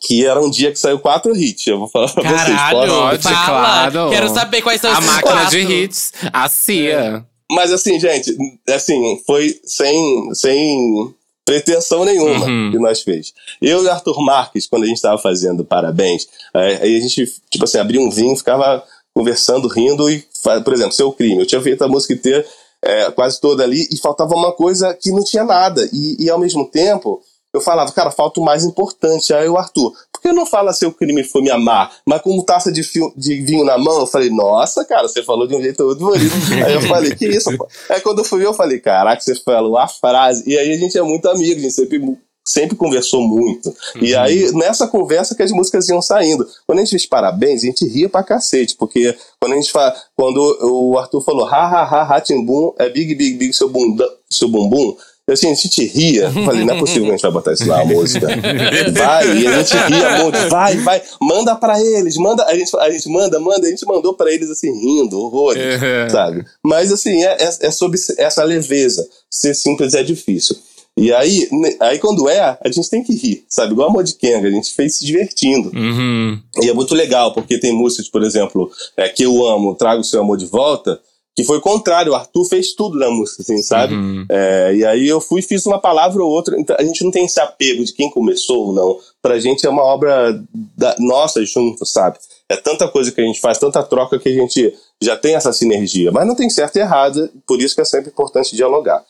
que 0.00 0.24
era 0.24 0.40
um 0.40 0.48
dia 0.48 0.72
que 0.72 0.78
saiu 0.78 0.98
quatro 0.98 1.36
hits. 1.36 1.66
Eu 1.66 1.80
vou 1.80 1.88
falar 1.88 2.08
pra 2.08 2.22
vocês. 2.22 2.42
Caralho? 2.42 2.92
Pode, 2.92 3.22
fala. 3.22 3.90
claro. 3.90 4.10
Quero 4.10 4.28
saber 4.30 4.62
quais 4.62 4.80
são 4.80 4.90
A 4.90 4.94
esses 4.94 5.06
máquina 5.06 5.32
quatro. 5.34 5.50
de 5.50 5.60
hits, 5.60 6.12
a 6.32 6.48
CIA. 6.48 7.26
Mas 7.50 7.70
assim, 7.70 8.00
gente, 8.00 8.34
assim, 8.70 9.20
foi 9.26 9.54
sem, 9.64 10.34
sem 10.34 11.14
pretensão 11.52 12.04
nenhuma 12.04 12.46
Uhum. 12.46 12.70
que 12.70 12.78
nós 12.78 13.02
fez. 13.02 13.34
Eu 13.60 13.84
e 13.84 13.88
Arthur 13.88 14.20
Marques, 14.24 14.66
quando 14.66 14.84
a 14.84 14.86
gente 14.86 14.96
estava 14.96 15.18
fazendo 15.18 15.64
parabéns, 15.64 16.26
é, 16.54 16.78
aí 16.82 16.96
a 16.96 17.00
gente, 17.00 17.30
tipo 17.50 17.64
assim, 17.64 17.78
abria 17.78 18.00
um 18.00 18.10
vinho, 18.10 18.34
ficava 18.36 18.82
conversando, 19.14 19.68
rindo 19.68 20.10
e, 20.10 20.24
por 20.64 20.72
exemplo, 20.72 20.92
Seu 20.92 21.12
Crime. 21.12 21.40
Eu 21.40 21.46
tinha 21.46 21.60
feito 21.60 21.82
a 21.84 21.88
música 21.88 22.14
inteira, 22.14 22.44
é, 22.80 23.10
quase 23.10 23.38
toda 23.40 23.62
ali, 23.62 23.86
e 23.92 23.98
faltava 23.98 24.34
uma 24.34 24.52
coisa 24.52 24.94
que 24.94 25.10
não 25.10 25.22
tinha 25.22 25.44
nada. 25.44 25.86
E, 25.92 26.16
e 26.24 26.30
ao 26.30 26.38
mesmo 26.38 26.66
tempo, 26.66 27.20
eu 27.52 27.60
falava, 27.60 27.92
cara, 27.92 28.10
falta 28.10 28.40
o 28.40 28.44
mais 28.44 28.64
importante. 28.64 29.32
Aí 29.34 29.48
o 29.48 29.56
Arthur, 29.58 29.92
por 30.12 30.20
que 30.22 30.32
não 30.32 30.46
fala 30.46 30.72
seu 30.72 30.92
crime 30.92 31.22
foi 31.24 31.42
me 31.42 31.50
amar? 31.50 31.92
Mas 32.06 32.22
com 32.22 32.40
taça 32.42 32.72
de, 32.72 32.82
fio- 32.82 33.12
de 33.16 33.42
vinho 33.42 33.64
na 33.64 33.76
mão, 33.76 34.00
eu 34.00 34.06
falei, 34.06 34.30
nossa, 34.30 34.84
cara, 34.84 35.06
você 35.08 35.22
falou 35.22 35.46
de 35.46 35.54
um 35.54 35.62
jeito 35.62 35.84
muito 35.84 35.98
bonito. 36.00 36.32
aí 36.64 36.74
eu 36.74 36.82
falei, 36.82 37.14
que 37.14 37.26
isso, 37.26 37.54
pô? 37.56 37.66
Aí 37.90 38.00
quando 38.00 38.20
eu 38.20 38.24
fui 38.24 38.44
eu 38.44 38.54
falei, 38.54 38.78
caraca, 38.80 39.20
você 39.20 39.34
falou 39.34 39.76
a 39.76 39.86
frase. 39.86 40.42
E 40.46 40.56
aí 40.56 40.72
a 40.72 40.76
gente 40.76 40.96
é 40.96 41.02
muito 41.02 41.28
amigo, 41.28 41.58
a 41.58 41.62
gente 41.62 41.72
sempre, 41.74 42.16
sempre 42.44 42.74
conversou 42.76 43.20
muito. 43.20 43.72
E 44.00 44.14
aí, 44.14 44.50
nessa 44.52 44.86
conversa 44.88 45.34
que 45.34 45.42
as 45.42 45.50
músicas 45.52 45.88
iam 45.88 46.00
saindo. 46.00 46.46
Quando 46.66 46.78
a 46.78 46.82
gente 46.82 46.90
fez 46.90 47.06
parabéns, 47.06 47.62
a 47.62 47.66
gente 47.66 47.86
ria 47.86 48.08
pra 48.08 48.22
cacete, 48.24 48.74
porque 48.76 49.14
quando 49.38 49.52
a 49.52 49.56
gente 49.56 49.70
fala, 49.70 49.94
quando 50.16 50.38
o 50.62 50.98
Arthur 50.98 51.20
falou, 51.22 51.44
ha, 51.46 51.66
ha, 51.66 51.82
ha, 51.84 52.16
ha, 52.16 52.20
timbum, 52.20 52.72
é 52.78 52.88
big, 52.88 53.14
big, 53.14 53.36
big, 53.36 53.52
seu, 53.52 53.68
bunda, 53.68 54.08
seu 54.30 54.48
bumbum, 54.48 54.96
eu, 55.28 55.34
assim, 55.34 55.50
a 55.50 55.54
gente 55.54 55.84
ria. 55.86 56.24
Eu 56.24 56.44
falei, 56.44 56.64
não 56.64 56.74
é 56.74 56.78
possível 56.78 57.04
que 57.04 57.08
a 57.10 57.12
gente 57.12 57.22
vai 57.22 57.30
botar 57.30 57.52
isso 57.52 57.66
na 57.66 57.84
música. 57.84 58.26
Vai, 58.92 59.38
e 59.38 59.46
a 59.46 59.62
gente 59.62 59.76
ria 59.76 60.22
muito. 60.22 60.48
Vai, 60.48 60.76
vai, 60.78 61.02
manda 61.20 61.54
pra 61.54 61.80
eles, 61.80 62.16
manda. 62.16 62.44
A 62.44 62.54
gente, 62.54 62.76
a 62.76 62.90
gente 62.90 63.08
manda, 63.08 63.38
manda. 63.38 63.66
A 63.66 63.70
gente 63.70 63.86
mandou 63.86 64.14
pra 64.14 64.32
eles 64.32 64.50
assim, 64.50 64.72
rindo, 64.72 65.18
horrores, 65.18 65.62
Uhum. 65.62 66.10
sabe? 66.10 66.44
Mas 66.64 66.92
assim, 66.92 67.22
é, 67.24 67.36
é, 67.40 67.66
é 67.66 67.70
sobre 67.70 67.98
essa 68.18 68.42
leveza. 68.42 69.06
Ser 69.30 69.54
simples 69.54 69.94
é 69.94 70.02
difícil. 70.02 70.56
E 70.96 71.10
aí, 71.12 71.48
aí 71.80 71.98
quando 71.98 72.28
é, 72.28 72.58
a 72.62 72.70
gente 72.70 72.90
tem 72.90 73.02
que 73.02 73.14
rir, 73.14 73.44
sabe? 73.48 73.72
Igual 73.72 73.88
a 73.88 73.90
Amor 73.90 74.04
de 74.04 74.14
Kenga, 74.14 74.46
a 74.48 74.50
gente 74.50 74.74
fez 74.74 74.96
se 74.96 75.06
divertindo. 75.06 75.70
Uhum. 75.74 76.38
E 76.60 76.68
é 76.68 76.74
muito 76.74 76.94
legal, 76.94 77.32
porque 77.32 77.58
tem 77.58 77.72
músicas, 77.72 78.10
por 78.10 78.22
exemplo, 78.22 78.70
é, 78.96 79.08
que 79.08 79.22
eu 79.22 79.46
amo, 79.46 79.74
Trago 79.74 80.02
o 80.02 80.04
Seu 80.04 80.20
Amor 80.20 80.36
de 80.36 80.44
Volta, 80.46 81.00
que 81.34 81.44
foi 81.44 81.58
o 81.58 81.62
contrário, 81.62 82.12
o 82.12 82.14
Arthur 82.14 82.44
fez 82.44 82.74
tudo 82.74 82.98
na 82.98 83.10
música, 83.10 83.42
assim, 83.42 83.62
sabe? 83.62 83.94
Uhum. 83.94 84.26
É, 84.28 84.74
e 84.74 84.84
aí 84.84 85.08
eu 85.08 85.18
fui 85.18 85.40
e 85.40 85.44
fiz 85.44 85.64
uma 85.64 85.80
palavra 85.80 86.22
ou 86.22 86.30
outra. 86.30 86.60
Então, 86.60 86.76
a 86.78 86.84
gente 86.84 87.02
não 87.02 87.10
tem 87.10 87.24
esse 87.24 87.40
apego 87.40 87.82
de 87.84 87.92
quem 87.92 88.10
começou 88.10 88.66
ou 88.66 88.72
não. 88.72 88.98
Pra 89.22 89.38
gente 89.38 89.66
é 89.66 89.70
uma 89.70 89.82
obra 89.82 90.38
da, 90.76 90.94
nossa 90.98 91.42
junto, 91.44 91.86
sabe? 91.86 92.18
É 92.50 92.56
tanta 92.56 92.86
coisa 92.86 93.10
que 93.10 93.20
a 93.20 93.24
gente 93.24 93.40
faz, 93.40 93.56
tanta 93.56 93.82
troca 93.82 94.18
que 94.18 94.28
a 94.28 94.32
gente 94.32 94.74
já 95.02 95.16
tem 95.16 95.34
essa 95.34 95.54
sinergia. 95.54 96.12
Mas 96.12 96.26
não 96.26 96.34
tem 96.34 96.50
certo 96.50 96.76
e 96.76 96.80
errado, 96.80 97.30
por 97.46 97.62
isso 97.62 97.74
que 97.74 97.80
é 97.80 97.84
sempre 97.86 98.10
importante 98.10 98.54
dialogar. 98.54 99.02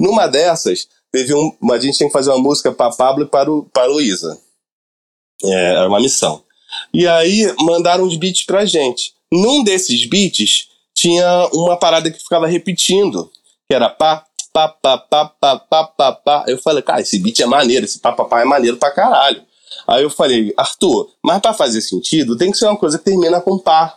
Numa 0.00 0.26
dessas, 0.26 0.88
teve 1.12 1.34
um, 1.34 1.52
a 1.72 1.78
gente 1.78 1.98
tinha 1.98 2.08
que 2.08 2.12
fazer 2.12 2.30
uma 2.30 2.38
música 2.38 2.72
para 2.72 2.94
Pablo 2.96 3.24
e 3.24 3.28
para, 3.28 3.52
o, 3.52 3.64
para 3.64 3.86
Luísa. 3.86 4.38
É, 5.44 5.74
era 5.74 5.88
uma 5.88 6.00
missão. 6.00 6.42
E 6.92 7.06
aí 7.06 7.54
mandaram 7.60 8.04
uns 8.04 8.16
beats 8.16 8.44
pra 8.44 8.64
gente. 8.64 9.12
Num 9.30 9.62
desses 9.62 10.06
beats 10.08 10.68
tinha 11.06 11.48
uma 11.52 11.76
parada 11.76 12.10
que 12.10 12.18
ficava 12.18 12.48
repetindo, 12.48 13.30
que 13.68 13.74
era 13.74 13.88
pá, 13.88 14.24
pá, 14.52 14.68
pá, 14.68 14.98
pá, 14.98 15.24
pá, 15.28 15.56
pá, 15.56 15.84
pá, 15.84 16.12
pá. 16.12 16.44
Eu 16.48 16.58
falei, 16.58 16.82
cara, 16.82 17.00
esse 17.00 17.16
beat 17.20 17.38
é 17.38 17.46
maneiro, 17.46 17.84
esse 17.84 18.00
pá, 18.00 18.10
pá, 18.12 18.24
pá 18.24 18.40
é 18.40 18.44
maneiro 18.44 18.76
pra 18.76 18.90
caralho. 18.90 19.40
Aí 19.86 20.02
eu 20.02 20.10
falei, 20.10 20.52
Arthur, 20.56 21.08
mas 21.22 21.40
pra 21.40 21.54
fazer 21.54 21.80
sentido 21.80 22.36
tem 22.36 22.50
que 22.50 22.58
ser 22.58 22.66
uma 22.66 22.76
coisa 22.76 22.98
que 22.98 23.04
termina 23.04 23.40
com 23.40 23.56
pá. 23.56 23.96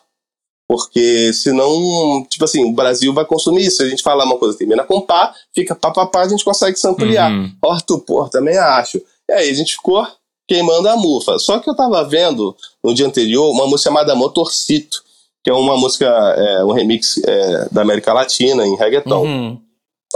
Porque 0.68 1.34
senão, 1.34 2.24
tipo 2.30 2.46
assim, 2.46 2.64
o 2.64 2.74
Brasil 2.74 3.12
vai 3.12 3.26
consumir 3.26 3.66
isso. 3.66 3.78
Se 3.78 3.84
a 3.84 3.90
gente 3.90 4.04
falar 4.04 4.24
uma 4.26 4.38
coisa 4.38 4.54
que 4.54 4.60
termina 4.60 4.84
com 4.84 5.02
pá, 5.02 5.34
fica 5.52 5.74
pá, 5.74 5.90
pá, 5.90 6.06
pá, 6.06 6.22
a 6.22 6.30
gente 6.30 6.46
consegue 6.46 6.78
se 6.78 6.88
ampliar. 6.88 7.32
Uhum. 7.32 7.52
Ó, 7.64 7.72
Arthur, 7.72 8.02
pô, 8.02 8.30
também 8.30 8.56
acho. 8.56 9.02
E 9.28 9.34
aí 9.34 9.50
a 9.50 9.54
gente 9.54 9.74
ficou 9.74 10.08
queimando 10.48 10.88
a 10.88 10.96
mufa. 10.96 11.40
Só 11.40 11.58
que 11.58 11.68
eu 11.68 11.76
tava 11.76 12.04
vendo 12.04 12.56
no 12.84 12.94
dia 12.94 13.08
anterior 13.08 13.50
uma 13.50 13.66
música 13.66 13.90
chamada 13.90 14.14
Motorcito, 14.14 15.04
que 15.44 15.50
é 15.50 15.54
uma 15.54 15.78
música, 15.78 16.06
é, 16.06 16.64
um 16.64 16.72
remix 16.72 17.18
é, 17.26 17.68
da 17.72 17.82
América 17.82 18.14
Latina 18.14 18.66
em 18.66 18.76
reggaeton. 18.76 19.24
Uhum. 19.24 19.60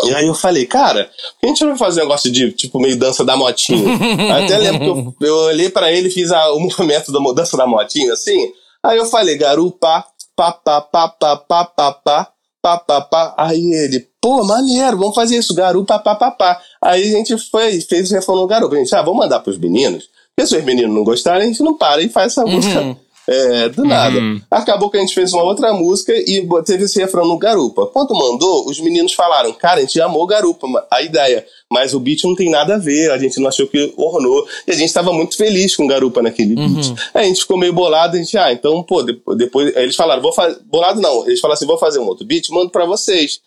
E 0.06 0.16
aí 0.16 0.26
eu 0.26 0.34
falei, 0.34 0.66
cara, 0.66 1.06
por 1.06 1.40
que 1.40 1.46
a 1.46 1.50
gente 1.50 1.62
não 1.62 1.70
vai 1.70 1.78
fazer 1.78 2.02
um 2.02 2.04
negócio 2.06 2.32
de, 2.32 2.52
tipo, 2.52 2.80
meio 2.80 2.98
dança 2.98 3.24
da 3.24 3.38
motinha? 3.38 3.94
Até 4.44 4.58
lembro 4.58 5.14
que 5.16 5.24
eu, 5.24 5.28
eu 5.30 5.36
olhei 5.46 5.70
pra 5.70 5.92
ele 5.92 6.08
e 6.08 6.12
fiz 6.12 6.32
a- 6.32 6.52
o 6.52 6.60
movimento 6.60 7.12
da 7.12 7.20
dança 7.34 7.56
da 7.56 7.68
motinha, 7.68 8.12
assim. 8.14 8.52
Aí 8.84 8.98
eu 8.98 9.06
falei, 9.06 9.38
garupa, 9.38 10.04
pá, 10.36 10.52
pá, 10.52 10.82
pá, 10.82 11.08
pá, 11.08 11.36
pá, 11.38 11.66
pá, 11.66 11.92
pá, 11.94 12.28
pá, 12.62 12.78
pá, 12.80 13.02
pá. 13.02 13.34
Aí 13.38 13.72
ele, 13.72 14.08
pô, 14.20 14.44
maneiro, 14.44 14.98
vamos 14.98 15.14
fazer 15.16 15.38
isso, 15.38 15.54
garupa, 15.54 16.00
pá, 16.00 16.16
pá, 16.16 16.32
pá. 16.32 16.60
Aí 16.82 17.14
a 17.14 17.18
gente 17.18 17.38
foi, 17.52 17.80
fez 17.82 18.10
o 18.12 18.16
refrão 18.16 18.36
no 18.36 18.48
garupa. 18.48 18.76
A 18.76 18.80
gente, 18.80 18.96
ah, 18.96 19.02
vamos 19.04 19.20
mandar 19.20 19.42
pros 19.42 19.60
meninos. 19.60 20.10
Porque 20.36 20.48
se 20.50 20.58
os 20.58 20.64
meninos 20.64 20.94
não 20.96 21.04
gostarem, 21.04 21.44
a 21.44 21.48
gente 21.48 21.62
não 21.62 21.78
para 21.78 22.02
e 22.02 22.10
faz 22.10 22.32
essa 22.32 22.44
música 22.46 22.80
é, 23.28 23.70
do 23.70 23.86
nada. 23.86 24.18
Uhum. 24.20 24.42
Acabou 24.52 24.90
que 24.90 24.98
a 24.98 25.00
gente 25.00 25.14
fez 25.14 25.32
uma 25.34 25.44
outra 25.44 25.72
música 25.74 26.14
e 26.14 26.46
teve 26.66 26.84
esse 26.84 27.00
refrão 27.00 27.26
no 27.28 27.38
Garupa. 27.38 27.86
Quando 27.88 28.14
mandou, 28.14 28.68
os 28.70 28.80
meninos 28.80 29.14
falaram, 29.14 29.54
cara, 29.54 29.78
a 29.78 29.82
gente 29.82 30.00
amou 30.02 30.26
Garupa, 30.28 30.68
a 30.92 31.02
ideia, 31.02 31.46
mas 31.72 31.94
o 31.94 32.00
beat 32.00 32.24
não 32.26 32.36
tem 32.36 32.50
nada 32.50 32.76
a 32.76 32.78
ver, 32.78 33.12
a 33.12 33.18
gente 33.18 33.40
não 33.40 33.48
achou 33.48 33.66
que 33.68 33.94
ornou. 33.98 34.46
E 34.68 34.72
a 34.72 34.76
gente 34.76 34.88
estava 34.88 35.14
muito 35.14 35.38
feliz 35.38 35.76
com 35.76 35.88
Garupa 35.88 36.22
naquele 36.22 36.56
beat. 36.56 36.94
Aí 37.14 37.26
a 37.26 37.28
gente 37.28 37.42
ficou 37.42 37.58
meio 37.58 37.72
bolado, 37.74 38.16
a 38.18 38.20
gente, 38.20 38.38
ah, 38.38 38.52
então, 38.52 38.84
pô, 38.84 39.02
depois, 39.36 39.76
aí 39.76 39.84
eles 39.84 39.96
falaram, 39.96 40.22
vou 40.22 40.34
fazer, 40.34 40.58
bolado 40.66 41.00
não, 41.00 41.26
eles 41.26 41.40
falaram 41.40 41.56
assim, 41.56 41.66
vou 41.66 41.78
fazer 41.78 42.00
um 42.00 42.08
outro 42.08 42.26
beat, 42.26 42.50
mando 42.50 42.70
pra 42.70 42.86
vocês. 42.86 43.40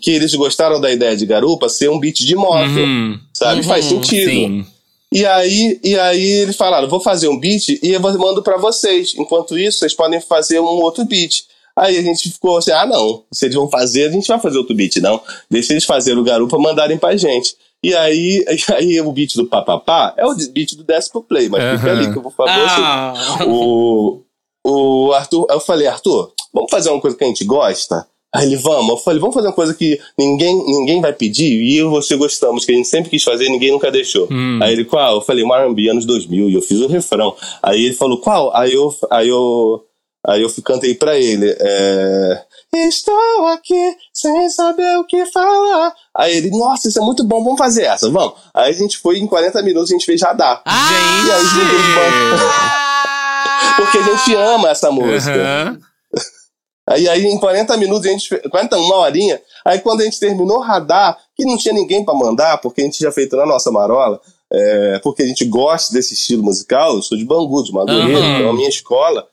Que 0.00 0.10
eles 0.12 0.34
gostaram 0.34 0.80
da 0.80 0.90
ideia 0.90 1.14
de 1.14 1.26
Garupa 1.26 1.68
ser 1.68 1.90
um 1.90 1.98
beat 2.00 2.16
de 2.20 2.34
moto, 2.34 2.66
Uhum. 2.70 3.18
sabe? 3.34 3.62
Faz 3.62 3.84
sentido. 3.84 4.30
Sim. 4.30 4.66
E 5.12 5.26
aí, 5.26 5.78
e 5.84 5.98
aí 5.98 6.30
eles 6.40 6.56
falaram, 6.56 6.88
vou 6.88 7.00
fazer 7.00 7.28
um 7.28 7.38
beat 7.38 7.68
e 7.68 7.90
eu 7.90 8.00
mando 8.00 8.42
pra 8.42 8.56
vocês. 8.56 9.14
Enquanto 9.16 9.58
isso, 9.58 9.78
vocês 9.78 9.92
podem 9.92 10.20
fazer 10.20 10.58
um 10.58 10.64
outro 10.64 11.04
beat. 11.04 11.44
Aí 11.76 11.98
a 11.98 12.02
gente 12.02 12.30
ficou 12.30 12.56
assim, 12.58 12.70
ah 12.70 12.86
não, 12.86 13.22
se 13.32 13.46
eles 13.46 13.54
vão 13.54 13.68
fazer, 13.68 14.08
a 14.08 14.10
gente 14.10 14.26
vai 14.26 14.38
fazer 14.38 14.58
outro 14.58 14.74
beat, 14.74 14.96
não. 14.96 15.20
Deixa 15.50 15.72
eles 15.72 15.84
fazerem 15.84 16.18
o 16.18 16.24
garupa 16.24 16.58
mandarem 16.58 16.96
pra 16.96 17.16
gente. 17.16 17.54
E 17.82 17.94
aí, 17.94 18.44
e 18.48 18.72
aí 18.72 19.00
o 19.00 19.12
beat 19.12 19.34
do 19.34 19.46
papapá 19.46 20.14
é 20.16 20.24
o 20.24 20.34
beat 20.34 20.74
do 20.76 20.84
Décimo 20.84 21.22
Play, 21.22 21.48
mas 21.48 21.62
Aham. 21.62 21.78
fica 21.78 21.92
ali 21.92 22.12
que 22.12 22.18
eu 22.18 22.22
vou 22.22 22.32
falar 22.32 22.64
assim. 22.64 22.82
Ah. 22.82 23.44
O, 23.46 24.22
o 24.64 25.12
Arthur, 25.12 25.46
eu 25.50 25.60
falei, 25.60 25.88
Arthur, 25.88 26.32
vamos 26.54 26.70
fazer 26.70 26.90
uma 26.90 27.00
coisa 27.00 27.16
que 27.16 27.24
a 27.24 27.26
gente 27.26 27.44
gosta? 27.44 28.06
Aí 28.34 28.46
ele, 28.46 28.56
vamos. 28.56 28.88
Eu 28.88 28.96
falei, 28.96 29.20
vamos 29.20 29.34
fazer 29.34 29.48
uma 29.48 29.52
coisa 29.52 29.74
que 29.74 30.00
ninguém, 30.18 30.56
ninguém 30.64 31.02
vai 31.02 31.12
pedir 31.12 31.62
e 31.62 31.76
eu 31.76 31.88
e 31.88 31.90
você 31.90 32.16
gostamos, 32.16 32.64
que 32.64 32.72
a 32.72 32.74
gente 32.74 32.88
sempre 32.88 33.10
quis 33.10 33.22
fazer 33.22 33.44
e 33.44 33.50
ninguém 33.50 33.70
nunca 33.70 33.90
deixou. 33.90 34.26
Hum. 34.30 34.58
Aí 34.62 34.72
ele, 34.72 34.86
qual? 34.86 35.16
Eu 35.16 35.20
falei, 35.20 35.44
R&B 35.44 35.90
anos 35.90 36.06
2000 36.06 36.48
e 36.48 36.54
eu 36.54 36.62
fiz 36.62 36.80
o 36.80 36.88
refrão. 36.88 37.36
Aí 37.62 37.84
ele 37.84 37.94
falou, 37.94 38.18
qual? 38.18 38.54
Aí 38.56 38.72
eu, 38.72 38.94
aí 39.10 39.28
eu, 39.28 39.84
aí 40.26 40.42
eu 40.42 40.50
cantei 40.64 40.94
pra 40.94 41.18
ele, 41.18 41.54
é... 41.58 42.42
Estou 42.74 43.48
aqui 43.48 43.96
sem 44.14 44.48
saber 44.48 44.96
o 44.96 45.04
que 45.04 45.26
falar. 45.26 45.92
Aí 46.16 46.38
ele, 46.38 46.50
nossa, 46.52 46.88
isso 46.88 46.98
é 46.98 47.02
muito 47.02 47.22
bom, 47.22 47.44
vamos 47.44 47.58
fazer 47.58 47.82
essa, 47.82 48.08
vamos. 48.08 48.32
Aí 48.54 48.70
a 48.70 48.74
gente 48.74 48.96
foi, 48.96 49.18
em 49.18 49.26
40 49.26 49.62
minutos 49.62 49.90
a 49.90 49.92
gente 49.92 50.06
fez 50.06 50.22
Radar. 50.22 50.62
Ah! 50.64 50.88
E 51.26 51.30
aí, 51.30 51.42
gente, 51.42 51.82
Porque 53.76 53.98
a 53.98 54.02
gente 54.02 54.34
ama 54.34 54.70
essa 54.70 54.90
música. 54.90 55.34
Aham. 55.34 55.91
Aí, 56.88 57.08
aí 57.08 57.24
em 57.24 57.38
40 57.38 57.76
minutos, 57.76 58.06
a 58.06 58.10
gente 58.10 58.28
fez, 58.28 58.42
40, 58.50 58.76
uma 58.76 58.96
horinha, 58.96 59.40
aí 59.64 59.78
quando 59.78 60.00
a 60.00 60.04
gente 60.04 60.18
terminou 60.18 60.58
o 60.58 60.62
radar, 60.62 61.16
que 61.36 61.44
não 61.44 61.56
tinha 61.56 61.72
ninguém 61.72 62.04
pra 62.04 62.14
mandar, 62.14 62.58
porque 62.58 62.80
a 62.80 62.84
gente 62.84 62.98
já 62.98 63.12
feito 63.12 63.36
na 63.36 63.46
nossa 63.46 63.70
marola, 63.70 64.20
é, 64.52 65.00
porque 65.02 65.22
a 65.22 65.26
gente 65.26 65.44
gosta 65.44 65.94
desse 65.94 66.14
estilo 66.14 66.42
musical, 66.42 66.96
eu 66.96 67.02
sou 67.02 67.16
de 67.16 67.24
Bangu, 67.24 67.62
de 67.62 67.72
Madureira, 67.72 68.18
Aham. 68.18 68.38
então 68.38 68.50
a 68.50 68.52
minha 68.52 68.68
escola, 68.68 69.26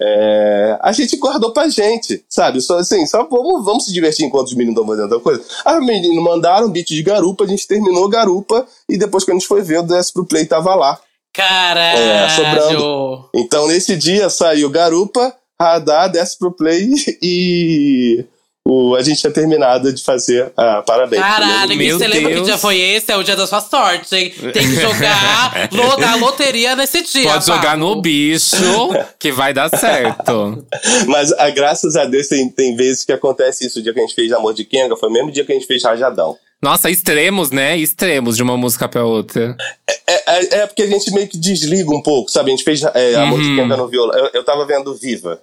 é, 0.00 0.78
a 0.80 0.92
gente 0.92 1.16
guardou 1.16 1.52
pra 1.52 1.68
gente, 1.68 2.24
sabe? 2.28 2.60
Só 2.60 2.78
assim, 2.78 3.04
só 3.06 3.24
vamos, 3.24 3.64
vamos 3.64 3.84
se 3.84 3.92
divertir 3.92 4.24
enquanto 4.24 4.46
os 4.46 4.54
meninos 4.54 4.80
estão 4.80 4.86
fazendo 4.86 5.12
outra 5.12 5.20
coisa. 5.20 5.44
Aí 5.64 5.78
os 5.78 5.84
meninos 5.84 6.22
mandaram 6.22 6.68
um 6.68 6.70
beat 6.70 6.86
de 6.86 7.02
garupa, 7.02 7.44
a 7.44 7.48
gente 7.48 7.66
terminou 7.66 8.08
garupa, 8.08 8.66
e 8.88 8.96
depois 8.96 9.24
que 9.24 9.30
a 9.32 9.34
gente 9.34 9.46
foi 9.46 9.60
ver, 9.60 9.80
o 9.80 9.82
DS 9.82 10.12
pro 10.12 10.24
Play 10.24 10.46
tava 10.46 10.74
lá. 10.74 10.98
Caralho! 11.32 11.98
É, 11.98 12.28
sobrando. 12.28 13.28
Então, 13.34 13.66
nesse 13.66 13.96
dia, 13.96 14.28
saiu 14.28 14.68
Garupa, 14.68 15.34
Radar, 15.62 16.10
desce 16.10 16.38
pro 16.38 16.52
play 16.52 16.88
e 17.22 18.24
o, 18.64 18.94
a 18.94 19.02
gente 19.02 19.20
tinha 19.20 19.32
terminado 19.32 19.92
de 19.92 20.02
fazer 20.04 20.52
a 20.56 20.82
parabéns. 20.82 21.20
Caralho, 21.20 21.70
que 21.70 21.76
Meu 21.76 21.98
você 21.98 22.06
lembra 22.06 22.28
que 22.30 22.34
Deus. 22.36 22.46
dia 22.46 22.58
foi 22.58 22.78
esse? 22.78 23.10
É 23.10 23.16
o 23.16 23.22
dia 23.24 23.34
da 23.34 23.46
sua 23.46 23.60
sorte, 23.60 24.14
hein? 24.14 24.32
Tem 24.52 24.62
que 24.68 24.76
jogar, 24.80 25.68
lo- 25.72 25.96
dar 25.96 26.16
loteria 26.16 26.76
nesse 26.76 27.02
dia. 27.02 27.28
Pode 27.28 27.44
jogar 27.46 27.76
no 27.76 28.00
bicho, 28.00 28.56
que 29.18 29.32
vai 29.32 29.52
dar 29.52 29.68
certo. 29.68 30.64
Mas, 31.08 31.32
ah, 31.32 31.50
graças 31.50 31.96
a 31.96 32.04
Deus, 32.04 32.28
tem, 32.28 32.48
tem 32.50 32.76
vezes 32.76 33.04
que 33.04 33.12
acontece 33.12 33.66
isso. 33.66 33.80
O 33.80 33.82
dia 33.82 33.92
que 33.92 33.98
a 33.98 34.02
gente 34.02 34.14
fez 34.14 34.32
Amor 34.32 34.54
de 34.54 34.64
Kenga 34.64 34.96
foi 34.96 35.08
o 35.08 35.12
mesmo 35.12 35.32
dia 35.32 35.44
que 35.44 35.52
a 35.52 35.54
gente 35.56 35.66
fez 35.66 35.82
Rajadão. 35.82 36.36
Nossa, 36.62 36.88
extremos, 36.88 37.50
né? 37.50 37.76
Extremos 37.76 38.36
de 38.36 38.42
uma 38.44 38.56
música 38.56 38.88
pra 38.88 39.04
outra. 39.04 39.56
É, 40.06 40.12
é, 40.36 40.58
é 40.60 40.66
porque 40.68 40.82
a 40.82 40.86
gente 40.86 41.10
meio 41.12 41.26
que 41.26 41.36
desliga 41.36 41.90
um 41.90 42.00
pouco, 42.00 42.30
sabe? 42.30 42.52
A 42.52 42.54
gente 42.54 42.62
fez 42.62 42.80
é, 42.94 43.16
Amor 43.16 43.40
de 43.40 43.48
Uhum. 43.48 43.56
Kenga 43.56 43.76
no 43.76 43.88
violão. 43.88 44.16
Eu, 44.16 44.30
eu 44.34 44.44
tava 44.44 44.64
vendo 44.64 44.94
Viva. 44.94 45.40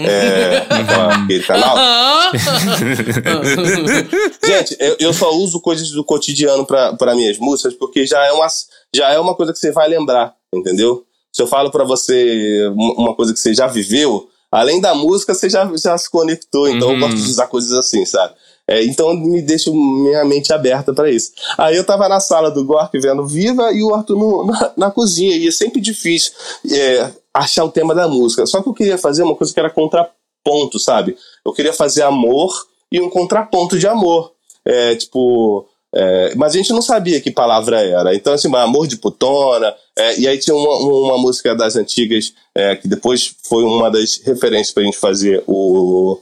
É, 0.00 0.66
aquele 1.22 1.42
canal. 1.44 1.76
Aham. 1.76 2.30
Gente, 4.44 4.76
eu, 4.78 4.96
eu 5.00 5.12
só 5.12 5.32
uso 5.34 5.60
coisas 5.60 5.90
do 5.90 6.04
cotidiano 6.04 6.64
pra 6.66 6.94
pra 6.94 7.14
minhas 7.14 7.38
músicas 7.38 7.74
porque 7.74 8.06
já 8.06 8.24
é, 8.24 8.32
uma, 8.32 8.46
já 8.94 9.10
é 9.12 9.18
uma 9.18 9.34
coisa 9.34 9.52
que 9.52 9.58
você 9.58 9.72
vai 9.72 9.88
lembrar, 9.88 10.34
entendeu? 10.54 11.04
Se 11.32 11.42
eu 11.42 11.46
falo 11.46 11.70
pra 11.70 11.84
você 11.84 12.68
uma 12.74 13.14
coisa 13.14 13.32
que 13.32 13.38
você 13.40 13.52
já 13.54 13.66
viveu, 13.66 14.28
além 14.52 14.80
da 14.80 14.94
música, 14.94 15.34
você 15.34 15.50
já, 15.50 15.68
já 15.76 15.96
se 15.98 16.08
conectou. 16.10 16.68
Então 16.68 16.88
eu 16.88 16.94
Uhum. 16.94 17.00
gosto 17.00 17.16
de 17.16 17.22
usar 17.30 17.46
coisas 17.48 17.72
assim, 17.72 18.04
sabe? 18.06 18.34
É, 18.66 18.82
então 18.84 19.12
me 19.14 19.42
deixa 19.42 19.70
minha 19.70 20.24
mente 20.24 20.50
aberta 20.52 20.94
pra 20.94 21.10
isso. 21.10 21.32
Aí 21.58 21.76
eu 21.76 21.84
tava 21.84 22.08
na 22.08 22.18
sala 22.18 22.50
do 22.50 22.64
Gork 22.64 22.98
vendo 22.98 23.26
Viva 23.26 23.70
e 23.72 23.82
o 23.82 23.94
Arthur 23.94 24.16
no- 24.16 24.46
na, 24.46 24.72
na 24.76 24.90
cozinha. 24.90 25.36
E 25.36 25.48
é 25.48 25.50
sempre 25.50 25.80
difícil 25.82 26.32
é, 26.70 27.10
achar 27.34 27.64
o 27.64 27.70
tema 27.70 27.94
da 27.94 28.06
música. 28.06 28.46
Só 28.46 28.62
que 28.62 28.68
eu 28.68 28.74
queria 28.74 28.96
fazer 28.96 29.24
uma 29.24 29.34
coisa 29.34 29.52
que 29.52 29.58
era 29.58 29.68
contraponto, 29.68 30.78
sabe? 30.78 31.16
Eu 31.44 31.52
queria 31.52 31.72
fazer 31.72 32.02
amor 32.02 32.52
e 32.90 33.00
um 33.00 33.10
contraponto 33.10 33.78
de 33.78 33.88
amor. 33.88 34.32
É, 34.64 34.94
tipo. 34.94 35.66
é, 35.94 36.34
mas 36.36 36.54
a 36.54 36.56
gente 36.56 36.72
não 36.72 36.80
sabia 36.80 37.20
que 37.20 37.30
palavra 37.30 37.80
era. 37.82 38.14
Então, 38.14 38.32
assim, 38.32 38.54
amor 38.54 38.86
de 38.86 38.96
putona. 38.96 39.74
é, 39.96 40.18
e 40.18 40.28
aí 40.28 40.38
tinha 40.38 40.56
uma, 40.56 40.76
uma 40.78 41.18
música 41.18 41.54
das 41.54 41.74
antigas, 41.76 42.32
é, 42.54 42.76
que 42.76 42.86
depois 42.86 43.34
foi 43.42 43.64
uma 43.64 43.90
das 43.90 44.20
referências 44.24 44.72
pra 44.72 44.84
gente 44.84 44.96
fazer 44.96 45.42
o, 45.46 46.18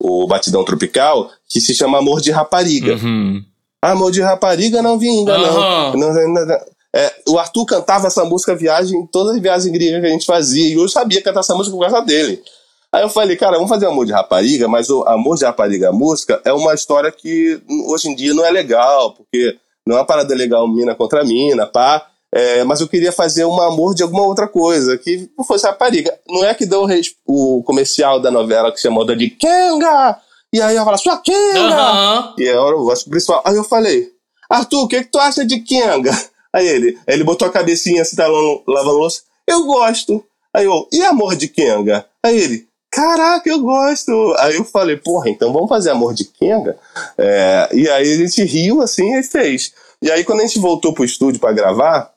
o 0.00 0.26
Batidão 0.26 0.64
Tropical, 0.64 1.30
que 1.48 1.60
se 1.60 1.74
chama 1.74 1.98
Amor 1.98 2.20
de 2.20 2.30
Rapariga. 2.32 2.94
Uhum. 2.94 3.42
Amor 3.80 4.10
de 4.10 4.20
rapariga 4.20 4.82
não 4.82 4.98
vinga, 4.98 5.38
não. 5.38 5.96
não, 5.96 6.12
não, 6.12 6.34
não, 6.34 6.46
não. 6.46 6.75
É, 6.96 7.12
o 7.28 7.38
Arthur 7.38 7.66
cantava 7.66 8.06
essa 8.06 8.24
música 8.24 8.56
viagem, 8.56 9.06
todas 9.12 9.34
as 9.34 9.42
viagens 9.42 9.70
gringas 9.70 10.00
que 10.00 10.06
a 10.06 10.10
gente 10.10 10.24
fazia, 10.24 10.66
e 10.66 10.72
eu 10.72 10.88
sabia 10.88 11.22
cantar 11.22 11.40
essa 11.40 11.54
música 11.54 11.76
por 11.76 11.82
causa 11.82 12.00
dele. 12.00 12.42
Aí 12.90 13.02
eu 13.02 13.10
falei, 13.10 13.36
cara, 13.36 13.56
vamos 13.56 13.68
fazer 13.68 13.84
Amor 13.84 14.06
de 14.06 14.12
Rapariga, 14.12 14.66
mas 14.66 14.88
o 14.88 15.02
Amor 15.06 15.36
de 15.36 15.44
Rapariga, 15.44 15.90
a 15.90 15.92
música, 15.92 16.40
é 16.42 16.54
uma 16.54 16.72
história 16.72 17.12
que 17.12 17.60
hoje 17.86 18.08
em 18.08 18.14
dia 18.14 18.32
não 18.32 18.46
é 18.46 18.50
legal, 18.50 19.12
porque 19.12 19.58
não 19.86 19.96
é 19.96 19.98
uma 19.98 20.06
parada 20.06 20.34
legal 20.34 20.66
mina 20.66 20.94
contra 20.94 21.22
mina, 21.22 21.66
pá. 21.66 22.06
É, 22.34 22.64
mas 22.64 22.80
eu 22.80 22.88
queria 22.88 23.12
fazer 23.12 23.44
um 23.44 23.60
amor 23.60 23.94
de 23.94 24.02
alguma 24.02 24.24
outra 24.24 24.48
coisa, 24.48 24.96
que 24.96 25.30
não 25.36 25.44
fosse 25.44 25.66
rapariga. 25.66 26.18
Não 26.26 26.46
é 26.46 26.54
que 26.54 26.64
deu 26.64 26.86
o, 27.26 27.58
o 27.58 27.62
comercial 27.62 28.20
da 28.20 28.30
novela 28.30 28.72
que 28.72 28.80
chamou 28.80 29.04
da 29.04 29.14
de 29.14 29.28
Kenga! 29.28 30.18
E 30.50 30.62
aí 30.62 30.74
ela 30.74 30.84
fala, 30.84 30.96
sua 30.96 31.18
Kenga! 31.18 31.60
Aham. 31.60 32.34
E 32.38 32.48
era 32.48 32.60
o 32.60 32.84
gosto 32.84 33.10
principal. 33.10 33.42
Aí 33.44 33.54
eu 33.54 33.64
falei, 33.64 34.08
Arthur, 34.48 34.84
o 34.84 34.88
que, 34.88 35.04
que 35.04 35.10
tu 35.10 35.18
acha 35.18 35.44
de 35.44 35.60
Kenga? 35.60 36.12
Aí 36.56 36.66
ele, 36.66 36.98
aí 37.06 37.14
ele 37.14 37.24
botou 37.24 37.46
a 37.46 37.52
cabecinha 37.52 38.00
assim, 38.00 38.16
tá 38.16 38.26
lavando, 38.26 38.96
louça. 38.98 39.20
Eu 39.46 39.64
gosto. 39.64 40.24
Aí 40.54 40.64
eu, 40.64 40.88
e 40.90 41.02
amor 41.02 41.36
de 41.36 41.48
Kenga? 41.48 42.06
Aí 42.24 42.40
ele, 42.40 42.66
caraca, 42.90 43.46
eu 43.48 43.60
gosto. 43.60 44.34
Aí 44.38 44.56
eu 44.56 44.64
falei, 44.64 44.96
porra, 44.96 45.28
então 45.28 45.52
vamos 45.52 45.68
fazer 45.68 45.90
amor 45.90 46.14
de 46.14 46.24
Kenga? 46.24 46.78
É, 47.18 47.68
e 47.74 47.88
aí 47.90 48.10
a 48.14 48.16
gente 48.16 48.42
riu 48.44 48.80
assim 48.80 49.14
e 49.18 49.22
fez. 49.22 49.72
E 50.00 50.10
aí 50.10 50.24
quando 50.24 50.40
a 50.40 50.46
gente 50.46 50.58
voltou 50.58 50.94
pro 50.94 51.04
estúdio 51.04 51.38
pra 51.38 51.52
gravar, 51.52 52.10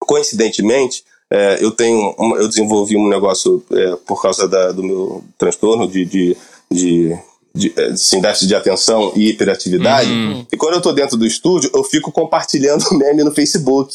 coincidentemente, 0.00 1.04
é, 1.32 1.58
eu 1.60 1.70
tenho, 1.70 2.14
eu 2.38 2.48
desenvolvi 2.48 2.96
um 2.96 3.08
negócio 3.08 3.64
é, 3.70 3.96
por 4.06 4.20
causa 4.20 4.48
da- 4.48 4.72
do 4.72 4.82
meu 4.82 5.22
transtorno 5.38 5.86
de, 5.86 6.04
de, 6.04 6.36
de, 6.70 7.16
de, 7.54 7.72
é, 7.76 7.86
assim, 7.86 8.20
déficit 8.20 8.48
de 8.48 8.54
atenção 8.54 9.12
e 9.16 9.30
hiperatividade. 9.30 10.10
Uhum. 10.10 10.46
E 10.52 10.56
quando 10.56 10.74
eu 10.74 10.80
tô 10.80 10.92
dentro 10.92 11.16
do 11.16 11.26
estúdio, 11.26 11.70
eu 11.74 11.82
fico 11.82 12.12
compartilhando 12.12 12.84
meme 12.96 13.24
no 13.24 13.32
Facebook, 13.32 13.94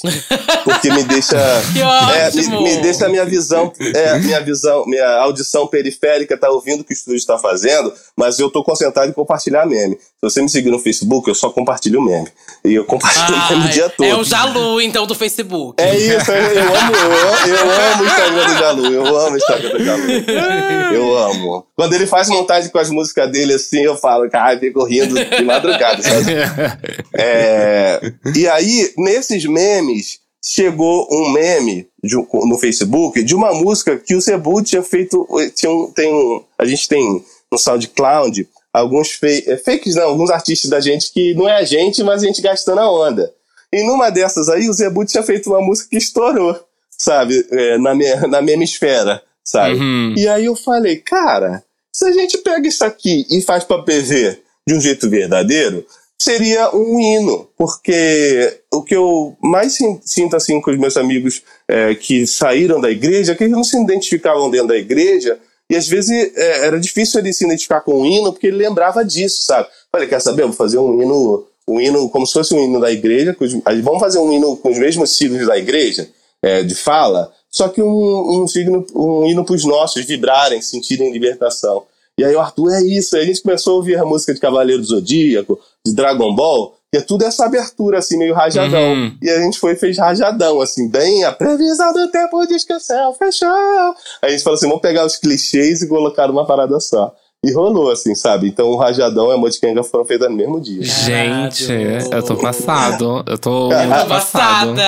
porque 0.63 0.91
me 0.91 1.03
deixa 1.03 1.37
é, 1.37 2.31
me, 2.31 2.63
me 2.63 2.77
deixa 2.77 3.05
a 3.05 3.09
minha 3.09 3.25
visão, 3.25 3.71
é, 3.79 4.19
minha 4.19 4.39
visão, 4.41 4.85
minha 4.85 5.07
audição 5.21 5.67
periférica 5.67 6.37
tá 6.37 6.49
ouvindo 6.49 6.81
o 6.81 6.83
que 6.83 6.93
o 6.93 6.95
estúdio 6.95 7.17
está 7.17 7.37
fazendo, 7.37 7.93
mas 8.15 8.39
eu 8.39 8.49
tô 8.49 8.63
concentrado 8.63 9.09
em 9.09 9.13
compartilhar 9.13 9.65
meme. 9.65 9.95
Se 9.95 10.21
você 10.21 10.41
me 10.41 10.49
seguir 10.49 10.71
no 10.71 10.79
Facebook, 10.79 11.27
eu 11.27 11.35
só 11.35 11.49
compartilho 11.49 12.01
meme. 12.01 12.27
E 12.63 12.73
eu 12.73 12.83
compartilho 12.85 13.37
meme 13.49 13.65
o 13.65 13.69
dia 13.69 13.89
todo. 13.89 14.05
É 14.07 14.15
o 14.15 14.23
Jalu, 14.23 14.81
então, 14.81 15.05
do 15.05 15.13
Facebook. 15.15 15.81
É 15.81 15.95
isso, 15.95 16.31
eu, 16.31 16.35
eu 16.35 16.75
amo, 16.75 16.95
eu, 16.95 17.27
amo- 17.29 17.47
eu 17.47 17.71
amo 17.91 18.03
o 18.03 18.05
Instagram 18.05 18.45
do 18.47 18.59
Jalu, 18.59 18.85
eu 18.93 19.19
amo 19.19 19.33
o 19.33 19.37
Instagram 19.37 19.69
do 19.77 19.83
Jalu. 19.85 20.03
Eu 20.95 21.17
amo. 21.17 21.65
Quando 21.75 21.93
ele 21.93 22.05
faz 22.07 22.29
montagem 22.29 22.69
com 22.69 22.77
as 22.77 22.89
músicas 22.89 23.29
dele 23.31 23.44
assim, 23.53 23.81
eu 23.81 23.95
falo, 23.95 24.29
cara, 24.29 24.59
fico 24.59 24.83
rindo 24.83 25.15
de 25.23 25.43
madrugada, 25.43 26.01
sabe? 26.01 26.25
É, 27.17 27.99
e 28.35 28.47
aí, 28.47 28.93
nesses 28.97 29.45
memes, 29.45 30.19
chegou 30.43 31.07
um 31.11 31.31
meme 31.31 31.87
de 32.03 32.15
no 32.15 32.57
Facebook 32.59 33.23
de 33.23 33.33
uma 33.35 33.53
música 33.53 33.97
que 33.97 34.15
o 34.15 34.21
Cebu 34.21 34.61
tinha 34.61 34.83
feito. 34.83 35.27
Tinha 35.55 35.71
um, 35.71 35.91
tem 35.91 36.13
um, 36.13 36.43
a 36.57 36.65
gente 36.65 36.87
tem 36.87 37.23
no 37.51 37.57
SoundCloud 37.57 38.47
alguns 38.73 39.11
fe- 39.11 39.43
é, 39.47 39.57
fakes, 39.57 39.95
não, 39.95 40.03
alguns 40.03 40.29
artistas 40.29 40.69
da 40.69 40.79
gente 40.79 41.11
que 41.13 41.33
não 41.33 41.47
é 41.47 41.57
a 41.57 41.63
gente, 41.63 42.03
mas 42.03 42.21
a 42.21 42.25
gente 42.27 42.41
gastando 42.41 42.79
a 42.81 42.91
onda. 42.91 43.31
E 43.73 43.83
numa 43.83 44.09
dessas 44.09 44.47
aí, 44.49 44.69
o 44.69 44.73
Zebu 44.73 45.05
tinha 45.05 45.23
feito 45.23 45.49
uma 45.49 45.61
música 45.61 45.89
que 45.89 45.97
estourou, 45.97 46.59
sabe? 46.91 47.45
É, 47.51 47.77
na, 47.77 47.95
minha, 47.95 48.27
na 48.27 48.41
minha 48.41 48.53
hemisfera, 48.55 49.21
sabe? 49.43 49.75
Uhum. 49.75 50.13
E 50.17 50.27
aí 50.27 50.45
eu 50.45 50.55
falei, 50.55 50.97
cara, 50.97 51.63
se 51.97 52.05
a 52.05 52.11
gente 52.11 52.37
pega 52.39 52.67
isso 52.67 52.83
aqui 52.83 53.25
e 53.29 53.41
faz 53.41 53.63
pra 53.63 53.81
PV 53.83 54.39
de 54.67 54.73
um 54.73 54.81
jeito 54.81 55.09
verdadeiro, 55.09 55.85
seria 56.17 56.75
um 56.75 56.99
hino, 56.99 57.47
porque 57.57 58.61
o 58.73 58.81
que 58.81 58.95
eu 58.95 59.35
mais 59.41 59.73
sin- 59.73 59.99
sinto 60.03 60.35
assim 60.35 60.59
com 60.61 60.71
os 60.71 60.77
meus 60.77 60.97
amigos 60.97 61.41
é, 61.67 61.93
que 61.95 62.25
saíram 62.25 62.81
da 62.81 62.89
igreja 62.89 63.31
é 63.31 63.35
que 63.35 63.43
eles 63.43 63.55
não 63.55 63.63
se 63.63 63.77
identificavam 63.81 64.49
dentro 64.49 64.67
da 64.69 64.77
igreja 64.77 65.37
e 65.69 65.75
às 65.75 65.87
vezes 65.87 66.11
é, 66.35 66.65
era 66.67 66.79
difícil 66.79 67.19
ele 67.19 67.31
se 67.33 67.45
identificar 67.45 67.81
com 67.81 68.01
o 68.01 68.05
hino 68.05 68.31
porque 68.33 68.47
ele 68.47 68.57
lembrava 68.57 69.03
disso, 69.03 69.43
sabe? 69.43 69.67
Falei, 69.91 70.07
quer 70.07 70.19
saber? 70.21 70.43
Eu 70.43 70.47
vou 70.49 70.55
fazer 70.57 70.77
um 70.77 71.01
hino, 71.01 71.47
um 71.67 71.79
hino 71.79 72.09
como 72.09 72.25
se 72.27 72.33
fosse 72.33 72.53
um 72.53 72.63
hino 72.63 72.79
da 72.79 72.91
igreja, 72.91 73.35
os- 73.39 73.53
vamos 73.83 73.99
fazer 73.99 74.19
um 74.19 74.31
hino 74.33 74.57
com 74.57 74.69
os 74.71 74.77
mesmos 74.77 75.15
signos 75.17 75.47
da 75.47 75.57
igreja, 75.57 76.09
é, 76.41 76.61
de 76.63 76.75
fala, 76.75 77.31
só 77.55 77.69
que 77.69 77.81
um, 77.81 78.41
um, 78.43 78.47
signo, 78.49 78.85
um 78.93 79.25
hino 79.25 79.45
para 79.45 79.55
os 79.55 79.63
nossos 79.63 80.03
vibrarem, 80.03 80.61
sentirem 80.61 81.13
libertação. 81.13 81.83
E 82.17 82.23
aí 82.25 82.35
o 82.35 82.39
Arthur 82.41 82.73
é 82.73 82.83
isso. 82.83 83.15
Aí 83.15 83.23
a 83.23 83.25
gente 83.25 83.41
começou 83.41 83.73
a 83.73 83.75
ouvir 83.77 83.97
a 83.97 84.03
música 84.03 84.33
de 84.33 84.41
Cavaleiro 84.41 84.81
do 84.81 84.87
Zodíaco, 84.89 85.57
de 85.85 85.95
Dragon 85.95 86.35
Ball, 86.35 86.75
que 86.91 86.97
é 86.97 87.01
tudo 87.01 87.23
essa 87.23 87.45
abertura, 87.45 87.99
assim, 87.99 88.17
meio 88.17 88.33
rajadão. 88.33 88.93
Uhum. 88.93 89.17
E 89.21 89.29
a 89.29 89.39
gente 89.39 89.57
foi 89.57 89.71
e 89.71 89.77
fez 89.77 89.97
rajadão, 89.97 90.59
assim, 90.59 90.89
bem 90.89 91.23
a 91.23 91.31
previsão 91.31 91.93
do 91.93 92.11
tempo 92.11 92.45
diz 92.45 92.65
que 92.65 92.73
o 92.73 92.79
céu 92.79 93.13
fechou. 93.13 93.47
Aí 93.47 93.95
a 94.23 94.29
gente 94.31 94.43
falou 94.43 94.57
assim, 94.57 94.67
vamos 94.67 94.81
pegar 94.81 95.05
os 95.05 95.15
clichês 95.15 95.81
e 95.81 95.87
colocar 95.87 96.27
numa 96.27 96.45
parada 96.45 96.77
só. 96.81 97.15
E 97.41 97.53
rolou, 97.53 97.89
assim, 97.89 98.13
sabe? 98.15 98.49
Então 98.49 98.67
o 98.67 98.75
Rajadão 98.75 99.31
e 99.31 99.33
a 99.33 99.37
Motikenga 99.37 99.81
foram 99.81 100.03
feitas 100.03 100.29
no 100.29 100.35
mesmo 100.35 100.59
dia. 100.59 100.83
Gente, 100.83 101.71
eu 102.11 102.21
tô 102.21 102.35
passado. 102.35 103.23
Eu 103.25 103.37
tô 103.37 103.69
muito. 103.69 104.07
Passada! 104.09 104.83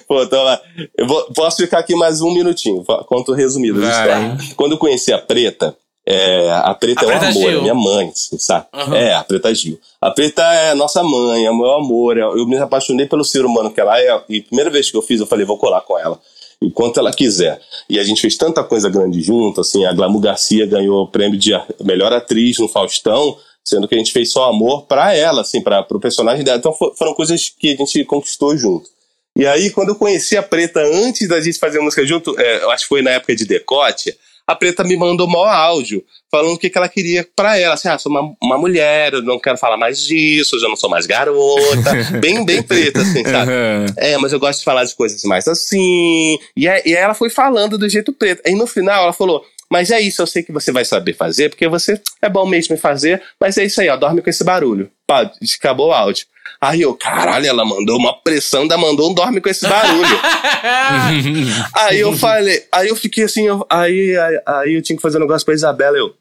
Pô, 0.07 0.23
então 0.23 0.44
lá. 0.44 0.61
Eu 0.98 1.07
vou, 1.07 1.23
posso 1.34 1.57
ficar 1.57 1.80
aqui 1.80 1.95
mais 1.95 2.22
um 2.22 2.31
minutinho, 2.31 2.84
conto 3.07 3.34
resumido. 3.34 3.81
da 3.81 3.89
Vai. 3.89 3.99
história. 4.35 4.56
Quando 4.56 4.72
eu 4.73 4.77
conheci 4.77 5.11
a 5.11 5.18
Preta, 5.18 5.76
é, 6.06 6.49
a 6.64 6.73
Preta 6.73 7.02
A 7.02 7.03
é 7.03 7.07
um 7.07 7.10
Preta 7.19 7.26
amor, 7.27 7.49
Gil. 7.49 7.60
é 7.60 7.61
minha 7.61 7.76
mãe, 7.76 8.07
assim, 8.10 8.38
sabe? 8.39 8.65
Uhum. 8.73 8.95
É, 8.95 9.14
a 9.14 9.23
Preta 9.23 9.53
Gil. 9.53 9.77
A 9.99 10.10
Preta 10.11 10.41
é 10.53 10.73
nossa 10.73 11.03
mãe, 11.03 11.45
é 11.45 11.52
o 11.52 11.57
meu 11.57 11.73
amor. 11.73 12.18
é- 12.18 12.22
Eu 12.22 12.45
me 12.48 12.57
apaixonei 12.57 13.06
pelo 13.07 13.26
ser 13.26 13.44
humano 13.45 13.69
que 13.72 13.81
ela 13.81 13.99
é. 13.99 14.06
E 14.30 14.38
a 14.39 14.44
primeira 14.44 14.69
vez 14.69 14.89
que 14.89 14.95
eu 14.95 15.02
fiz, 15.02 15.19
eu 15.19 15.27
falei, 15.27 15.45
vou 15.45 15.57
colar 15.57 15.81
com 15.81 15.98
ela. 15.99 16.18
Enquanto 16.61 16.98
ela 16.99 17.11
quiser. 17.11 17.60
E 17.89 17.99
a 17.99 18.03
gente 18.03 18.22
fez 18.22 18.35
tanta 18.38 18.64
coisa 18.64 18.89
grande 18.89 19.22
junto, 19.22 19.61
assim, 19.61 19.85
a 19.85 19.94
Glamour 19.94 20.22
Garcia 20.22 20.65
ganhou 20.65 21.03
o 21.03 21.07
prêmio 21.07 21.38
de 21.38 21.52
melhor 21.84 22.11
atriz 22.14 22.57
no 22.57 22.68
Faustão, 22.68 23.38
sendo 23.64 23.88
que 23.88 23.94
a 23.94 23.98
gente 23.98 24.11
fez 24.14 24.31
só 24.31 24.49
amor 24.49 24.84
pra 24.88 25.14
ela, 25.14 25.41
assim, 25.41 25.61
para 25.61 25.84
pro 25.84 25.99
personagem 25.99 26.44
dela. 26.44 26.57
Então 26.57 26.73
fo- 26.73 26.94
foram 26.98 27.14
coisas 27.14 27.49
que 27.49 27.73
a 27.73 27.76
gente 27.76 28.03
conquistou 28.06 28.57
junto. 28.57 28.89
E 29.38 29.45
aí, 29.45 29.69
quando 29.69 29.89
eu 29.89 29.95
conheci 29.95 30.35
a 30.35 30.41
Preta, 30.41 30.80
antes 30.81 31.27
da 31.27 31.39
gente 31.39 31.59
fazer 31.59 31.77
a 31.77 31.81
música 31.84 32.03
junto, 32.05 32.38
é, 32.39 32.64
eu 32.64 32.72
acho 32.72 32.84
que 32.84 32.89
foi 32.89 33.03
na 33.03 33.11
época 33.11 33.35
de 33.35 33.45
Decote, 33.45 34.18
a 34.47 34.55
Preta 34.55 34.84
me 34.84 34.97
mandou 34.97 35.27
maior 35.27 35.49
áudio, 35.49 36.03
falando 36.31 36.55
o 36.55 36.57
que, 36.57 36.72
que 36.72 36.77
ela 36.77 36.89
queria 36.89 37.27
pra 37.35 37.55
ela. 37.55 37.76
Assim, 37.76 37.88
ah, 37.88 37.99
sou 37.99 38.11
uma, 38.11 38.34
uma 38.41 38.57
mulher, 38.57 39.14
eu 39.14 39.22
não 39.22 39.38
quero 39.38 39.57
falar 39.57 39.77
mais 39.77 39.99
disso, 39.99 40.55
eu 40.55 40.59
já 40.61 40.68
não 40.68 40.76
sou 40.76 40.89
mais 40.89 41.05
garota. 41.05 41.91
bem, 42.19 42.43
bem 42.43 42.64
preta, 42.64 43.01
assim, 43.01 43.23
sabe? 43.23 43.51
Uhum. 43.51 43.85
É, 43.97 44.18
mas 44.18 44.34
eu 44.34 44.39
gosto 44.39 44.59
de 44.59 44.65
falar 44.65 44.85
de 44.85 44.95
coisas 44.95 45.22
mais 45.23 45.47
assim. 45.47 46.39
E, 46.55 46.68
aí, 46.68 46.81
e 46.84 46.95
aí 46.95 47.03
ela 47.03 47.14
foi 47.14 47.30
falando 47.30 47.77
do 47.77 47.88
jeito 47.88 48.11
preto. 48.11 48.41
Aí 48.43 48.55
no 48.55 48.65
final 48.65 49.03
ela 49.03 49.14
falou: 49.14 49.45
Mas 49.69 49.91
é 49.91 50.01
isso, 50.01 50.22
eu 50.22 50.27
sei 50.27 50.41
que 50.41 50.51
você 50.51 50.72
vai 50.72 50.84
saber 50.84 51.14
fazer, 51.14 51.49
porque 51.49 51.68
você 51.68 52.01
é 52.22 52.30
bom 52.30 52.45
mesmo 52.47 52.73
em 52.73 52.80
fazer, 52.80 53.22
mas 53.39 53.57
é 53.57 53.65
isso 53.65 53.81
aí, 53.81 53.89
ó, 53.89 53.97
dorme 53.97 54.22
com 54.22 54.30
esse 54.31 54.43
barulho. 54.43 54.89
Pá, 55.05 55.30
acabou 55.59 55.89
o 55.89 55.93
áudio. 55.93 56.26
Aí 56.59 56.81
eu, 56.81 56.93
caralho, 56.95 57.45
ela 57.45 57.63
mandou 57.65 57.97
uma 57.97 58.13
pressão, 58.21 58.61
ainda 58.63 58.77
mandou 58.77 59.11
um 59.11 59.13
dorme 59.13 59.39
com 59.41 59.49
esse 59.49 59.67
barulho. 59.67 60.19
aí 61.75 61.99
eu 61.99 62.13
falei, 62.17 62.65
aí 62.71 62.87
eu 62.87 62.95
fiquei 62.95 63.23
assim, 63.23 63.47
eu- 63.47 63.65
aí, 63.69 64.17
aí, 64.17 64.41
aí 64.45 64.73
eu 64.75 64.81
tinha 64.81 64.95
que 64.95 65.01
fazer 65.01 65.17
um 65.17 65.21
negócio 65.21 65.45
pra 65.45 65.53
Isabela, 65.53 65.97
eu, 65.97 66.13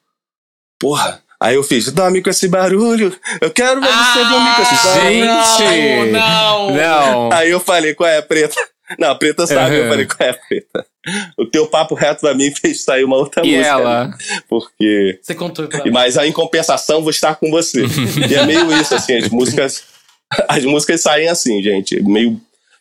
porra. 0.80 1.22
Aí 1.38 1.54
eu 1.54 1.62
fiz, 1.62 1.92
dorme 1.92 2.22
com 2.22 2.30
esse 2.30 2.48
barulho, 2.48 3.14
eu 3.42 3.50
quero 3.50 3.78
ver 3.80 3.88
você 3.88 4.24
dormir 4.24 4.56
com 4.56 4.62
esse 4.62 4.86
barulho. 4.86 5.30
Ah, 5.30 5.56
Gente! 5.58 6.10
Não, 6.12 6.70
não! 6.70 6.74
Não. 7.28 7.32
Aí 7.32 7.50
eu 7.50 7.60
falei, 7.60 7.94
qual 7.94 8.08
é 8.08 8.18
a 8.18 8.22
preta? 8.22 8.56
Não, 8.98 9.10
a 9.10 9.14
preta 9.16 9.46
sabe, 9.46 9.76
eu 9.76 9.82
Uhum. 9.82 9.88
falei, 9.90 10.06
qual 10.06 10.28
é 10.28 10.30
a 10.30 10.34
preta? 10.34 10.86
O 11.38 11.44
teu 11.44 11.66
papo 11.66 11.94
reto 11.94 12.20
pra 12.22 12.34
mim 12.34 12.50
fez 12.56 12.84
sair 12.84 13.04
uma 13.04 13.16
outra 13.16 13.44
E 13.44 13.50
música. 13.50 13.68
ela? 13.68 14.04
né? 14.08 14.14
Porque. 14.48 15.18
Você 15.22 15.34
contou 15.34 15.66
pra 15.68 15.82
e- 15.86 15.90
Mas 15.90 16.16
aí, 16.16 16.30
em 16.30 16.32
compensação, 16.32 17.02
vou 17.02 17.10
estar 17.10 17.34
com 17.36 17.50
você. 17.50 17.84
e 18.28 18.34
é 18.34 18.46
meio 18.46 18.72
isso, 18.80 18.94
assim, 18.94 19.16
as 19.16 19.28
músicas. 19.28 19.84
As 20.48 20.64
músicas 20.64 21.00
saem 21.00 21.28
assim, 21.28 21.62
gente, 21.62 22.00
meio, 22.02 22.40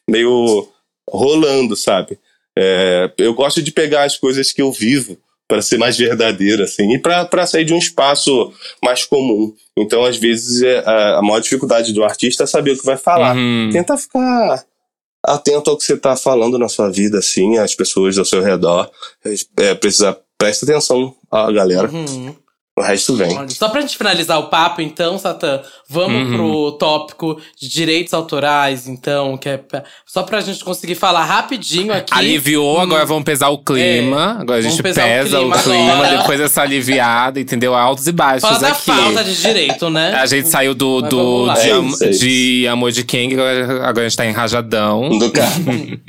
meio 0.10 0.68
rolando, 1.10 1.76
sabe? 1.76 2.18
É, 2.58 3.12
eu 3.18 3.34
gosto 3.34 3.62
de 3.62 3.72
pegar 3.72 4.04
as 4.04 4.18
coisas 4.18 4.52
que 4.52 4.62
eu 4.62 4.72
vivo 4.72 5.18
para 5.48 5.62
ser 5.62 5.78
mais 5.78 5.98
verdadeiro, 5.98 6.64
assim, 6.64 6.94
e 6.94 7.00
para 7.00 7.46
sair 7.46 7.66
de 7.66 7.74
um 7.74 7.78
espaço 7.78 8.52
mais 8.84 9.06
comum. 9.06 9.54
Então, 9.78 10.04
às 10.04 10.18
vezes, 10.18 10.64
é, 10.64 10.80
a, 10.80 11.20
a 11.20 11.22
maior 11.22 11.40
dificuldade 11.40 11.94
do 11.94 12.04
artista 12.04 12.44
é 12.44 12.48
saber 12.48 12.72
o 12.72 12.80
que 12.80 12.86
vai 12.86 12.98
falar 12.98 13.36
Uhum. 13.36 13.70
tenta 13.72 13.96
ficar 13.98 14.66
atento 15.24 15.70
ao 15.70 15.78
que 15.78 15.84
você 15.84 15.94
está 15.94 16.16
falando 16.16 16.58
na 16.58 16.70
sua 16.70 16.90
vida, 16.90 17.20
assim, 17.20 17.58
as 17.58 17.76
pessoas 17.76 18.18
ao 18.18 18.26
seu 18.26 18.42
redor. 18.42 18.90
É, 19.58 19.76
precisa, 19.76 20.18
presta 20.38 20.66
atenção 20.66 21.16
a 21.32 21.52
galera. 21.52 21.90
Uhum. 21.90 22.36
O 22.78 22.82
resto 22.82 23.16
vem. 23.16 23.38
Olha, 23.38 23.48
Só 23.50 23.70
pra 23.70 23.80
gente 23.80 23.98
finalizar 23.98 24.38
o 24.38 24.48
papo, 24.50 24.82
então, 24.82 25.18
Satã, 25.18 25.62
vamos 25.90 26.28
Uhum. 26.30 26.36
pro 26.36 26.72
tópico 26.74 27.40
de 27.58 27.70
direitos 27.70 28.14
autorais, 28.14 28.86
então, 28.86 29.38
que 29.38 29.48
é 29.48 29.56
pra- 29.56 29.84
só 30.06 30.24
pra 30.24 30.42
gente 30.42 30.62
conseguir 30.62 30.96
falar 30.96 31.24
rapidinho 31.24 31.94
aqui. 31.94 32.14
Aliviou, 32.14 32.78
agora 32.82 33.06
vamos 33.06 33.24
pesar 33.24 33.48
o 33.48 33.60
clima. 33.60 34.38
agora 34.42 34.60
a 34.60 34.62
gente 34.62 34.78
o 34.78 34.84
pesa 34.84 35.02
o 35.06 35.26
clima 35.26 35.58
clima, 35.60 35.94
agora. 35.94 36.18
depois 36.18 36.40
essa 36.42 36.64
aliviada, 36.64 37.40
entendeu? 37.40 37.74
Altos 37.74 38.08
e 38.08 38.12
baixos 38.12 38.42
Fala 38.42 38.60
da 38.60 38.68
aqui. 38.68 38.82
falta 38.82 39.24
de 39.24 39.42
direito, 39.42 39.90
né? 39.90 40.14
A 40.16 40.26
gente 40.26 40.50
saiu 40.50 40.74
do, 40.76 41.02
do 41.02 41.54
de, 41.54 41.70
É 41.70 41.72
am- 41.72 41.96
é 42.02 42.10
de 42.10 42.68
Amor 42.68 42.92
de 42.92 43.06
King, 43.06 43.36
agora, 43.36 43.90
a 44.02 44.04
gente 44.04 44.18
tá 44.18 44.26
em 44.26 44.32
Rajadão. 44.34 45.08
Do 45.18 45.32
cara. 45.32 45.50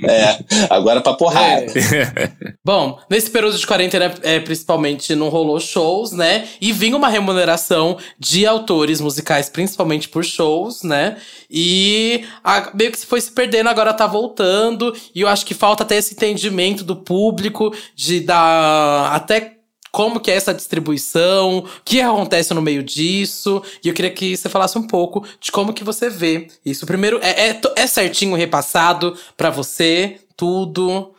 é, 0.04 0.38
agora 0.68 1.00
pra 1.00 1.12
porrada. 1.14 1.64
É. 1.78 2.30
Bom, 2.64 2.98
nesse 3.08 3.30
período 3.30 3.56
de 3.56 3.64
quarentena, 3.64 4.12
é, 4.24 4.40
principalmente, 4.40 5.14
não 5.14 5.28
rolou 5.28 5.60
shows, 5.60 6.10
né? 6.10 6.44
E 6.60 6.72
vinha 6.72 6.96
uma 6.96 7.08
remuneração 7.08 7.98
de 8.18 8.46
autores 8.46 9.00
musicais, 9.00 9.48
principalmente 9.48 10.08
por 10.08 10.24
shows, 10.24 10.82
né? 10.82 11.16
E 11.50 12.24
a- 12.42 12.70
meio 12.74 12.90
que 12.92 12.98
se 12.98 13.06
foi 13.06 13.20
se 13.20 13.30
perdendo, 13.30 13.68
agora 13.68 13.92
tá 13.94 14.06
voltando. 14.06 14.94
E 15.14 15.20
eu 15.20 15.28
acho 15.28 15.44
que 15.46 15.54
falta 15.54 15.82
até 15.82 15.96
esse 15.96 16.14
entendimento 16.14 16.84
do 16.84 16.96
público, 16.96 17.74
de 17.94 18.20
dar 18.20 19.12
até 19.14 19.54
como 19.92 20.20
que 20.20 20.30
é 20.30 20.34
essa 20.34 20.52
distribuição, 20.52 21.58
o 21.60 21.64
que 21.82 22.02
acontece 22.02 22.52
no 22.52 22.60
meio 22.60 22.82
disso. 22.82 23.62
E 23.82 23.88
eu 23.88 23.94
queria 23.94 24.10
que 24.10 24.36
você 24.36 24.46
falasse 24.48 24.76
um 24.78 24.86
pouco 24.86 25.24
de 25.40 25.50
como 25.50 25.72
que 25.72 25.82
você 25.82 26.10
vê 26.10 26.48
isso. 26.64 26.84
Primeiro, 26.86 27.18
é, 27.22 27.48
é, 27.50 27.60
é 27.76 27.86
certinho 27.86 28.36
repassado 28.36 29.16
pra 29.36 29.48
você, 29.48 30.20
tudo. 30.36 31.12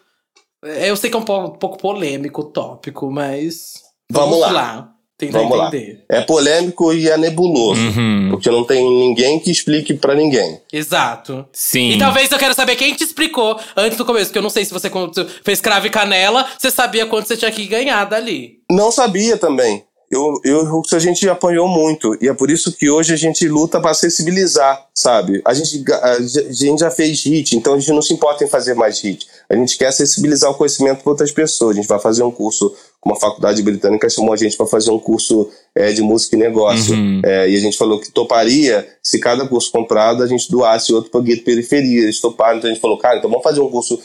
É, 0.63 0.89
Eu 0.91 0.95
sei 0.95 1.09
que 1.09 1.15
é 1.15 1.19
um 1.19 1.23
pouco, 1.25 1.47
um 1.55 1.57
pouco 1.59 1.77
polêmico 1.79 2.41
o 2.41 2.45
tópico, 2.51 3.09
mas. 3.11 3.81
Vamos 4.11 4.39
lá. 4.53 4.93
Tentar 5.17 5.39
Vamos 5.39 5.57
lá. 5.57 5.67
entender. 5.69 6.03
É 6.07 6.21
polêmico 6.21 6.93
e 6.93 7.09
é 7.09 7.17
nebuloso. 7.17 7.81
Uhum. 7.81 8.27
Porque 8.29 8.51
não 8.51 8.63
tem 8.63 8.83
ninguém 8.83 9.39
que 9.39 9.49
explique 9.49 9.95
pra 9.95 10.13
ninguém. 10.13 10.61
Exato. 10.71 11.43
Sim. 11.51 11.91
E 11.93 11.97
talvez 11.97 12.31
eu 12.31 12.37
quero 12.37 12.53
saber 12.53 12.75
quem 12.75 12.93
te 12.93 13.03
explicou 13.03 13.59
antes 13.75 13.97
do 13.97 14.05
começo, 14.05 14.25
porque 14.27 14.37
eu 14.37 14.43
não 14.43 14.49
sei 14.51 14.63
se 14.63 14.71
você 14.71 14.91
quando 14.91 15.27
fez 15.43 15.59
cravo 15.59 15.87
e 15.87 15.89
canela, 15.89 16.45
você 16.57 16.69
sabia 16.69 17.07
quanto 17.07 17.27
você 17.27 17.35
tinha 17.35 17.51
que 17.51 17.65
ganhar 17.65 18.05
dali. 18.05 18.59
Não 18.69 18.91
sabia 18.91 19.37
também. 19.37 19.83
Eu, 20.09 20.39
eu, 20.45 20.81
a 20.93 20.99
gente 20.99 21.27
apanhou 21.27 21.67
muito. 21.67 22.17
E 22.21 22.29
é 22.29 22.33
por 22.33 22.49
isso 22.49 22.71
que 22.71 22.89
hoje 22.89 23.13
a 23.13 23.17
gente 23.17 23.45
luta 23.47 23.81
para 23.81 23.93
sensibilizar, 23.93 24.87
sabe? 24.93 25.41
A 25.43 25.53
gente, 25.53 25.83
a 25.91 26.21
gente 26.21 26.79
já 26.79 26.89
fez 26.89 27.25
hit, 27.25 27.57
então 27.57 27.73
a 27.73 27.79
gente 27.79 27.91
não 27.91 28.01
se 28.01 28.13
importa 28.13 28.43
em 28.43 28.47
fazer 28.47 28.73
mais 28.73 29.01
hit. 29.01 29.27
A 29.49 29.55
gente 29.55 29.77
quer 29.77 29.91
sensibilizar 29.91 30.49
o 30.49 30.55
conhecimento 30.55 31.03
para 31.03 31.11
outras 31.11 31.31
pessoas. 31.31 31.75
A 31.75 31.81
gente 31.81 31.89
vai 31.89 31.99
fazer 31.99 32.23
um 32.23 32.31
curso, 32.31 32.73
uma 33.05 33.15
faculdade 33.15 33.61
britânica 33.61 34.09
chamou 34.09 34.33
a 34.33 34.37
gente 34.37 34.57
para 34.57 34.65
fazer 34.65 34.91
um 34.91 34.99
curso 34.99 35.49
é, 35.75 35.91
de 35.91 36.01
música 36.01 36.35
e 36.35 36.39
negócio. 36.39 36.95
Uhum. 36.95 37.21
É, 37.23 37.49
e 37.49 37.55
a 37.55 37.59
gente 37.59 37.77
falou 37.77 37.99
que 37.99 38.11
toparia 38.11 38.87
se 39.01 39.19
cada 39.19 39.47
curso 39.47 39.71
comprado 39.71 40.23
a 40.23 40.27
gente 40.27 40.49
doasse 40.51 40.93
outro 40.93 41.09
para 41.09 41.21
guia 41.21 41.35
de 41.35 41.41
periferia. 41.41 42.03
Eles 42.03 42.19
toparam, 42.19 42.57
então 42.57 42.69
a 42.69 42.73
gente 42.73 42.81
falou, 42.81 42.97
cara, 42.97 43.17
então 43.17 43.29
vamos 43.29 43.43
fazer 43.43 43.61
um 43.61 43.69
curso 43.69 43.99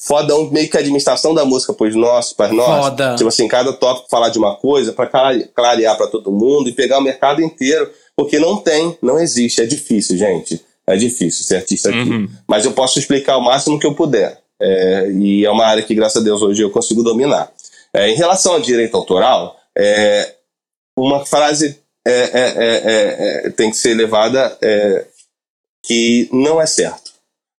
fodão, 0.00 0.48
meio 0.50 0.70
que 0.70 0.76
a 0.76 0.80
administração 0.80 1.34
da 1.34 1.44
música 1.44 1.72
pros 1.72 1.94
nossos, 1.94 2.32
para 2.32 2.52
nós. 2.52 2.84
Foda. 2.84 3.14
Tipo 3.16 3.28
assim, 3.28 3.48
cada 3.48 3.72
tópico 3.72 4.08
falar 4.08 4.28
de 4.28 4.38
uma 4.38 4.56
coisa 4.56 4.92
para 4.92 5.06
clarear 5.54 5.96
para 5.96 6.06
todo 6.06 6.30
mundo 6.30 6.68
e 6.68 6.72
pegar 6.72 6.98
o 6.98 7.02
mercado 7.02 7.42
inteiro, 7.42 7.90
porque 8.16 8.38
não 8.38 8.56
tem, 8.56 8.96
não 9.02 9.18
existe, 9.18 9.60
é 9.60 9.66
difícil, 9.66 10.16
gente. 10.16 10.60
É 10.86 10.96
difícil 10.96 11.44
ser 11.44 11.56
artista 11.56 11.90
aqui. 11.90 11.98
Uhum. 11.98 12.28
Mas 12.46 12.64
eu 12.64 12.72
posso 12.72 12.98
explicar 12.98 13.36
o 13.36 13.44
máximo 13.44 13.78
que 13.78 13.86
eu 13.86 13.94
puder. 13.94 14.40
É, 14.60 15.10
e 15.12 15.44
é 15.44 15.50
uma 15.50 15.66
área 15.66 15.82
que, 15.82 15.94
graças 15.94 16.20
a 16.20 16.24
Deus, 16.24 16.40
hoje 16.40 16.62
eu 16.62 16.70
consigo 16.70 17.02
dominar. 17.02 17.52
É, 17.94 18.08
em 18.08 18.14
relação 18.14 18.54
ao 18.54 18.60
direito 18.60 18.96
autoral, 18.96 19.56
é, 19.76 20.34
uma 20.96 21.24
frase 21.24 21.80
é, 22.06 22.12
é, 22.12 22.54
é, 22.56 23.46
é, 23.46 23.50
tem 23.50 23.70
que 23.70 23.76
ser 23.76 23.94
levada 23.94 24.58
que 25.84 26.28
não 26.32 26.60
é 26.60 26.66
certo. 26.66 27.12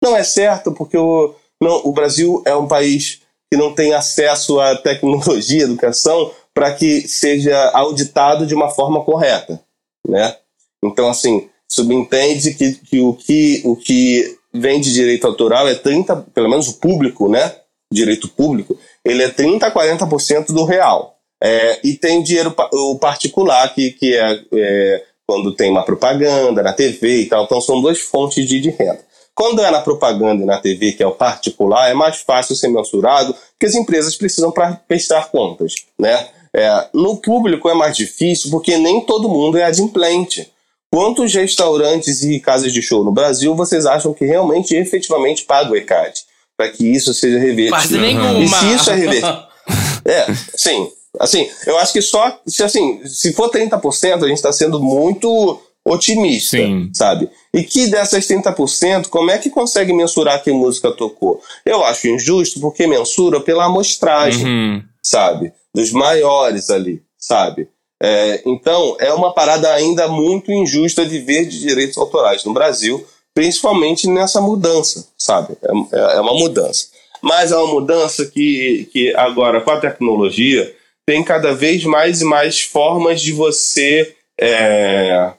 Não 0.03 0.17
é 0.17 0.23
certo 0.23 0.73
porque 0.73 0.97
o, 0.97 1.35
não, 1.61 1.83
o 1.85 1.93
Brasil 1.93 2.43
é 2.47 2.55
um 2.55 2.69
país 2.69 3.21
que 3.51 3.59
não 3.59 3.75
tem 3.75 3.95
acesso 3.95 4.61
à 4.61 4.77
tecnologia, 4.77 5.63
educação, 5.63 6.33
para 6.55 6.75
que 6.75 7.07
seja 7.07 7.71
auditado 7.71 8.47
de 8.47 8.55
uma 8.55 8.69
forma 8.69 9.05
correta, 9.05 9.61
né? 10.07 10.37
Então, 10.85 11.09
assim, 11.09 11.49
subentende 11.71 12.55
que, 12.55 12.75
que, 12.75 13.01
o, 13.01 13.15
que 13.15 13.63
o 13.65 13.77
que 13.77 14.39
vem 14.53 14.81
de 14.81 14.93
direito 14.93 15.27
autoral 15.27 15.69
é 15.69 15.75
30, 15.75 16.17
pelo 16.35 16.49
menos 16.49 16.69
o 16.69 16.75
público, 16.75 17.29
né? 17.29 17.55
Direito 17.93 18.29
público, 18.29 18.79
ele 19.05 19.23
é 19.23 19.29
30 19.29 19.67
a 19.67 19.71
40% 19.71 20.47
do 20.49 20.65
real. 20.65 21.17
É, 21.43 21.79
e 21.85 21.95
tem 21.95 22.23
dinheiro 22.23 22.55
o 22.73 22.99
particular, 22.99 23.73
que, 23.73 23.93
que 23.93 24.17
é, 24.17 24.41
é 24.53 25.05
quando 25.27 25.55
tem 25.55 25.71
uma 25.71 25.85
propaganda 25.85 26.63
na 26.63 26.73
TV 26.73 27.23
e 27.23 27.27
tal. 27.27 27.45
Então, 27.45 27.61
são 27.61 27.81
duas 27.81 27.99
fontes 27.99 28.49
de, 28.49 28.61
de 28.61 28.71
renda. 28.71 29.07
Quando 29.35 29.63
é 29.63 29.71
na 29.71 29.81
propaganda 29.81 30.43
e 30.43 30.47
na 30.47 30.59
TV, 30.59 30.93
que 30.93 31.03
é 31.03 31.07
o 31.07 31.13
particular, 31.13 31.89
é 31.89 31.95
mais 31.95 32.17
fácil 32.23 32.57
ser 32.57 32.69
mensurado, 32.69 33.37
porque 33.53 33.67
as 33.67 33.75
empresas 33.77 34.17
precisam 34.17 34.51
pra 34.51 34.73
prestar 34.89 35.31
contas, 35.31 35.75
né? 35.97 36.27
É, 36.53 36.89
no 36.93 37.19
público 37.19 37.69
é 37.69 37.75
mais 37.75 37.97
difícil, 37.97 38.51
porque 38.51 38.77
nem 38.77 39.01
todo 39.03 39.29
mundo 39.29 39.57
é 39.57 39.63
adimplente. 39.63 40.51
Quantos 40.91 41.35
restaurantes 41.35 42.23
e 42.23 42.41
casas 42.41 42.73
de 42.73 42.81
show 42.81 43.05
no 43.05 43.13
Brasil 43.13 43.55
vocês 43.55 43.87
acham 43.87 44.13
que 44.15 44.25
realmente 44.25 44.75
efetivamente 44.75 45.45
pagam 45.45 45.73
o 45.73 45.77
ECAD? 45.77 46.21
Para 46.59 46.71
que 46.71 46.85
isso 46.85 47.15
seja 47.15 47.39
revertido. 47.39 47.71
Quase 47.71 47.97
nenhuma. 47.97 48.41
E 48.41 48.49
se 48.49 48.75
isso 48.75 48.91
é 48.91 48.95
revertido. 48.95 49.47
é, 50.05 50.27
sim. 50.57 50.91
Assim, 51.21 51.49
eu 51.67 51.79
acho 51.79 51.93
que 51.93 52.03
só. 52.03 52.39
Se, 52.47 52.63
assim, 52.65 53.01
se 53.07 53.33
for 53.33 53.49
30%, 53.49 54.25
a 54.25 54.29
gente 54.29 54.37
está 54.37 54.53
sendo 54.53 54.81
muito 54.81 55.61
otimista, 55.85 56.57
Sim. 56.59 56.91
sabe? 56.93 57.31
E 57.55 57.63
que 57.63 57.87
dessas 57.87 58.27
30%, 58.27 59.09
como 59.09 59.31
é 59.31 59.39
que 59.39 59.49
consegue 59.49 59.93
mensurar 59.93 60.43
que 60.43 60.53
música 60.53 60.91
tocou? 60.93 61.41
Eu 61.65 61.83
acho 61.85 62.09
injusto 62.09 62.61
porque 62.61 62.87
mensura 62.87 63.41
pela 63.41 63.65
amostragem, 63.65 64.45
Uhum. 64.45 64.83
sabe? 65.03 65.51
Dos 65.75 65.91
maiores 65.93 66.69
ali, 66.69 67.01
sabe? 67.19 67.69
É, 68.03 68.43
então, 68.45 68.97
é 69.01 69.13
uma 69.15 69.33
parada 69.33 69.73
ainda 69.73 70.09
muito 70.09 70.53
injusta 70.53 71.07
de 71.07 71.19
ver 71.21 71.47
de 71.47 71.59
direitos 71.59 71.97
autorais 71.97 72.45
no 72.45 72.53
Brasil, 72.53 73.05
principalmente 73.35 74.09
nessa 74.09 74.41
mudança, 74.41 75.09
sabe? 75.17 75.57
É, 75.63 75.97
é- 75.97 76.17
é 76.17 76.21
uma 76.21 76.35
mudança. 76.35 76.87
Mas 77.23 77.51
é 77.53 77.57
uma 77.57 77.67
mudança 77.75 78.27
que, 78.27 78.89
que 78.93 79.15
agora, 79.17 79.61
com 79.61 79.71
a 79.71 79.81
tecnologia, 79.81 80.75
tem 81.07 81.23
cada 81.25 81.53
vez 81.55 81.83
mais 81.85 82.21
e 82.21 82.25
mais 82.25 82.61
formas 82.61 83.21
de 83.21 83.33
você 83.33 84.15
é, 84.41 85.33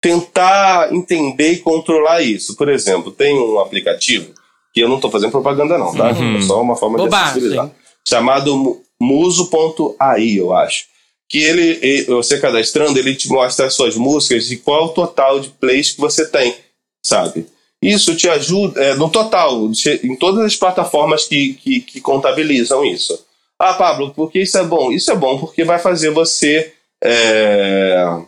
tentar 0.00 0.92
entender 0.92 1.52
e 1.52 1.58
controlar 1.58 2.22
isso. 2.22 2.56
Por 2.56 2.68
exemplo, 2.68 3.10
tem 3.12 3.34
um 3.38 3.58
aplicativo 3.58 4.32
que 4.74 4.80
eu 4.80 4.88
não 4.88 4.96
estou 4.96 5.10
fazendo 5.10 5.30
propaganda 5.30 5.76
não, 5.78 5.94
tá? 5.94 6.10
Uhum. 6.12 6.36
É 6.38 6.40
só 6.42 6.60
uma 6.60 6.76
forma 6.76 6.98
de 6.98 7.04
acessibilizar. 7.24 7.70
Chamado 8.08 8.56
Mu- 8.56 8.82
Muso.ai, 9.00 10.32
eu 10.38 10.52
acho. 10.54 10.84
Que 11.28 11.38
ele, 11.38 11.78
ele- 11.82 12.04
você 12.04 12.38
cadastrando, 12.38 12.98
ele 12.98 13.14
te 13.14 13.28
mostra 13.28 13.66
as 13.66 13.74
suas 13.74 13.96
músicas 13.96 14.50
e 14.50 14.56
qual 14.56 14.82
é 14.82 14.84
o 14.84 14.88
total 14.88 15.40
de 15.40 15.48
plays 15.50 15.90
que 15.92 16.00
você 16.00 16.26
tem, 16.28 16.54
sabe? 17.02 17.46
Isso 17.82 18.14
te 18.14 18.28
ajuda, 18.28 18.80
é, 18.80 18.94
no 18.94 19.10
total, 19.10 19.68
em 20.04 20.16
todas 20.16 20.44
as 20.44 20.56
plataformas 20.56 21.24
que, 21.24 21.54
que, 21.54 21.80
que 21.80 22.00
contabilizam 22.00 22.84
isso. 22.84 23.26
Ah, 23.58 23.74
Pablo, 23.74 24.12
por 24.14 24.30
que 24.30 24.40
isso 24.40 24.56
é 24.56 24.62
bom? 24.62 24.92
Isso 24.92 25.10
é 25.10 25.16
bom 25.16 25.38
porque 25.38 25.64
vai 25.64 25.78
fazer 25.78 26.10
você 26.10 26.72
é, 27.02 28.20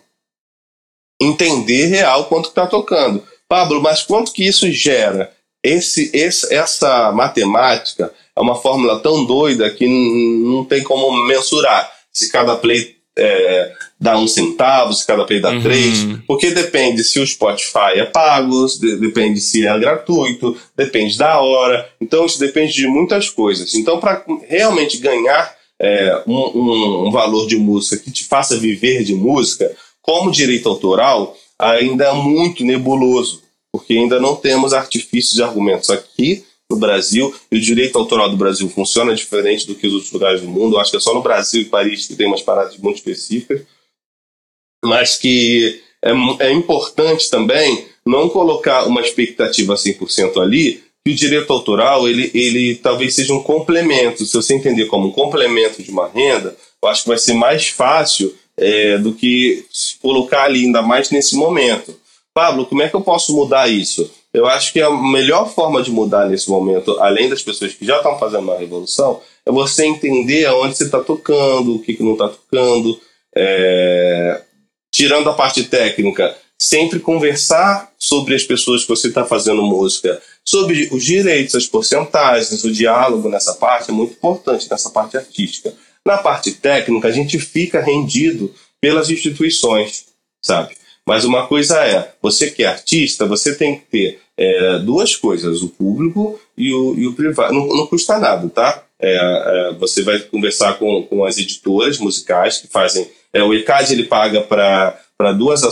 entender 1.21 1.87
real 1.87 2.25
quanto 2.25 2.49
que 2.49 2.55
tá 2.55 2.67
tocando. 2.67 3.23
Pablo, 3.49 3.81
mas 3.81 4.03
quanto 4.03 4.33
que 4.33 4.45
isso 4.45 4.71
gera? 4.71 5.33
Esse, 5.63 6.11
esse, 6.13 6.53
essa 6.53 7.13
matemática 7.13 8.13
é 8.37 8.41
uma 8.41 8.57
fórmula 8.57 9.01
tão 9.01 9.25
doida 9.25 9.71
que 9.71 9.87
não 9.89 10.65
tem 10.65 10.83
como 10.83 11.27
mensurar 11.27 11.91
se 12.13 12.31
cada 12.31 12.57
play 12.57 12.97
é, 13.17 13.73
dá 14.05 14.19
um 14.19 14.29
centavo, 14.29 14.93
se 14.93 15.07
cada 15.07 15.25
play 15.25 15.41
dá 15.41 15.51
Uhum. 15.51 15.63
três, 15.63 16.07
porque 16.27 16.51
depende 16.51 17.03
se 17.03 17.19
o 17.19 17.27
Spotify 17.27 17.93
é 17.97 18.05
pago, 18.05 18.67
de- 18.79 18.97
depende 18.97 19.41
se 19.41 19.67
é 19.67 19.79
gratuito, 19.79 20.57
depende 20.77 21.17
da 21.17 21.41
hora, 21.41 21.89
então 22.01 22.27
isso 22.27 22.39
depende 22.39 22.75
de 22.75 22.87
muitas 22.87 23.31
coisas. 23.31 23.75
Então, 23.75 23.99
para 23.99 24.23
realmente 24.49 24.99
ganhar 24.99 25.55
é, 25.81 26.23
um, 26.27 26.37
um- 26.37 27.09
um 27.09 27.11
valor 27.11 27.49
de 27.49 27.57
música 27.57 27.97
que 28.03 28.11
te 28.13 28.25
faça 28.25 28.57
viver 28.57 29.03
de 29.03 29.13
música, 29.13 29.75
como 30.01 30.31
direito 30.31 30.69
autoral, 30.69 31.37
ainda 31.59 32.05
é 32.05 32.13
muito 32.13 32.65
nebuloso, 32.65 33.43
porque 33.73 33.95
ainda 33.95 34.21
não 34.21 34.37
temos 34.37 34.73
artifícios 34.73 35.35
de 35.35 35.43
argumentos 35.43 35.91
aqui 35.91 36.45
no 36.71 36.77
Brasil, 36.77 37.35
e 37.51 37.57
o 37.57 37.61
direito 37.61 37.99
autoral 37.99 38.31
do 38.31 38.37
Brasil 38.37 38.69
funciona 38.69 39.15
diferente 39.15 39.67
do 39.67 39.75
que 39.75 39.87
os 39.87 39.93
outros 39.95 40.13
lugares 40.13 40.41
do 40.43 40.47
mundo. 40.49 40.77
Eu 40.77 40.81
acho 40.81 40.91
que 40.93 40.97
é 40.97 41.01
só 41.01 41.13
no 41.13 41.21
Brasil 41.23 41.63
e 41.63 41.65
Paris 41.67 42.07
que 42.07 42.15
tem 42.15 42.27
umas 42.29 42.41
paradas 42.43 42.77
muito 42.79 42.97
específicas, 42.99 43.63
mas 44.85 45.17
que 45.17 45.83
é, 46.03 46.13
é 46.47 46.53
importante 46.53 47.31
também 47.31 47.87
não 48.05 48.29
colocar 48.29 48.87
uma 48.87 49.01
expectativa 49.01 49.75
100% 49.75 50.41
ali, 50.41 50.83
que 51.05 51.13
o 51.13 51.15
direito 51.15 51.53
autoral 51.53 52.09
ele, 52.09 52.31
ele 52.35 52.77
talvez 52.77 53.15
seja 53.15 53.33
um 53.33 53.43
complemento. 53.43 54.25
Se 54.25 54.35
você 54.35 54.55
entender 54.55 54.87
como 54.87 55.09
um 55.09 55.13
complemento 55.13 55.83
de 55.83 55.91
uma 55.91 56.09
renda, 56.09 56.57
eu 56.83 56.89
acho 56.89 57.03
que 57.03 57.09
vai 57.09 57.19
ser 57.19 57.35
mais 57.35 57.69
fácil 57.69 58.35
é, 58.57 58.99
do 58.99 59.13
que 59.13 59.65
colocar 60.01 60.45
ali, 60.45 60.65
ainda 60.65 60.83
mais 60.83 61.11
nesse 61.11 61.35
momento. 61.35 61.95
Pablo, 62.33 62.67
como 62.67 62.83
é 62.83 62.89
que 62.89 62.97
eu 62.97 63.01
posso 63.01 63.35
mudar 63.35 63.69
isso? 63.69 64.11
Eu 64.33 64.47
acho 64.47 64.73
que 64.73 64.81
a 64.81 64.91
melhor 64.91 65.49
forma 65.49 65.81
de 65.81 65.91
mudar 65.91 66.27
nesse 66.27 66.51
momento, 66.51 66.99
além 66.99 67.29
das 67.29 67.43
pessoas 67.43 67.73
que 67.73 67.87
já 67.87 67.99
estão 67.99 68.19
fazendo 68.19 68.43
uma 68.43 68.59
revolução, 68.59 69.21
é 69.47 69.53
você 69.53 69.87
entender 69.87 70.45
aonde 70.47 70.77
você 70.77 70.85
está 70.85 71.01
tocando, 71.01 71.77
o 71.77 71.79
que, 71.79 71.95
que 71.95 72.03
não 72.03 72.13
está 72.13 72.29
tocando, 72.29 72.99
é, 73.37 74.43
tirando 74.95 75.29
a 75.29 75.35
parte 75.35 75.65
técnica, 75.65 76.37
sempre 76.57 77.01
conversar 77.01 77.93
sobre 77.99 78.33
as 78.33 78.45
pessoas 78.45 78.83
que 78.83 78.89
você 78.89 79.09
está 79.09 79.25
fazendo 79.25 79.61
música, 79.61 80.23
sobre 80.45 80.89
os 80.93 81.05
direitos, 81.05 81.57
as 81.57 81.67
porcentagens, 81.67 82.63
o 82.63 82.71
diálogo 82.71 83.29
nessa 83.29 83.55
parte 83.55 83.91
é 83.91 83.93
muito 83.93 84.13
importante, 84.13 84.71
nessa 84.71 84.91
parte 84.91 85.17
artística. 85.17 85.75
Na 86.07 86.19
parte 86.19 86.53
técnica, 86.53 87.09
a 87.09 87.11
gente 87.11 87.41
fica 87.41 87.81
rendido 87.81 88.55
pelas 88.81 89.11
instituições, 89.11 90.05
sabe? 90.41 90.77
Mas 91.05 91.25
uma 91.25 91.49
coisa 91.49 91.85
é, 91.85 92.15
você 92.23 92.49
que 92.49 92.63
é 92.63 92.69
artista, 92.69 93.27
você 93.27 93.57
tem 93.57 93.81
que 93.81 93.87
ter 93.87 94.21
é, 94.37 94.79
duas 94.79 95.17
coisas, 95.17 95.61
o 95.61 95.71
público 95.71 96.39
e 96.57 96.73
o, 96.73 96.95
e 96.95 97.07
o 97.09 97.15
privado. 97.15 97.53
Não, 97.53 97.67
não 97.67 97.87
custa 97.89 98.17
nada, 98.17 98.49
tá? 98.49 98.85
É, 99.01 99.17
é, 99.17 99.75
você 99.75 100.03
vai 100.03 100.21
conversar 100.21 100.79
com, 100.79 101.03
com 101.03 101.25
as 101.25 101.37
editoras 101.37 101.99
musicais 101.99 102.59
que 102.59 102.69
fazem. 102.69 103.11
É, 103.35 103.43
o 103.43 103.53
ECAD 103.53 103.93
ele 103.93 104.05
paga 104.05 104.41
para 104.41 105.01
para 105.17 105.33
duas 105.33 105.63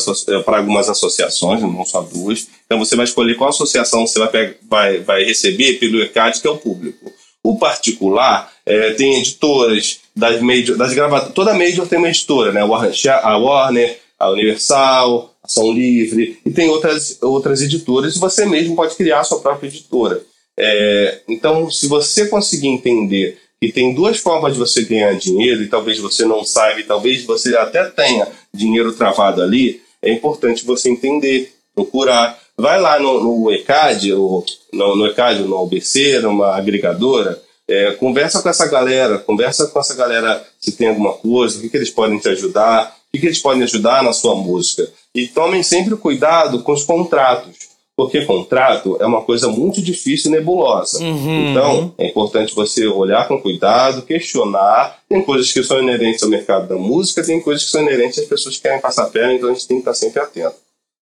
para 0.45 0.59
algumas 0.59 0.89
associações, 0.89 1.61
não 1.61 1.85
só 1.85 2.01
duas. 2.03 2.47
Então 2.65 2.79
você 2.79 2.95
vai 2.95 3.05
escolher 3.05 3.35
qual 3.35 3.51
associação 3.51 4.07
você 4.07 4.19
vai, 4.19 4.29
pegar, 4.29 4.55
vai, 4.69 4.99
vai 4.99 5.25
receber 5.25 5.75
pelo 5.75 6.01
ECAD, 6.01 6.41
que 6.41 6.47
é 6.47 6.51
o 6.51 6.59
público. 6.59 7.13
O 7.43 7.59
particular 7.59 8.53
é, 8.65 8.93
tem 8.93 9.19
editoras 9.19 10.01
das 10.15 10.41
major, 10.41 10.77
das 10.77 10.95
gravadoras. 10.95 11.35
Toda 11.35 11.55
major 11.55 11.89
tem 11.89 11.99
uma 11.99 12.09
editora, 12.09 12.53
né? 12.53 12.61
A 12.61 13.37
Warner, 13.37 13.99
a 14.17 14.31
Universal, 14.31 15.35
a 15.43 15.49
Som 15.49 15.73
Livre, 15.73 16.39
e 16.47 16.51
tem 16.51 16.69
outras, 16.69 17.19
outras 17.21 17.61
editoras, 17.63 18.17
você 18.17 18.47
mesmo 18.47 18.77
pode 18.77 18.95
criar 18.95 19.21
a 19.21 19.25
sua 19.25 19.41
própria 19.41 19.67
editora. 19.67 20.23
É, 20.57 21.21
então, 21.29 21.69
se 21.71 21.89
você 21.89 22.29
conseguir 22.29 22.69
entender 22.69 23.39
que 23.63 23.71
tem 23.71 23.95
duas 23.95 24.19
formas 24.19 24.55
de 24.55 24.59
você 24.59 24.83
ganhar 24.83 25.15
dinheiro, 25.15 25.63
e 25.63 25.69
talvez 25.69 26.01
você 26.01 26.25
não 26.25 26.43
saiba, 26.43 26.81
e 26.81 26.83
talvez 26.83 27.25
você 27.25 27.57
até 27.57 27.85
tenha 27.85 28.27
dinheiro 28.53 28.93
travado 28.93 29.41
ali, 29.41 29.81
é 30.03 30.11
importante 30.11 30.65
você 30.65 30.91
entender, 30.91 31.55
procurar. 31.73 32.37
Vai 32.59 32.81
lá 32.81 32.99
no, 32.99 33.23
no 33.23 33.53
ECAD, 33.53 34.15
ou 34.15 34.45
no, 34.73 34.97
no 34.97 35.07
ECAD, 35.07 35.43
no 35.43 35.59
OBC, 35.59 36.19
numa 36.19 36.57
agregadora, 36.57 37.41
é, 37.69 37.93
conversa 37.93 38.43
com 38.43 38.49
essa 38.49 38.67
galera, 38.67 39.19
conversa 39.19 39.69
com 39.69 39.79
essa 39.79 39.95
galera 39.95 40.45
se 40.61 40.73
tem 40.73 40.89
alguma 40.89 41.13
coisa, 41.13 41.59
o 41.59 41.61
que, 41.61 41.69
que 41.69 41.77
eles 41.77 41.91
podem 41.91 42.19
te 42.19 42.29
ajudar, 42.31 42.97
o 43.09 43.13
que, 43.13 43.21
que 43.21 43.27
eles 43.27 43.39
podem 43.39 43.63
ajudar 43.63 44.03
na 44.03 44.13
sua 44.13 44.35
música. 44.35 44.91
E 45.15 45.29
tomem 45.29 45.63
sempre 45.63 45.95
cuidado 45.95 46.65
com 46.65 46.73
os 46.73 46.83
contratos, 46.83 47.69
porque 47.97 48.25
contrato 48.25 48.97
é 49.01 49.07
uma 49.07 49.23
coisa 49.23 49.49
muito 49.49 49.83
difícil 49.83 50.31
e 50.31 50.35
nebulosa. 50.35 51.03
Uhum. 51.03 51.51
Então, 51.51 51.95
é 51.99 52.09
importante 52.09 52.55
você 52.55 52.87
olhar 52.87 53.29
com 53.29 53.41
cuidado, 53.41 54.03
questionar. 54.03 54.99
Tem 55.09 55.23
coisas 55.23 55.53
que 55.53 55.63
são 55.63 55.79
inerentes 55.83 56.23
ao 56.23 56.31
mercado 56.31 56.69
da 56.69 56.77
música, 56.77 57.23
tem 57.23 57.41
coisas 57.41 57.65
que 57.65 57.71
são 57.71 57.83
inerentes 57.83 58.19
às 58.19 58.27
pessoas 58.27 58.57
que 58.57 58.63
querem 58.63 58.81
passar 58.81 59.11
perna, 59.11 59.35
então 59.35 59.51
a 59.51 59.53
gente 59.53 59.69
tem 59.69 59.77
que 59.77 59.83
estar 59.83 59.95
sempre 59.95 60.21
atento. 60.21 60.57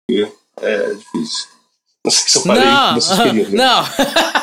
Porque 0.06 0.30
é 0.60 0.94
difícil. 0.94 1.53
Não 2.04 2.10
sei 2.10 2.28
se 2.28 2.36
eu 2.36 2.42
falei 2.42 2.62
Não, 2.62 2.98
não. 3.50 3.84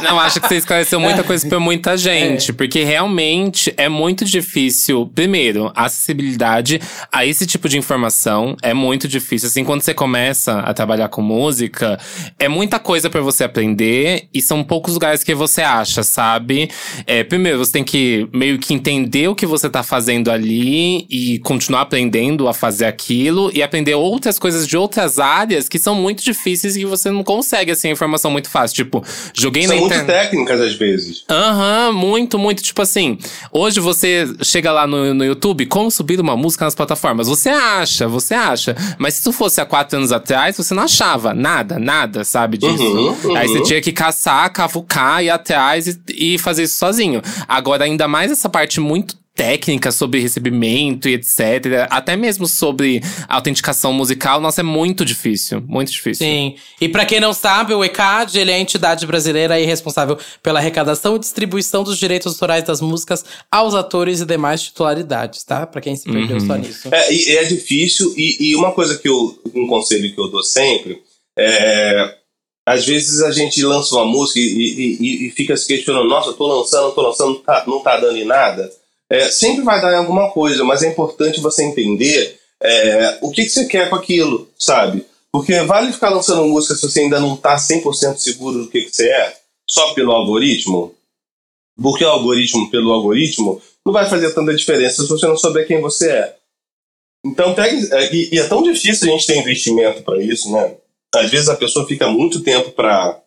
Não, 0.01 0.19
acho 0.19 0.41
que 0.41 0.47
você 0.47 0.55
esclareceu 0.55 0.99
muita 0.99 1.23
coisa 1.23 1.47
pra 1.47 1.59
muita 1.59 1.95
gente. 1.95 2.51
Porque 2.51 2.83
realmente 2.83 3.71
é 3.77 3.87
muito 3.87 4.25
difícil. 4.25 5.11
Primeiro, 5.13 5.71
a 5.75 5.85
acessibilidade 5.85 6.81
a 7.11 7.23
esse 7.23 7.45
tipo 7.45 7.69
de 7.69 7.77
informação 7.77 8.57
é 8.63 8.73
muito 8.73 9.07
difícil. 9.07 9.47
Assim, 9.47 9.63
quando 9.63 9.81
você 9.83 9.93
começa 9.93 10.57
a 10.61 10.73
trabalhar 10.73 11.09
com 11.09 11.21
música, 11.21 11.99
é 12.39 12.47
muita 12.47 12.79
coisa 12.79 13.11
pra 13.11 13.21
você 13.21 13.43
aprender 13.43 14.27
e 14.33 14.41
são 14.41 14.63
poucos 14.63 14.95
lugares 14.95 15.23
que 15.23 15.35
você 15.35 15.61
acha, 15.61 16.01
sabe? 16.01 16.67
É, 17.05 17.23
primeiro, 17.23 17.59
você 17.59 17.73
tem 17.73 17.83
que 17.83 18.27
meio 18.33 18.57
que 18.57 18.73
entender 18.73 19.27
o 19.27 19.35
que 19.35 19.45
você 19.45 19.69
tá 19.69 19.83
fazendo 19.83 20.31
ali 20.31 21.05
e 21.11 21.37
continuar 21.39 21.81
aprendendo 21.81 22.47
a 22.47 22.55
fazer 22.55 22.85
aquilo 22.85 23.51
e 23.53 23.61
aprender 23.61 23.93
outras 23.93 24.39
coisas 24.39 24.65
de 24.65 24.75
outras 24.75 25.19
áreas 25.19 25.69
que 25.69 25.77
são 25.77 25.93
muito 25.93 26.23
difíceis 26.23 26.75
e 26.75 26.79
que 26.79 26.85
você 26.87 27.11
não 27.11 27.23
consegue 27.23 27.50
assim 27.71 27.89
a 27.89 27.91
informação 27.91 28.31
muito 28.31 28.49
fácil. 28.49 28.75
Tipo, 28.75 29.03
joguei 29.33 29.63
São 29.63 29.75
na 29.75 29.81
muito 29.81 29.93
internet. 29.93 30.23
técnicas 30.23 30.61
às 30.61 30.73
vezes. 30.73 31.23
Aham, 31.29 31.91
muito, 31.93 32.37
muito. 32.39 32.61
Tipo 32.63 32.81
assim, 32.81 33.17
hoje 33.51 33.79
você 33.79 34.27
chega 34.41 34.71
lá 34.71 34.87
no, 34.87 35.13
no 35.13 35.25
YouTube, 35.25 35.65
como 35.65 35.91
subir 35.91 36.19
uma 36.19 36.35
música 36.37 36.65
nas 36.65 36.75
plataformas. 36.75 37.27
Você 37.27 37.49
acha, 37.49 38.07
você 38.07 38.33
acha. 38.33 38.75
Mas 38.97 39.15
se 39.15 39.23
tu 39.23 39.31
fosse 39.31 39.59
há 39.61 39.65
quatro 39.65 39.97
anos 39.97 40.11
atrás, 40.11 40.57
você 40.57 40.73
não 40.73 40.83
achava 40.83 41.33
nada, 41.33 41.77
nada, 41.79 42.23
sabe 42.23 42.57
disso. 42.57 42.83
Uhum, 42.83 43.15
uhum. 43.23 43.35
Aí 43.35 43.47
você 43.47 43.61
tinha 43.63 43.81
que 43.81 43.91
caçar, 43.91 44.51
cavucar, 44.51 45.23
ir 45.23 45.29
atrás 45.29 45.87
e, 45.87 45.99
e 46.09 46.37
fazer 46.37 46.63
isso 46.63 46.75
sozinho. 46.75 47.21
Agora, 47.47 47.85
ainda 47.85 48.07
mais 48.07 48.31
essa 48.31 48.49
parte 48.49 48.79
muito 48.79 49.20
técnica 49.35 49.91
sobre 49.91 50.19
recebimento 50.19 51.07
e 51.07 51.13
etc. 51.13 51.87
Até 51.89 52.15
mesmo 52.15 52.47
sobre 52.47 53.01
autenticação 53.27 53.93
musical, 53.93 54.41
nossa, 54.41 54.61
é 54.61 54.63
muito 54.63 55.05
difícil. 55.05 55.61
Muito 55.65 55.91
difícil. 55.91 56.25
Sim. 56.25 56.55
E 56.79 56.89
para 56.89 57.05
quem 57.05 57.19
não 57.19 57.33
sabe, 57.33 57.73
o 57.73 57.83
ECAD 57.83 58.39
ele 58.39 58.51
é 58.51 58.55
a 58.55 58.59
entidade 58.59 59.05
brasileira 59.05 59.59
e 59.59 59.65
responsável 59.65 60.17
pela 60.43 60.59
arrecadação 60.59 61.15
e 61.15 61.19
distribuição 61.19 61.83
dos 61.83 61.97
direitos 61.97 62.33
autorais 62.33 62.63
das 62.63 62.81
músicas 62.81 63.23
aos 63.49 63.73
atores 63.73 64.21
e 64.21 64.25
demais 64.25 64.61
titularidades, 64.61 65.43
tá? 65.43 65.65
Para 65.65 65.81
quem 65.81 65.95
se 65.95 66.11
perdeu 66.11 66.37
uhum. 66.37 66.47
só 66.47 66.55
nisso. 66.55 66.89
É, 66.91 67.13
e 67.13 67.37
é 67.37 67.43
difícil, 67.45 68.13
e, 68.17 68.51
e, 68.51 68.55
uma 68.55 68.71
coisa 68.71 68.97
que 68.97 69.07
eu. 69.07 69.39
Um 69.55 69.67
conselho 69.67 70.13
que 70.13 70.19
eu 70.19 70.27
dou 70.27 70.43
sempre 70.43 71.01
é. 71.37 72.17
Às 72.63 72.85
vezes 72.85 73.21
a 73.21 73.31
gente 73.31 73.61
lança 73.63 73.95
uma 73.95 74.05
música 74.05 74.39
e, 74.39 74.43
e, 74.43 75.27
e 75.27 75.31
fica 75.31 75.57
se 75.57 75.67
questionando, 75.67 76.07
nossa, 76.07 76.31
tô 76.31 76.45
lançando, 76.45 76.93
tô 76.93 77.01
lançando, 77.01 77.33
não 77.33 77.39
tá, 77.39 77.63
não 77.65 77.79
tá 77.79 77.97
dando 77.97 78.17
em 78.17 78.23
nada. 78.23 78.71
É, 79.11 79.29
sempre 79.29 79.61
vai 79.65 79.81
dar 79.81 79.91
em 79.91 79.97
alguma 79.97 80.31
coisa, 80.31 80.63
mas 80.63 80.81
é 80.81 80.87
importante 80.87 81.41
você 81.41 81.65
entender 81.65 82.39
é, 82.61 83.17
o 83.21 83.29
que, 83.29 83.43
que 83.43 83.49
você 83.49 83.65
quer 83.65 83.89
com 83.89 83.97
aquilo, 83.97 84.49
sabe? 84.57 85.05
Porque 85.29 85.59
vale 85.63 85.91
ficar 85.91 86.11
lançando 86.11 86.45
música 86.45 86.75
se 86.75 86.81
você 86.81 87.01
ainda 87.01 87.19
não 87.19 87.35
está 87.35 87.57
100% 87.57 88.15
seguro 88.15 88.63
do 88.63 88.69
que, 88.69 88.83
que 88.83 88.95
você 88.95 89.09
é, 89.09 89.37
só 89.67 89.93
pelo 89.93 90.13
algoritmo? 90.13 90.95
Porque 91.75 92.05
o 92.05 92.09
algoritmo, 92.09 92.71
pelo 92.71 92.93
algoritmo, 92.93 93.61
não 93.85 93.91
vai 93.91 94.09
fazer 94.09 94.33
tanta 94.33 94.55
diferença 94.55 95.03
se 95.03 95.09
você 95.09 95.27
não 95.27 95.35
souber 95.35 95.67
quem 95.67 95.81
você 95.81 96.09
é. 96.09 96.35
Então, 97.25 97.53
pegue, 97.53 97.93
é, 97.93 98.15
e, 98.15 98.29
e 98.35 98.39
é 98.39 98.47
tão 98.47 98.63
difícil 98.63 99.09
a 99.09 99.11
gente 99.11 99.27
ter 99.27 99.39
investimento 99.39 100.03
para 100.03 100.23
isso, 100.23 100.49
né? 100.53 100.73
Às 101.13 101.29
vezes 101.29 101.49
a 101.49 101.57
pessoa 101.57 101.85
fica 101.85 102.07
muito 102.07 102.41
tempo 102.41 102.71
para 102.71 103.21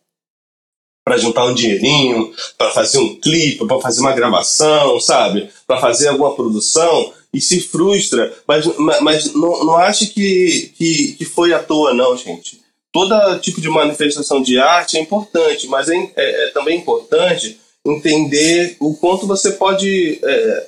para 1.05 1.17
juntar 1.17 1.45
um 1.45 1.53
dinheirinho, 1.53 2.33
para 2.57 2.71
fazer 2.71 2.97
um 2.97 3.15
clipe, 3.15 3.67
para 3.67 3.79
fazer 3.79 4.01
uma 4.01 4.11
gravação, 4.11 4.99
sabe? 4.99 5.47
Para 5.67 5.79
fazer 5.79 6.07
alguma 6.07 6.35
produção 6.35 7.13
e 7.31 7.39
se 7.39 7.61
frustra. 7.61 8.33
Mas, 8.47 8.65
mas 9.01 9.33
não, 9.35 9.63
não 9.63 9.77
ache 9.77 10.07
que, 10.07 10.73
que, 10.75 11.13
que 11.13 11.23
foi 11.23 11.53
à 11.53 11.59
toa, 11.59 11.93
não, 11.93 12.17
gente. 12.17 12.59
Todo 12.91 13.37
tipo 13.39 13.61
de 13.61 13.69
manifestação 13.69 14.41
de 14.41 14.57
arte 14.57 14.97
é 14.97 15.01
importante, 15.01 15.67
mas 15.67 15.87
é, 15.89 15.95
é, 16.15 16.47
é 16.47 16.51
também 16.51 16.79
importante 16.79 17.59
entender 17.85 18.75
o 18.79 18.95
quanto 18.95 19.27
você 19.27 19.51
pode 19.51 20.19
é, 20.23 20.67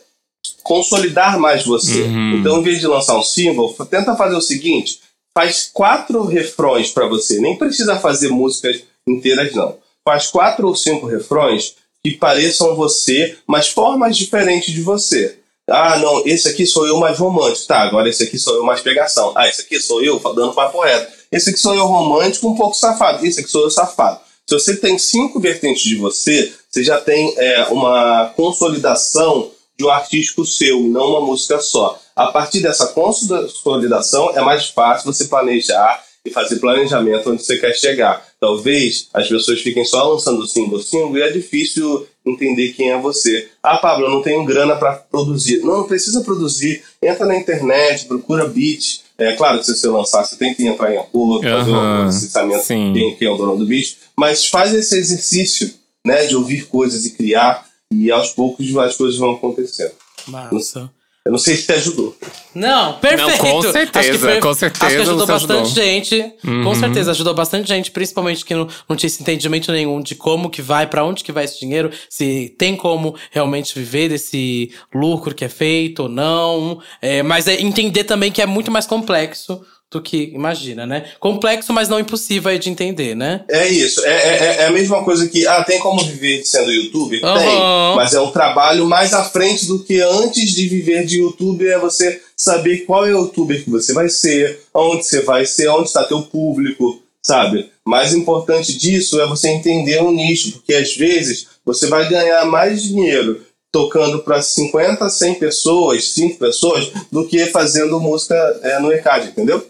consolidar 0.61 1.39
mais 1.39 1.65
você. 1.65 2.01
Uhum. 2.03 2.38
Então, 2.38 2.59
em 2.59 2.64
vez 2.64 2.80
de 2.80 2.85
lançar 2.85 3.18
um 3.18 3.23
single, 3.23 3.76
tenta 3.89 4.15
fazer 4.15 4.35
o 4.35 4.41
seguinte: 4.41 4.99
faz 5.34 5.68
quatro 5.73 6.26
refrões 6.26 6.91
para 6.91 7.07
você. 7.07 7.39
Nem 7.39 7.57
precisa 7.57 7.97
fazer 7.97 8.30
músicas 8.30 8.84
inteiras, 9.07 9.51
não 9.55 9.86
faz 10.08 10.28
quatro 10.28 10.66
ou 10.66 10.74
cinco 10.74 11.06
refrões 11.06 11.76
que 12.02 12.12
pareçam 12.12 12.78
você, 12.78 13.38
mas 13.46 13.68
formas 13.68 14.16
diferentes 14.16 14.74
de 14.74 14.82
você. 14.82 15.38
Ah, 15.70 15.98
não, 15.98 16.26
esse 16.26 16.48
aqui 16.48 16.66
sou 16.66 16.88
eu 16.88 16.96
mais 16.96 17.20
romântico. 17.20 17.68
Tá, 17.68 17.82
agora 17.82 18.08
esse 18.08 18.24
aqui 18.24 18.40
sou 18.40 18.56
eu 18.56 18.64
mais 18.64 18.80
pegação. 18.80 19.34
Ah, 19.36 19.50
esse 19.50 19.64
aqui 19.64 19.82
sou 19.82 20.02
eu 20.02 20.18
dando 20.34 20.54
papo 20.54 20.80
reto. 20.80 21.12
Esse 21.30 21.50
aqui 21.50 21.60
sou 21.60 21.76
eu 21.76 21.86
romântico, 21.86 22.48
um 22.48 22.56
pouco 22.56 22.74
safado. 22.74 23.26
Esse 23.26 23.42
aqui 23.42 23.50
sou 23.50 23.64
eu 23.64 23.70
safado. 23.70 24.22
Se 24.48 24.58
você 24.58 24.78
tem 24.78 24.98
cinco 24.98 25.42
vertentes 25.42 25.84
de 25.84 25.98
você, 25.98 26.54
você 26.70 26.86
já 26.86 27.02
tem 27.02 27.34
é, 27.38 27.64
uma 27.66 28.32
consolidação 28.38 29.52
de 29.78 29.84
um 29.84 29.90
artístico 29.90 30.46
seu, 30.46 30.80
não 30.84 31.10
uma 31.10 31.22
música 31.22 31.60
só. 31.60 32.00
A 32.16 32.28
partir 32.28 32.62
dessa 32.62 32.88
consolidação, 32.88 34.32
é 34.34 34.40
mais 34.40 34.70
fácil 34.70 35.12
você 35.12 35.26
planejar 35.26 36.02
e 36.26 36.30
fazer 36.30 36.60
planejamento 36.60 37.30
onde 37.30 37.44
você 37.44 37.58
quer 37.58 37.74
chegar. 37.74 38.26
Talvez 38.39 39.09
as 39.14 39.27
pessoas 39.27 39.61
fiquem 39.61 39.84
só 39.84 40.11
lançando 40.11 40.45
single, 40.45 40.80
single 40.80 41.18
e 41.18 41.22
é 41.22 41.31
difícil 41.31 42.07
entender 42.26 42.73
quem 42.73 42.91
é 42.91 42.99
você. 42.99 43.49
Ah, 43.64 43.77
Pablo, 43.77 44.05
eu 44.05 44.11
não 44.11 44.22
tenho 44.22 44.45
grana 44.45 44.76
para 44.76 44.93
produzir. 44.93 45.61
Não, 45.61 45.80
não 45.80 45.88
precisa 45.88 46.22
produzir. 46.22 46.84
Entra 47.01 47.26
na 47.26 47.35
internet, 47.35 48.05
procura 48.05 48.47
beat. 48.47 49.01
É 49.18 49.35
claro 49.35 49.57
que 49.57 49.65
se 49.65 49.76
você 49.76 49.88
lançar, 49.88 50.23
você 50.23 50.35
tem 50.35 50.53
que 50.53 50.68
entrar 50.68 50.93
em 50.93 50.97
acordo, 50.97 51.45
uhum, 51.45 51.51
fazer 51.51 51.72
um 51.72 52.05
licenciamento 52.05 52.68
quem, 52.68 53.15
quem 53.15 53.27
é 53.27 53.31
o 53.31 53.38
dono 53.38 53.57
do 53.57 53.65
beat. 53.65 53.97
Mas 54.15 54.45
faz 54.45 54.73
esse 54.73 54.95
exercício 54.95 55.73
né, 56.05 56.27
de 56.27 56.35
ouvir 56.35 56.68
coisas 56.68 57.05
e 57.05 57.11
criar, 57.11 57.65
e 57.91 58.11
aos 58.11 58.30
poucos 58.30 58.76
as 58.77 58.95
coisas 58.95 59.18
vão 59.18 59.31
acontecendo. 59.31 59.93
Massa. 60.27 60.91
Eu 61.28 61.32
não 61.32 61.38
sei 61.38 61.58
se 61.58 61.70
ajudou. 61.74 62.16
Não, 62.56 62.94
perfeito. 62.99 63.44
Não, 63.44 63.52
com 63.52 63.62
certeza, 63.62 64.18
foi, 64.18 64.40
com 64.40 64.54
certeza. 64.54 64.86
Acho 64.86 64.95
que 64.95 65.02
ajudou 65.02 65.28
bastante 65.28 65.62
ajudou. 65.62 65.84
gente. 65.84 66.34
Uhum. 66.45 66.64
Com 66.64 66.76
certeza, 66.76 67.12
ajudou 67.12 67.34
bastante 67.34 67.68
gente, 67.68 67.91
principalmente 67.91 68.45
que 68.45 68.56
não, 68.56 68.66
não 68.88 68.95
tinha 68.95 69.08
esse 69.08 69.22
entendimento 69.22 69.70
nenhum 69.74 70.02
de 70.02 70.16
como 70.16 70.49
que 70.49 70.62
vai, 70.62 70.88
para 70.88 71.04
onde 71.04 71.26
que 71.26 71.34
vai 71.34 71.44
esse 71.44 71.60
dinheiro, 71.60 71.91
se 72.10 72.56
tem 72.58 72.78
como 72.78 73.14
realmente 73.30 73.78
viver 73.78 74.08
desse 74.08 74.72
lucro 74.95 75.36
que 75.36 75.44
é 75.44 75.49
feito 75.49 76.04
ou 76.04 76.10
não. 76.10 76.80
É, 77.02 77.22
mas 77.22 77.45
é 77.45 77.62
entender 77.62 78.06
também 78.06 78.32
que 78.32 78.41
é 78.41 78.45
muito 78.45 78.72
mais 78.72 78.88
complexo 78.88 79.62
do 79.89 80.01
que 80.01 80.31
imagina, 80.34 80.85
né? 80.85 81.05
Complexo, 81.19 81.72
mas 81.72 81.88
não 81.88 81.99
impossível 81.99 82.57
de 82.57 82.69
entender, 82.69 83.15
né? 83.15 83.45
É 83.49 83.68
isso. 83.68 84.03
É, 84.05 84.09
é, 84.09 84.57
é, 84.61 84.65
a 84.65 84.72
mesma 84.72 85.03
coisa 85.03 85.27
que, 85.30 85.47
ah, 85.47 85.64
tem 85.64 85.80
como 85.80 86.03
viver 86.03 86.43
sendo 86.45 86.72
youtuber? 86.72 87.23
Uhum. 87.23 87.38
Tem. 87.38 87.59
Mas 87.95 88.14
é 88.14 88.19
um 88.19 88.31
trabalho 88.31 88.85
mais 88.85 89.14
à 89.14 89.23
frente 89.23 89.65
do 89.65 89.84
que 89.84 90.01
antes 90.01 90.51
de 90.51 90.68
viver 90.68 91.05
de 91.05 91.19
youtuber 91.19 91.72
é 91.72 91.80
você 91.80 92.22
saber 92.35 92.80
qual 92.80 93.05
é 93.05 93.14
o 93.14 93.19
youtuber 93.23 93.64
que 93.64 93.69
você 93.69 93.93
vai 93.93 94.09
ser, 94.09 94.59
onde 94.73 95.05
você 95.05 95.22
vai 95.22 95.45
ser, 95.45 95.69
onde 95.69 95.88
está 95.88 96.03
teu 96.03 96.22
público, 96.22 97.01
sabe? 97.22 97.72
Mais 97.85 98.14
importante 98.14 98.77
disso 98.77 99.22
é 99.22 99.26
você 99.26 99.49
entender 99.49 100.01
o 100.01 100.09
um 100.09 100.11
nicho, 100.11 100.51
porque 100.51 100.73
às 100.73 100.95
vezes 100.97 101.47
você 101.65 101.88
vai 101.88 102.09
ganhar 102.09 102.45
mais 102.45 102.84
dinheiro 102.84 103.41
tocando 103.72 104.19
para 104.19 104.41
50, 104.41 105.07
100 105.07 105.35
pessoas, 105.35 106.11
5 106.14 106.39
pessoas, 106.39 106.91
do 107.11 107.27
que 107.27 107.45
fazendo 107.47 107.99
música 107.99 108.35
é, 108.64 108.80
no 108.80 108.91
ECAD, 108.91 109.30
entendeu? 109.30 109.64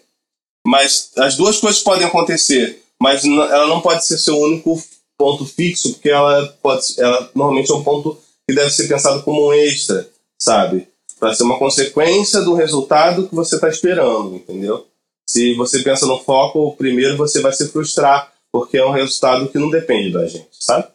Mas 0.67 1.11
as 1.17 1.37
duas 1.37 1.61
coisas 1.61 1.81
podem 1.81 2.05
acontecer, 2.05 2.83
mas 3.01 3.23
ela 3.23 3.67
não 3.67 3.79
pode 3.79 4.05
ser 4.05 4.17
seu 4.17 4.37
único 4.37 4.77
ponto 5.17 5.45
fixo, 5.45 5.93
porque 5.93 6.09
ela 6.09 6.45
pode, 6.61 6.99
ela 6.99 7.31
normalmente 7.33 7.71
é 7.71 7.73
um 7.73 7.85
ponto 7.85 8.19
que 8.45 8.53
deve 8.53 8.69
ser 8.69 8.85
pensado 8.89 9.23
como 9.23 9.47
um 9.47 9.53
extra, 9.53 10.09
sabe? 10.37 10.85
Para 11.17 11.33
ser 11.33 11.43
uma 11.43 11.57
consequência 11.57 12.41
do 12.41 12.53
resultado 12.53 13.29
que 13.29 13.33
você 13.33 13.55
está 13.55 13.69
esperando, 13.69 14.35
entendeu? 14.35 14.85
Se 15.25 15.53
você 15.53 15.79
pensa 15.83 16.05
no 16.05 16.19
foco, 16.19 16.75
primeiro 16.75 17.15
você 17.15 17.39
vai 17.39 17.53
se 17.53 17.69
frustrar, 17.69 18.33
porque 18.51 18.77
é 18.77 18.85
um 18.85 18.91
resultado 18.91 19.47
que 19.47 19.57
não 19.57 19.69
depende 19.69 20.11
da 20.11 20.27
gente, 20.27 20.49
sabe? 20.51 20.85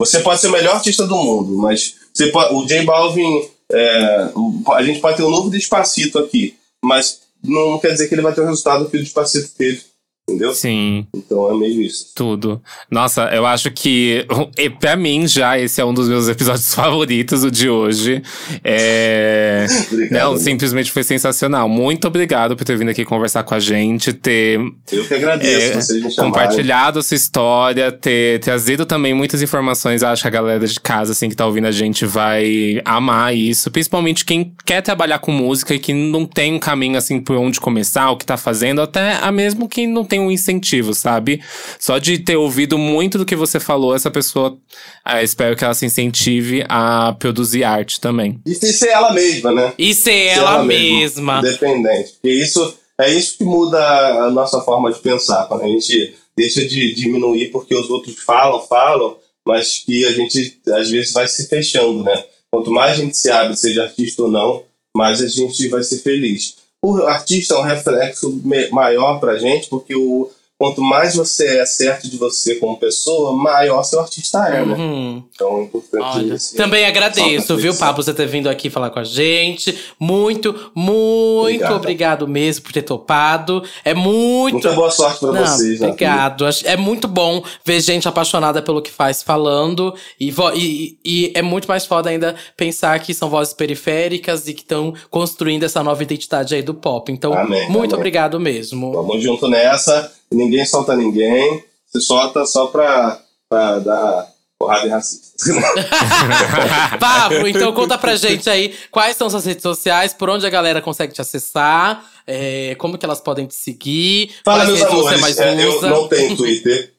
Você 0.00 0.20
pode 0.20 0.40
ser 0.40 0.46
o 0.46 0.52
melhor 0.52 0.76
artista 0.76 1.04
do 1.04 1.16
mundo, 1.16 1.58
mas 1.58 1.96
você 2.14 2.28
pode, 2.28 2.54
o 2.54 2.64
J 2.64 2.84
Balvin, 2.84 3.50
é, 3.72 4.30
a 4.72 4.82
gente 4.84 5.00
pode 5.00 5.16
ter 5.16 5.24
um 5.24 5.30
novo 5.30 5.50
Despacito 5.50 6.20
aqui, 6.20 6.56
mas 6.84 7.25
não 7.46 7.78
quer 7.78 7.92
dizer 7.92 8.08
que 8.08 8.14
ele 8.14 8.22
vai 8.22 8.34
ter 8.34 8.40
o 8.40 8.46
resultado 8.46 8.88
que 8.88 8.96
o 8.96 9.00
Despacito 9.00 9.50
teve. 9.56 9.84
Entendeu? 10.28 10.52
Sim. 10.52 11.06
Então 11.14 11.50
é 11.52 11.56
meio 11.56 11.80
isso. 11.80 12.10
Tudo. 12.12 12.60
Nossa, 12.90 13.26
eu 13.32 13.46
acho 13.46 13.70
que, 13.70 14.26
pra 14.80 14.96
mim, 14.96 15.28
já 15.28 15.56
esse 15.56 15.80
é 15.80 15.84
um 15.84 15.94
dos 15.94 16.08
meus 16.08 16.28
episódios 16.28 16.72
favoritos, 16.74 17.44
o 17.44 17.50
de 17.50 17.70
hoje. 17.70 18.20
É. 18.64 19.66
obrigado, 19.90 20.20
Não, 20.20 20.36
simplesmente 20.36 20.90
foi 20.90 21.04
sensacional. 21.04 21.68
Muito 21.68 22.08
obrigado 22.08 22.56
por 22.56 22.64
ter 22.64 22.76
vindo 22.76 22.90
aqui 22.90 23.04
conversar 23.04 23.44
com 23.44 23.54
a 23.54 23.60
gente, 23.60 24.12
ter. 24.12 24.58
Eu 24.90 25.06
que 25.06 25.14
agradeço 25.14 25.78
é, 25.78 25.80
vocês 25.80 26.16
Compartilhado 26.16 27.00
sua 27.04 27.14
história, 27.14 27.92
ter 27.92 28.40
trazido 28.40 28.84
também 28.84 29.14
muitas 29.14 29.40
informações. 29.40 30.02
Acho 30.02 30.22
que 30.22 30.28
a 30.28 30.30
galera 30.30 30.66
de 30.66 30.80
casa, 30.80 31.12
assim, 31.12 31.28
que 31.28 31.36
tá 31.36 31.46
ouvindo 31.46 31.66
a 31.66 31.72
gente 31.72 32.04
vai 32.04 32.82
amar 32.84 33.34
isso. 33.34 33.70
Principalmente 33.70 34.24
quem 34.24 34.52
quer 34.64 34.82
trabalhar 34.82 35.20
com 35.20 35.30
música 35.30 35.72
e 35.72 35.78
que 35.78 35.94
não 35.94 36.26
tem 36.26 36.52
um 36.52 36.58
caminho, 36.58 36.98
assim, 36.98 37.20
por 37.20 37.36
onde 37.36 37.60
começar, 37.60 38.10
o 38.10 38.16
que 38.16 38.26
tá 38.26 38.36
fazendo, 38.36 38.82
até 38.82 39.18
a 39.22 39.30
mesmo 39.30 39.68
quem 39.68 39.86
não 39.86 40.04
tem 40.04 40.15
tem 40.16 40.20
um 40.20 40.30
incentivo, 40.30 40.94
sabe? 40.94 41.42
Só 41.78 41.98
de 41.98 42.18
ter 42.18 42.36
ouvido 42.36 42.78
muito 42.78 43.18
do 43.18 43.26
que 43.26 43.36
você 43.36 43.60
falou, 43.60 43.94
essa 43.94 44.10
pessoa, 44.10 44.58
ah, 45.04 45.22
espero 45.22 45.54
que 45.54 45.64
ela 45.64 45.74
se 45.74 45.84
incentive 45.84 46.64
a 46.68 47.12
produzir 47.12 47.64
arte 47.64 48.00
também. 48.00 48.40
E 48.46 48.54
ser 48.54 48.88
ela 48.88 49.12
mesma, 49.12 49.52
né? 49.52 49.74
E 49.78 49.94
ser, 49.94 50.02
ser 50.10 50.38
ela, 50.38 50.54
ela, 50.54 50.64
mesma. 50.64 51.38
Independente. 51.40 52.12
Porque 52.12 52.30
isso 52.30 52.74
é 52.98 53.12
isso 53.12 53.36
que 53.36 53.44
muda 53.44 53.78
a 54.24 54.30
nossa 54.30 54.60
forma 54.62 54.90
de 54.90 54.98
pensar. 55.00 55.46
Quando 55.46 55.64
a 55.64 55.68
gente 55.68 56.14
deixa 56.34 56.64
de 56.66 56.94
diminuir 56.94 57.50
porque 57.50 57.74
os 57.74 57.90
outros 57.90 58.16
falam, 58.20 58.60
falam, 58.66 59.16
mas 59.46 59.82
que 59.84 60.04
a 60.06 60.12
gente 60.12 60.58
às 60.68 60.90
vezes 60.90 61.12
vai 61.12 61.28
se 61.28 61.46
fechando, 61.46 62.02
né? 62.02 62.24
Quanto 62.50 62.70
mais 62.70 62.92
a 62.92 63.02
gente 63.02 63.16
se 63.16 63.30
abre, 63.30 63.56
seja 63.56 63.82
artista 63.82 64.22
ou 64.22 64.30
não, 64.30 64.62
mais 64.96 65.20
a 65.20 65.28
gente 65.28 65.68
vai 65.68 65.82
ser 65.82 65.98
feliz 65.98 66.56
o 66.94 67.06
artista 67.06 67.54
é 67.54 67.58
um 67.58 67.62
reflexo 67.62 68.40
maior 68.70 69.18
para 69.18 69.32
a 69.32 69.38
gente, 69.38 69.68
porque 69.68 69.94
o, 69.94 70.30
quanto 70.58 70.80
mais 70.80 71.14
você 71.14 71.58
é 71.58 71.66
certo 71.66 72.08
de 72.08 72.16
você 72.16 72.54
como 72.56 72.78
pessoa, 72.78 73.32
maior 73.36 73.82
seu 73.82 74.00
artista 74.00 74.38
é, 74.48 74.64
né? 74.64 74.74
Uhum. 74.74 75.22
Então 75.34 75.58
é 75.58 75.62
importante 75.64 76.02
Olha, 76.18 76.34
assim, 76.34 76.56
também 76.56 76.86
agradeço, 76.86 77.56
viu. 77.56 77.74
Pablo, 77.76 78.02
você 78.02 78.14
ter 78.14 78.26
vindo 78.26 78.48
aqui 78.48 78.70
falar 78.70 78.88
com 78.90 78.98
a 78.98 79.04
gente. 79.04 79.76
Muito, 80.00 80.54
muito 80.74 81.42
Obrigado. 81.42 81.76
obrigado 81.76 82.28
mesmo 82.28 82.64
por 82.64 82.72
ter 82.72 82.82
topado. 82.82 83.62
É 83.84 83.92
muito. 83.92 84.54
Muita 84.54 84.72
boa 84.72 84.90
sorte 84.90 85.20
pra 85.20 85.32
Não, 85.32 85.46
vocês, 85.46 85.80
né? 85.80 85.88
obrigado. 85.88 86.44
É 86.64 86.76
muito 86.76 87.06
bom 87.06 87.42
ver 87.64 87.80
gente 87.80 88.08
apaixonada 88.08 88.62
pelo 88.62 88.80
que 88.80 88.90
faz 88.90 89.22
falando. 89.22 89.94
E, 90.18 90.30
vo- 90.30 90.52
e- 90.54 90.98
e 91.04 91.32
é 91.34 91.42
muito 91.42 91.68
mais 91.68 91.84
foda 91.84 92.08
ainda 92.08 92.34
pensar 92.56 92.98
que 93.00 93.12
são 93.12 93.28
vozes 93.28 93.52
periféricas 93.52 94.48
e 94.48 94.54
que 94.54 94.62
estão 94.62 94.94
construindo 95.10 95.64
essa 95.64 95.82
nova 95.82 96.02
identidade 96.02 96.54
aí 96.54 96.62
do 96.62 96.72
pop. 96.74 97.12
Então, 97.12 97.34
Amém, 97.34 97.68
muito 97.68 97.92
amém. 97.92 97.96
obrigado 97.96 98.40
mesmo. 98.40 98.92
Vamos 98.92 99.22
junto 99.22 99.48
nessa. 99.48 100.12
Ninguém 100.32 100.66
solta 100.66 100.96
ninguém. 100.96 101.62
Se 101.86 102.00
solta 102.00 102.44
só 102.44 102.66
pra, 102.66 103.20
pra 103.48 103.78
dar 103.78 104.28
porrada 104.58 104.86
em 104.86 104.90
racista. 104.90 105.26
Pablo, 106.98 107.46
então 107.46 107.72
conta 107.72 107.98
pra 107.98 108.16
gente 108.16 108.48
aí 108.48 108.74
quais 108.90 109.16
são 109.16 109.28
suas 109.28 109.44
redes 109.44 109.62
sociais, 109.62 110.14
por 110.14 110.30
onde 110.30 110.46
a 110.46 110.50
galera 110.50 110.80
consegue 110.80 111.12
te 111.12 111.20
acessar, 111.20 112.04
é, 112.26 112.74
como 112.76 112.96
que 112.98 113.04
elas 113.04 113.20
podem 113.20 113.46
te 113.46 113.54
seguir, 113.54 114.30
Fala, 114.44 114.64
meus 114.64 114.82
amores. 114.82 115.20
mais 115.20 115.38
é, 115.38 115.62
eu 115.62 115.80
não 115.82 116.08
tenho 116.08 116.36
Twitter. 116.36 116.92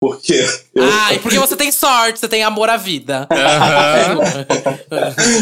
Porque 0.00 0.34
eu, 0.74 0.84
Ah, 0.84 1.14
e 1.14 1.18
porque 1.18 1.38
você 1.38 1.56
tem 1.56 1.72
sorte, 1.72 2.18
você 2.20 2.28
tem 2.28 2.42
amor 2.42 2.68
à 2.68 2.76
vida. 2.76 3.26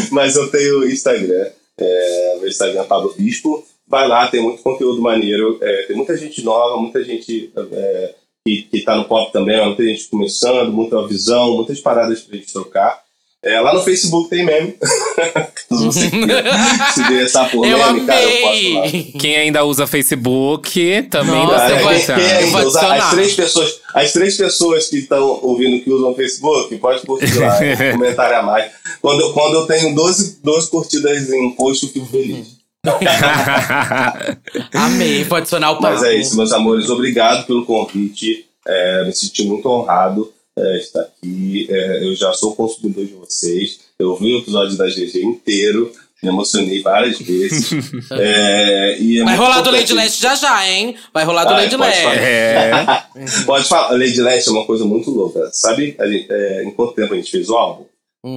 Mas 0.09 0.37
eu 0.37 0.49
tenho 0.49 0.89
Instagram. 0.89 1.47
É, 1.77 2.37
meu 2.39 2.47
Instagram 2.47 2.81
é 2.81 2.85
Pablo 2.85 3.13
Bispo. 3.17 3.65
Vai 3.93 4.07
lá, 4.07 4.27
tem 4.27 4.41
muito 4.41 4.63
conteúdo 4.63 4.99
maneiro. 4.99 5.59
É, 5.61 5.83
tem 5.83 5.95
muita 5.95 6.17
gente 6.17 6.43
nova, 6.43 6.81
muita 6.81 7.03
gente 7.03 7.51
é, 7.55 8.15
que, 8.43 8.63
que 8.63 8.81
tá 8.81 8.95
no 8.95 9.05
pop 9.05 9.31
também, 9.31 9.63
muita 9.63 9.83
gente 9.83 10.07
começando, 10.09 10.73
muita 10.73 11.05
visão, 11.07 11.55
muitas 11.57 11.79
paradas 11.79 12.21
pra 12.21 12.35
gente 12.37 12.51
trocar. 12.51 13.03
É, 13.43 13.59
lá 13.61 13.71
no 13.71 13.83
Facebook 13.83 14.29
tem 14.31 14.43
meme. 14.43 14.73
Se 15.69 15.85
você 15.85 16.09
se 16.09 17.01
interessar 17.01 17.51
por 17.51 17.65
Eu 17.67 17.77
meme, 17.77 18.05
cara, 18.07 18.23
eu 18.23 18.41
posto 18.41 18.73
lá. 18.73 18.79
amei! 18.87 19.13
Quem 19.19 19.35
ainda 19.35 19.63
usa 19.63 19.85
Facebook 19.85 21.03
também 21.11 21.35
Nossa, 21.45 21.57
dá 21.57 21.67
pra 21.67 21.77
vou- 21.83 21.93
botar. 21.93 22.15
Quem 22.15 22.31
ainda 22.31 22.65
usa- 22.65 22.93
as 22.95 23.09
três 23.11 23.33
pessoas, 23.35 23.79
as 23.93 24.11
três 24.13 24.37
pessoas 24.37 24.87
que 24.87 24.97
estão 24.97 25.39
ouvindo 25.43 25.83
que 25.83 25.91
usam 25.91 26.15
Facebook, 26.15 26.75
pode 26.77 27.05
curtir 27.05 27.37
lá, 27.37 27.59
um 27.59 27.91
comentário 27.93 28.37
a 28.39 28.41
mais. 28.41 28.71
Quando, 29.01 29.21
eu- 29.21 29.33
quando 29.33 29.53
eu 29.55 29.67
tenho 29.67 29.93
12, 29.93 30.39
12 30.43 30.69
curtidas 30.71 31.29
em 31.31 31.51
post, 31.51 31.85
eu 31.85 31.91
fico 31.91 32.05
feliz. 32.07 32.62
Amei, 34.73 35.23
vou 35.23 35.37
adicionar 35.37 35.71
o 35.71 35.75
Pablo. 35.79 35.89
Mas 35.99 36.03
é 36.03 36.15
isso, 36.15 36.35
meus 36.35 36.51
amores. 36.51 36.89
Obrigado 36.89 37.45
pelo 37.45 37.65
convite. 37.65 38.45
É, 38.67 39.05
me 39.05 39.13
senti 39.13 39.43
muito 39.43 39.67
honrado 39.69 40.31
é, 40.57 40.77
estar 40.77 41.01
aqui. 41.01 41.67
É, 41.69 42.03
eu 42.05 42.15
já 42.15 42.33
sou 42.33 42.55
consumidor 42.55 43.05
de 43.05 43.13
vocês. 43.13 43.79
Eu 43.97 44.15
vi 44.15 44.35
o 44.35 44.39
episódio 44.39 44.77
da 44.77 44.87
GG 44.87 45.21
inteiro. 45.23 45.91
Me 46.21 46.29
emocionei 46.29 46.81
várias 46.81 47.19
vezes. 47.19 47.69
É, 48.11 48.97
e 48.99 49.19
é 49.19 49.23
Vai 49.23 49.35
rolar 49.35 49.61
do 49.61 49.71
Lady 49.71 49.93
Leste 49.93 50.21
já 50.21 50.35
já, 50.35 50.65
hein? 50.67 50.95
Vai 51.13 51.25
rolar 51.25 51.43
do 51.45 51.53
Ai, 51.53 51.63
Lady 51.63 51.77
pode 51.77 51.89
Leste. 51.89 52.03
falar. 52.03 53.09
É. 53.15 53.43
Pode 53.45 53.67
falar. 53.67 53.91
Lady 53.97 54.21
Leste 54.21 54.49
é 54.49 54.51
uma 54.51 54.65
coisa 54.65 54.85
muito 54.85 55.09
louca. 55.11 55.49
Sabe 55.51 55.95
a 55.99 56.07
gente- 56.07 56.27
é, 56.29 56.63
em 56.63 56.71
quanto 56.71 56.93
tempo 56.93 57.13
a 57.13 57.17
gente 57.17 57.31
fez 57.31 57.49
o 57.49 57.55
álbum? 57.55 57.85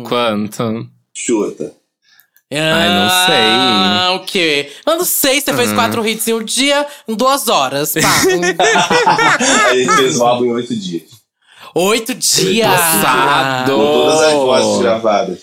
Quanto? 0.09 0.89
Chuta. 1.15 1.73
Ai, 2.53 2.89
não 2.89 3.09
sei. 3.27 3.45
Ah, 3.45 4.13
o 4.15 4.25
quê? 4.25 4.71
Eu 4.87 4.97
não 4.97 5.05
sei, 5.05 5.41
você 5.41 5.53
Hum. 5.53 5.57
fez 5.57 5.73
quatro 5.73 6.07
hits 6.07 6.29
em 6.29 6.35
um 6.35 6.45
dia, 6.45 6.87
em 7.09 7.15
duas 7.15 7.49
horas. 7.49 7.93
Pá. 7.95 8.01
a 9.71 9.75
gente 9.75 9.97
fez 9.97 10.17
o 10.17 10.25
álbum 10.25 10.45
em 10.47 10.53
oito 10.53 10.75
dias. 10.77 11.03
Oito 11.75 12.15
dias! 12.15 12.69
Passado. 12.69 13.73
Com 13.73 13.79
todas 13.79 14.21
as 14.23 14.33
vozes 14.35 14.83
gravadas. 14.83 15.39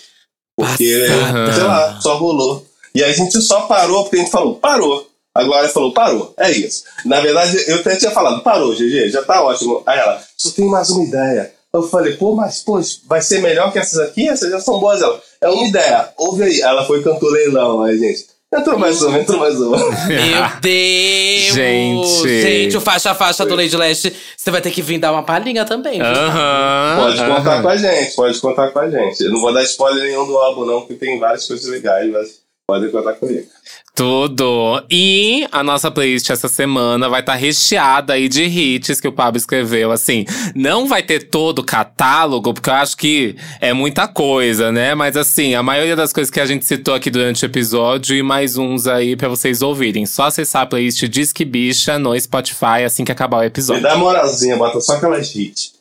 Porque, 0.56 1.06
Passada. 1.08 1.52
sei 1.52 1.62
lá, 1.64 2.00
só 2.00 2.16
rolou. 2.16 2.66
E 2.94 3.02
a 3.04 3.12
gente 3.12 3.40
só 3.42 3.62
parou 3.62 4.04
porque 4.04 4.16
a 4.16 4.18
gente 4.20 4.30
falou, 4.30 4.54
parou. 4.56 5.08
A 5.36 5.42
Glória 5.42 5.68
falou, 5.68 5.92
parou. 5.92 6.32
É 6.38 6.50
isso. 6.52 6.84
Na 7.04 7.20
verdade, 7.20 7.56
eu 7.66 7.76
até 7.80 7.96
tinha 7.96 8.12
falado, 8.12 8.42
parou, 8.42 8.72
GG, 8.72 9.10
já 9.10 9.22
tá 9.22 9.42
ótimo. 9.42 9.82
Aí 9.84 9.98
ela, 9.98 10.22
só 10.36 10.50
tem 10.50 10.66
mais 10.66 10.90
uma 10.90 11.04
ideia. 11.04 11.52
Eu 11.72 11.82
falei, 11.88 12.16
pô, 12.16 12.36
mas 12.36 12.60
pô, 12.60 12.80
vai 13.08 13.20
ser 13.20 13.40
melhor 13.40 13.72
que 13.72 13.80
essas 13.80 13.98
aqui? 13.98 14.28
Essas 14.28 14.48
já 14.48 14.60
são 14.60 14.78
boas. 14.78 15.02
Ela, 15.02 15.20
é 15.44 15.48
uma 15.48 15.68
ideia. 15.68 16.08
Ouve 16.16 16.42
aí. 16.42 16.60
Ela 16.60 16.84
foi 16.84 17.02
cantou 17.02 17.30
leilão. 17.30 17.82
Aí, 17.82 17.98
gente, 17.98 18.26
entrou 18.52 18.78
mais 18.78 19.02
uma, 19.02 19.18
entrou 19.18 19.38
mais 19.38 19.60
uma. 19.60 19.76
Meu 19.76 20.50
Deus! 20.60 21.54
Gente. 21.54 22.42
Gente, 22.42 22.76
o 22.76 22.80
faixa-faixa 22.80 23.44
do 23.44 23.54
Lady 23.54 23.76
Leste, 23.76 24.14
você 24.36 24.50
vai 24.50 24.60
ter 24.60 24.70
que 24.70 24.82
vir 24.82 24.98
dar 24.98 25.12
uma 25.12 25.22
palhinha 25.22 25.64
também. 25.64 25.94
viu? 25.98 26.06
Aham. 26.06 26.96
Pode 27.00 27.16
contar 27.18 27.52
aham. 27.54 27.62
com 27.62 27.68
a 27.68 27.76
gente, 27.76 28.14
pode 28.16 28.40
contar 28.40 28.68
com 28.70 28.78
a 28.78 28.90
gente. 28.90 29.22
Eu 29.22 29.30
não 29.30 29.40
vou 29.40 29.52
dar 29.52 29.62
spoiler 29.64 30.04
nenhum 30.04 30.26
do 30.26 30.36
álbum, 30.36 30.64
não, 30.64 30.80
porque 30.80 30.94
tem 30.94 31.18
várias 31.18 31.46
coisas 31.46 31.66
legais, 31.66 32.10
mas 32.10 32.40
pode 32.66 32.88
contar 32.90 33.14
comigo. 33.14 33.46
Tudo. 33.94 34.82
E 34.90 35.46
a 35.52 35.62
nossa 35.62 35.88
playlist 35.88 36.28
essa 36.28 36.48
semana 36.48 37.08
vai 37.08 37.20
estar 37.20 37.36
recheada 37.36 38.14
aí 38.14 38.28
de 38.28 38.42
hits 38.42 39.00
que 39.00 39.06
o 39.06 39.12
Pablo 39.12 39.38
escreveu. 39.38 39.92
Assim, 39.92 40.24
não 40.52 40.88
vai 40.88 41.00
ter 41.00 41.28
todo 41.28 41.60
o 41.60 41.64
catálogo, 41.64 42.52
porque 42.52 42.68
eu 42.68 42.74
acho 42.74 42.96
que 42.96 43.36
é 43.60 43.72
muita 43.72 44.08
coisa, 44.08 44.72
né? 44.72 44.96
Mas 44.96 45.16
assim, 45.16 45.54
a 45.54 45.62
maioria 45.62 45.94
das 45.94 46.12
coisas 46.12 46.28
que 46.28 46.40
a 46.40 46.46
gente 46.46 46.64
citou 46.64 46.92
aqui 46.92 47.08
durante 47.08 47.44
o 47.44 47.46
episódio 47.46 48.16
e 48.16 48.22
mais 48.22 48.56
uns 48.56 48.88
aí 48.88 49.14
pra 49.14 49.28
vocês 49.28 49.62
ouvirem. 49.62 50.04
Só 50.06 50.24
acessar 50.24 50.62
a 50.62 50.66
playlist 50.66 51.04
Disque 51.04 51.44
Bicha 51.44 51.96
no 51.96 52.18
Spotify 52.18 52.82
assim 52.84 53.04
que 53.04 53.12
acabar 53.12 53.36
o 53.36 53.40
Me 53.40 53.46
episódio. 53.46 53.82
dá 53.82 53.96
moralzinha, 53.96 54.56
bota 54.56 54.80
só 54.80 54.94
aquelas 54.94 55.32
hits. 55.36 55.72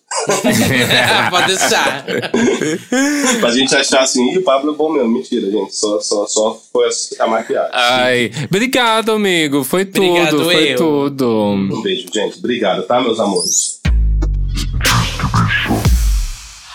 Pode 1.30 1.48
deixar. 1.48 2.06
pra 3.40 3.52
gente 3.52 3.76
achar 3.76 4.02
assim, 4.02 4.38
o 4.38 4.44
Pablo 4.44 4.74
é 4.74 4.76
bom 4.76 4.92
mesmo. 4.92 5.10
Mentira, 5.10 5.50
gente. 5.50 5.76
Só, 5.76 6.00
só, 6.00 6.26
só 6.28 6.62
foi 6.72 6.90
a 7.20 7.28
maquiagem. 7.28 7.72
Ai, 7.74 8.32
obrigado, 8.46 9.12
amigo. 9.12 9.64
Foi 9.64 9.86
tudo, 9.86 10.06
Obrigado, 10.06 10.44
foi 10.44 10.74
eu. 10.74 10.78
tudo. 10.78 11.30
Um 11.30 11.82
beijo, 11.82 12.08
gente. 12.14 12.38
Obrigado, 12.38 12.84
tá, 12.84 13.02
meus 13.02 13.20
amores? 13.20 13.82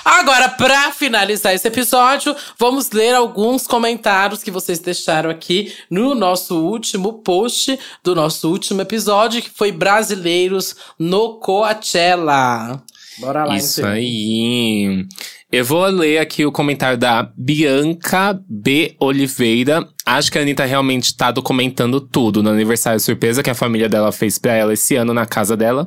Agora, 0.05 0.49
pra 0.49 0.91
finalizar 0.91 1.55
esse 1.55 1.69
episódio, 1.69 2.35
vamos 2.59 2.91
ler 2.91 3.15
alguns 3.15 3.67
comentários 3.67 4.43
que 4.43 4.51
vocês 4.51 4.79
deixaram 4.79 5.29
aqui 5.29 5.73
no 5.91 6.15
nosso 6.15 6.57
último 6.59 7.15
post 7.23 7.79
do 8.03 8.15
nosso 8.15 8.51
último 8.51 8.81
episódio, 8.81 9.43
que 9.43 9.51
foi 9.51 9.71
Brasileiros 9.71 10.75
no 10.99 11.35
Coachella. 11.39 12.83
Bora 13.19 13.45
lá, 13.45 13.57
Isso 13.57 13.81
então. 13.81 13.93
aí. 13.93 15.07
Eu 15.51 15.65
vou 15.65 15.85
ler 15.87 16.19
aqui 16.19 16.45
o 16.45 16.53
comentário 16.53 16.99
da 16.99 17.33
Bianca 17.37 18.39
B. 18.49 18.95
Oliveira. 19.01 19.89
Acho 20.05 20.31
que 20.31 20.39
a 20.39 20.43
Anitta 20.43 20.65
realmente 20.65 21.17
tá 21.17 21.31
documentando 21.31 22.01
tudo 22.01 22.43
no 22.43 22.51
aniversário 22.51 23.01
surpresa 23.01 23.43
que 23.43 23.51
a 23.51 23.55
família 23.55 23.89
dela 23.89 24.13
fez 24.13 24.39
pra 24.39 24.53
ela 24.53 24.75
esse 24.75 24.95
ano 24.95 25.15
na 25.15 25.25
casa 25.25 25.57
dela. 25.57 25.87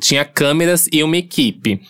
Tinha 0.00 0.24
câmeras 0.24 0.86
e 0.92 1.02
uma 1.02 1.16
equipe. 1.16 1.80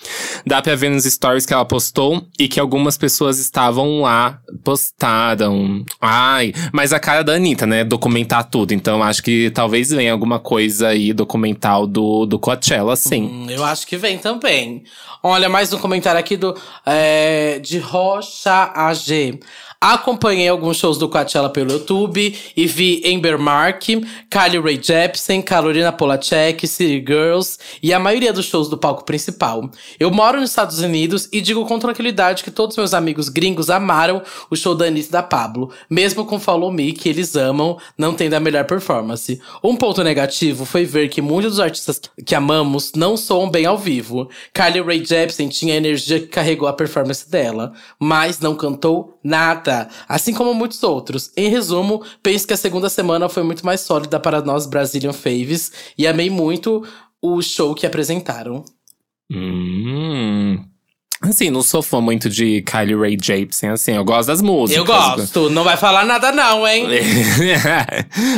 Dá 0.47 0.61
pra 0.63 0.75
ver 0.75 0.91
nos 0.91 1.05
stories 1.05 1.47
que 1.47 1.53
ela 1.53 1.65
postou 1.65 2.27
e 2.39 2.49
que 2.49 2.61
algumas 2.61 2.97
pessoas 2.97 3.39
estavam 3.39 4.03
lá, 4.03 4.41
postaram. 4.65 5.85
Ai, 6.01 6.53
mas 6.73 6.93
a 6.93 6.99
cara 6.99 7.23
da 7.23 7.35
Anitta, 7.35 7.67
né? 7.67 7.85
Documentar 7.85 8.45
tudo. 8.45 8.73
Então 8.73 9.03
acho 9.03 9.23
que 9.23 9.51
talvez 9.51 9.91
venha 9.91 10.13
alguma 10.13 10.39
coisa 10.39 10.89
aí 10.89 11.13
documental 11.13 11.87
do, 11.87 12.27
do 12.27 12.39
Coachella, 12.39 12.97
sim. 12.97 13.23
Hum, 13.23 13.47
eu 13.51 13.65
acho 13.65 13.87
que 13.87 13.97
vem 13.97 14.19
também. 14.19 14.85
Olha, 15.23 15.49
mais 15.49 15.73
um 15.73 15.79
comentário 15.79 16.19
aqui 16.19 16.37
do 16.37 16.55
é, 16.87 17.59
de 17.59 17.79
Rocha 17.79 18.73
AG. 18.75 19.41
Acompanhei 19.81 20.49
alguns 20.49 20.77
shows 20.77 20.99
do 20.99 21.09
Coachella 21.09 21.49
pelo 21.49 21.71
YouTube 21.71 22.37
e 22.57 22.67
vi 22.67 23.01
Amber 23.07 23.39
Mark, 23.39 23.85
Kylie 24.29 24.61
Rae 24.61 24.81
Jepsen, 24.83 25.41
Carolina 25.41 25.93
Polachek, 25.93 26.67
City 26.67 26.99
Girls 26.99 27.59
e 27.81 27.95
a 27.95 28.01
maioria 28.01 28.33
dos 28.33 28.47
shows 28.47 28.69
do 28.69 28.77
palco 28.77 29.05
principal. 29.05 29.71
Eu 30.01 30.11
moro 30.11 30.41
nos 30.41 30.51
Estados 30.51 30.81
Unidos 30.81 31.29
e 31.33 31.41
digo 31.41 31.65
com 31.65 31.79
tranquilidade 31.79 32.43
que 32.43 32.51
todos 32.51 32.77
meus 32.77 32.93
amigos 32.93 33.29
gringos 33.29 33.71
amaram 33.71 34.21
o 34.51 34.57
show 34.57 34.75
da 34.75 34.87
Anitta 34.87 35.11
e 35.11 35.13
da 35.13 35.23
Pablo, 35.23 35.71
mesmo 35.89 36.27
com 36.27 36.41
Follow 36.41 36.73
Me, 36.73 36.93
que 36.93 37.09
eles 37.09 37.37
amam, 37.37 37.79
não 37.97 38.15
tendo 38.15 38.35
a 38.35 38.41
melhor 38.41 38.65
performance. 38.65 39.41
Um 39.63 39.77
ponto 39.77 40.03
negativo 40.03 40.65
foi 40.65 40.85
ver 40.85 41.09
que 41.09 41.23
muitos 41.23 41.53
dos 41.53 41.61
artistas 41.61 42.01
que 42.27 42.35
amamos 42.35 42.95
não 42.97 43.17
soam 43.17 43.49
bem 43.49 43.65
ao 43.65 43.79
vivo. 43.79 44.29
Kylie 44.53 44.83
Rae 44.83 45.05
Jepsen 45.05 45.49
tinha 45.49 45.75
a 45.75 45.77
energia 45.77 46.19
que 46.19 46.27
carregou 46.27 46.67
a 46.67 46.73
performance 46.73 47.31
dela, 47.31 47.73
mas 47.97 48.41
não 48.41 48.57
cantou 48.57 49.17
nada, 49.23 49.68
assim 50.09 50.33
como 50.33 50.55
muitos 50.55 50.83
outros. 50.83 51.33
Em 51.37 51.49
resumo, 51.49 52.03
penso 52.23 52.47
que 52.47 52.55
a 52.55 52.57
segunda 52.57 52.89
semana 52.89 53.29
foi 53.29 53.43
muito 53.43 53.65
mais 53.65 53.81
sólida 53.81 54.19
para 54.19 54.43
nós 54.43 54.67
Brazilian 54.67 55.13
Faves 55.13 55.73
e 55.97 56.07
amei 56.07 56.31
muito 56.31 56.85
o 57.21 57.43
show 57.43 57.75
que 57.75 57.87
apresentaram. 57.87 58.65
Hum. 59.31 60.65
Assim, 61.21 61.51
não 61.51 61.63
sou 61.63 61.83
fã 61.83 62.01
muito 62.01 62.31
de 62.31 62.63
Kylie 62.63 62.95
Ray 62.95 63.17
Jepsen, 63.21 63.71
assim, 63.71 63.93
eu 63.93 64.05
gosto 64.05 64.29
das 64.29 64.41
músicas. 64.41 64.77
Eu 64.79 64.85
gosto, 64.85 65.51
não 65.51 65.65
vai 65.65 65.77
falar 65.77 66.05
nada 66.05 66.31
não, 66.31 66.67
hein? 66.67 66.87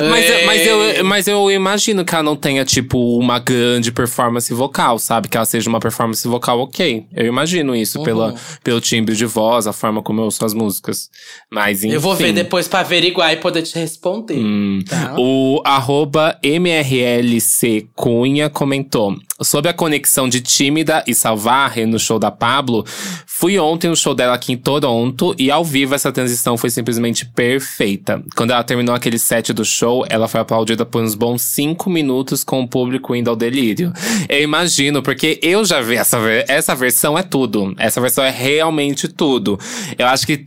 mas, 0.09 0.27
mas, 0.47 0.67
eu, 0.67 1.05
mas 1.05 1.29
eu 1.29 1.51
imagino 1.51 2.05
que 2.07 2.15
ela 2.15 2.25
não 2.25 2.35
tenha, 2.35 2.65
tipo, 2.65 3.19
uma 3.19 3.39
grande 3.39 3.93
performance 3.93 4.53
vocal, 4.55 4.99
sabe? 4.99 5.29
Que 5.29 5.37
ela 5.37 5.45
seja 5.45 5.69
uma 5.69 5.79
performance 5.79 6.27
vocal 6.27 6.61
ok. 6.61 7.05
Eu 7.15 7.27
imagino 7.27 7.77
isso 7.77 7.99
uhum. 7.99 8.05
pela, 8.05 8.35
pelo 8.65 8.81
timbre 8.81 9.15
de 9.15 9.27
voz, 9.27 9.67
a 9.67 9.73
forma 9.75 10.03
como 10.03 10.21
eu 10.21 10.25
ouço 10.25 10.43
as 10.45 10.55
músicas. 10.55 11.11
Mas 11.51 11.85
enfim. 11.85 11.95
Eu 11.95 12.01
vou 12.01 12.17
ver 12.17 12.33
depois 12.33 12.67
pra 12.67 12.81
averiguar 12.81 13.31
e 13.33 13.37
poder 13.37 13.63
te 13.63 13.79
responder. 13.79 14.39
Hum. 14.39 14.83
Tá? 14.89 15.17
O 15.19 15.61
arroba 15.65 16.39
MRLC 16.43 17.89
Cunha 17.95 18.49
comentou. 18.49 19.17
Sobre 19.43 19.71
a 19.71 19.75
conexão 19.75 20.29
de 20.29 20.41
Tímida 20.41 21.03
e 21.07 21.15
Salvarre 21.15 21.87
no 21.87 21.99
show 21.99 22.19
da 22.19 22.31
Pablo, 22.31 22.85
fui 23.27 23.59
ontem 23.59 23.89
no 23.89 23.97
show 23.97 24.15
dela 24.15 24.35
aqui 24.35 24.53
em 24.53 24.57
Toronto 24.57 25.35
e 25.39 25.51
ao 25.51 25.65
vivo 25.65 25.95
essa 25.95 26.13
transição 26.13 26.59
foi 26.59 26.69
simplesmente 26.69 27.25
perfeita. 27.25 28.23
Quando 28.37 28.51
ela 28.51 28.63
terminou 28.63 28.95
aquele 28.95 29.19
set 29.19 29.53
do 29.53 29.65
show, 29.65 30.05
ela 30.11 30.29
foi 30.29 30.41
aplaudida 30.41 30.85
por 30.85 31.03
uns 31.03 31.15
bons 31.15 31.41
cinco 31.41 31.89
minutos 31.89 32.45
com 32.45 32.61
o 32.61 32.69
público 32.69 33.15
indo 33.15 33.31
ao 33.31 33.37
delírio. 33.37 33.93
Eu 34.29 34.43
imagino, 34.43 35.03
porque 35.03 35.39
eu 35.43 35.65
já 35.65 35.81
vi 35.81 35.97
essa, 35.97 36.19
essa 36.47 36.75
versão 36.75 37.19
é 37.19 37.23
tudo. 37.23 37.75
Essa 37.79 38.01
versão 38.01 38.23
é 38.23 38.31
realmente 38.31 39.09
tudo. 39.09 39.59
Eu 39.99 40.07
acho 40.07 40.27
que 40.27 40.45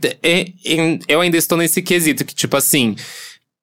eu 1.08 1.20
ainda 1.20 1.36
estou 1.36 1.58
nesse 1.58 1.82
quesito 1.82 2.24
que, 2.24 2.34
tipo 2.34 2.56
assim 2.56 2.94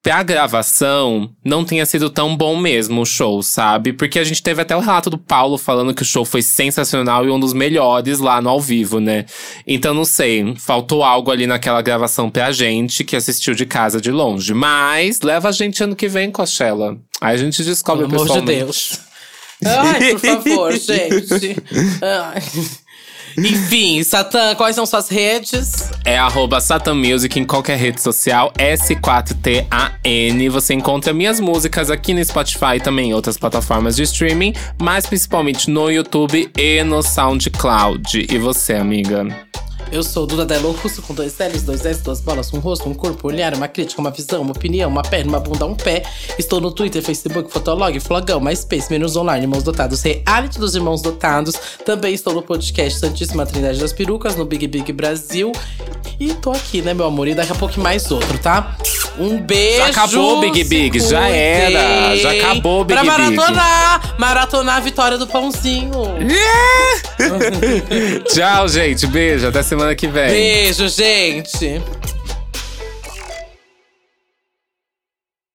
pra 0.02 0.22
gravação 0.22 1.30
não 1.44 1.64
tenha 1.64 1.86
sido 1.86 2.10
tão 2.10 2.36
bom 2.36 2.56
mesmo 2.56 3.02
o 3.02 3.06
show, 3.06 3.40
sabe? 3.42 3.92
Porque 3.92 4.18
a 4.18 4.24
gente 4.24 4.42
teve 4.42 4.60
até 4.60 4.76
o 4.76 4.80
relato 4.80 5.08
do 5.08 5.16
Paulo 5.16 5.56
falando 5.56 5.94
que 5.94 6.02
o 6.02 6.04
show 6.04 6.24
foi 6.24 6.42
sensacional 6.42 7.24
e 7.24 7.30
um 7.30 7.38
dos 7.38 7.52
melhores 7.52 8.18
lá 8.18 8.42
no 8.42 8.48
ao 8.50 8.60
vivo, 8.60 8.98
né? 8.98 9.24
Então 9.66 9.94
não 9.94 10.04
sei, 10.04 10.54
faltou 10.58 11.04
algo 11.04 11.30
ali 11.30 11.46
naquela 11.46 11.80
gravação 11.80 12.28
pra 12.28 12.50
gente 12.50 13.04
que 13.04 13.14
assistiu 13.14 13.54
de 13.54 13.64
casa 13.64 14.00
de 14.00 14.10
longe. 14.10 14.52
Mas 14.52 15.20
leva 15.20 15.48
a 15.48 15.52
gente 15.52 15.84
ano 15.84 15.94
que 15.94 16.08
vem, 16.08 16.30
Coachella. 16.30 16.98
Aí 17.20 17.34
a 17.34 17.38
gente 17.38 17.62
descobre 17.62 18.08
Pelo 18.08 18.22
amor 18.22 18.40
de 18.40 18.44
Deus. 18.44 18.98
Ai, 19.64 20.10
por 20.14 20.20
favor, 20.20 20.72
gente. 20.76 21.56
Ai. 22.02 22.42
Enfim, 23.36 24.02
Satã, 24.02 24.54
quais 24.54 24.74
são 24.76 24.84
suas 24.84 25.08
redes? 25.08 25.90
É 26.04 26.18
arroba 26.18 26.60
Satan 26.60 26.94
Music 26.94 27.38
em 27.38 27.44
qualquer 27.44 27.78
rede 27.78 28.00
social, 28.00 28.52
S4TAN. 28.58 29.66
Você 30.50 30.74
encontra 30.74 31.12
minhas 31.12 31.40
músicas 31.40 31.90
aqui 31.90 32.12
no 32.12 32.24
Spotify 32.24 32.76
e 32.76 32.80
também 32.80 33.10
em 33.10 33.14
outras 33.14 33.36
plataformas 33.36 33.96
de 33.96 34.02
streaming, 34.02 34.52
mas 34.80 35.06
principalmente 35.06 35.70
no 35.70 35.90
YouTube 35.90 36.50
e 36.56 36.82
no 36.82 37.02
SoundCloud. 37.02 38.26
E 38.30 38.38
você, 38.38 38.74
amiga? 38.74 39.26
Eu 39.92 40.02
sou 40.02 40.26
Duda 40.26 40.46
Delo 40.46 40.72
Russo, 40.72 41.02
com 41.02 41.12
dois 41.12 41.36
L's, 41.38 41.64
dois 41.64 41.84
S, 41.84 42.02
duas 42.02 42.18
bolas, 42.18 42.50
um 42.50 42.60
rosto, 42.60 42.88
um 42.88 42.94
corpo, 42.94 43.28
um 43.28 43.30
olhar, 43.30 43.54
uma 43.54 43.68
crítica, 43.68 44.00
uma 44.00 44.10
visão, 44.10 44.40
uma 44.40 44.52
opinião, 44.52 44.88
uma 44.88 45.02
perna, 45.02 45.32
uma 45.32 45.38
bunda, 45.38 45.66
um 45.66 45.74
pé. 45.74 46.02
Estou 46.38 46.62
no 46.62 46.72
Twitter, 46.72 47.02
Facebook, 47.02 47.52
Fotolog, 47.52 48.00
Flogão, 48.00 48.40
MySpace, 48.40 48.90
Menos 48.90 49.16
Online, 49.16 49.44
Irmãos 49.44 49.62
Dotados, 49.62 50.00
Reality 50.00 50.58
dos 50.58 50.74
Irmãos 50.74 51.02
Dotados. 51.02 51.54
Também 51.84 52.14
estou 52.14 52.32
no 52.32 52.40
podcast 52.40 53.00
Santíssima 53.00 53.44
Trindade 53.44 53.80
das 53.80 53.92
Perucas, 53.92 54.34
no 54.34 54.46
Big 54.46 54.66
Big 54.66 54.90
Brasil. 54.94 55.52
E 56.18 56.32
tô 56.34 56.52
aqui, 56.52 56.80
né, 56.80 56.94
meu 56.94 57.04
amor? 57.04 57.28
E 57.28 57.34
daqui 57.34 57.52
a 57.52 57.54
pouco 57.54 57.78
mais 57.78 58.10
outro, 58.10 58.38
tá? 58.38 58.74
Um 59.18 59.40
beijo. 59.40 59.78
Já 59.78 59.86
acabou 59.88 60.38
o 60.38 60.40
Big 60.40 60.64
Big, 60.64 61.00
já 61.00 61.28
era. 61.28 62.16
Já 62.16 62.32
acabou 62.32 62.80
o 62.80 62.84
Big 62.84 62.98
Big. 62.98 63.12
Pra 63.12 63.18
maratonar, 63.18 64.14
maratonar 64.18 64.76
a 64.76 64.80
vitória 64.80 65.18
do 65.18 65.26
pãozinho. 65.26 65.92
Tchau, 68.32 68.68
gente. 68.68 69.06
Beijo. 69.06 69.48
Até 69.48 69.62
semana 69.82 69.94
que 69.96 70.06
vem. 70.06 70.28
Beijo, 70.28 70.88
gente. 70.88 71.82